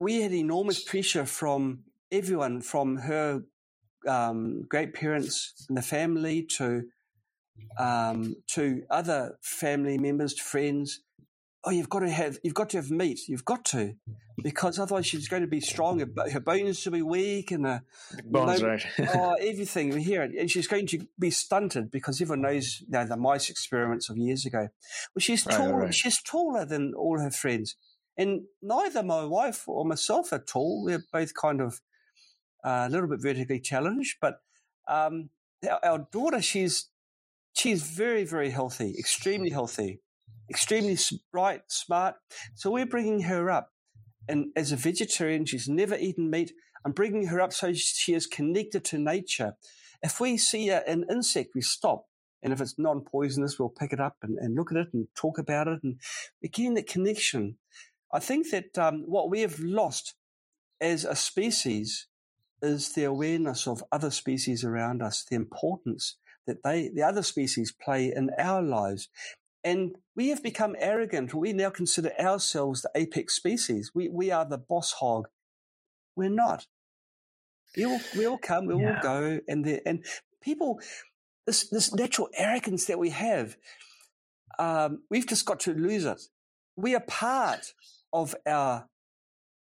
we 0.00 0.22
had 0.22 0.32
enormous 0.32 0.82
pressure 0.82 1.26
from 1.26 1.84
everyone, 2.10 2.60
from 2.60 2.96
her 2.96 3.42
um, 4.06 4.64
great 4.68 4.94
parents 4.94 5.66
and 5.68 5.76
the 5.76 5.82
family 5.82 6.42
to 6.56 6.84
um, 7.78 8.36
to 8.48 8.84
other 8.88 9.36
family 9.42 9.98
members, 9.98 10.34
to 10.34 10.42
friends, 10.42 11.00
oh, 11.64 11.70
you've 11.70 11.88
got 11.88 12.00
to 12.00 12.10
have, 12.10 12.38
you've 12.42 12.54
got 12.54 12.70
to 12.70 12.76
have 12.76 12.90
meat. 12.90 13.28
You've 13.28 13.44
got 13.44 13.64
to, 13.66 13.94
because 14.42 14.78
otherwise 14.78 15.06
she's 15.06 15.28
going 15.28 15.42
to 15.42 15.48
be 15.48 15.60
strong. 15.60 16.00
Her, 16.00 16.30
her 16.30 16.40
bones 16.40 16.84
will 16.84 16.92
be 16.92 17.02
weak 17.02 17.50
and 17.50 17.66
her, 17.66 17.82
Bones, 18.24 18.62
right? 18.62 18.84
oh, 19.14 19.34
everything 19.40 19.90
we 19.90 20.02
hear 20.02 20.22
it. 20.22 20.32
And 20.38 20.50
she's 20.50 20.66
going 20.66 20.86
to 20.88 21.06
be 21.18 21.30
stunted 21.30 21.90
because 21.90 22.20
everyone 22.20 22.42
knows 22.42 22.80
you 22.80 22.86
know, 22.90 23.04
the 23.04 23.16
mice 23.16 23.50
experiments 23.50 24.08
of 24.08 24.16
years 24.16 24.46
ago. 24.46 24.68
Well, 25.14 25.20
she's 25.20 25.46
Right, 25.46 25.56
tall, 25.56 25.72
right. 25.72 25.94
she's 25.94 26.22
taller 26.22 26.64
than 26.64 26.94
all 26.94 27.18
her 27.18 27.30
friends. 27.30 27.76
And 28.18 28.42
neither 28.60 29.02
my 29.02 29.24
wife 29.24 29.68
or 29.68 29.84
myself 29.84 30.32
are 30.32 30.40
tall. 30.40 30.84
We're 30.84 31.04
both 31.12 31.34
kind 31.34 31.60
of 31.60 31.80
uh, 32.64 32.86
a 32.86 32.90
little 32.90 33.08
bit 33.08 33.22
vertically 33.22 33.60
challenged, 33.60 34.16
but 34.20 34.40
um, 34.88 35.30
our, 35.70 35.78
our 35.84 36.06
daughter, 36.10 36.42
she's 36.42 36.90
she's 37.52 37.82
very, 37.82 38.24
very 38.24 38.50
healthy, 38.50 38.96
extremely 38.98 39.50
healthy, 39.50 40.00
extremely 40.50 40.98
bright, 41.32 41.62
smart. 41.68 42.16
So 42.56 42.72
we're 42.72 42.86
bringing 42.86 43.22
her 43.22 43.48
up, 43.50 43.70
and 44.28 44.46
as 44.56 44.72
a 44.72 44.76
vegetarian, 44.76 45.44
she's 45.44 45.68
never 45.68 45.96
eaten 45.96 46.28
meat. 46.28 46.52
I'm 46.84 46.92
bringing 46.92 47.28
her 47.28 47.40
up 47.40 47.52
so 47.52 47.72
she 47.72 48.14
is 48.14 48.26
connected 48.26 48.84
to 48.86 48.98
nature. 48.98 49.54
If 50.02 50.20
we 50.20 50.36
see 50.38 50.70
a, 50.70 50.82
an 50.86 51.04
insect, 51.08 51.50
we 51.54 51.60
stop. 51.60 52.06
And 52.40 52.52
if 52.52 52.60
it's 52.60 52.78
non-poisonous, 52.78 53.58
we'll 53.58 53.68
pick 53.68 53.92
it 53.92 53.98
up 53.98 54.16
and, 54.22 54.38
and 54.38 54.54
look 54.54 54.70
at 54.70 54.78
it 54.78 54.88
and 54.92 55.08
talk 55.16 55.38
about 55.38 55.66
it. 55.66 55.80
And 55.82 55.98
again, 56.42 56.74
that 56.74 56.86
connection. 56.86 57.58
I 58.12 58.18
think 58.20 58.50
that 58.50 58.78
um, 58.78 59.04
what 59.06 59.30
we 59.30 59.40
have 59.40 59.60
lost 59.60 60.14
as 60.80 61.04
a 61.04 61.14
species 61.14 62.06
is 62.62 62.92
the 62.92 63.04
awareness 63.04 63.66
of 63.66 63.84
other 63.92 64.10
species 64.10 64.64
around 64.64 65.02
us, 65.02 65.24
the 65.28 65.36
importance 65.36 66.16
that 66.46 66.62
they, 66.64 66.88
the 66.88 67.02
other 67.02 67.22
species 67.22 67.72
play 67.72 68.12
in 68.14 68.30
our 68.38 68.62
lives. 68.62 69.08
And 69.62 69.96
we 70.16 70.28
have 70.28 70.42
become 70.42 70.74
arrogant. 70.78 71.34
We 71.34 71.52
now 71.52 71.70
consider 71.70 72.12
ourselves 72.18 72.82
the 72.82 72.90
apex 72.94 73.34
species. 73.34 73.92
We, 73.94 74.08
we 74.08 74.30
are 74.30 74.44
the 74.44 74.58
boss 74.58 74.92
hog. 74.92 75.28
We're 76.16 76.30
not. 76.30 76.66
We 77.76 77.84
all, 77.84 78.00
we 78.16 78.26
all 78.26 78.38
come, 78.38 78.66
we 78.66 78.74
Yeah. 78.74 78.88
all 78.88 78.98
go, 79.02 79.40
and 79.46 79.64
the, 79.64 79.86
and 79.86 80.04
people, 80.40 80.80
this 81.46 81.68
this 81.68 81.94
natural 81.94 82.28
arrogance 82.34 82.86
that 82.86 82.98
we 82.98 83.10
have, 83.10 83.56
um, 84.58 85.02
we've 85.10 85.26
just 85.26 85.44
got 85.44 85.60
to 85.60 85.74
lose 85.74 86.04
it. 86.04 86.22
We 86.76 86.94
are 86.94 87.04
part 87.06 87.74
of 88.12 88.34
our 88.46 88.86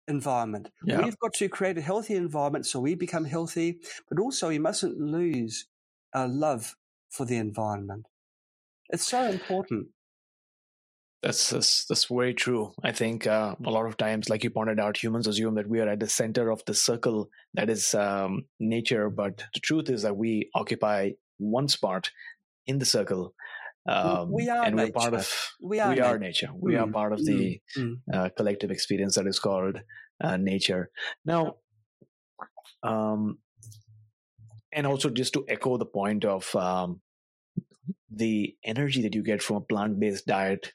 environment. 0.08 0.70
Yeah. 0.84 1.02
We've 1.02 1.18
got 1.18 1.32
to 1.34 1.48
create 1.48 1.78
a 1.78 1.82
healthy 1.82 2.14
environment 2.14 2.66
so 2.66 2.80
we 2.80 2.94
become 2.94 3.24
healthy, 3.24 3.78
but 4.08 4.18
also 4.18 4.48
we 4.48 4.58
mustn't 4.58 4.98
lose 4.98 5.66
our 6.14 6.28
love 6.28 6.76
for 7.10 7.24
the 7.24 7.36
environment. 7.36 8.06
It's 8.90 9.06
so 9.06 9.24
important. 9.24 9.88
That's, 11.22 11.50
that's 11.50 11.84
that's 11.84 12.06
very 12.06 12.34
true. 12.34 12.72
I 12.82 12.90
think 12.90 13.28
uh, 13.28 13.54
a 13.64 13.70
lot 13.70 13.86
of 13.86 13.96
times, 13.96 14.28
like 14.28 14.42
you 14.42 14.50
pointed 14.50 14.80
out, 14.80 15.00
humans 15.00 15.28
assume 15.28 15.54
that 15.54 15.68
we 15.68 15.78
are 15.78 15.88
at 15.88 16.00
the 16.00 16.08
center 16.08 16.50
of 16.50 16.64
the 16.66 16.74
circle 16.74 17.30
that 17.54 17.70
is 17.70 17.94
um, 17.94 18.46
nature, 18.58 19.08
but 19.08 19.44
the 19.54 19.60
truth 19.60 19.88
is 19.88 20.02
that 20.02 20.16
we 20.16 20.50
occupy 20.54 21.10
one 21.38 21.68
spot 21.68 22.10
in 22.66 22.80
the 22.80 22.84
circle. 22.84 23.34
Um, 23.86 24.30
we 24.30 24.48
are 24.48 24.64
and 24.64 24.76
we're 24.76 24.92
part 24.92 25.14
of 25.14 25.28
We 25.60 25.80
are 25.80 25.90
we 25.92 26.00
are 26.00 26.18
nature. 26.18 26.46
nature. 26.46 26.50
We 26.58 26.76
are 26.76 26.86
Mm, 26.86 26.92
part 26.92 27.12
of 27.12 27.24
the 27.24 27.60
mm. 27.76 27.94
uh, 28.12 28.28
collective 28.36 28.70
experience 28.70 29.16
that 29.16 29.26
is 29.26 29.40
called 29.40 29.80
uh, 30.22 30.36
nature. 30.36 30.90
Now, 31.24 31.56
um, 32.82 33.38
and 34.72 34.86
also 34.86 35.10
just 35.10 35.32
to 35.34 35.44
echo 35.48 35.76
the 35.78 35.86
point 35.86 36.24
of 36.24 36.54
um, 36.54 37.00
the 38.10 38.56
energy 38.64 39.02
that 39.02 39.14
you 39.14 39.22
get 39.22 39.42
from 39.42 39.56
a 39.56 39.60
plant-based 39.60 40.26
diet. 40.26 40.72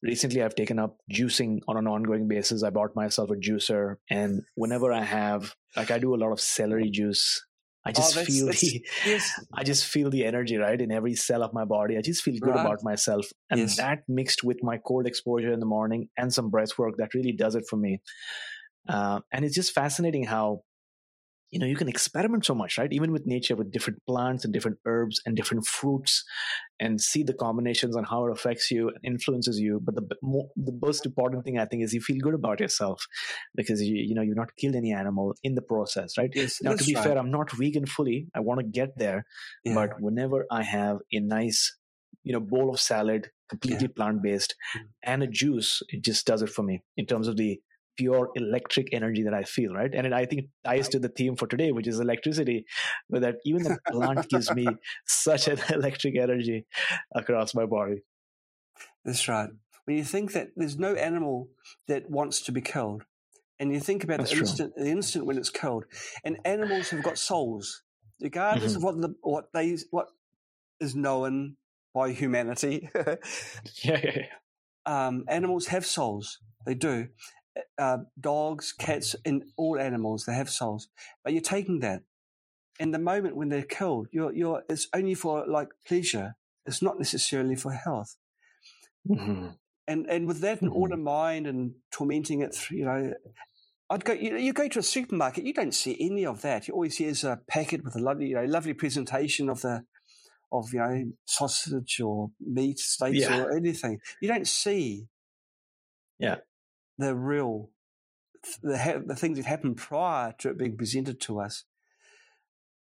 Recently, 0.00 0.42
I've 0.42 0.54
taken 0.54 0.78
up 0.78 0.98
juicing 1.12 1.58
on 1.66 1.76
an 1.76 1.88
ongoing 1.88 2.28
basis. 2.28 2.62
I 2.62 2.70
bought 2.70 2.94
myself 2.94 3.30
a 3.30 3.34
juicer, 3.34 3.96
and 4.08 4.42
whenever 4.54 4.92
I 4.92 5.02
have, 5.02 5.56
like, 5.76 5.90
I 5.90 5.98
do 5.98 6.14
a 6.14 6.20
lot 6.22 6.30
of 6.30 6.40
celery 6.40 6.88
juice. 6.90 7.44
I 7.88 7.92
just 7.92 8.12
Oh, 8.12 8.14
that's- 8.20 8.26
feel 8.36 8.46
that's- 8.46 8.60
the, 8.60 8.86
yes. 9.06 9.30
I 9.54 9.62
just 9.64 9.86
feel 9.86 10.10
the 10.10 10.24
energy 10.24 10.56
right 10.58 10.80
in 10.86 10.90
every 10.92 11.14
cell 11.14 11.42
of 11.42 11.52
my 11.52 11.64
body. 11.64 11.96
I 11.96 12.02
just 12.02 12.22
feel 12.22 12.38
good 12.40 12.54
Right. 12.54 12.66
about 12.66 12.80
myself, 12.84 13.26
and 13.50 13.60
Yes. 13.60 13.76
that 13.78 14.00
mixed 14.08 14.44
with 14.44 14.58
my 14.62 14.76
cold 14.88 15.06
exposure 15.06 15.52
in 15.52 15.60
the 15.60 15.66
morning 15.78 16.08
and 16.16 16.32
some 16.32 16.50
breath 16.50 16.76
work 16.78 16.94
that 16.98 17.14
really 17.14 17.32
does 17.32 17.54
it 17.54 17.64
for 17.70 17.76
me. 17.76 18.00
Uh, 18.88 19.20
and 19.32 19.44
it's 19.44 19.54
just 19.54 19.72
fascinating 19.72 20.24
how 20.24 20.62
you 21.50 21.58
know 21.58 21.66
you 21.66 21.76
can 21.76 21.88
experiment 21.88 22.44
so 22.44 22.54
much, 22.54 22.76
right? 22.78 22.92
Even 22.92 23.10
with 23.12 23.26
nature, 23.26 23.56
with 23.56 23.72
different 23.72 24.00
plants 24.06 24.44
and 24.44 24.52
different 24.52 24.78
herbs 24.84 25.20
and 25.24 25.34
different 25.36 25.66
fruits, 25.66 26.24
and 26.78 27.00
see 27.00 27.22
the 27.22 27.32
combinations 27.34 27.96
and 27.96 28.06
how 28.06 28.26
it 28.26 28.32
affects 28.32 28.70
you 28.70 28.88
and 28.88 28.98
influences 29.02 29.58
you. 29.58 29.80
But 29.82 29.94
the 29.94 30.02
b- 30.02 30.16
mo- 30.22 30.50
the 30.56 30.78
most 30.82 31.06
important 31.06 31.44
thing 31.44 31.58
I 31.58 31.64
think 31.64 31.82
is 31.82 31.94
you 31.94 32.00
feel 32.00 32.18
good 32.20 32.34
about 32.34 32.60
yourself 32.60 33.06
because 33.54 33.82
you 33.82 33.96
you 33.96 34.14
know 34.14 34.22
you've 34.22 34.36
not 34.36 34.54
killed 34.56 34.74
any 34.76 34.92
animal 34.92 35.34
in 35.42 35.54
the 35.54 35.62
process, 35.62 36.18
right? 36.18 36.30
Yes, 36.34 36.60
Now, 36.62 36.74
to 36.74 36.84
be 36.84 36.94
right. 36.94 37.04
fair, 37.04 37.18
I'm 37.18 37.30
not 37.30 37.50
vegan 37.52 37.86
fully. 37.86 38.28
I 38.34 38.40
want 38.40 38.60
to 38.60 38.66
get 38.66 38.98
there, 38.98 39.24
Yeah. 39.64 39.74
but 39.74 40.00
whenever 40.00 40.44
I 40.50 40.62
have 40.62 40.98
a 41.12 41.20
nice, 41.20 41.76
you 42.24 42.32
know, 42.32 42.40
bowl 42.40 42.68
of 42.70 42.78
salad, 42.80 43.30
completely 43.48 43.88
plant 43.88 44.22
based, 44.22 44.54
Mm. 44.76 44.80
and 45.02 45.22
a 45.22 45.26
juice, 45.26 45.82
it 45.88 46.04
just 46.04 46.26
does 46.26 46.42
it 46.42 46.50
for 46.50 46.62
me 46.62 46.82
in 46.98 47.06
terms 47.06 47.26
of 47.28 47.36
the 47.38 47.58
pure 47.98 48.30
electric 48.36 48.88
energy 48.92 49.24
that 49.24 49.34
I 49.34 49.44
feel, 49.44 49.74
right? 49.74 49.94
And 49.94 50.06
it, 50.06 50.12
I 50.14 50.26
think 50.26 50.42
it 50.44 50.50
ties 50.64 50.88
to 50.90 51.00
the 51.00 51.08
theme 51.10 51.36
for 51.36 51.48
today, 51.48 51.72
which 51.72 51.88
is 51.88 52.00
electricity, 52.00 52.66
but 53.10 53.22
that 53.22 53.36
even 53.44 53.64
the 53.64 53.78
plant 53.90 54.28
gives 54.30 54.52
me 54.52 54.80
such 55.06 55.48
an 55.48 55.58
electric 55.70 56.16
energy 56.18 56.66
across 57.14 57.54
my 57.54 57.66
body. 57.66 58.02
That's 59.04 59.28
right. 59.28 59.50
When 59.84 59.96
you 59.96 60.04
think 60.04 60.32
that 60.32 60.50
there's 60.56 60.78
no 60.78 60.94
animal 60.94 61.48
that 61.86 62.10
wants 62.10 62.40
to 62.42 62.52
be 62.52 62.60
killed, 62.60 63.04
and 63.58 63.72
you 63.72 63.80
think 63.80 64.04
about 64.04 64.22
the 64.22 64.32
instant, 64.32 64.74
the 64.76 64.88
instant 64.88 65.26
when 65.26 65.38
it's 65.38 65.50
killed, 65.50 65.84
and 66.24 66.38
animals 66.44 66.90
have 66.90 67.02
got 67.02 67.18
souls, 67.18 67.82
regardless 68.20 68.74
Mm-hmm. 68.74 68.76
of 68.76 68.82
what 68.82 69.00
the 69.00 69.14
what 69.22 69.52
they 69.54 69.76
what 69.90 70.08
is 70.80 70.96
known 70.96 71.56
by 71.94 72.12
humanity. 72.12 72.90
Yeah, 73.82 74.00
yeah, 74.02 74.12
yeah. 74.16 74.26
um, 74.86 75.24
animals 75.28 75.66
have 75.68 75.84
souls. 75.86 76.40
They 76.66 76.74
do. 76.74 77.08
Uh, 77.78 77.98
dogs, 78.20 78.72
cats, 78.72 79.16
and 79.24 79.44
all 79.56 79.78
animals 79.78 80.24
they 80.24 80.34
have 80.34 80.50
souls. 80.50 80.88
But 81.24 81.32
you're 81.32 81.42
taking 81.42 81.80
that, 81.80 82.02
In 82.80 82.92
the 82.92 82.98
moment 82.98 83.36
when 83.36 83.48
they're 83.50 83.62
killed, 83.78 84.08
you're 84.12 84.32
you're 84.34 84.62
it's 84.68 84.88
only 84.94 85.14
for 85.14 85.46
like 85.48 85.68
pleasure. 85.86 86.36
It's 86.66 86.82
not 86.82 86.98
necessarily 86.98 87.56
for 87.56 87.72
health. 87.72 88.16
Mhm. 89.08 89.56
and 89.86 90.06
and 90.10 90.26
with 90.28 90.40
that 90.40 90.62
in 90.62 90.68
Mhm. 90.68 90.74
order 90.76 90.96
mind 90.96 91.46
and 91.46 91.74
tormenting 91.90 92.42
it, 92.42 92.54
through, 92.54 92.78
you 92.78 92.84
know, 92.84 93.14
I'd 93.90 94.04
go. 94.04 94.12
You, 94.12 94.36
you 94.36 94.52
go 94.52 94.68
to 94.68 94.78
a 94.80 94.82
supermarket, 94.82 95.44
you 95.44 95.54
don't 95.54 95.74
see 95.74 95.96
any 96.00 96.26
of 96.26 96.42
that. 96.42 96.68
You 96.68 96.74
always 96.74 96.96
see 96.98 97.06
is 97.06 97.24
a 97.24 97.40
packet 97.48 97.82
with 97.84 97.96
a 97.96 98.00
lovely, 98.00 98.26
you 98.28 98.34
know, 98.36 98.44
lovely 98.44 98.74
presentation 98.74 99.48
of 99.48 99.62
the 99.62 99.84
of 100.52 100.72
you 100.74 100.80
know 100.80 101.12
sausage 101.26 102.00
or 102.00 102.30
meat 102.40 102.78
steaks 102.78 103.18
Yeah. 103.20 103.42
or 103.42 103.56
anything. 103.56 104.00
You 104.20 104.28
don't 104.28 104.46
see, 104.48 105.08
Yeah. 106.18 106.36
The 106.98 107.14
real 107.14 107.70
the 108.62 108.78
ha- 108.78 109.00
the 109.04 109.16
things 109.16 109.38
that 109.38 109.46
happened 109.46 109.76
prior 109.76 110.34
to 110.38 110.50
it 110.50 110.58
being 110.58 110.76
presented 110.76 111.20
to 111.22 111.40
us. 111.40 111.64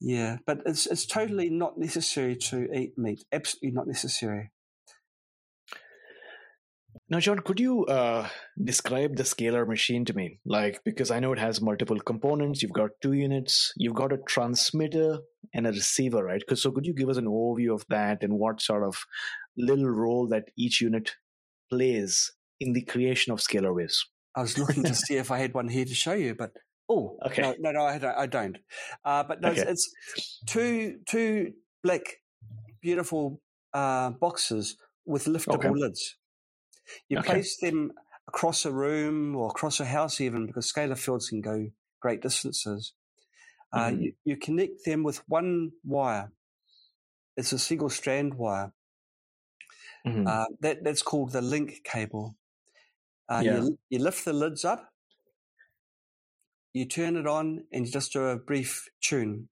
Yeah, 0.01 0.39
but 0.47 0.61
it's 0.67 0.87
it's 0.87 1.07
totally 1.07 1.51
not 1.51 1.79
necessary 1.79 2.37
to 2.37 2.69
eat 2.73 2.97
meat. 2.97 3.25
Absolutely 3.33 3.73
not 3.73 3.87
necessary. 3.87 4.53
Now, 7.11 7.21
John, 7.21 7.39
could 7.39 7.59
you 7.59 7.87
uh, 7.87 8.29
describe 8.63 9.17
the 9.17 9.23
scalar 9.23 9.67
machine 9.67 10.05
to 10.07 10.15
me? 10.15 10.41
Like, 10.45 10.83
because 10.85 11.11
I 11.11 11.21
know 11.21 11.33
it 11.33 11.39
has 11.39 11.61
multiple 11.61 11.99
components. 12.01 12.63
You've 12.63 12.73
got 12.73 12.91
two 13.01 13.13
units. 13.15 13.73
You've 13.77 13.95
got 13.95 14.13
a 14.13 14.19
transmitter 14.19 15.21
and 15.55 15.67
a 15.67 15.71
receiver, 15.71 16.23
right? 16.23 16.43
'Cause- 16.47 16.61
So, 16.63 16.71
could 16.71 16.85
you 16.87 16.93
give 16.95 17.09
us 17.09 17.17
an 17.17 17.25
overview 17.25 17.73
of 17.75 17.87
that 17.89 18.23
and 18.23 18.39
what 18.39 18.61
sort 18.61 18.83
of 18.85 19.07
little 19.57 19.89
role 19.89 20.27
that 20.29 20.51
each 20.57 20.83
unit 20.83 21.13
plays 21.71 22.33
in 22.61 22.73
the 22.73 22.83
creation 22.83 23.33
of 23.33 23.41
scalar 23.41 23.75
waves? 23.75 24.07
I 24.35 24.43
was 24.43 24.59
looking 24.59 24.85
to 24.85 24.95
see 24.95 25.17
if 25.17 25.31
I 25.31 25.39
had 25.39 25.55
one 25.55 25.69
here 25.69 25.85
to 25.85 25.95
show 25.95 26.13
you, 26.15 26.35
but 26.35 26.53
oh, 26.89 27.19
Okay. 27.27 27.43
no, 27.43 27.55
no, 27.59 27.73
no, 27.73 27.83
I 27.85 27.99
don't. 27.99 28.17
I 28.17 28.27
don't. 28.27 28.59
Uh, 29.05 29.23
but 29.25 29.41
no, 29.41 29.51
it's- 29.51 29.63
Okay. 29.63 29.73
it's 29.73 30.41
two 30.47 31.01
two 31.09 31.55
black, 31.83 32.03
beautiful 32.81 33.41
uh, 33.75 34.11
boxes 34.11 34.77
with 35.05 35.25
liftable 35.25 35.55
Okay. 35.57 35.71
lids. 35.71 36.17
You 37.09 37.21
place 37.23 37.57
them 37.61 37.93
across 38.27 38.65
a 38.65 38.73
room 38.73 39.37
or 39.37 39.49
across 39.51 39.81
a 39.81 39.85
house, 39.85 40.21
even 40.21 40.47
because 40.47 40.71
scalar 40.73 40.99
fields 40.99 41.29
can 41.29 41.41
go 41.41 41.71
great 42.01 42.23
distances. 42.23 42.93
Uh, 43.73 43.89
Mhm. 43.91 44.01
you, 44.03 44.13
you 44.25 44.37
connect 44.37 44.85
them 44.87 45.03
with 45.03 45.19
one 45.29 45.73
wire. 45.85 46.33
It's 47.37 47.53
a 47.53 47.59
single 47.59 47.91
strand 47.91 48.35
wire. 48.35 48.73
Mhm. 50.07 50.27
Uh, 50.27 50.47
that 50.61 50.85
that's 50.85 51.03
called 51.03 51.33
the 51.33 51.43
link 51.43 51.83
cable. 51.85 52.37
Uh, 53.29 53.43
Yeah. 53.45 53.59
you, 53.59 53.79
you 53.91 53.99
lift 53.99 54.25
the 54.25 54.33
lids 54.33 54.65
up, 54.65 54.93
you 56.73 56.85
turn 56.87 57.17
it 57.17 57.27
on, 57.27 57.67
and 57.73 57.87
you 57.87 57.93
just 57.93 58.13
do 58.13 58.25
a 58.27 58.37
brief 58.37 58.89
tune. 59.01 59.49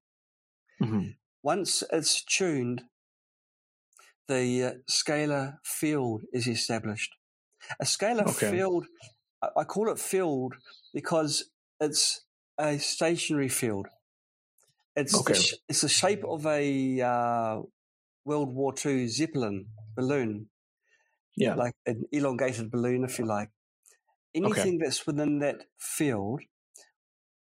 Mhm. 0.81 1.15
Once 1.43 1.83
it's 1.91 2.23
tuned, 2.23 2.83
the 4.27 4.63
uh, 4.63 4.73
scalar 4.89 5.59
field 5.63 6.23
is 6.33 6.47
established. 6.47 7.13
A 7.79 7.85
scalar 7.85 8.27
Okay. 8.27 8.51
field, 8.51 8.85
I 9.41 9.49
I 9.57 9.63
call 9.63 9.89
it 9.91 9.99
field 9.99 10.55
because 10.93 11.51
it's 11.79 12.21
a 12.57 12.77
stationary 12.79 13.49
field. 13.49 13.87
It's 14.95 15.13
Okay. 15.15 15.33
the, 15.33 15.39
sh- 15.39 15.53
it's 15.69 15.81
the 15.81 15.89
shape 15.89 16.23
of 16.25 16.45
a 16.45 17.01
uh, 17.01 17.61
World 18.25 18.53
War 18.55 18.73
II 18.85 19.07
Zeppelin 19.07 19.67
balloon, 19.95 20.49
Yeah. 21.35 21.53
like 21.55 21.75
an 21.85 22.05
elongated 22.11 22.71
balloon, 22.71 23.03
if 23.03 23.19
you 23.19 23.25
like. 23.25 23.51
Anything 24.37 24.79
that's 24.79 25.05
within 25.05 25.39
that 25.39 25.65
field 25.77 26.41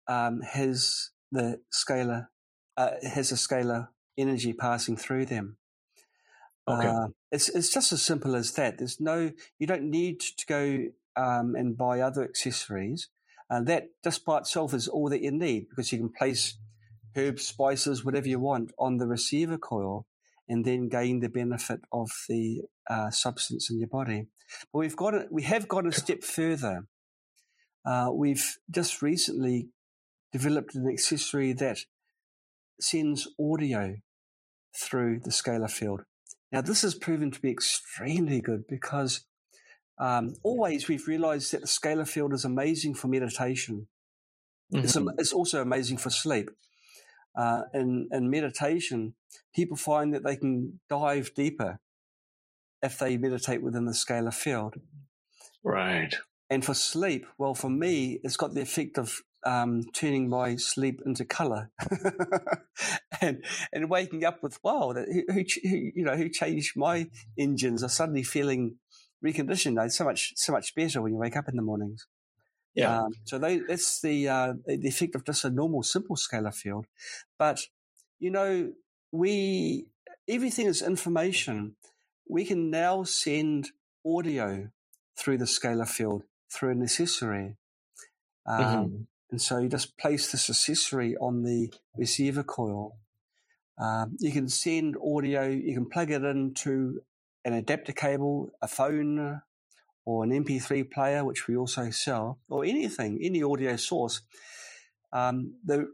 um, 0.08 0.42
has 0.42 1.12
the 1.32 1.62
scalar 1.74 2.28
uh, 2.78 2.92
has 3.04 3.32
a 3.32 3.36
scalar 3.36 3.90
energy 4.18 4.54
passing 4.54 4.98
through 4.98 5.26
them. 5.26 5.58
Okay. 6.68 6.88
Uh, 6.88 7.08
it's 7.32 7.50
it's 7.50 7.70
just 7.72 7.92
as 7.92 8.02
simple 8.02 8.36
as 8.36 8.54
that. 8.54 8.78
There's 8.78 9.00
no 9.00 9.32
you 9.60 9.68
don't 9.68 9.90
need 9.90 10.20
to 10.20 10.46
go 10.48 10.86
um, 11.16 11.56
and 11.56 11.78
buy 11.78 12.00
other 12.00 12.24
accessories, 12.24 13.10
and 13.50 13.68
that 13.68 13.90
just 14.04 14.26
by 14.26 14.40
itself 14.40 14.74
is 14.74 14.88
all 14.88 15.10
that 15.10 15.22
you 15.22 15.32
need 15.32 15.70
because 15.70 15.92
you 15.92 16.00
can 16.00 16.10
place 16.10 16.58
herbs, 17.16 17.48
spices, 17.48 18.04
whatever 18.04 18.28
you 18.28 18.40
want 18.40 18.72
on 18.80 18.98
the 18.98 19.08
receiver 19.08 19.58
coil, 19.58 20.08
and 20.50 20.66
then 20.66 20.90
gain 20.90 21.20
the 21.20 21.30
benefit 21.30 21.82
of 21.92 22.10
the 22.28 22.62
uh, 22.90 23.10
substance 23.12 23.70
in 23.70 23.80
your 23.80 23.88
body. 23.88 24.28
But 24.72 24.80
we've 24.80 24.96
got 24.96 25.14
it. 25.14 25.28
We 25.32 25.44
have 25.44 25.68
gone 25.68 25.88
a 25.88 25.92
step 25.92 26.24
further. 26.24 26.88
Uh, 27.86 28.10
we've 28.14 28.58
just 28.70 29.02
recently 29.02 29.70
developed 30.32 30.76
an 30.76 30.88
accessory 30.92 31.54
that 31.54 31.80
sends 32.80 33.28
audio 33.40 33.96
through 34.76 35.20
the 35.24 35.30
scalar 35.30 35.70
field. 35.72 36.02
Now, 36.52 36.62
this 36.62 36.82
has 36.82 36.96
proven 36.96 37.32
to 37.32 37.40
be 37.42 37.52
extremely 37.52 38.42
good 38.42 38.64
because 38.68 39.26
um, 39.98 40.34
always 40.44 40.88
we've 40.88 41.08
realized 41.08 41.54
that 41.54 41.62
the 41.62 41.68
scalar 41.68 42.08
field 42.08 42.34
is 42.34 42.44
amazing 42.44 42.96
for 42.96 43.08
meditation. 43.08 43.88
It's, 44.72 44.94
Mhm. 44.96 45.10
am- 45.12 45.16
it's 45.18 45.32
also 45.32 45.62
amazing 45.62 45.98
for 45.98 46.10
sleep. 46.10 46.50
Uh, 47.38 47.64
in, 47.74 48.08
in 48.12 48.30
meditation, 48.30 49.16
people 49.54 49.78
find 49.78 50.14
that 50.14 50.24
they 50.24 50.36
can 50.36 50.80
dive 50.90 51.34
deeper 51.36 51.80
if 52.86 53.00
they 53.00 53.18
meditate 53.18 53.62
within 53.62 53.86
the 53.86 53.92
scalar 53.92 54.34
field. 54.34 54.76
Right. 55.64 56.16
And 56.50 56.64
for 56.64 56.74
sleep, 56.74 57.26
well, 57.38 57.56
for 57.56 57.70
me, 57.70 58.20
it's 58.24 58.38
got 58.38 58.54
the 58.54 58.62
effect 58.62 58.98
of 58.98 59.22
um, 59.46 59.84
turning 59.94 60.30
my 60.30 60.56
sleep 60.56 61.02
into 61.06 61.24
color, 61.24 61.70
and 63.22 63.44
and 63.72 63.90
waking 63.90 64.26
up 64.26 64.42
with 64.42 64.60
wow, 64.64 64.94
that, 64.94 65.08
who, 65.08 65.24
who, 65.32 65.44
who 65.70 65.92
you 65.96 66.04
know 66.04 66.16
who 66.16 66.30
changed 66.30 66.76
my 66.76 67.08
engines 67.38 67.84
are 67.84 67.90
suddenly 67.90 68.24
feeling 68.24 68.78
reconditioned. 69.24 69.84
It's 69.86 69.98
so 69.98 70.04
much 70.04 70.34
so 70.36 70.52
much 70.52 70.74
better 70.76 71.02
when 71.02 71.14
you 71.14 71.20
wake 71.20 71.38
up 71.38 71.48
in 71.48 71.56
the 71.56 71.62
mornings. 71.62 72.08
Yeah. 72.74 73.04
Um, 73.04 73.14
so 73.24 73.38
they, 73.38 73.60
that's 73.60 74.02
the 74.02 74.28
uh, 74.28 74.54
the 74.66 74.88
effect 74.88 75.16
of 75.16 75.26
just 75.26 75.46
a 75.46 75.50
normal 75.50 75.84
simple 75.84 76.16
scalar 76.16 76.54
field, 76.54 76.88
but 77.38 77.62
you 78.20 78.32
know 78.32 78.74
we 79.12 79.86
everything 80.28 80.68
is 80.68 80.82
information. 80.82 81.76
We 82.28 82.46
can 82.46 82.70
now 82.70 83.04
send 83.04 83.72
audio 84.06 84.70
through 85.18 85.38
the 85.38 85.46
scalar 85.46 85.88
field 85.88 86.24
through 86.50 86.72
an 86.72 86.84
accessory. 86.84 87.58
Um, 88.46 88.66
Mhm. 88.66 89.08
And 89.32 89.42
so 89.42 89.58
you 89.58 89.68
just 89.70 89.98
place 89.98 90.32
this 90.32 90.50
accessory 90.50 91.18
on 91.18 91.44
the 91.44 91.74
receiver 91.98 92.44
coil. 92.44 92.98
Um, 93.78 94.16
you 94.20 94.32
can 94.32 94.48
send 94.48 94.96
audio, 94.98 95.48
you 95.48 95.74
can 95.74 95.90
plug 95.90 96.12
it 96.12 96.24
into 96.24 97.02
an 97.44 97.54
adapter 97.54 97.92
cable, 97.92 98.52
a 98.62 98.68
phone, 98.68 99.42
or 100.06 100.24
an 100.24 100.32
MP3 100.32 100.84
player, 100.84 101.26
which 101.26 101.48
we 101.48 101.58
also 101.58 101.90
sell, 101.90 102.40
or 102.48 102.64
anything, 102.64 103.20
any 103.22 103.42
audio 103.44 103.76
source. 103.76 104.22
Um, 105.12 105.56
the 105.64 105.92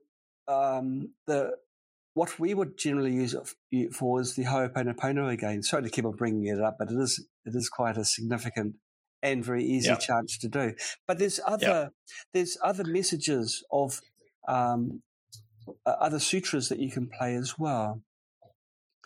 um, 0.47 1.13
the 1.25 1.57
what 2.13 2.39
we 2.39 2.53
would 2.53 2.77
generally 2.77 3.13
use 3.13 3.33
it 3.71 3.93
for 3.93 4.19
is 4.21 4.35
the 4.35 4.43
Ho'oponopono 4.43 5.31
again. 5.31 5.63
Sorry 5.63 5.83
to 5.83 5.89
keep 5.89 6.05
on 6.05 6.15
bringing 6.15 6.45
it 6.45 6.59
up, 6.61 6.75
but 6.79 6.91
it 6.91 6.97
is 6.99 7.25
it 7.45 7.55
is 7.55 7.69
quite 7.69 7.97
a 7.97 8.05
significant 8.05 8.75
and 9.23 9.45
very 9.45 9.63
easy 9.63 9.87
Yeah. 9.87 9.95
chance 9.97 10.37
to 10.39 10.47
do. 10.47 10.73
But 11.07 11.19
there's 11.19 11.39
other 11.45 11.91
there's 12.33 12.57
other 12.63 12.83
messages 12.83 13.63
of 13.71 14.01
um, 14.47 15.03
other 15.85 16.19
sutras 16.19 16.69
that 16.69 16.79
you 16.79 16.91
can 16.91 17.07
play 17.07 17.35
as 17.35 17.57
well. 17.57 18.03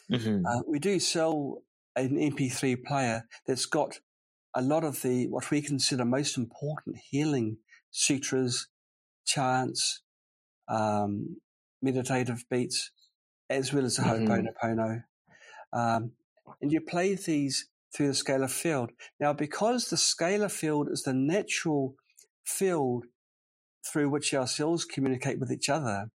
Mhm. 0.10 0.44
Uh, 0.46 0.64
we 0.68 0.80
do 0.80 1.00
sell 1.00 1.64
an 1.96 2.18
MP3 2.18 2.76
player 2.76 3.28
that's 3.46 3.66
got 3.66 4.00
a 4.54 4.62
lot 4.62 4.84
of 4.84 5.02
the 5.02 5.28
what 5.28 5.52
we 5.52 5.62
consider 5.62 6.06
most 6.06 6.38
important 6.38 6.98
healing 7.10 7.58
sutras, 7.92 8.68
chants, 9.26 10.02
um, 10.68 11.38
meditative 11.82 12.46
beats, 12.50 12.92
as 13.50 13.74
well 13.74 13.86
as 13.86 13.96
the 13.98 14.04
Mhm. 14.04 14.28
Ho'oponopono. 14.28 15.04
Um, 15.74 16.16
and 16.62 16.72
you 16.72 16.82
play 16.82 17.16
these 17.16 17.70
through 17.94 18.08
the 18.08 18.14
scalar 18.14 18.52
field. 18.52 18.92
Now, 19.20 19.34
because 19.34 19.90
the 19.90 19.96
scalar 19.96 20.52
field 20.52 20.90
is 20.90 21.04
the 21.04 21.14
natural 21.14 21.96
field 22.46 23.06
through 23.86 24.10
which 24.10 24.34
our 24.34 24.48
cells 24.48 24.86
communicate 24.86 25.40
with 25.40 25.52
each 25.52 25.70
other, 25.70 26.12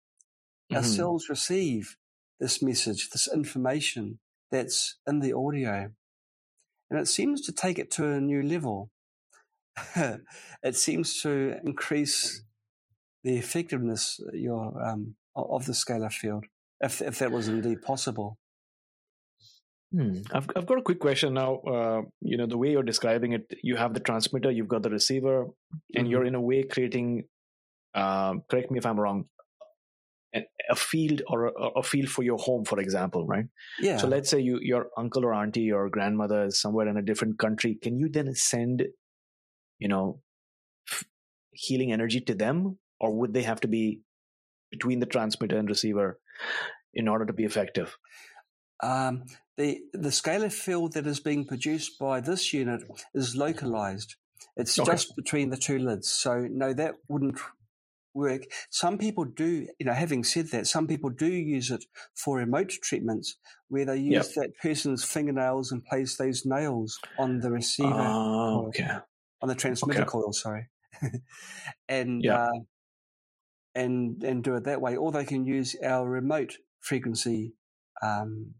our 0.73 0.81
Mhm. 0.81 0.95
cells 0.95 1.29
receive 1.29 1.97
this 2.39 2.61
message, 2.61 3.09
this 3.09 3.27
information 3.31 4.19
that's 4.51 4.99
in 5.07 5.19
the 5.19 5.33
audio. 5.33 5.93
And 6.89 6.99
it 6.99 7.07
seems 7.07 7.41
to 7.45 7.51
take 7.51 7.79
it 7.79 7.91
to 7.91 8.07
a 8.11 8.21
new 8.21 8.41
level. 8.41 8.91
it 10.63 10.75
seems 10.75 11.21
to 11.21 11.59
increase 11.65 12.43
the 13.23 13.37
effectiveness 13.37 14.19
your, 14.33 14.81
um, 14.83 15.17
of 15.35 15.65
the 15.65 15.73
scalar 15.73 16.11
field, 16.11 16.45
if, 16.81 17.01
if 17.01 17.19
that 17.19 17.31
was 17.31 17.47
indeed 17.47 17.81
possible. 17.81 18.37
Hmm. 19.93 20.19
I've 20.33 20.49
I've 20.55 20.65
got 20.65 20.79
a 20.79 20.81
quick 20.81 20.99
question 20.99 21.33
now. 21.33 21.59
Uh, 21.59 22.01
you 22.21 22.35
know, 22.37 22.45
the 22.45 22.57
way 22.57 22.71
you're 22.71 22.83
describing 22.83 23.31
it, 23.31 23.45
you 23.63 23.77
have 23.77 23.93
the 23.93 24.01
transmitter, 24.01 24.51
you've 24.51 24.67
got 24.67 24.83
the 24.83 24.89
receiver, 24.89 25.45
and 25.95 26.07
Mhm. 26.07 26.11
you're 26.11 26.25
in 26.25 26.35
a 26.35 26.41
way 26.41 26.63
creating. 26.63 27.23
Um, 27.93 28.41
correct 28.51 28.69
me 28.69 28.79
if 28.79 28.85
I'm 28.85 28.99
wrong. 28.99 29.29
A, 30.35 30.45
a 30.69 30.75
field 30.75 31.21
or 31.27 31.45
a, 31.45 31.51
a 31.77 31.83
field 31.83 32.09
for 32.09 32.21
your 32.21 32.37
home, 32.37 32.65
for 32.65 32.79
example, 32.81 33.25
right? 33.25 33.45
Yeah. 33.79 33.95
So 33.95 34.07
let's 34.07 34.29
say 34.29 34.41
you 34.41 34.59
your 34.61 34.89
uncle 34.97 35.23
or 35.23 35.33
auntie 35.33 35.71
or 35.71 35.89
grandmother 35.89 36.47
is 36.47 36.59
somewhere 36.59 36.89
in 36.89 36.97
a 36.97 37.01
different 37.01 37.39
country. 37.39 37.75
Can 37.81 37.97
you 37.97 38.09
then 38.09 38.35
send, 38.35 38.83
you 39.79 39.87
know, 39.87 40.21
healing 41.53 41.93
energy 41.93 42.19
to 42.21 42.35
them, 42.35 42.77
or 42.99 43.13
would 43.13 43.33
they 43.33 43.43
have 43.43 43.61
to 43.61 43.69
be 43.69 44.01
between 44.69 44.99
the 44.99 45.05
transmitter 45.05 45.57
and 45.57 45.69
receiver 45.69 46.19
in 46.93 47.07
order 47.07 47.25
to 47.25 47.33
be 47.33 47.43
effective? 47.43 47.97
Um, 48.81 49.23
the 49.57 49.81
the 49.93 50.09
scalar 50.09 50.51
field 50.53 50.93
that 50.93 51.07
is 51.07 51.19
being 51.19 51.45
produced 51.45 51.97
by 51.99 52.19
this 52.21 52.53
unit 52.53 52.83
is 53.13 53.35
localized. 53.35 54.15
It's 54.55 54.79
Okay. 54.79 54.93
just 54.93 55.15
between 55.15 55.49
the 55.49 55.57
two 55.57 55.79
lids. 55.79 56.09
So 56.09 56.47
no, 56.49 56.73
that 56.73 56.95
wouldn't 57.07 57.39
work. 58.13 58.43
Some 58.71 58.97
people 58.97 59.25
do, 59.25 59.67
you 59.79 59.85
know, 59.85 59.93
having 59.93 60.23
said 60.23 60.47
that, 60.47 60.67
some 60.67 60.87
people 60.87 61.09
do 61.09 61.27
use 61.31 61.71
it 61.71 61.85
for 62.15 62.37
remote 62.37 62.69
treatments 62.83 63.35
where 63.69 63.85
they 63.85 63.97
use 63.97 64.33
that 64.35 64.53
person's 64.61 65.03
fingernails 65.03 65.71
and 65.71 65.85
place 65.85 66.17
those 66.17 66.45
nails 66.45 66.99
on 67.17 67.39
the 67.41 67.51
receiver, 67.51 68.17
Oh, 68.51 68.71
coil, 68.75 69.01
on 69.41 69.49
the 69.49 69.55
transmitter 69.55 70.01
Okay. 70.01 70.05
coil, 70.05 70.33
sorry. 70.33 70.69
and 71.89 72.25
Yeah. 72.25 72.31
uh, 72.31 72.49
and 73.77 74.23
and 74.23 74.43
do 74.43 74.55
it 74.55 74.63
that 74.65 74.81
way. 74.81 74.95
Or 74.95 75.11
they 75.11 75.25
can 75.25 75.45
use 75.45 75.75
our 75.83 76.07
remote 76.07 76.57
frequency 76.79 77.53
um, 78.01 78.55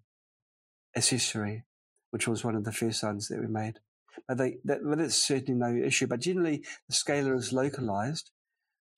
accessory, 0.96 1.64
which 2.12 2.28
was 2.28 2.44
one 2.44 2.56
of 2.56 2.64
the 2.64 2.72
first 2.72 3.04
ones 3.04 3.28
that 3.28 3.40
we 3.40 3.48
made. 3.48 3.80
But 4.28 4.38
they, 4.38 4.58
that, 4.66 4.80
but 4.84 5.12
certainly 5.12 5.60
no 5.60 5.86
issue. 5.86 6.08
But 6.08 6.22
generally, 6.22 6.64
the 6.88 6.94
scalar 6.94 7.36
is 7.36 7.54
localized. 7.54 8.32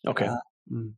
Okay. 0.08 0.28
Uh, 0.28 0.38
mm. 0.72 0.94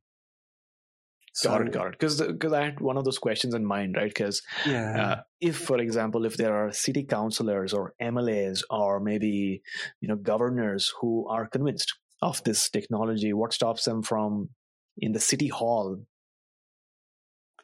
Got 1.44 1.62
it, 1.62 1.72
got 1.72 1.88
it. 1.88 1.92
Because 1.92 2.22
because 2.22 2.54
I 2.54 2.66
had 2.66 2.82
one 2.82 2.98
of 2.98 3.06
those 3.06 3.18
questions 3.18 3.54
in 3.54 3.66
mind, 3.66 3.96
right? 3.96 4.10
Because 4.14 4.42
Yeah. 4.66 5.02
uh, 5.02 5.22
if, 5.40 5.56
for 5.58 5.78
example, 5.80 6.26
if 6.26 6.36
there 6.36 6.54
are 6.54 6.74
city 6.74 7.04
councillors 7.04 7.74
or 7.74 7.94
MLAs 8.02 8.64
or 8.70 9.00
maybe 9.00 9.62
you 10.02 10.08
know 10.10 10.18
governors 10.18 10.94
who 11.00 11.28
are 11.30 11.48
convinced 11.48 11.94
of 12.22 12.44
this 12.44 12.70
technology, 12.70 13.32
what 13.34 13.54
stops 13.54 13.86
them 13.86 14.04
from 14.04 14.50
in 14.98 15.12
the 15.14 15.20
city 15.20 15.48
hall 15.48 16.06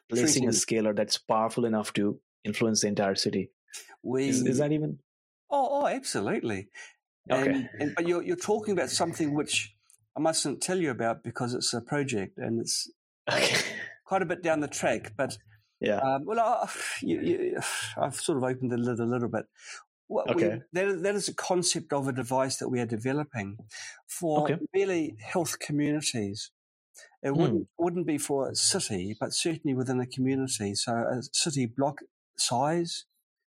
placing 0.08 0.44
a 0.46 0.50
scalar 0.50 0.94
that's 0.94 1.18
powerful 1.18 1.64
enough 1.64 1.92
to 1.94 2.20
influence 2.44 2.80
the 2.80 2.88
entire 2.88 3.14
city? 3.14 3.50
we, 4.02 4.28
Is, 4.28 4.42
is 4.42 4.58
that 4.58 4.72
even 4.72 4.98
Oh, 5.50 5.68
oh, 5.82 5.86
absolutely. 5.86 6.68
Okay. 7.30 7.50
And, 7.50 7.70
and 7.80 7.94
but 7.94 8.06
you're 8.06 8.22
you're 8.22 8.36
talking 8.36 8.72
about 8.72 8.90
something 8.90 9.34
which 9.34 9.74
I 10.16 10.20
mustn't 10.20 10.60
tell 10.62 10.78
you 10.78 10.90
about 10.90 11.22
because 11.22 11.54
it's 11.54 11.72
a 11.74 11.80
project 11.80 12.38
and 12.38 12.60
it's 12.60 12.90
okay? 13.30 13.56
quite 14.04 14.22
a 14.22 14.26
bit 14.26 14.42
down 14.42 14.60
the 14.60 14.68
track. 14.68 15.12
But 15.16 15.38
Yeah. 15.80 16.00
um, 16.00 16.24
well, 16.26 16.40
I, 16.40 16.70
you, 17.02 17.20
you, 17.20 17.60
I've 17.96 18.16
sort 18.16 18.38
of 18.38 18.44
opened 18.44 18.72
the 18.72 18.76
lid 18.78 19.00
a 19.00 19.04
little 19.06 19.28
bit. 19.28 19.46
Well, 20.08 20.26
Okay. 20.28 20.50
we, 20.54 20.62
that, 20.72 21.02
that 21.02 21.14
is 21.14 21.28
a 21.28 21.34
concept 21.34 21.92
of 21.92 22.08
a 22.08 22.12
device 22.12 22.56
that 22.56 22.68
we 22.70 22.80
are 22.80 22.86
developing 22.86 23.58
for 24.06 24.44
Okay. 24.44 24.58
really 24.74 25.16
health 25.20 25.58
communities. 25.58 26.50
It 27.22 27.34
Hmm. 27.34 27.36
wouldn't 27.36 27.68
wouldn't 27.78 28.06
be 28.06 28.18
for 28.18 28.48
a 28.50 28.54
city, 28.56 29.16
but 29.18 29.32
certainly 29.34 29.74
within 29.74 30.00
a 30.00 30.06
community. 30.06 30.74
So 30.74 30.94
a 30.94 31.22
city 31.32 31.66
block 31.66 32.00
size, 32.36 33.06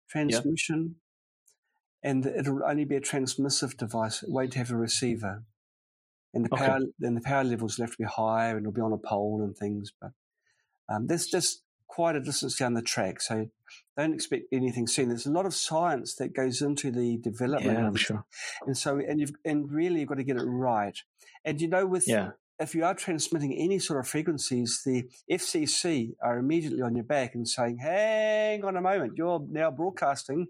transmission, 0.09 0.97
and 2.03 2.25
it'll 2.27 2.65
only 2.65 2.85
be 2.85 2.97
a 2.97 3.01
transmissive 3.01 3.77
device. 3.77 4.23
It 4.23 4.31
won't 4.31 4.55
have 4.55 4.71
a 4.71 4.77
receiver, 4.77 5.45
and 6.35 6.45
the 6.45 6.51
Okay. 6.53 6.65
power 6.67 6.81
then 6.99 7.15
the 7.15 7.21
power 7.23 7.45
levels 7.45 7.79
will 7.79 7.87
have 7.87 7.93
to 7.97 7.99
be 8.03 8.05
higher, 8.09 8.57
and 8.57 8.67
it'll 8.67 8.73
be 8.75 8.81
on 8.83 8.93
a 8.93 8.99
pole 8.99 9.43
and 9.43 9.57
things. 9.57 9.93
But 10.01 10.13
um, 10.89 11.07
that's 11.07 11.27
just 11.29 11.63
quite 11.89 12.17
a 12.17 12.21
distance 12.21 12.57
down 12.57 12.75
the 12.75 12.83
track. 12.83 13.21
So 13.21 13.51
don't 13.97 14.15
expect 14.15 14.47
anything 14.53 14.87
soon. 14.87 15.09
There's 15.09 15.27
a 15.27 15.33
lot 15.33 15.47
of 15.47 15.55
science 15.55 16.15
that 16.17 16.35
goes 16.35 16.63
into 16.63 16.91
the 16.91 17.19
development 17.19 17.79
Yeah, 17.79 17.87
I'm 17.89 17.97
sure. 17.97 18.25
And 18.67 18.77
so, 18.77 18.99
and 18.99 19.21
you've, 19.21 19.33
and 19.45 19.71
really 19.73 20.01
you've 20.01 20.09
got 20.09 20.17
to 20.17 20.25
get 20.25 20.37
it 20.37 20.43
right. 20.45 20.99
And 21.45 21.61
you 21.61 21.69
know, 21.69 21.87
with, 21.87 22.07
Yeah. 22.07 22.31
If 22.61 22.75
you 22.75 22.85
are 22.85 22.95
transmitting 22.95 23.55
any 23.55 23.79
sort 23.79 24.01
of 24.01 24.09
frequencies, 24.09 24.83
the 24.85 25.09
FCC 25.31 26.15
are 26.23 26.39
immediately 26.39 26.83
on 26.83 26.95
your 26.97 27.05
back 27.05 27.35
and 27.35 27.49
saying, 27.49 27.79
hang 27.79 28.65
on 28.65 28.77
a 28.77 28.81
moment, 28.81 29.13
you're 29.17 29.45
now 29.51 29.71
broadcasting 29.71 30.49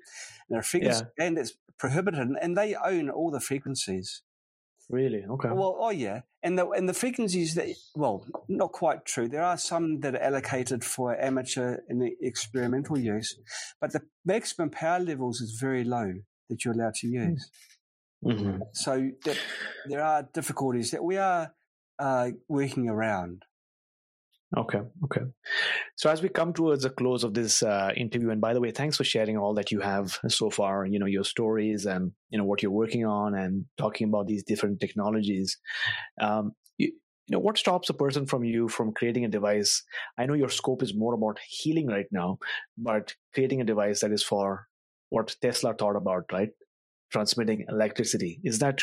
and 0.48 0.59
a 0.59 0.62
frequency 0.62 1.05
band 1.16 1.36
that's 1.36 1.55
prohibited 1.78 2.28
and 2.40 2.56
they 2.56 2.74
own 2.74 3.10
all 3.10 3.30
the 3.30 3.40
frequencies. 3.40 4.22
Really? 4.90 5.22
Okay. 5.22 5.51
Well, 5.51 5.76
oh 5.78 5.90
yeah, 5.90 6.22
and 6.43 6.59
the 6.59 6.66
and 6.70 6.89
the 6.89 6.94
frequencies 6.94 7.55
that 7.56 7.66
well, 7.94 8.24
not 8.48 8.72
quite 8.72 9.05
true. 9.05 9.28
There 9.28 9.43
are 9.43 9.59
some 9.59 10.01
that 10.01 10.14
are 10.14 10.22
allocated 10.22 10.82
for 10.82 11.14
amateur 11.20 11.80
and 11.90 12.10
experimental 12.22 12.98
use, 12.98 13.39
but 13.82 13.93
the 13.93 14.01
maximum 14.24 14.70
power 14.70 14.98
levels 14.98 15.43
is 15.43 15.59
very 15.60 15.85
low 15.85 16.14
that 16.48 16.64
you're 16.64 16.72
allowed 16.72 16.94
to 16.94 17.06
use. 17.06 17.51
Mhm. 18.24 18.62
So 18.72 19.10
that 19.26 19.39
there 19.89 20.02
are 20.02 20.22
difficulties 20.22 20.90
that 20.93 21.05
we 21.05 21.18
are 21.18 21.55
uh, 21.98 22.30
working 22.48 22.88
around. 22.88 23.44
Okay. 24.56 24.80
Okay. 25.04 25.20
So 25.96 26.08
as 26.08 26.22
we 26.22 26.30
come 26.30 26.54
towards 26.54 26.82
the 26.82 26.90
close 26.90 27.22
of 27.22 27.34
this 27.34 27.62
uh, 27.62 27.90
interview, 27.94 28.30
and 28.30 28.40
by 28.40 28.54
the 28.54 28.60
way, 28.60 28.70
thanks 28.70 28.96
for 28.96 29.04
sharing 29.04 29.36
all 29.36 29.52
that 29.54 29.70
you 29.70 29.80
have 29.80 30.18
so 30.28 30.48
far. 30.48 30.86
You 30.86 30.98
know 30.98 31.06
your 31.06 31.24
stories 31.24 31.84
and 31.84 32.12
you 32.30 32.38
know 32.38 32.44
what 32.44 32.62
you're 32.62 32.72
working 32.72 33.04
on, 33.04 33.34
and 33.34 33.66
talking 33.76 34.08
about 34.08 34.26
these 34.26 34.42
different 34.42 34.80
technologies. 34.80 35.58
Um, 36.18 36.52
you, 36.78 36.86
you 36.86 37.32
know 37.32 37.40
what 37.40 37.58
stops 37.58 37.90
a 37.90 37.94
person 37.94 38.24
from 38.24 38.42
you 38.42 38.68
from 38.68 38.92
creating 38.92 39.26
a 39.26 39.28
device? 39.28 39.82
I 40.16 40.24
know 40.24 40.34
your 40.34 40.48
scope 40.48 40.82
is 40.82 40.94
more 40.94 41.12
about 41.12 41.38
healing 41.46 41.86
right 41.86 42.08
now, 42.10 42.38
but 42.78 43.14
creating 43.34 43.60
a 43.60 43.64
device 43.64 44.00
that 44.00 44.12
is 44.12 44.22
for 44.22 44.66
what 45.10 45.36
Tesla 45.42 45.74
thought 45.74 45.96
about, 45.96 46.24
right? 46.32 46.50
Transmitting 47.10 47.66
electricity 47.68 48.40
is 48.44 48.60
that 48.60 48.80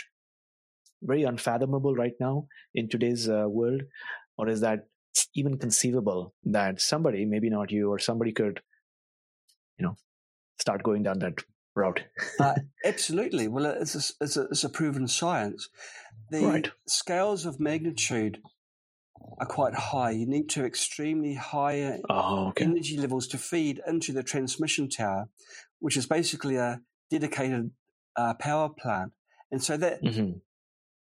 very 1.06 1.23
unfathomable 1.23 1.95
right 1.95 2.14
now 2.19 2.48
in 2.73 2.90
today's 2.90 3.30
uh, 3.30 3.45
world, 3.48 3.84
or 4.38 4.49
is 4.49 4.61
that 4.61 4.88
even 5.34 5.57
conceivable 5.57 6.34
that 6.44 6.82
somebody, 6.82 7.26
maybe 7.26 7.49
not 7.49 7.72
you, 7.72 7.90
or 7.90 7.99
somebody 7.99 8.32
could, 8.32 8.61
you 9.77 9.86
know, 9.86 9.95
start 10.60 10.84
going 10.84 11.03
down 11.03 11.19
that 11.19 11.36
route. 11.76 12.03
Uh, 12.40 12.56
absolutely. 12.86 13.48
Well, 13.48 13.65
it's 13.65 13.95
a, 13.95 14.23
it's, 14.23 14.38
a, 14.38 14.41
it's 14.44 14.64
a 14.64 14.69
proven 14.69 15.07
science. 15.07 15.69
The 16.32 16.45
Right. 16.45 16.72
scales 16.88 17.45
of 17.45 17.60
magnitude 17.60 18.40
are 19.40 19.45
quite 19.45 19.73
high. 19.76 20.11
You 20.11 20.26
need 20.26 20.49
to 20.49 20.65
extremely 20.65 21.36
high 21.36 21.99
oh, 22.10 22.48
okay. 22.49 22.65
energy 22.65 22.98
levels 22.98 23.27
to 23.30 23.38
feed 23.38 23.82
into 23.88 24.11
the 24.11 24.23
transmission 24.23 24.90
tower, 24.90 25.30
which 25.80 25.98
is 25.98 26.06
basically 26.06 26.56
a 26.56 26.82
dedicated 27.11 27.72
uh, 28.15 28.34
power 28.36 28.69
plant. 28.69 29.11
And 29.52 29.64
so 29.64 29.77
that 29.77 29.99
hmm 30.02 30.32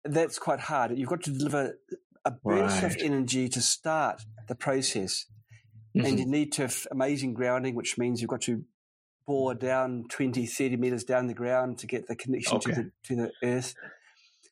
that's 0.04 0.38
quite 0.38 0.60
hard. 0.60 0.96
You've 0.96 1.08
got 1.08 1.22
to 1.24 1.30
deliver 1.30 1.78
a 2.24 2.30
burst 2.30 2.82
of 2.82 2.96
energy 3.00 3.48
to 3.50 3.60
start 3.60 4.22
the 4.48 4.54
process. 4.54 5.26
and 5.94 6.18
you 6.18 6.26
need 6.26 6.52
to 6.52 6.62
have 6.62 6.86
amazing 6.90 7.34
grounding, 7.34 7.74
which 7.74 7.98
means 7.98 8.20
you've 8.20 8.30
got 8.30 8.42
to 8.42 8.64
bore 9.26 9.54
down 9.54 10.04
20, 10.08 10.46
30 10.46 10.76
meters 10.76 11.02
down 11.04 11.26
the 11.26 11.34
ground 11.34 11.78
to 11.78 11.86
get 11.86 12.06
the 12.06 12.14
connection 12.14 12.56
Okay. 12.58 12.72
to, 12.72 12.82
the, 12.82 12.90
to 13.04 13.16
the 13.16 13.32
earth. 13.42 13.74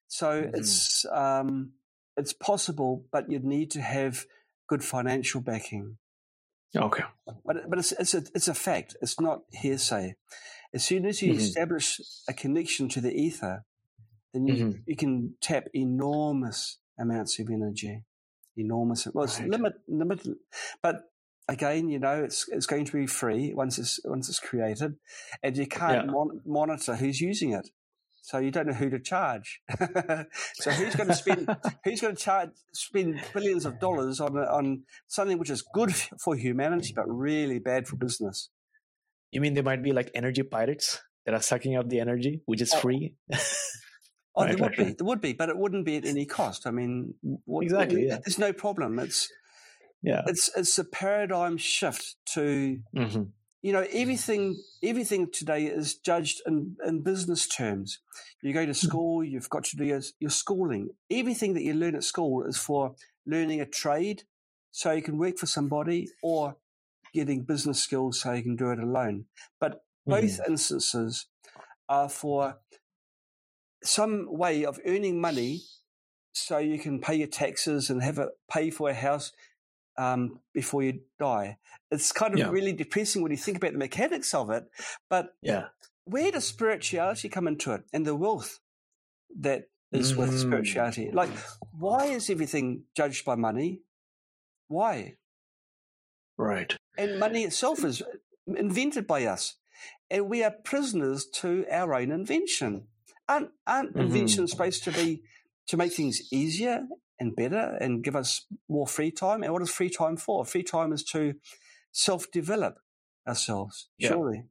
So 0.09 0.43
Mhm. 0.43 0.51
it's 0.55 1.05
um, 1.13 1.73
it's 2.17 2.33
possible, 2.33 3.05
but 3.13 3.31
you'd 3.31 3.45
need 3.45 3.71
to 3.73 3.81
have 3.81 4.25
good 4.69 4.83
financial 4.83 5.41
backing. 5.41 5.99
Okay. 6.75 7.05
But 7.45 7.69
but 7.71 7.79
it's 7.79 7.93
it's 7.93 8.15
a 8.15 8.23
it's 8.35 8.49
a 8.49 8.55
fact. 8.55 8.97
It's 9.03 9.21
not 9.21 9.43
hearsay. 9.53 10.15
As 10.75 10.85
soon 10.85 11.07
as 11.07 11.23
you 11.23 11.33
Mhm. 11.35 11.39
establish 11.39 12.01
a 12.29 12.33
connection 12.33 12.89
to 12.91 13.01
the 13.01 13.13
ether, 13.15 13.65
then 14.37 14.47
you 14.47 14.65
Mhm. 14.67 14.83
you 14.87 14.97
can 14.97 15.37
tap 15.41 15.69
enormous 15.75 16.79
amounts 16.99 17.39
of 17.39 17.49
energy. 17.51 18.05
Enormous. 18.57 19.07
Well, 19.09 19.25
it's 19.25 19.41
Right. 19.41 19.51
limit 19.51 19.75
limited, 19.89 20.37
but 20.83 21.13
again, 21.49 21.89
you 21.89 21.99
know, 21.99 22.25
it's 22.25 22.49
it's 22.49 22.67
going 22.67 22.85
to 22.87 22.93
be 22.93 23.07
free 23.07 23.53
once 23.55 23.79
it's 23.79 24.01
once 24.05 24.29
it's 24.29 24.41
created, 24.41 24.97
and 25.43 25.57
you 25.57 25.67
can't 25.67 26.07
Yeah. 26.07 26.11
mon- 26.13 26.41
monitor 26.45 26.97
who's 26.97 27.21
using 27.21 27.53
it. 27.53 27.69
So 28.23 28.39
you 28.39 28.51
don't 28.51 28.67
know 28.67 28.73
who 28.73 28.91
to 28.91 28.99
charge. 28.99 29.63
so 30.55 30.71
who's 30.73 30.97
going 30.97 31.09
to 31.09 31.15
spend 31.15 31.47
who's 31.85 32.01
going 32.01 32.17
to 32.17 32.21
charge 32.23 32.51
spend 32.73 33.21
billions 33.33 33.65
of 33.67 33.79
dollars 33.79 34.21
on 34.21 34.37
on 34.39 34.85
something 35.07 35.39
which 35.39 35.51
is 35.51 35.63
good 35.63 35.95
for 36.25 36.35
humanity 36.35 36.93
but 36.97 37.07
really 37.09 37.59
bad 37.61 37.87
for 37.87 37.97
business? 37.97 38.49
You 39.31 39.41
mean 39.43 39.55
there 39.55 39.63
might 39.63 39.83
be 39.83 39.93
like 39.93 40.11
energy 40.15 40.43
pirates 40.43 41.01
that 41.25 41.35
are 41.35 41.43
sucking 41.43 41.77
up 41.77 41.89
the 41.89 42.01
energy, 42.01 42.41
which 42.47 42.63
is 42.63 42.73
Oh. 42.75 42.81
free? 42.81 43.15
Oh, 44.37 44.43
Right, 44.43 44.51
there 44.51 44.59
would 44.59 44.77
be, 44.77 44.93
there 44.93 45.07
would 45.07 45.21
be, 45.21 45.33
but 45.33 45.49
it 45.49 45.57
wouldn't 45.57 45.87
be 45.87 45.97
at 45.97 46.05
any 46.05 46.27
cost. 46.27 46.67
I 46.67 46.71
mean, 46.71 47.15
what, 47.45 47.63
Exactly, 47.65 48.07
yeah. 48.07 48.19
There's 48.25 48.39
no 48.39 48.53
problem. 48.53 48.99
It's 48.99 49.33
yeah. 50.03 50.23
it's 50.27 50.51
it's 50.57 50.79
a 50.79 50.85
paradigm 50.85 51.57
shift 51.57 52.17
to 52.35 52.81
hmm 52.95 53.23
you 53.63 53.73
know 53.73 53.87
everything 53.93 54.63
everything 54.83 55.31
today 55.31 55.67
is 55.67 55.97
judged 55.97 56.43
in, 56.47 56.77
in 56.85 57.03
business 57.03 57.47
terms 57.49 58.01
you 58.43 58.53
go 58.53 58.67
to 58.67 58.75
Hmm. 58.75 58.89
school 58.89 59.25
you've 59.25 59.49
got 59.51 59.65
to 59.65 59.77
do 59.77 59.85
your, 59.85 60.01
your 60.21 60.31
schooling 60.31 60.91
everything 61.11 61.55
that 61.55 61.63
you 61.63 61.75
learn 61.75 61.95
at 61.97 62.05
school 62.05 62.45
is 62.45 62.59
for 62.59 62.95
learning 63.27 63.61
a 63.61 63.67
trade 63.67 64.25
so 64.71 64.93
you 64.93 65.03
can 65.03 65.19
work 65.19 65.39
for 65.39 65.47
somebody 65.47 66.09
or 66.23 66.57
getting 67.15 67.43
business 67.43 67.83
skills 67.83 68.21
so 68.21 68.33
you 68.33 68.43
can 68.43 68.57
do 68.57 68.71
it 68.71 68.79
alone 68.79 69.25
but 69.61 69.85
both 70.09 70.39
instances 70.47 71.27
are 71.89 72.09
for 72.09 72.59
some 73.87 74.27
way 74.29 74.65
of 74.65 74.79
earning 74.87 75.21
money 75.21 75.63
so 76.33 76.59
you 76.59 76.79
can 76.79 77.01
pay 77.01 77.15
your 77.15 77.29
taxes 77.29 77.89
and 77.91 78.03
have 78.03 78.19
a 78.19 78.29
pay 78.51 78.71
for 78.71 78.91
a 78.91 78.95
house 78.95 79.33
um, 79.99 80.41
before 80.53 80.83
you 80.83 81.01
die. 81.19 81.57
It's 81.91 82.13
kind 82.13 82.35
of 82.35 82.39
Yeah. 82.41 82.51
really 82.51 82.75
depressing 82.75 83.23
when 83.23 83.31
you 83.33 83.39
think 83.39 83.57
about 83.57 83.73
the 83.73 83.79
mechanics 83.79 84.35
of 84.35 84.51
it. 84.51 84.65
But 85.09 85.35
Yeah. 85.41 85.69
where 86.05 86.31
does 86.31 86.47
spirituality 86.47 87.29
come 87.31 87.49
into 87.49 87.73
it 87.73 87.85
and 87.95 88.05
the 88.07 88.15
wealth 88.15 88.61
that 89.41 89.71
is 89.93 90.15
with 90.15 90.31
Mm. 90.33 90.39
spirituality? 90.43 91.11
Like, 91.11 91.31
why 91.73 92.07
is 92.07 92.29
everything 92.29 92.85
judged 92.95 93.25
by 93.25 93.37
money? 93.37 93.81
Why? 94.69 95.17
Right. 96.37 96.77
And 96.99 97.19
money 97.19 97.45
itself 97.45 97.83
is 97.85 98.03
invented 98.47 99.07
by 99.07 99.25
us. 99.25 99.55
And 100.11 100.29
we 100.29 100.45
are 100.45 100.51
prisoners 100.51 101.27
to 101.41 101.67
our 101.71 101.95
own 101.95 102.11
invention. 102.11 102.89
Aren't, 103.29 103.51
aren't 103.67 103.95
Mhm. 103.95 104.01
inventions 104.01 104.51
supposed 104.53 104.85
to 104.85 104.93
be 104.93 105.23
to 105.69 105.77
make 105.77 105.93
things 105.93 106.33
easier 106.33 106.87
and 107.19 107.35
better 107.35 107.77
and 107.81 108.05
give 108.05 108.15
us 108.15 108.47
more 108.69 108.87
free 108.87 109.11
time? 109.11 109.43
And 109.43 109.53
what 109.53 109.63
is 109.63 109.71
free 109.71 109.91
time 109.91 110.17
for? 110.17 110.45
Free 110.45 110.63
time 110.63 110.93
is 110.93 111.03
to 111.05 111.35
self 111.93 112.31
develop 112.31 112.79
ourselves, 113.27 113.89
Yeah. 113.99 114.11
surely. 114.11 114.45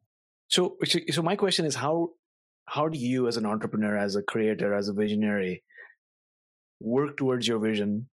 So, 0.48 0.78
so 1.12 1.22
my 1.22 1.36
question 1.36 1.66
is 1.66 1.76
how 1.76 2.14
how 2.68 2.90
do 2.90 2.98
you, 2.98 3.28
as 3.28 3.38
an 3.38 3.46
entrepreneur, 3.46 3.96
as 3.96 4.16
a 4.16 4.24
creator, 4.24 4.74
as 4.74 4.88
a 4.90 4.94
visionary, 4.94 5.64
work 6.80 7.16
towards 7.16 7.48
your 7.48 7.60
vision 7.60 8.10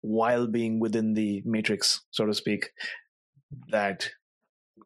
while 0.00 0.46
being 0.46 0.80
within 0.80 1.12
the 1.12 1.42
matrix, 1.44 2.00
so 2.10 2.24
to 2.24 2.32
speak, 2.34 2.70
that 3.68 4.10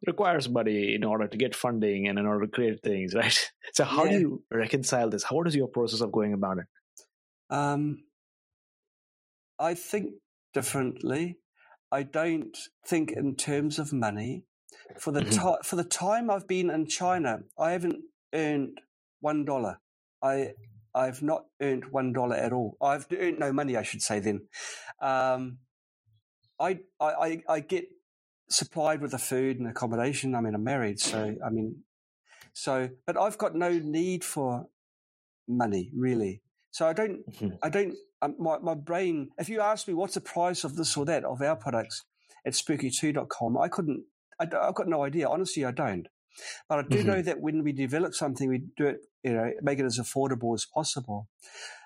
requires 0.05 0.47
money 0.49 0.93
in 0.93 1.03
order 1.03 1.27
to 1.27 1.37
get 1.37 1.55
funding 1.55 2.07
and 2.07 2.19
in 2.19 2.25
order 2.25 2.45
to 2.45 2.51
create 2.51 2.81
things, 2.83 3.13
right? 3.21 3.51
So, 3.73 3.83
how 3.83 4.05
Yeah. 4.05 4.11
do 4.11 4.19
you 4.19 4.43
reconcile 4.51 5.09
this? 5.09 5.23
How 5.23 5.35
What 5.35 5.47
is 5.47 5.55
your 5.55 5.67
process 5.67 6.01
of 6.01 6.11
going 6.11 6.33
about 6.33 6.59
it? 6.59 6.65
Um, 7.49 8.03
I 9.59 9.73
think 9.73 10.13
differently. 10.53 11.39
I 11.91 12.03
don't 12.03 12.55
think 12.85 13.11
in 13.11 13.35
terms 13.35 13.79
of 13.79 13.93
money. 13.93 14.43
For 14.99 15.11
the 15.11 15.21
Mhm. 15.21 15.31
ti- 15.31 15.67
for 15.67 15.75
the 15.75 15.83
time 15.83 16.29
I've 16.29 16.47
been 16.47 16.69
in 16.69 16.87
China, 16.87 17.39
I 17.57 17.71
haven't 17.71 18.03
earned 18.33 18.81
one 19.21 19.45
dollar. 19.45 19.79
I 20.21 20.53
I've 20.93 21.21
not 21.21 21.45
earned 21.61 21.85
one 21.91 22.13
dollar 22.13 22.35
at 22.35 22.53
all. 22.53 22.77
I've 22.81 23.07
earned 23.11 23.39
no 23.39 23.53
money, 23.53 23.75
I 23.77 23.83
should 23.83 24.01
say. 24.01 24.19
Then, 24.19 24.47
um, 24.99 25.59
I 26.59 26.79
I 26.99 27.43
I 27.47 27.59
get 27.61 27.85
supplied 28.49 29.01
with 29.01 29.11
the 29.11 29.17
food 29.17 29.59
and 29.59 29.67
accommodation. 29.67 30.35
I 30.35 30.41
mean, 30.41 30.55
I'm 30.55 30.63
married, 30.63 30.99
so 30.99 31.35
I 31.45 31.49
mean, 31.49 31.83
So, 32.53 32.89
but 33.05 33.17
I've 33.17 33.37
got 33.37 33.55
no 33.55 33.71
need 33.71 34.23
for 34.23 34.67
money 35.47 35.91
really. 35.95 36.41
So 36.71 36.87
I 36.87 36.93
don't, 36.93 37.27
mm-hmm. 37.31 37.55
I 37.63 37.69
don't, 37.69 37.95
um, 38.21 38.35
my, 38.39 38.57
my 38.59 38.73
brain, 38.73 39.29
if 39.37 39.49
you 39.49 39.61
ask 39.61 39.87
me 39.87 39.93
what's 39.93 40.15
the 40.15 40.21
price 40.21 40.63
of 40.63 40.75
this 40.75 40.95
or 40.97 41.05
that 41.05 41.23
of 41.23 41.41
our 41.41 41.55
products 41.55 42.03
at 42.45 42.53
spooky2.com, 42.53 43.57
I 43.57 43.67
couldn't, 43.67 44.03
I, 44.39 44.43
have 44.43 44.75
got 44.75 44.87
no 44.87 45.03
idea. 45.03 45.27
Honestly, 45.27 45.65
I 45.65 45.71
don't. 45.71 46.07
But 46.69 46.79
I 46.79 46.81
do 46.83 46.97
mm-hmm. 46.97 47.07
know 47.07 47.21
that 47.23 47.41
when 47.41 47.63
we 47.63 47.71
develop 47.71 48.13
something, 48.13 48.49
we 48.49 48.63
do 48.77 48.87
it, 48.87 48.97
you 49.23 49.33
know, 49.33 49.51
make 49.61 49.79
it 49.79 49.85
as 49.85 49.97
affordable 49.97 50.53
as 50.53 50.65
possible. 50.65 51.27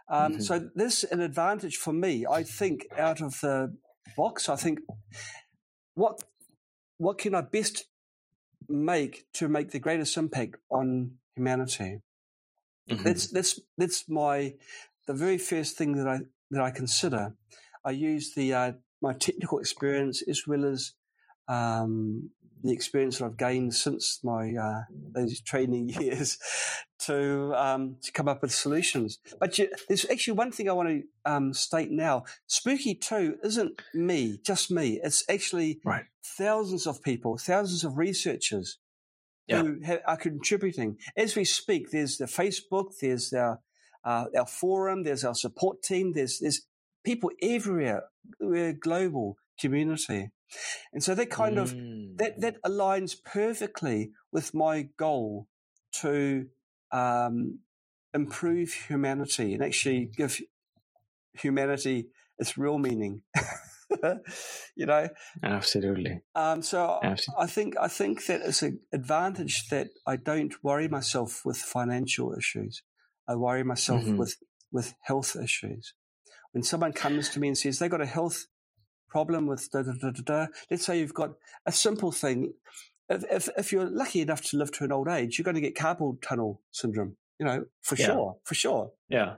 Um, 0.09 0.33
mm-hmm. 0.33 0.41
So 0.41 0.69
this 0.75 1.05
an 1.05 1.21
advantage 1.21 1.77
for 1.77 1.93
me. 1.93 2.25
I 2.29 2.43
think 2.43 2.87
out 2.97 3.21
of 3.21 3.39
the 3.39 3.75
box, 4.17 4.49
I 4.49 4.57
think 4.57 4.79
what 5.93 6.21
what 7.01 7.17
can 7.17 7.33
I 7.33 7.41
best 7.41 7.85
make 8.69 9.25
to 9.33 9.49
make 9.49 9.71
the 9.71 9.79
greatest 9.79 10.15
impact 10.17 10.57
on 10.69 11.13
humanity? 11.35 12.01
Mm-hmm. 12.87 13.03
That's 13.03 13.27
that's 13.31 13.59
that's 13.75 14.07
my 14.07 14.53
the 15.07 15.13
very 15.15 15.39
first 15.39 15.77
thing 15.77 15.95
that 15.97 16.07
I 16.07 16.19
that 16.51 16.61
I 16.61 16.69
consider. 16.69 17.33
I 17.83 17.91
use 17.91 18.35
the 18.35 18.53
uh, 18.53 18.71
my 19.01 19.13
technical 19.13 19.57
experience 19.57 20.21
as 20.27 20.45
well 20.45 20.63
as 20.63 20.93
um, 21.47 22.29
the 22.63 22.73
experience 22.73 23.17
that 23.17 23.25
I've 23.25 23.37
gained 23.37 23.73
since 23.73 24.19
my 24.23 24.53
uh, 24.53 24.81
those 25.13 25.41
training 25.41 25.89
years 25.99 26.37
to 26.99 27.53
um, 27.55 27.97
to 28.03 28.11
come 28.11 28.27
up 28.27 28.41
with 28.41 28.51
solutions. 28.51 29.19
But 29.39 29.57
you, 29.57 29.69
there's 29.87 30.05
actually 30.09 30.33
one 30.33 30.51
thing 30.51 30.69
I 30.69 30.73
want 30.73 30.89
to 30.89 31.03
um, 31.25 31.53
state 31.53 31.91
now: 31.91 32.23
Spooky 32.47 32.95
2 32.95 33.37
isn't 33.43 33.81
me, 33.93 34.39
just 34.43 34.71
me. 34.71 34.99
It's 35.03 35.23
actually 35.29 35.79
right. 35.83 36.05
thousands 36.23 36.87
of 36.87 37.01
people, 37.01 37.37
thousands 37.37 37.83
of 37.83 37.97
researchers 37.97 38.77
yeah. 39.47 39.63
who 39.63 39.79
are 40.05 40.17
contributing 40.17 40.97
as 41.17 41.35
we 41.35 41.45
speak. 41.45 41.91
There's 41.91 42.17
the 42.17 42.25
Facebook, 42.25 42.93
there's 43.01 43.33
our 43.33 43.59
uh, 44.03 44.25
our 44.37 44.47
forum, 44.47 45.03
there's 45.03 45.23
our 45.23 45.35
support 45.35 45.83
team, 45.83 46.13
there's 46.13 46.39
there's 46.39 46.61
people 47.03 47.31
everywhere. 47.41 48.03
We're 48.39 48.69
a 48.69 48.73
global 48.73 49.37
community. 49.59 50.31
And 50.93 51.03
so 51.03 51.15
that 51.15 51.29
kind 51.29 51.57
mm. 51.57 51.61
of 51.61 52.17
that 52.17 52.41
that 52.41 52.61
aligns 52.63 53.15
perfectly 53.23 54.11
with 54.31 54.53
my 54.53 54.89
goal 54.97 55.47
to 56.01 56.47
um, 56.91 57.59
improve 58.13 58.73
humanity 58.73 59.53
and 59.53 59.63
actually 59.63 60.09
give 60.15 60.39
humanity 61.33 62.07
its 62.37 62.57
real 62.57 62.77
meaning. 62.77 63.21
you 64.75 64.85
know, 64.85 65.07
absolutely. 65.43 66.21
Um, 66.35 66.61
so 66.61 66.99
absolutely. 67.03 67.43
I 67.43 67.47
think 67.47 67.75
I 67.79 67.87
think 67.87 68.25
that 68.27 68.41
it's 68.41 68.61
an 68.61 68.79
advantage 68.93 69.67
that 69.69 69.89
I 70.05 70.15
don't 70.15 70.53
worry 70.63 70.87
myself 70.87 71.41
with 71.45 71.57
financial 71.57 72.33
issues. 72.37 72.83
I 73.27 73.35
worry 73.35 73.63
myself 73.63 74.03
mm-hmm. 74.03 74.17
with 74.17 74.37
with 74.71 74.93
health 75.03 75.35
issues. 75.41 75.93
When 76.53 76.63
someone 76.63 76.93
comes 76.93 77.29
to 77.29 77.39
me 77.39 77.47
and 77.47 77.57
says 77.57 77.79
they've 77.79 77.89
got 77.89 78.01
a 78.01 78.05
health 78.05 78.47
problem 79.11 79.45
with 79.45 79.69
da, 79.71 79.83
da, 79.83 79.91
da, 79.91 80.09
da, 80.11 80.21
da. 80.23 80.47
Let's 80.69 80.85
say 80.85 80.99
you've 80.99 81.13
got 81.13 81.33
a 81.65 81.71
simple 81.71 82.11
thing. 82.11 82.53
If, 83.09 83.23
if, 83.29 83.49
if 83.57 83.71
you're 83.73 83.89
lucky 83.89 84.21
enough 84.21 84.41
to 84.45 84.57
live 84.57 84.71
to 84.73 84.85
an 84.85 84.91
old 84.91 85.09
age, 85.09 85.37
you're 85.37 85.43
going 85.43 85.55
to 85.55 85.61
get 85.61 85.75
carpal 85.75 86.21
tunnel 86.21 86.61
syndrome, 86.71 87.17
you 87.37 87.45
know, 87.45 87.65
for 87.81 87.95
yeah. 87.95 88.05
sure, 88.05 88.37
for 88.45 88.55
sure. 88.55 88.91
Yeah. 89.09 89.35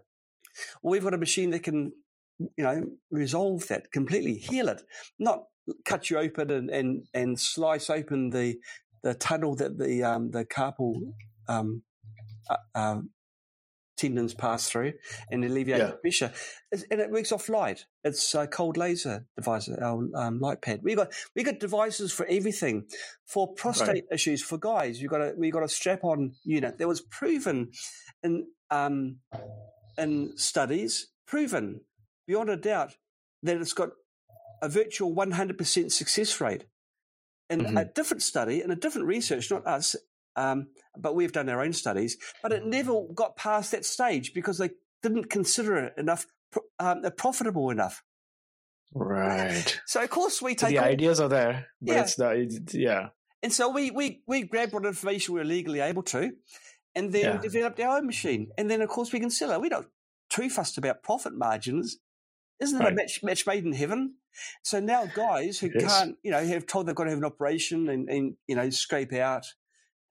Well, 0.81 0.91
we've 0.91 1.03
got 1.03 1.15
a 1.15 1.17
machine 1.17 1.49
that 1.51 1.63
can, 1.63 1.91
you 2.39 2.63
know, 2.63 2.83
resolve 3.09 3.67
that 3.67 3.91
completely, 3.91 4.35
heal 4.35 4.69
it, 4.69 4.83
not 5.17 5.45
cut 5.85 6.11
you 6.11 6.19
open 6.19 6.51
and, 6.51 6.69
and, 6.69 7.07
and 7.13 7.39
slice 7.39 7.89
open 7.89 8.29
the, 8.29 8.59
the 9.01 9.15
tunnel 9.15 9.55
that 9.55 9.79
the, 9.79 10.03
um, 10.03 10.29
the 10.29 10.45
carpal, 10.45 10.93
um, 11.47 11.81
uh, 12.49 12.57
uh, 12.75 13.01
tendons 14.03 14.33
pass 14.33 14.69
through 14.69 14.93
and 15.31 15.45
alleviate 15.45 15.79
yeah. 15.79 15.87
the 15.87 15.93
pressure. 15.93 16.31
And 16.91 16.99
it 16.99 17.11
works 17.11 17.31
off 17.31 17.49
light. 17.49 17.85
It's 18.03 18.35
a 18.35 18.47
cold 18.47 18.77
laser 18.77 19.25
device, 19.37 19.69
our 19.69 20.07
um, 20.15 20.39
light 20.39 20.61
pad. 20.61 20.81
We 20.83 20.95
got 20.95 21.13
we 21.35 21.43
got 21.43 21.59
devices 21.59 22.11
for 22.11 22.25
everything. 22.25 22.85
For 23.25 23.53
prostate 23.53 23.87
right. 23.87 24.03
issues 24.11 24.43
for 24.43 24.57
guys, 24.57 25.01
we 25.01 25.07
got 25.07 25.21
a 25.21 25.33
we 25.37 25.51
got 25.51 25.63
a 25.63 25.69
strap 25.69 26.03
on 26.03 26.33
unit 26.43 26.77
that 26.77 26.87
was 26.87 27.01
proven 27.01 27.71
in 28.23 28.47
um, 28.69 29.17
in 29.97 30.37
studies, 30.37 31.07
proven 31.25 31.81
beyond 32.27 32.49
a 32.49 32.57
doubt 32.57 32.95
that 33.43 33.57
it's 33.57 33.73
got 33.73 33.89
a 34.61 34.69
virtual 34.69 35.13
100% 35.13 35.91
success 35.91 36.41
rate. 36.41 36.65
In 37.49 37.59
mm-hmm. 37.59 37.77
a 37.77 37.85
different 37.85 38.23
study, 38.23 38.63
in 38.63 38.71
a 38.71 38.75
different 38.75 39.07
research, 39.07 39.51
not 39.51 39.67
us, 39.67 39.95
um, 40.35 40.67
but 40.97 41.15
we've 41.15 41.31
done 41.31 41.49
our 41.49 41.61
own 41.61 41.73
studies, 41.73 42.17
but 42.41 42.51
it 42.51 42.65
never 42.65 43.03
got 43.13 43.35
past 43.35 43.71
that 43.71 43.85
stage 43.85 44.33
because 44.33 44.57
they 44.57 44.71
didn't 45.01 45.29
consider 45.29 45.77
it 45.77 45.93
enough 45.97 46.25
um, 46.79 47.03
profitable 47.17 47.69
enough. 47.69 48.03
Right. 48.93 49.81
So 49.85 50.03
of 50.03 50.09
course 50.09 50.41
we 50.41 50.55
take 50.55 50.69
the 50.69 50.79
all, 50.79 50.85
ideas 50.85 51.19
are 51.19 51.29
there, 51.29 51.67
but 51.81 51.93
yeah. 51.93 52.01
it's 52.01 52.15
the 52.15 52.61
yeah. 52.73 53.09
And 53.41 53.51
so 53.51 53.69
we 53.69 53.91
we 53.91 54.21
we 54.27 54.43
grabbed 54.43 54.73
what 54.73 54.85
information 54.85 55.33
we 55.33 55.39
were 55.39 55.45
legally 55.45 55.79
able 55.79 56.03
to, 56.03 56.31
and 56.95 57.11
then 57.11 57.23
yeah. 57.23 57.37
developed 57.37 57.79
our 57.79 57.97
own 57.97 58.05
machine. 58.05 58.51
And 58.57 58.69
then 58.69 58.81
of 58.81 58.89
course 58.89 59.11
we 59.11 59.19
can 59.19 59.29
sell 59.29 59.51
it. 59.51 59.61
We're 59.61 59.69
not 59.69 59.85
too 60.29 60.49
fussed 60.49 60.77
about 60.77 61.03
profit 61.03 61.33
margins. 61.33 61.97
Isn't 62.59 62.79
it 62.79 62.83
right. 62.83 62.93
a 62.93 62.95
match, 62.95 63.23
match 63.23 63.47
made 63.47 63.65
in 63.65 63.73
heaven? 63.73 64.15
So 64.63 64.79
now 64.79 65.05
guys 65.05 65.59
who 65.59 65.69
can't, 65.69 66.15
you 66.23 66.31
know, 66.31 66.43
have 66.45 66.65
told 66.65 66.87
they've 66.87 66.95
got 66.95 67.03
to 67.05 67.09
have 67.09 67.19
an 67.19 67.25
operation 67.25 67.89
and, 67.89 68.09
and 68.09 68.35
you 68.47 68.55
know 68.55 68.69
scrape 68.69 69.13
out 69.13 69.45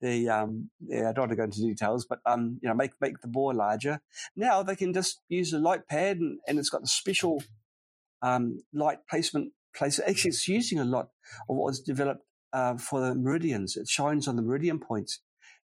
the 0.03 0.29
um, 0.29 0.69
yeah, 0.85 1.09
I 1.09 1.13
don't 1.13 1.23
want 1.23 1.31
to 1.31 1.37
go 1.37 1.45
into 1.45 1.61
details, 1.61 2.05
but 2.05 2.19
um, 2.25 2.59
you 2.61 2.67
know, 2.67 2.75
make 2.75 2.91
make 2.99 3.21
the 3.21 3.27
bore 3.27 3.53
larger. 3.53 4.01
Now 4.35 4.61
they 4.61 4.75
can 4.75 4.93
just 4.93 5.21
use 5.29 5.53
a 5.53 5.59
light 5.59 5.87
pad, 5.87 6.17
and, 6.17 6.39
and 6.47 6.59
it's 6.59 6.69
got 6.69 6.81
the 6.81 6.87
special 6.87 7.41
um, 8.21 8.59
light 8.73 8.99
placement 9.09 9.53
place. 9.75 9.99
Actually, 10.05 10.29
it's 10.29 10.47
using 10.47 10.77
a 10.77 10.85
lot 10.85 11.09
of 11.47 11.55
what 11.55 11.65
was 11.65 11.79
developed 11.79 12.25
uh, 12.51 12.75
for 12.75 12.99
the 12.99 13.15
meridians. 13.15 13.77
It 13.77 13.87
shines 13.87 14.27
on 14.27 14.35
the 14.35 14.41
meridian 14.41 14.79
points. 14.79 15.21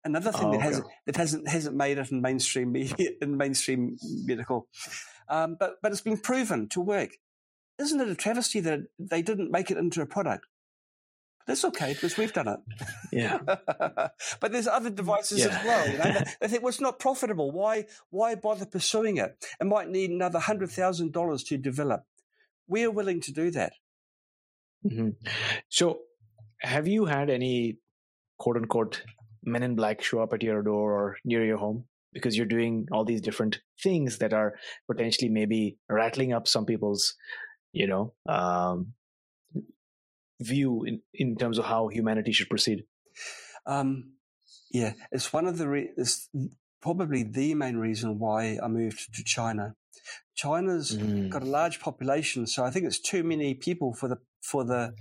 Another 0.03 0.31
thing 0.31 0.47
oh, 0.47 0.51
that 0.51 0.57
okay. 0.57 0.65
hasn't 0.65 0.87
that 1.05 1.15
hasn't 1.17 1.47
hasn't 1.49 1.75
made 1.75 1.97
it 1.97 2.09
in 2.09 2.21
mainstream 2.21 2.71
media, 2.71 3.09
in 3.21 3.35
mainstream 3.35 3.97
medical, 4.23 4.67
um, 5.27 5.57
but 5.59 5.75
but 5.83 5.91
it's 5.91 6.01
been 6.01 6.17
proven 6.17 6.69
to 6.69 6.79
work. 6.79 7.11
Isn't 7.77 7.99
it 7.99 8.07
a 8.07 8.15
travesty 8.15 8.61
that 8.61 8.79
they 8.97 9.21
didn't 9.21 9.51
make 9.51 9.71
it 9.71 9.77
into 9.77 10.01
a 10.01 10.05
product? 10.05 10.45
That's 11.47 11.65
okay 11.65 11.93
because 11.93 12.17
we've 12.17 12.33
done 12.33 12.47
it. 12.47 12.59
Yeah. 13.11 13.39
but 14.39 14.51
there's 14.51 14.67
other 14.67 14.89
devices 14.89 15.39
yeah. 15.39 15.47
as 15.47 15.65
well. 15.65 15.89
You 15.89 15.97
know? 15.97 16.21
they 16.41 16.47
think, 16.47 16.63
well, 16.63 16.69
it's 16.69 16.81
not 16.81 16.99
profitable. 16.99 17.51
Why, 17.51 17.85
why 18.09 18.35
bother 18.35 18.65
pursuing 18.65 19.17
it? 19.17 19.35
It 19.59 19.65
might 19.65 19.89
need 19.89 20.11
another 20.11 20.39
$100,000 20.39 21.47
to 21.47 21.57
develop. 21.57 22.03
We're 22.67 22.91
willing 22.91 23.21
to 23.21 23.31
do 23.31 23.51
that. 23.51 23.73
Mm-hmm. 24.85 25.09
So, 25.69 25.99
have 26.59 26.87
you 26.87 27.05
had 27.05 27.29
any 27.29 27.77
quote 28.37 28.57
unquote 28.57 29.03
men 29.43 29.63
in 29.63 29.75
black 29.75 30.01
show 30.01 30.21
up 30.21 30.33
at 30.33 30.43
your 30.43 30.61
door 30.61 30.93
or 30.93 31.17
near 31.25 31.45
your 31.45 31.57
home? 31.57 31.85
Because 32.13 32.35
you're 32.35 32.45
doing 32.45 32.87
all 32.91 33.05
these 33.05 33.21
different 33.21 33.61
things 33.81 34.17
that 34.17 34.33
are 34.33 34.55
potentially 34.89 35.29
maybe 35.29 35.77
rattling 35.89 36.33
up 36.33 36.47
some 36.47 36.65
people's, 36.65 37.15
you 37.71 37.87
know, 37.87 38.13
um, 38.27 38.93
view 40.41 40.83
in, 40.83 41.01
in 41.13 41.35
terms 41.35 41.57
of 41.57 41.65
how 41.65 41.87
humanity 41.87 42.31
should 42.31 42.49
proceed? 42.49 42.83
Um, 43.65 44.13
yeah, 44.71 44.93
it's 45.11 45.31
one 45.33 45.47
of 45.47 45.57
the 45.57 45.67
re- 45.67 45.91
it's 45.97 46.29
probably 46.81 47.23
the 47.23 47.53
main 47.53 47.77
reason 47.77 48.19
why 48.19 48.57
I 48.61 48.67
moved 48.67 49.13
to 49.13 49.23
China. 49.23 49.75
China's 50.35 50.97
mm. 50.97 51.29
got 51.29 51.43
a 51.43 51.45
large 51.45 51.79
population, 51.79 52.47
so 52.47 52.63
I 52.63 52.71
think 52.71 52.85
it's 52.85 52.99
too 52.99 53.23
many 53.23 53.53
people 53.53 53.93
for 53.93 54.07
the 54.07 54.17
for 54.41 54.63
the 54.63 54.93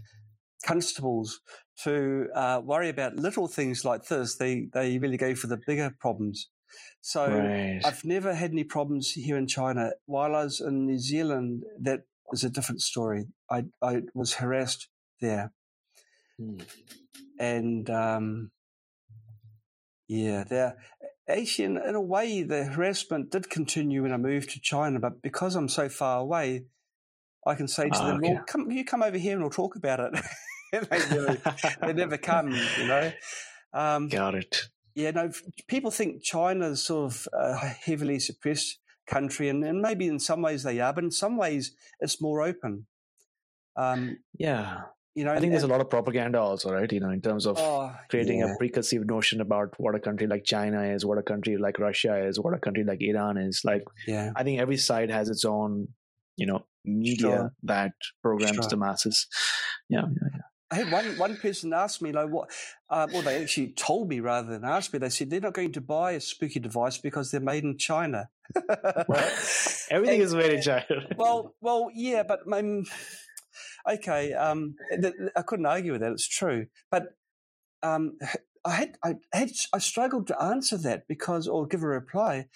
constables 0.67 1.41
to 1.85 2.29
uh, 2.35 2.61
worry 2.63 2.89
about 2.89 3.17
little 3.17 3.49
things 3.49 3.85
like 3.85 4.07
this. 4.07 4.37
They 4.37 4.69
they 4.73 4.99
really 4.99 5.17
go 5.17 5.35
for 5.35 5.47
the 5.47 5.61
bigger 5.67 5.95
problems. 5.99 6.51
So 7.01 7.27
right. 7.27 7.81
I've 7.85 8.05
never 8.05 8.35
had 8.35 8.53
any 8.53 8.65
problems 8.65 9.13
here 9.13 9.37
in 9.37 9.47
China. 9.47 9.93
While 10.07 10.37
I 10.37 10.45
was 10.45 10.61
in 10.61 10.87
New 10.87 10.99
Zealand, 10.99 11.65
that 11.81 12.03
was 12.31 12.45
a 12.45 12.51
different 12.51 12.83
story. 12.83 13.27
I 13.51 13.65
I 13.83 14.03
was 14.15 14.35
harassed 14.35 14.89
there. 15.21 15.53
Mm. 16.41 16.65
And 17.39 17.91
um, 17.91 18.51
yeah, 20.09 20.45
there 20.45 20.77
actually, 21.31 21.65
in, 21.67 21.77
in, 21.79 21.95
a 21.95 22.01
way, 22.01 22.43
the 22.43 22.65
harassment 22.65 23.31
did 23.31 23.51
continue 23.51 24.03
when 24.03 24.13
I 24.13 24.17
moved 24.17 24.51
to 24.51 24.61
China, 24.61 24.99
but 24.99 25.23
because 25.23 25.55
I'm 25.55 25.69
so 25.69 25.89
far 25.89 26.21
away, 26.21 26.65
I 27.47 27.55
can 27.55 27.69
say 27.69 27.89
to 27.89 28.03
oh, 28.03 28.07
them. 28.07 28.21
"Well, 28.23 28.45
come, 28.47 28.71
you 28.71 28.85
come 28.85 29.03
over 29.03 29.17
here 29.17 29.33
and 29.33 29.43
we'll 29.43 29.51
talk 29.51 29.77
about 29.77 30.01
it." 30.01 30.21
they, 30.73 31.37
they 31.87 31.93
never 31.93 32.19
come, 32.19 32.53
you 32.79 32.87
know. 32.87 33.13
Um, 33.73 34.09
Got 34.09 34.35
it. 34.35 34.69
Yeah, 34.95 35.13
no. 35.13 35.31
People 35.69 35.91
think 35.91 36.23
China's 36.23 36.83
sort 36.83 37.13
of 37.13 37.29
a 37.33 37.57
heavily 37.57 38.19
suppressed 38.19 38.79
country, 39.07 39.49
and, 39.49 39.65
and 39.65 39.81
maybe 39.81 40.07
in 40.07 40.19
some 40.19 40.43
ways 40.43 40.63
they 40.63 40.81
are, 40.81 40.93
but 40.93 41.05
in 41.05 41.11
some 41.11 41.37
ways 41.37 41.73
it's 42.01 42.21
more 42.21 42.43
open. 42.43 42.87
Um, 43.77 44.19
yeah, 44.39 44.83
You 45.21 45.27
know, 45.27 45.33
I 45.33 45.39
think 45.39 45.53
there's 45.53 45.65
a 45.65 45.69
lot 45.69 45.83
of 45.83 45.91
propaganda 45.91 46.41
also, 46.41 46.73
right? 46.73 46.91
You 46.91 47.01
know, 47.01 47.11
in 47.11 47.21
terms 47.21 47.45
of 47.45 47.59
oh, 47.59 47.95
creating 48.09 48.39
yeah. 48.39 48.55
a 48.55 48.57
preconceived 48.57 49.07
notion 49.07 49.43
about 49.43 49.75
what 49.77 49.95
a 49.95 50.01
country 50.01 50.27
like 50.27 50.45
China 50.45 50.83
is, 50.83 51.05
what 51.05 51.19
a 51.19 51.23
country 51.23 51.59
like 51.59 51.79
Russia 51.79 52.27
is, 52.27 52.41
what 52.41 52.55
a 52.55 52.59
country 52.59 52.85
like 52.85 53.03
Iran 53.03 53.37
is. 53.37 53.61
Like, 53.63 53.85
yeah. 54.07 54.33
I 54.35 54.45
think 54.45 54.61
every 54.61 54.79
side 54.79 55.11
has 55.11 55.29
its 55.29 55.45
own, 55.45 55.89
you 56.39 56.47
know, 56.47 56.65
media 56.87 57.19
Sure. 57.19 57.53
that 57.65 57.93
programs 58.23 58.57
Sure. 58.57 58.69
the 58.71 58.79
masses. 58.79 59.27
Yeah, 59.91 60.07
yeah, 60.09 60.29
yeah. 60.33 60.41
I 60.73 60.77
had 60.77 60.91
one 60.91 61.19
one 61.19 61.37
person 61.37 61.75
ask 61.75 62.01
me 62.01 62.13
like 62.13 62.31
what, 62.31 62.49
uh, 62.89 63.07
well 63.13 63.23
they 63.23 63.43
actually 63.43 63.73
told 63.73 64.09
me 64.09 64.21
rather 64.21 64.49
than 64.49 64.65
asked 64.65 64.93
me. 64.95 65.01
They 65.01 65.11
said 65.11 65.29
they're 65.29 65.41
not 65.41 65.53
going 65.53 65.73
to 65.73 65.83
buy 65.83 66.13
a 66.13 66.21
spooky 66.21 66.61
device 66.61 66.97
because 66.97 67.31
they're 67.31 67.41
made 67.41 67.65
in 67.65 67.77
China. 67.77 68.31
Everything 69.91 70.21
And- 70.21 70.23
is 70.23 70.33
very 70.33 70.61
China. 70.63 70.87
well, 71.17 71.55
well, 71.61 71.91
yeah, 71.93 72.23
but 72.23 72.41
um, 72.53 72.85
okay, 73.89 74.33
um, 74.33 74.75
th- 74.91 75.03
th- 75.17 75.31
I 75.37 75.43
couldn't 75.43 75.67
argue 75.67 75.93
with 75.93 76.01
that. 76.03 76.13
It's 76.13 76.29
true, 76.29 76.67
but 76.91 77.17
um, 77.83 78.19
I 78.65 78.71
had 78.73 78.97
I 79.03 79.15
had 79.33 79.51
I 79.73 79.79
struggled 79.79 80.27
to 80.29 80.43
answer 80.43 80.77
that 80.79 81.09
because 81.09 81.49
or 81.49 81.67
give 81.67 81.83
a 81.83 81.87
reply 81.89 82.47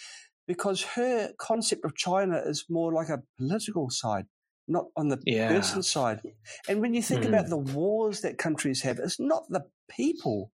because 0.46 0.82
her 0.82 1.32
concept 1.38 1.84
of 1.84 1.94
China 1.96 2.36
is 2.44 2.66
more 2.68 2.92
like 2.92 3.08
a 3.08 3.22
political 3.38 3.88
side, 3.88 4.26
not 4.68 4.86
on 4.96 5.08
the 5.08 5.18
Yeah. 5.24 5.48
person 5.48 5.82
side. 5.82 6.20
And 6.68 6.80
when 6.82 6.92
you 6.92 7.00
think 7.02 7.22
Mhm. 7.24 7.28
about 7.28 7.48
the 7.48 7.56
wars 7.56 8.20
that 8.20 8.36
countries 8.36 8.82
have, 8.82 8.98
it's 8.98 9.18
not 9.18 9.44
the 9.48 9.64
people 9.88 10.52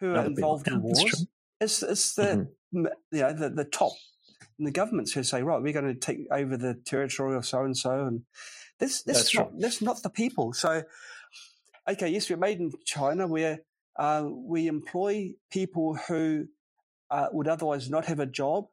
who 0.00 0.08
Not 0.14 0.16
are 0.16 0.22
the 0.24 0.30
people. 0.30 0.42
involved 0.42 0.66
in 0.68 0.82
wars. 0.82 1.26
It's 1.60 1.82
it's 1.84 2.14
the 2.14 2.48
Mhm. 2.72 2.90
you 3.12 3.20
know 3.20 3.32
the, 3.32 3.50
the 3.50 3.64
top 3.64 3.92
and 4.58 4.66
the 4.66 4.72
governments 4.72 5.12
who 5.12 5.22
say 5.22 5.42
right 5.42 5.60
we're 5.62 5.72
going 5.72 5.84
to 5.86 5.94
take 5.94 6.18
over 6.32 6.56
the 6.56 6.74
territory 6.74 7.36
of 7.36 7.44
so 7.46 7.64
and 7.64 7.76
so 7.76 8.06
and 8.06 8.22
this 8.80 9.02
this 9.02 9.18
That's 9.18 9.34
not 9.34 9.58
that's 9.58 9.82
not 9.82 10.02
the 10.02 10.10
people. 10.10 10.52
So 10.52 10.82
okay 11.88 12.08
yes 12.08 12.28
we're 12.28 12.36
made 12.36 12.58
in 12.58 12.72
China 12.84 13.26
where 13.26 13.60
uh, 13.96 14.26
we 14.28 14.66
employ 14.66 15.34
people 15.50 15.94
who 15.94 16.46
uh, 17.10 17.26
would 17.32 17.48
otherwise 17.48 17.90
not 17.90 18.06
have 18.06 18.20
a 18.20 18.26
job 18.26 18.66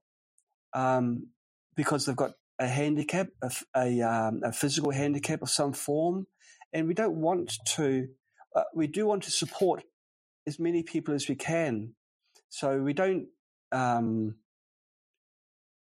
um, 0.73 1.27
because 1.75 2.05
they've 2.05 2.15
got 2.15 2.33
a 2.59 2.67
handicap 2.67 3.27
a, 3.41 3.51
a, 3.75 4.01
um, 4.01 4.41
a 4.43 4.51
physical 4.51 4.91
handicap 4.91 5.41
of 5.41 5.49
some 5.49 5.73
form. 5.73 6.27
And 6.73 6.87
we 6.87 6.93
don't 6.93 7.15
want 7.15 7.53
to 7.75 8.07
uh, 8.55 8.63
we 8.73 8.87
do 8.87 9.05
want 9.05 9.23
to 9.23 9.31
support 9.31 9.83
as 10.45 10.59
many 10.59 10.83
people 10.83 11.13
as 11.13 11.27
we 11.27 11.35
can. 11.35 11.93
So 12.49 12.79
we 12.79 12.93
don't 12.93 13.27
um, 13.71 14.35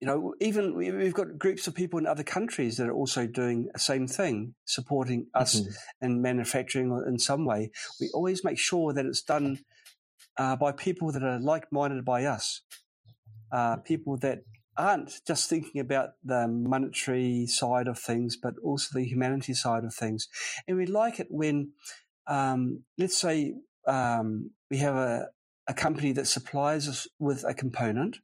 you 0.06 0.12
know, 0.12 0.36
even 0.40 0.76
we- 0.76 0.92
we've 0.92 1.16
got 1.16 1.40
groups 1.40 1.66
of 1.66 1.74
people 1.74 1.98
in 1.98 2.06
other 2.06 2.24
countries 2.24 2.78
that 2.78 2.88
are 2.88 2.94
also 2.94 3.26
doing 3.26 3.70
the 3.74 3.80
same 3.80 4.08
thing, 4.08 4.54
supporting 4.66 5.32
us 5.34 5.56
Mhm. 5.56 5.76
in 6.02 6.22
manufacturing 6.22 6.92
in 7.08 7.18
some 7.18 7.44
way. 7.44 7.72
We 8.00 8.12
always 8.12 8.44
make 8.44 8.60
sure 8.60 8.94
that 8.94 9.06
it's 9.08 9.24
done 9.24 9.66
uh, 10.38 10.56
by 10.58 10.72
people 10.74 11.12
that 11.14 11.24
are 11.24 11.40
like-minded 11.40 12.04
by 12.06 12.26
us, 12.26 12.62
uh, 13.52 13.78
people 13.78 14.18
that 14.18 14.44
aren't 14.78 15.22
just 15.26 15.50
thinking 15.50 15.80
about 15.80 16.10
the 16.24 16.48
monetary 16.48 17.48
side 17.48 17.88
of 17.88 17.98
things, 17.98 18.38
but 18.38 18.54
also 18.62 19.00
the 19.00 19.06
humanity 19.06 19.54
side 19.54 19.86
of 19.86 19.96
things. 19.96 20.28
And 20.68 20.78
we 20.78 20.86
like 20.86 21.20
it 21.20 21.28
when, 21.32 21.72
um, 22.28 22.84
let's 22.98 23.18
say, 23.18 23.56
um, 23.88 24.52
we 24.70 24.78
have 24.78 24.96
a, 24.96 25.30
a 25.68 25.74
company 25.74 26.12
that 26.12 26.28
supplies 26.28 26.88
us 26.88 27.08
with 27.18 27.44
a 27.44 27.54
component 27.56 28.20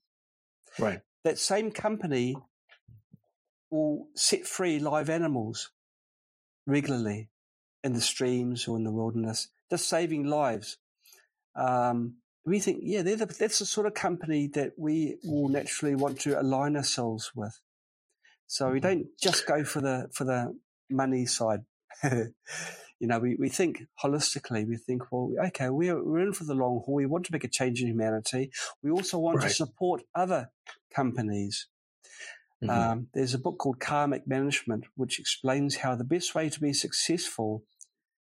Right. 0.79 1.01
That 1.23 1.38
same 1.38 1.72
company 1.72 2.35
will 3.69 4.07
set 4.15 4.45
free 4.45 4.80
live 4.80 5.10
animals 5.10 5.72
regularly 6.65 7.30
in 7.84 7.93
the 7.93 8.02
streams 8.02 8.68
or 8.68 8.77
in 8.77 8.84
the 8.84 8.91
wilderness, 8.91 9.49
just 9.69 9.88
saving 9.88 10.26
lives. 10.26 10.77
Um, 11.56 12.15
we 12.45 12.60
think, 12.60 12.80
yeah, 12.84 13.02
they're 13.02 13.15
the, 13.15 13.26
that's 13.26 13.60
the 13.60 13.65
sort 13.65 13.88
of 13.88 13.93
company 13.93 14.48
that 14.53 14.73
we 14.77 15.18
will 15.23 15.49
naturally 15.49 15.95
want 15.95 16.19
to 16.22 16.39
align 16.39 16.76
ourselves 16.76 17.31
with. 17.35 17.60
So 18.48 18.72
we 18.72 18.80
don't 18.80 19.07
just 19.22 19.48
go 19.48 19.64
for 19.64 19.80
the 19.80 20.10
for 20.11 20.26
the 20.26 20.57
money 20.89 21.26
side. 21.26 21.61
you 23.01 23.07
know, 23.07 23.19
we, 23.19 23.35
we 23.35 23.49
think 23.49 23.73
holistically. 24.03 24.65
We 24.67 24.77
think, 24.77 25.11
well, 25.11 25.31
okay, 25.47 25.69
we're 25.69 26.01
we're 26.03 26.19
in 26.27 26.33
for 26.33 26.43
the 26.45 26.53
long 26.53 26.81
haul. 26.85 26.95
We 26.95 27.05
want 27.07 27.25
to 27.25 27.31
make 27.33 27.43
a 27.43 27.47
change 27.59 27.81
in 27.81 27.87
humanity. 27.87 28.51
We 28.83 28.91
also 28.91 29.17
want 29.17 29.37
Right. 29.39 29.47
to 29.49 29.53
support 29.53 30.03
other 30.13 30.51
companies. 30.93 31.67
Mhm. 32.63 32.69
Um, 32.69 33.07
there's 33.15 33.33
a 33.33 33.39
book 33.39 33.57
called 33.57 33.79
Karmic 33.79 34.27
Management, 34.27 34.85
which 34.95 35.19
explains 35.19 35.77
how 35.77 35.95
the 35.95 36.03
best 36.03 36.35
way 36.35 36.47
to 36.49 36.59
be 36.59 36.73
successful 36.73 37.63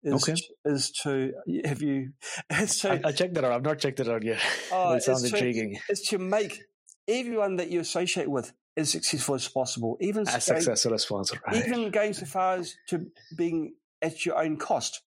is 0.02 0.14
Okay. 0.14 0.36
is 0.64 0.90
to 1.02 1.34
have 1.66 1.82
you 1.82 2.12
is 2.50 2.78
to, 2.80 2.92
I, 2.92 3.00
I'll 3.04 3.12
check 3.12 3.34
that 3.34 3.44
out. 3.44 3.52
I've 3.52 3.62
not 3.62 3.78
checked 3.78 4.00
it 4.00 4.08
out 4.08 4.22
yet. 4.24 4.40
Oh, 4.72 4.94
it 4.94 5.02
sounds 5.02 5.22
intriguing. 5.24 5.78
is 5.90 6.00
to 6.08 6.18
make 6.18 6.62
everyone 7.06 7.56
that 7.56 7.68
you 7.68 7.80
associate 7.80 8.28
with 8.28 8.52
as 8.76 8.88
successful 8.90 9.34
as 9.34 9.46
possible, 9.48 9.98
even 10.00 10.22
As 10.26 10.46
going- 10.48 10.60
successful 10.62 10.94
as 10.94 11.04
possible. 11.04 11.42
Right. 11.46 11.66
even 11.66 11.90
going 11.90 12.14
so 12.14 12.24
far 12.24 12.54
as 12.54 12.74
to 12.88 13.06
being 13.36 13.74
at 14.02 14.26
your 14.26 14.42
own 14.42 14.56
cost. 14.56 15.02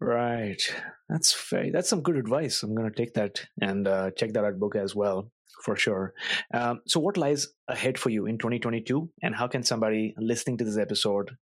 Right. 0.00 0.60
That's 1.08 1.48
very, 1.50 1.70
that's 1.70 1.88
some 1.88 2.02
good 2.02 2.16
advice. 2.16 2.62
I'm 2.62 2.74
going 2.74 2.90
to 2.90 2.96
take 2.96 3.14
that 3.14 3.46
and 3.60 3.88
uh, 3.88 4.10
check 4.12 4.32
that 4.34 4.44
out 4.44 4.58
book 4.58 4.76
as 4.76 4.94
well 4.94 5.30
for 5.64 5.76
sure. 5.76 6.14
Um, 6.52 6.80
so 6.86 7.00
what 7.00 7.16
lies 7.16 7.48
ahead 7.66 7.98
for 7.98 8.10
you 8.10 8.26
in 8.26 8.38
2022 8.38 9.10
and 9.22 9.34
how 9.34 9.48
can 9.48 9.62
somebody 9.62 10.14
listening 10.18 10.58
to 10.58 10.64
this 10.64 10.78
episode 10.78 11.36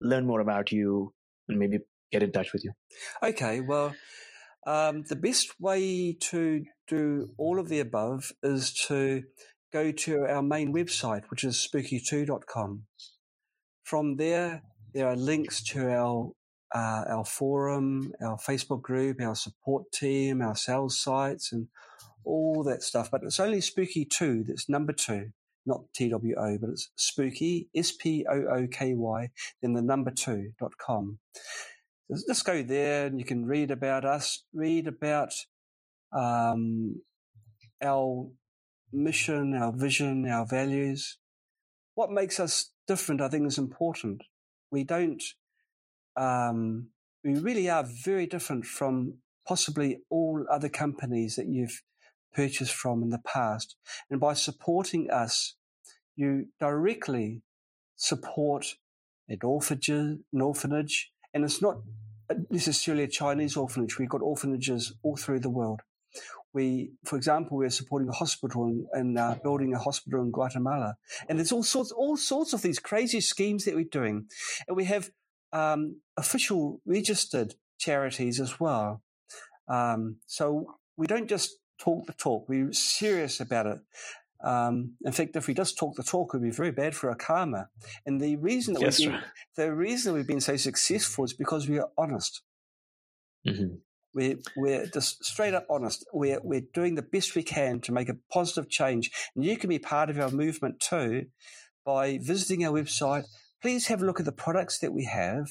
learn 0.00 0.26
more 0.26 0.40
about 0.40 0.72
you 0.72 1.12
and 1.48 1.58
maybe 1.58 1.78
get 2.12 2.22
in 2.22 2.32
touch 2.32 2.52
with 2.52 2.64
you? 2.64 2.72
Okay, 3.22 3.60
well, 3.60 3.94
um, 4.66 5.04
the 5.08 5.16
best 5.16 5.58
way 5.60 6.16
to 6.20 6.64
do 6.88 7.30
all 7.38 7.58
of 7.58 7.68
the 7.68 7.80
above 7.80 8.32
is 8.42 8.72
to 8.88 9.22
go 9.72 9.92
to 9.92 10.26
our 10.26 10.42
main 10.42 10.72
website, 10.72 11.24
which 11.30 11.44
is 11.44 11.56
spooky2.com. 11.56 12.84
From 13.82 14.16
there, 14.16 14.62
there 14.94 15.08
are 15.08 15.16
links 15.16 15.62
to 15.64 15.90
our 15.90 16.30
uh, 16.74 17.04
our 17.08 17.24
forum, 17.24 18.12
our 18.20 18.36
Facebook 18.36 18.82
group, 18.82 19.20
our 19.20 19.34
support 19.36 19.92
team, 19.92 20.40
our 20.42 20.56
sales 20.56 20.98
sites, 20.98 21.52
and 21.52 21.68
all 22.24 22.64
that 22.64 22.82
stuff. 22.82 23.10
But 23.10 23.22
it's 23.22 23.38
only 23.38 23.60
Spooky 23.60 24.04
2. 24.04 24.44
That's 24.48 24.68
number 24.68 24.92
two, 24.92 25.30
not 25.66 25.82
TWO, 25.94 26.58
but 26.60 26.70
it's 26.70 26.90
Spooky 26.96 27.68
S 27.76 27.92
P 27.92 28.26
O 28.28 28.34
O 28.56 28.66
K 28.66 28.94
Y. 28.94 29.30
Then 29.62 29.74
the 29.74 29.82
number 29.82 30.10
two 30.10 30.52
dot 30.58 30.72
com. 30.78 31.18
Just- 32.10 32.26
Just 32.26 32.44
go 32.44 32.62
there, 32.62 33.06
and 33.06 33.18
you 33.18 33.24
can 33.24 33.46
read 33.46 33.70
about 33.70 34.04
us, 34.04 34.44
read 34.52 34.86
about 34.88 35.32
um, 36.12 37.00
our 37.82 38.28
mission, 38.92 39.54
our 39.54 39.72
vision, 39.72 40.26
our 40.28 40.46
values. 40.46 41.18
What 41.94 42.10
makes 42.10 42.40
us 42.40 42.70
different, 42.88 43.20
I 43.20 43.28
think, 43.28 43.46
is 43.46 43.58
important. 43.58 44.22
We 44.70 44.84
don't, 44.84 45.22
um, 46.16 46.88
we 47.22 47.34
really 47.34 47.68
are 47.68 47.84
very 47.84 48.26
different 48.26 48.66
from 48.66 49.18
possibly 49.46 50.00
all 50.10 50.44
other 50.50 50.68
companies 50.68 51.36
that 51.36 51.46
you've 51.46 51.82
purchased 52.32 52.74
from 52.74 53.02
in 53.02 53.10
the 53.10 53.22
past. 53.24 53.76
And 54.10 54.20
by 54.20 54.34
supporting 54.34 55.10
us, 55.10 55.54
you 56.16 56.46
directly 56.60 57.42
support 57.96 58.76
an 59.28 59.38
orphanage, 59.42 59.88
an 59.88 60.40
orphanage, 60.40 61.12
and 61.32 61.44
it's 61.44 61.62
not 61.62 61.78
necessarily 62.50 63.04
a 63.04 63.08
Chinese 63.08 63.56
orphanage. 63.56 63.98
We've 63.98 64.08
got 64.08 64.22
orphanages 64.22 64.94
all 65.02 65.16
through 65.16 65.40
the 65.40 65.50
world. 65.50 65.80
We, 66.54 66.92
for 67.04 67.16
example, 67.16 67.56
we're 67.58 67.68
supporting 67.70 68.08
a 68.08 68.12
hospital 68.12 68.64
and, 68.64 68.86
and 68.92 69.18
uh, 69.18 69.34
building 69.42 69.74
a 69.74 69.78
hospital 69.78 70.22
in 70.22 70.30
Guatemala, 70.30 70.96
and 71.28 71.38
there's 71.38 71.52
all 71.52 71.64
sorts, 71.64 71.90
all 71.92 72.16
sorts 72.16 72.52
of 72.52 72.62
these 72.62 72.78
crazy 72.78 73.20
schemes 73.20 73.64
that 73.64 73.74
we're 73.74 73.84
doing, 73.84 74.26
and 74.68 74.76
we 74.76 74.84
have 74.84 75.10
um, 75.52 76.00
official 76.16 76.80
registered 76.86 77.54
charities 77.78 78.40
as 78.40 78.60
well. 78.60 79.02
Um, 79.68 80.16
so 80.26 80.76
we 80.96 81.06
don't 81.06 81.28
just 81.28 81.50
talk 81.78 82.06
the 82.06 82.12
talk; 82.12 82.48
we're 82.48 82.72
serious 82.72 83.40
about 83.40 83.66
it. 83.66 83.78
Um, 84.42 84.94
in 85.04 85.12
fact, 85.12 85.34
if 85.36 85.46
we 85.48 85.54
just 85.54 85.76
talk 85.78 85.96
the 85.96 86.02
talk, 86.02 86.34
it 86.34 86.38
would 86.38 86.44
be 86.44 86.50
very 86.50 86.70
bad 86.70 86.94
for 86.94 87.08
our 87.08 87.16
karma. 87.16 87.68
And 88.04 88.20
the 88.20 88.36
reason 88.36 88.74
that 88.74 88.82
Yes, 88.82 88.98
we've 89.00 89.08
been, 89.08 89.14
right. 89.16 89.24
the 89.56 89.74
reason 89.74 90.12
we've 90.14 90.26
been 90.26 90.40
so 90.40 90.56
successful 90.56 91.24
is 91.24 91.32
because 91.32 91.66
we 91.68 91.78
are 91.78 91.88
honest. 91.96 92.42
Mhm. 93.46 93.80
We're, 94.14 94.36
we're 94.56 94.86
just 94.86 95.24
straight 95.24 95.54
up 95.54 95.66
honest. 95.68 96.06
We're, 96.12 96.40
we're 96.42 96.62
doing 96.72 96.94
the 96.94 97.02
best 97.02 97.34
we 97.34 97.42
can 97.42 97.80
to 97.80 97.92
make 97.92 98.08
a 98.08 98.16
positive 98.32 98.70
change. 98.70 99.10
And 99.34 99.44
you 99.44 99.56
can 99.56 99.68
be 99.68 99.78
part 99.78 100.10
of 100.10 100.18
our 100.18 100.30
movement 100.30 100.80
too 100.80 101.26
by 101.84 102.18
visiting 102.22 102.64
our 102.64 102.72
website. 102.72 103.24
Please 103.60 103.88
have 103.88 104.02
a 104.02 104.06
look 104.06 104.20
at 104.20 104.26
the 104.26 104.32
products 104.32 104.78
that 104.78 104.92
we 104.92 105.04
have 105.04 105.48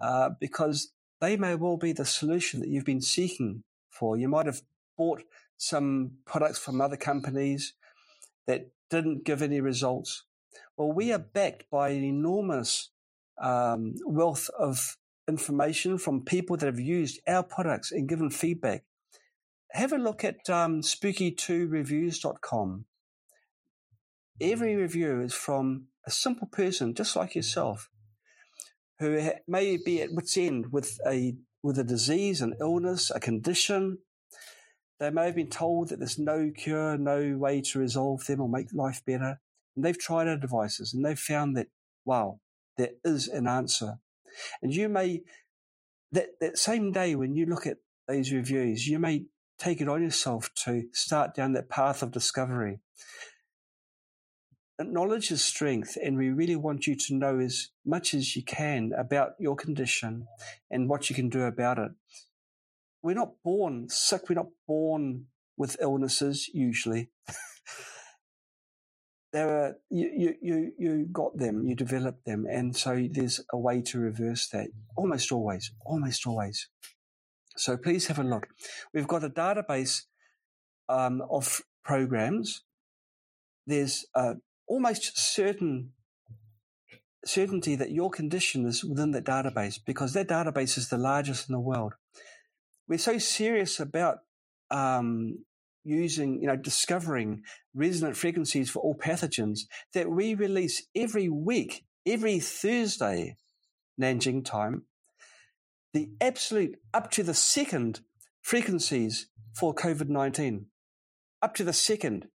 uh, 0.00 0.30
because 0.40 0.92
they 1.20 1.36
may 1.36 1.54
well 1.54 1.76
be 1.76 1.92
the 1.92 2.04
solution 2.04 2.60
that 2.60 2.68
you've 2.68 2.84
been 2.84 3.00
seeking 3.00 3.62
for. 3.90 4.16
You 4.16 4.28
might 4.28 4.46
have 4.46 4.62
bought 4.96 5.22
some 5.56 6.12
products 6.24 6.58
from 6.58 6.80
other 6.80 6.96
companies 6.96 7.74
that 8.46 8.70
didn't 8.90 9.24
give 9.24 9.42
any 9.42 9.60
results. 9.60 10.24
Well, 10.76 10.92
we 10.92 11.12
are 11.12 11.18
backed 11.18 11.64
by 11.70 11.90
an 11.90 12.04
enormous 12.04 12.90
um, 13.40 13.94
wealth 14.04 14.50
of 14.58 14.96
information 15.28 15.98
from 15.98 16.24
people 16.24 16.56
that 16.56 16.66
have 16.66 16.80
used 16.80 17.20
our 17.26 17.42
products 17.42 17.92
and 17.92 18.08
given 18.08 18.30
feedback. 18.30 18.84
Have 19.72 19.92
a 19.92 19.98
look 19.98 20.24
at 20.24 20.48
um, 20.48 20.82
spooky2reviews.com. 20.82 22.84
Every 24.40 24.76
review 24.76 25.20
is 25.20 25.34
from 25.34 25.88
a 26.06 26.10
simple 26.10 26.46
person 26.46 26.94
just 26.94 27.16
like 27.16 27.34
yourself 27.34 27.90
who 28.98 29.30
may 29.48 29.76
be 29.76 30.02
at 30.02 30.12
wit's 30.12 30.36
end 30.36 30.72
with 30.72 30.98
a 31.06 31.34
with 31.62 31.78
a 31.78 31.84
disease, 31.84 32.42
an 32.42 32.54
illness, 32.60 33.10
a 33.10 33.18
condition. 33.18 33.98
They 35.00 35.10
may 35.10 35.26
have 35.26 35.34
been 35.34 35.48
told 35.48 35.88
that 35.88 35.98
there's 35.98 36.18
no 36.18 36.50
cure, 36.54 36.98
no 36.98 37.36
way 37.38 37.62
to 37.62 37.78
resolve 37.78 38.26
them 38.26 38.40
or 38.40 38.48
make 38.48 38.72
life 38.72 39.02
better. 39.06 39.40
And 39.74 39.84
they've 39.84 39.98
tried 39.98 40.28
our 40.28 40.36
devices 40.36 40.92
and 40.92 41.04
they've 41.04 41.18
found 41.18 41.56
that, 41.56 41.68
wow, 42.04 42.40
there 42.76 42.90
is 43.02 43.28
an 43.28 43.48
answer. 43.48 43.98
And 44.62 44.74
you 44.74 44.88
may, 44.88 45.22
that, 46.12 46.28
that 46.40 46.58
same 46.58 46.92
day 46.92 47.14
when 47.14 47.34
you 47.34 47.46
look 47.46 47.66
at 47.66 47.78
these 48.08 48.32
reviews, 48.32 48.86
you 48.86 48.98
may 48.98 49.26
take 49.58 49.80
it 49.80 49.88
on 49.88 50.02
yourself 50.02 50.50
to 50.64 50.84
start 50.92 51.34
down 51.34 51.52
that 51.52 51.68
path 51.68 52.02
of 52.02 52.10
discovery. 52.10 52.80
Knowledge 54.80 55.30
is 55.30 55.42
strength, 55.42 55.96
and 56.02 56.16
we 56.16 56.30
really 56.30 56.56
want 56.56 56.86
you 56.88 56.96
to 56.96 57.14
know 57.14 57.38
as 57.38 57.68
much 57.86 58.12
as 58.12 58.34
you 58.34 58.42
can 58.42 58.92
about 58.98 59.34
your 59.38 59.54
condition 59.54 60.26
and 60.68 60.88
what 60.88 61.08
you 61.08 61.14
can 61.14 61.28
do 61.28 61.42
about 61.42 61.78
it. 61.78 61.92
We're 63.00 63.14
not 63.14 63.34
born 63.44 63.88
sick, 63.88 64.28
we're 64.28 64.34
not 64.34 64.48
born 64.66 65.26
with 65.56 65.76
illnesses 65.80 66.50
usually. 66.52 67.10
there 69.34 69.48
are 69.48 69.76
you, 69.90 70.36
you 70.40 70.72
you 70.78 71.08
got 71.12 71.36
them, 71.36 71.66
you 71.66 71.74
developed 71.74 72.24
them, 72.24 72.46
and 72.48 72.76
so 72.76 73.08
there's 73.10 73.40
a 73.52 73.58
way 73.58 73.82
to 73.82 73.98
reverse 73.98 74.46
that. 74.48 74.68
Almost 74.96 75.32
always, 75.32 75.72
almost 75.84 76.24
always. 76.24 76.68
So 77.56 77.76
please 77.76 78.06
have 78.06 78.20
a 78.20 78.22
look. 78.22 78.46
We've 78.92 79.08
got 79.08 79.24
a 79.24 79.28
database 79.28 80.02
um, 80.88 81.20
of 81.28 81.62
programs. 81.84 82.62
There's 83.66 84.06
uh, 84.14 84.34
almost 84.68 85.18
certain 85.18 85.90
certainty 87.24 87.74
that 87.74 87.90
your 87.90 88.10
condition 88.10 88.66
is 88.66 88.84
within 88.84 89.10
that 89.12 89.24
database 89.24 89.80
because 89.84 90.12
that 90.12 90.28
database 90.28 90.78
is 90.78 90.90
the 90.90 90.98
largest 90.98 91.48
in 91.48 91.54
the 91.54 91.60
world. 91.60 91.94
We're 92.86 92.98
so 92.98 93.18
serious 93.18 93.80
about 93.80 94.18
um, 94.70 95.44
using, 95.84 96.40
you 96.40 96.46
know, 96.46 96.56
discovering 96.56 97.42
resonant 97.74 98.16
frequencies 98.16 98.70
for 98.70 98.80
all 98.80 98.94
pathogens 98.94 99.60
that 99.92 100.10
we 100.10 100.34
release 100.34 100.82
every 100.96 101.28
week, 101.28 101.84
every 102.06 102.40
Thursday, 102.40 103.36
Nanjing 104.00 104.44
time, 104.44 104.82
the 105.92 106.10
absolute 106.20 106.76
up 106.92 107.10
to 107.12 107.22
the 107.22 107.34
second 107.34 108.00
frequencies 108.42 109.28
for 109.54 109.74
COVID 109.74 110.08
19. 110.08 110.66
Up 111.42 111.54
to 111.54 111.64
the 111.64 111.72
second. 111.72 112.26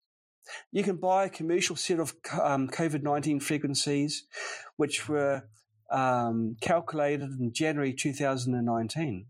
You 0.72 0.84
can 0.84 0.96
buy 0.96 1.26
a 1.26 1.30
commercial 1.30 1.76
set 1.76 2.00
of 2.00 2.14
um, 2.42 2.70
COVID 2.70 3.04
19 3.04 3.42
frequencies, 3.42 4.26
which 4.78 5.10
were 5.10 5.44
um, 5.92 6.56
calculated 6.62 7.32
in 7.40 7.52
January 7.54 7.94
2019 7.94 9.26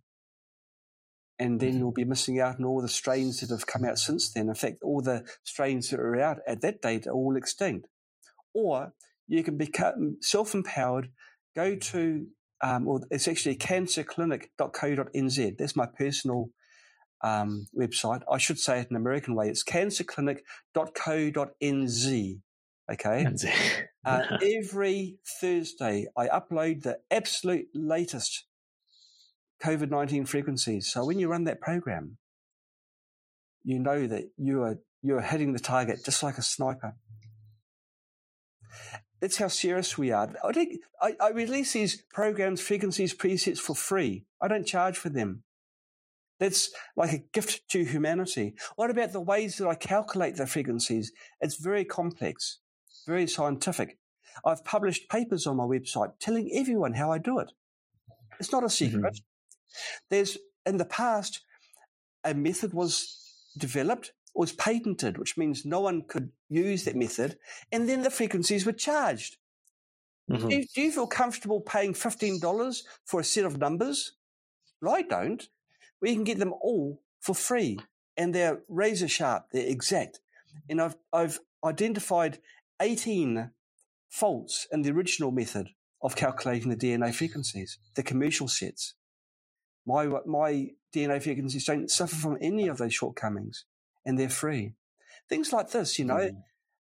and 1.40 1.60
then 1.60 1.70
mm-hmm. 1.70 1.80
you'll 1.80 1.92
be 1.92 2.04
missing 2.04 2.40
out 2.40 2.60
on 2.60 2.66
all 2.66 2.82
the 2.82 2.90
strains 2.90 3.40
that 3.40 3.50
have 3.50 3.66
come 3.66 3.86
out 3.86 3.98
since 3.98 4.32
then. 4.34 4.50
In 4.50 4.56
fact, 4.56 4.84
all 4.84 5.02
the 5.02 5.26
strains 5.44 5.90
that 5.90 6.00
are 6.00 6.20
out 6.20 6.40
at 6.46 6.62
that 6.62 6.82
date 6.82 7.08
are 7.08 7.14
all 7.14 7.38
extinct. 7.38 7.88
Or 8.54 8.94
you 9.28 9.44
can 9.44 9.58
become 9.58 10.18
self 10.22 10.54
empowered, 10.54 11.10
go 11.56 11.76
to, 11.76 12.28
um, 12.62 12.88
or 12.88 13.02
it's 13.10 13.28
actually 13.28 13.56
cancerclinic.co.nz. 13.56 15.58
That's 15.58 15.76
my 15.76 15.86
personal 15.86 16.50
um, 17.24 17.68
website. 17.78 18.24
I 18.30 18.38
should 18.38 18.60
say 18.60 18.82
it 18.82 18.90
in 18.90 18.98
American 18.98 19.36
way. 19.36 19.50
It's 19.50 19.64
cancerclinic.co.nz. 19.64 22.40
Okay. 22.92 23.28
uh, 24.06 24.22
every 24.44 25.20
Thursday, 25.40 26.08
I 26.18 26.28
upload 26.28 26.82
the 26.84 26.98
absolute 27.12 27.68
latest 27.74 28.46
COVID 29.64 29.90
19 29.90 30.26
frequencies. 30.26 30.92
So 30.92 31.06
when 31.06 31.20
you 31.20 31.30
run 31.30 31.44
that 31.46 31.62
program, 31.62 32.18
you 33.64 33.80
know 33.80 34.08
that 34.08 34.32
you 34.38 34.64
are, 34.64 34.80
you 35.02 35.18
are 35.18 35.22
hitting 35.22 35.54
the 35.54 35.60
target 35.60 36.04
just 36.04 36.24
like 36.24 36.38
a 36.38 36.42
sniper. 36.42 36.96
That's 39.22 39.38
how 39.38 39.50
serious 39.50 39.98
we 39.98 40.12
are. 40.12 40.34
I, 40.44 40.54
think 40.54 40.78
I, 41.02 41.16
I 41.20 41.30
release 41.32 41.74
these 41.74 42.04
programs, 42.14 42.62
frequencies, 42.62 43.14
presets 43.14 43.58
for 43.58 43.76
free. 43.76 44.26
I 44.42 44.48
don't 44.48 44.66
charge 44.66 44.98
for 44.98 45.10
them. 45.10 45.44
That's 46.40 46.70
like 46.96 47.12
a 47.12 47.24
gift 47.34 47.68
to 47.72 47.84
humanity. 47.84 48.56
What 48.78 48.90
about 48.90 49.12
the 49.12 49.20
ways 49.20 49.58
that 49.58 49.68
I 49.68 49.76
calculate 49.76 50.38
the 50.38 50.48
frequencies? 50.48 51.12
It's 51.42 51.58
very 51.58 51.84
complex, 51.84 52.60
very 53.06 53.28
scientific. 53.28 53.98
I've 54.46 54.64
published 54.64 55.10
papers 55.10 55.46
on 55.46 55.58
my 55.58 55.66
website 55.66 56.14
telling 56.20 56.50
everyone 56.54 56.94
how 56.94 57.12
I 57.12 57.18
do 57.18 57.40
it. 57.40 57.52
It's 58.40 58.54
not 58.54 58.64
a 58.64 58.70
secret. 58.70 59.02
Mm-hmm. 59.02 59.29
There's 60.10 60.38
in 60.66 60.78
the 60.78 60.86
past, 60.86 61.42
a 62.24 62.34
method 62.34 62.74
was 62.74 63.18
developed, 63.58 64.14
was 64.36 64.52
patented, 64.54 65.18
which 65.18 65.38
means 65.38 65.66
no 65.66 65.82
one 65.82 66.04
could 66.04 66.32
use 66.50 66.86
that 66.86 66.96
method, 66.96 67.38
and 67.72 67.90
then 67.90 68.04
the 68.04 68.12
frequencies 68.12 68.66
were 68.66 68.72
charged. 68.72 69.38
Mm-hmm. 70.30 70.48
Do, 70.48 70.56
you, 70.56 70.66
do, 70.76 70.82
you, 70.82 70.92
feel 70.92 71.08
comfortable 71.08 71.62
paying 71.62 71.94
$15 71.94 72.84
for 73.06 73.20
a 73.20 73.24
set 73.24 73.46
of 73.46 73.58
numbers? 73.58 74.14
Well, 74.82 74.96
I 74.96 75.02
don't. 75.02 75.48
We 76.02 76.14
can 76.14 76.24
get 76.24 76.38
them 76.38 76.54
all 76.62 77.02
for 77.20 77.34
free, 77.34 77.80
and 78.16 78.34
they're 78.34 78.62
razor 78.70 79.08
sharp, 79.08 79.48
they're 79.52 79.66
exact. 79.66 80.20
And 80.70 80.82
I've, 80.82 80.96
I've 81.12 81.40
identified 81.66 82.40
18 82.80 83.50
faults 84.10 84.68
in 84.72 84.84
the 84.84 84.92
original 84.92 85.32
method 85.32 85.70
of 86.02 86.16
calculating 86.16 86.70
the 86.70 86.78
DNA 86.78 87.14
frequencies, 87.14 87.78
the 87.96 88.04
commercial 88.04 88.48
sets. 88.48 88.94
My, 89.90 90.06
my 90.28 90.70
DNA 90.96 91.22
frequencies 91.22 91.66
don't 91.66 91.90
suffer 91.90 92.16
from 92.16 92.38
any 92.40 92.68
of 92.68 92.78
those 92.78 92.94
shortcomings 92.94 93.66
and 94.06 94.20
they're 94.20 94.30
free. 94.30 94.74
Things 95.28 95.52
like 95.52 95.72
this, 95.72 95.98
you 95.98 96.06
know, 96.06 96.16
mm. 96.16 96.36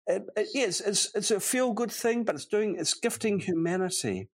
it, 0.08 0.24
it, 0.36 0.48
yes, 0.54 0.82
it's, 0.82 1.10
it's 1.16 1.32
a 1.32 1.40
feel 1.40 1.72
good 1.72 1.92
thing, 1.92 2.26
but 2.26 2.36
it's 2.36 2.46
doing, 2.46 2.76
it's 2.78 2.94
gifting 2.94 3.40
humanity. 3.40 4.28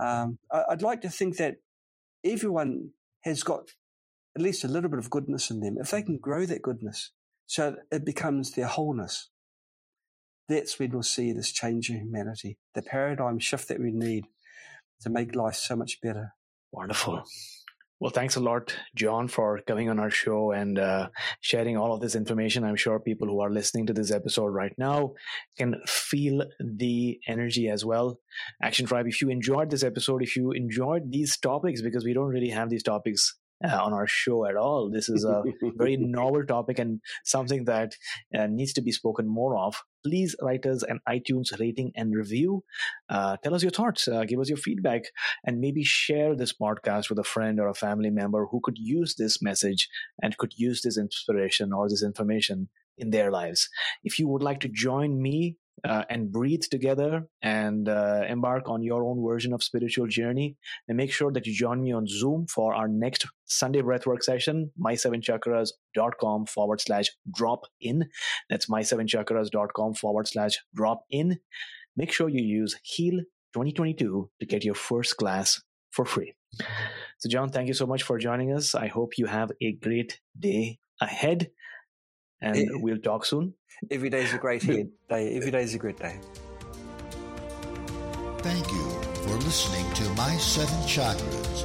Um, 0.00 0.38
I, 0.50 0.62
I'd 0.70 0.80
like 0.80 1.02
to 1.02 1.10
think 1.10 1.36
that 1.36 1.56
everyone 2.24 2.92
has 3.24 3.42
got 3.42 3.72
at 4.34 4.40
least 4.40 4.64
a 4.64 4.68
little 4.68 4.88
bit 4.88 4.98
of 4.98 5.10
goodness 5.10 5.50
in 5.50 5.60
them. 5.60 5.76
If 5.78 5.90
they 5.90 6.02
can 6.02 6.16
grow 6.16 6.46
that 6.46 6.62
goodness 6.62 7.12
so 7.46 7.76
it 7.92 8.06
becomes 8.06 8.52
their 8.52 8.68
wholeness, 8.68 9.28
that's 10.48 10.78
when 10.78 10.92
we'll 10.92 11.02
see 11.02 11.32
this 11.32 11.52
change 11.52 11.90
in 11.90 11.96
humanity, 11.96 12.56
the 12.74 12.80
paradigm 12.80 13.38
shift 13.38 13.68
that 13.68 13.80
we 13.80 13.90
need 13.90 14.24
to 15.02 15.10
make 15.10 15.34
life 15.34 15.56
so 15.56 15.76
much 15.76 16.00
better. 16.00 16.32
Wonderful. 16.72 17.24
Well, 17.98 18.10
thanks 18.10 18.36
a 18.36 18.40
lot, 18.40 18.76
John, 18.94 19.26
for 19.26 19.60
coming 19.66 19.88
on 19.88 19.98
our 19.98 20.10
show 20.10 20.52
and 20.52 20.78
uh, 20.78 21.08
sharing 21.40 21.78
all 21.78 21.94
of 21.94 22.00
this 22.02 22.14
information. 22.14 22.62
I'm 22.62 22.76
sure 22.76 23.00
people 23.00 23.26
who 23.26 23.40
are 23.40 23.50
listening 23.50 23.86
to 23.86 23.94
this 23.94 24.10
episode 24.10 24.48
right 24.48 24.74
now 24.76 25.14
can 25.56 25.76
feel 25.86 26.44
the 26.60 27.18
energy 27.26 27.70
as 27.70 27.86
well. 27.86 28.18
Action 28.62 28.84
Tribe, 28.84 29.06
if 29.06 29.22
you 29.22 29.30
enjoyed 29.30 29.70
this 29.70 29.82
episode, 29.82 30.22
if 30.22 30.36
you 30.36 30.52
enjoyed 30.52 31.10
these 31.10 31.38
topics, 31.38 31.80
because 31.80 32.04
we 32.04 32.12
don't 32.12 32.28
really 32.28 32.50
have 32.50 32.68
these 32.68 32.82
topics 32.82 33.34
uh, 33.64 33.82
on 33.82 33.92
our 33.92 34.06
show 34.06 34.46
at 34.46 34.56
all. 34.56 34.90
This 34.90 35.08
is 35.08 35.24
a 35.24 35.42
very 35.76 35.96
novel 35.96 36.44
topic 36.44 36.78
and 36.78 37.00
something 37.24 37.64
that 37.64 37.94
uh, 38.36 38.46
needs 38.46 38.72
to 38.74 38.82
be 38.82 38.92
spoken 38.92 39.28
more 39.28 39.56
of. 39.56 39.82
Please 40.04 40.36
write 40.40 40.66
us 40.66 40.82
an 40.82 41.00
iTunes 41.08 41.58
rating 41.58 41.92
and 41.96 42.14
review. 42.14 42.62
Uh, 43.08 43.36
tell 43.42 43.54
us 43.54 43.62
your 43.62 43.72
thoughts, 43.72 44.06
uh, 44.06 44.24
give 44.24 44.38
us 44.38 44.48
your 44.48 44.58
feedback, 44.58 45.04
and 45.44 45.60
maybe 45.60 45.82
share 45.82 46.36
this 46.36 46.52
podcast 46.52 47.08
with 47.08 47.18
a 47.18 47.24
friend 47.24 47.58
or 47.58 47.68
a 47.68 47.74
family 47.74 48.10
member 48.10 48.46
who 48.46 48.60
could 48.62 48.78
use 48.78 49.14
this 49.16 49.42
message 49.42 49.88
and 50.22 50.36
could 50.38 50.52
use 50.56 50.82
this 50.82 50.98
inspiration 50.98 51.72
or 51.72 51.88
this 51.88 52.04
information 52.04 52.68
in 52.98 53.10
their 53.10 53.30
lives. 53.30 53.68
If 54.04 54.18
you 54.18 54.28
would 54.28 54.42
like 54.42 54.60
to 54.60 54.68
join 54.68 55.20
me 55.20 55.56
uh, 55.84 56.04
and 56.08 56.32
breathe 56.32 56.62
together 56.62 57.26
and 57.42 57.88
uh, 57.88 58.22
embark 58.28 58.68
on 58.68 58.82
your 58.82 59.04
own 59.04 59.24
version 59.24 59.52
of 59.52 59.62
spiritual 59.62 60.06
journey. 60.06 60.56
And 60.88 60.96
make 60.96 61.12
sure 61.12 61.32
that 61.32 61.46
you 61.46 61.54
join 61.54 61.82
me 61.82 61.92
on 61.92 62.06
Zoom 62.06 62.46
for 62.46 62.74
our 62.74 62.88
next 62.88 63.26
Sunday 63.44 63.82
breathwork 63.82 64.22
session, 64.22 64.70
my7chakras.com 64.80 66.46
forward 66.46 66.80
slash 66.80 67.10
drop 67.32 67.62
in. 67.80 68.08
That's 68.50 68.68
my7chakras.com 68.68 69.94
forward 69.94 70.28
slash 70.28 70.58
drop 70.74 71.04
in. 71.10 71.38
Make 71.96 72.12
sure 72.12 72.28
you 72.28 72.42
use 72.42 72.76
Heal 72.82 73.20
2022 73.54 74.30
to 74.40 74.46
get 74.46 74.64
your 74.64 74.74
first 74.74 75.16
class 75.16 75.62
for 75.90 76.04
free. 76.04 76.34
So, 77.18 77.28
John, 77.28 77.50
thank 77.50 77.68
you 77.68 77.74
so 77.74 77.86
much 77.86 78.02
for 78.02 78.18
joining 78.18 78.52
us. 78.52 78.74
I 78.74 78.88
hope 78.88 79.18
you 79.18 79.26
have 79.26 79.50
a 79.62 79.72
great 79.72 80.20
day 80.38 80.78
ahead 81.00 81.50
and 82.46 82.56
it, 82.56 82.68
we'll 82.80 82.98
talk 82.98 83.24
soon. 83.24 83.54
Every 83.90 84.10
day 84.10 84.22
is 84.24 84.34
a 84.34 84.38
great 84.38 84.62
day. 84.66 84.86
Every 85.10 85.50
day 85.50 85.62
is 85.62 85.74
a 85.74 85.78
great 85.78 85.98
day. 85.98 86.18
Thank 88.38 88.70
you 88.70 88.90
for 89.22 89.34
listening 89.44 89.90
to 89.94 90.04
My 90.14 90.36
Seven 90.36 90.78
Chakras 90.86 91.64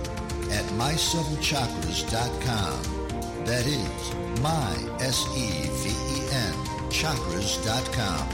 at 0.51 0.65
my7chakras.com. 0.81 3.45
That 3.45 3.65
is 3.65 4.13
my 4.41 4.75
S 4.99 5.25
E 5.35 5.67
V 5.81 5.89
E 5.89 6.21
N 6.31 6.53
chakras.com. 6.89 8.27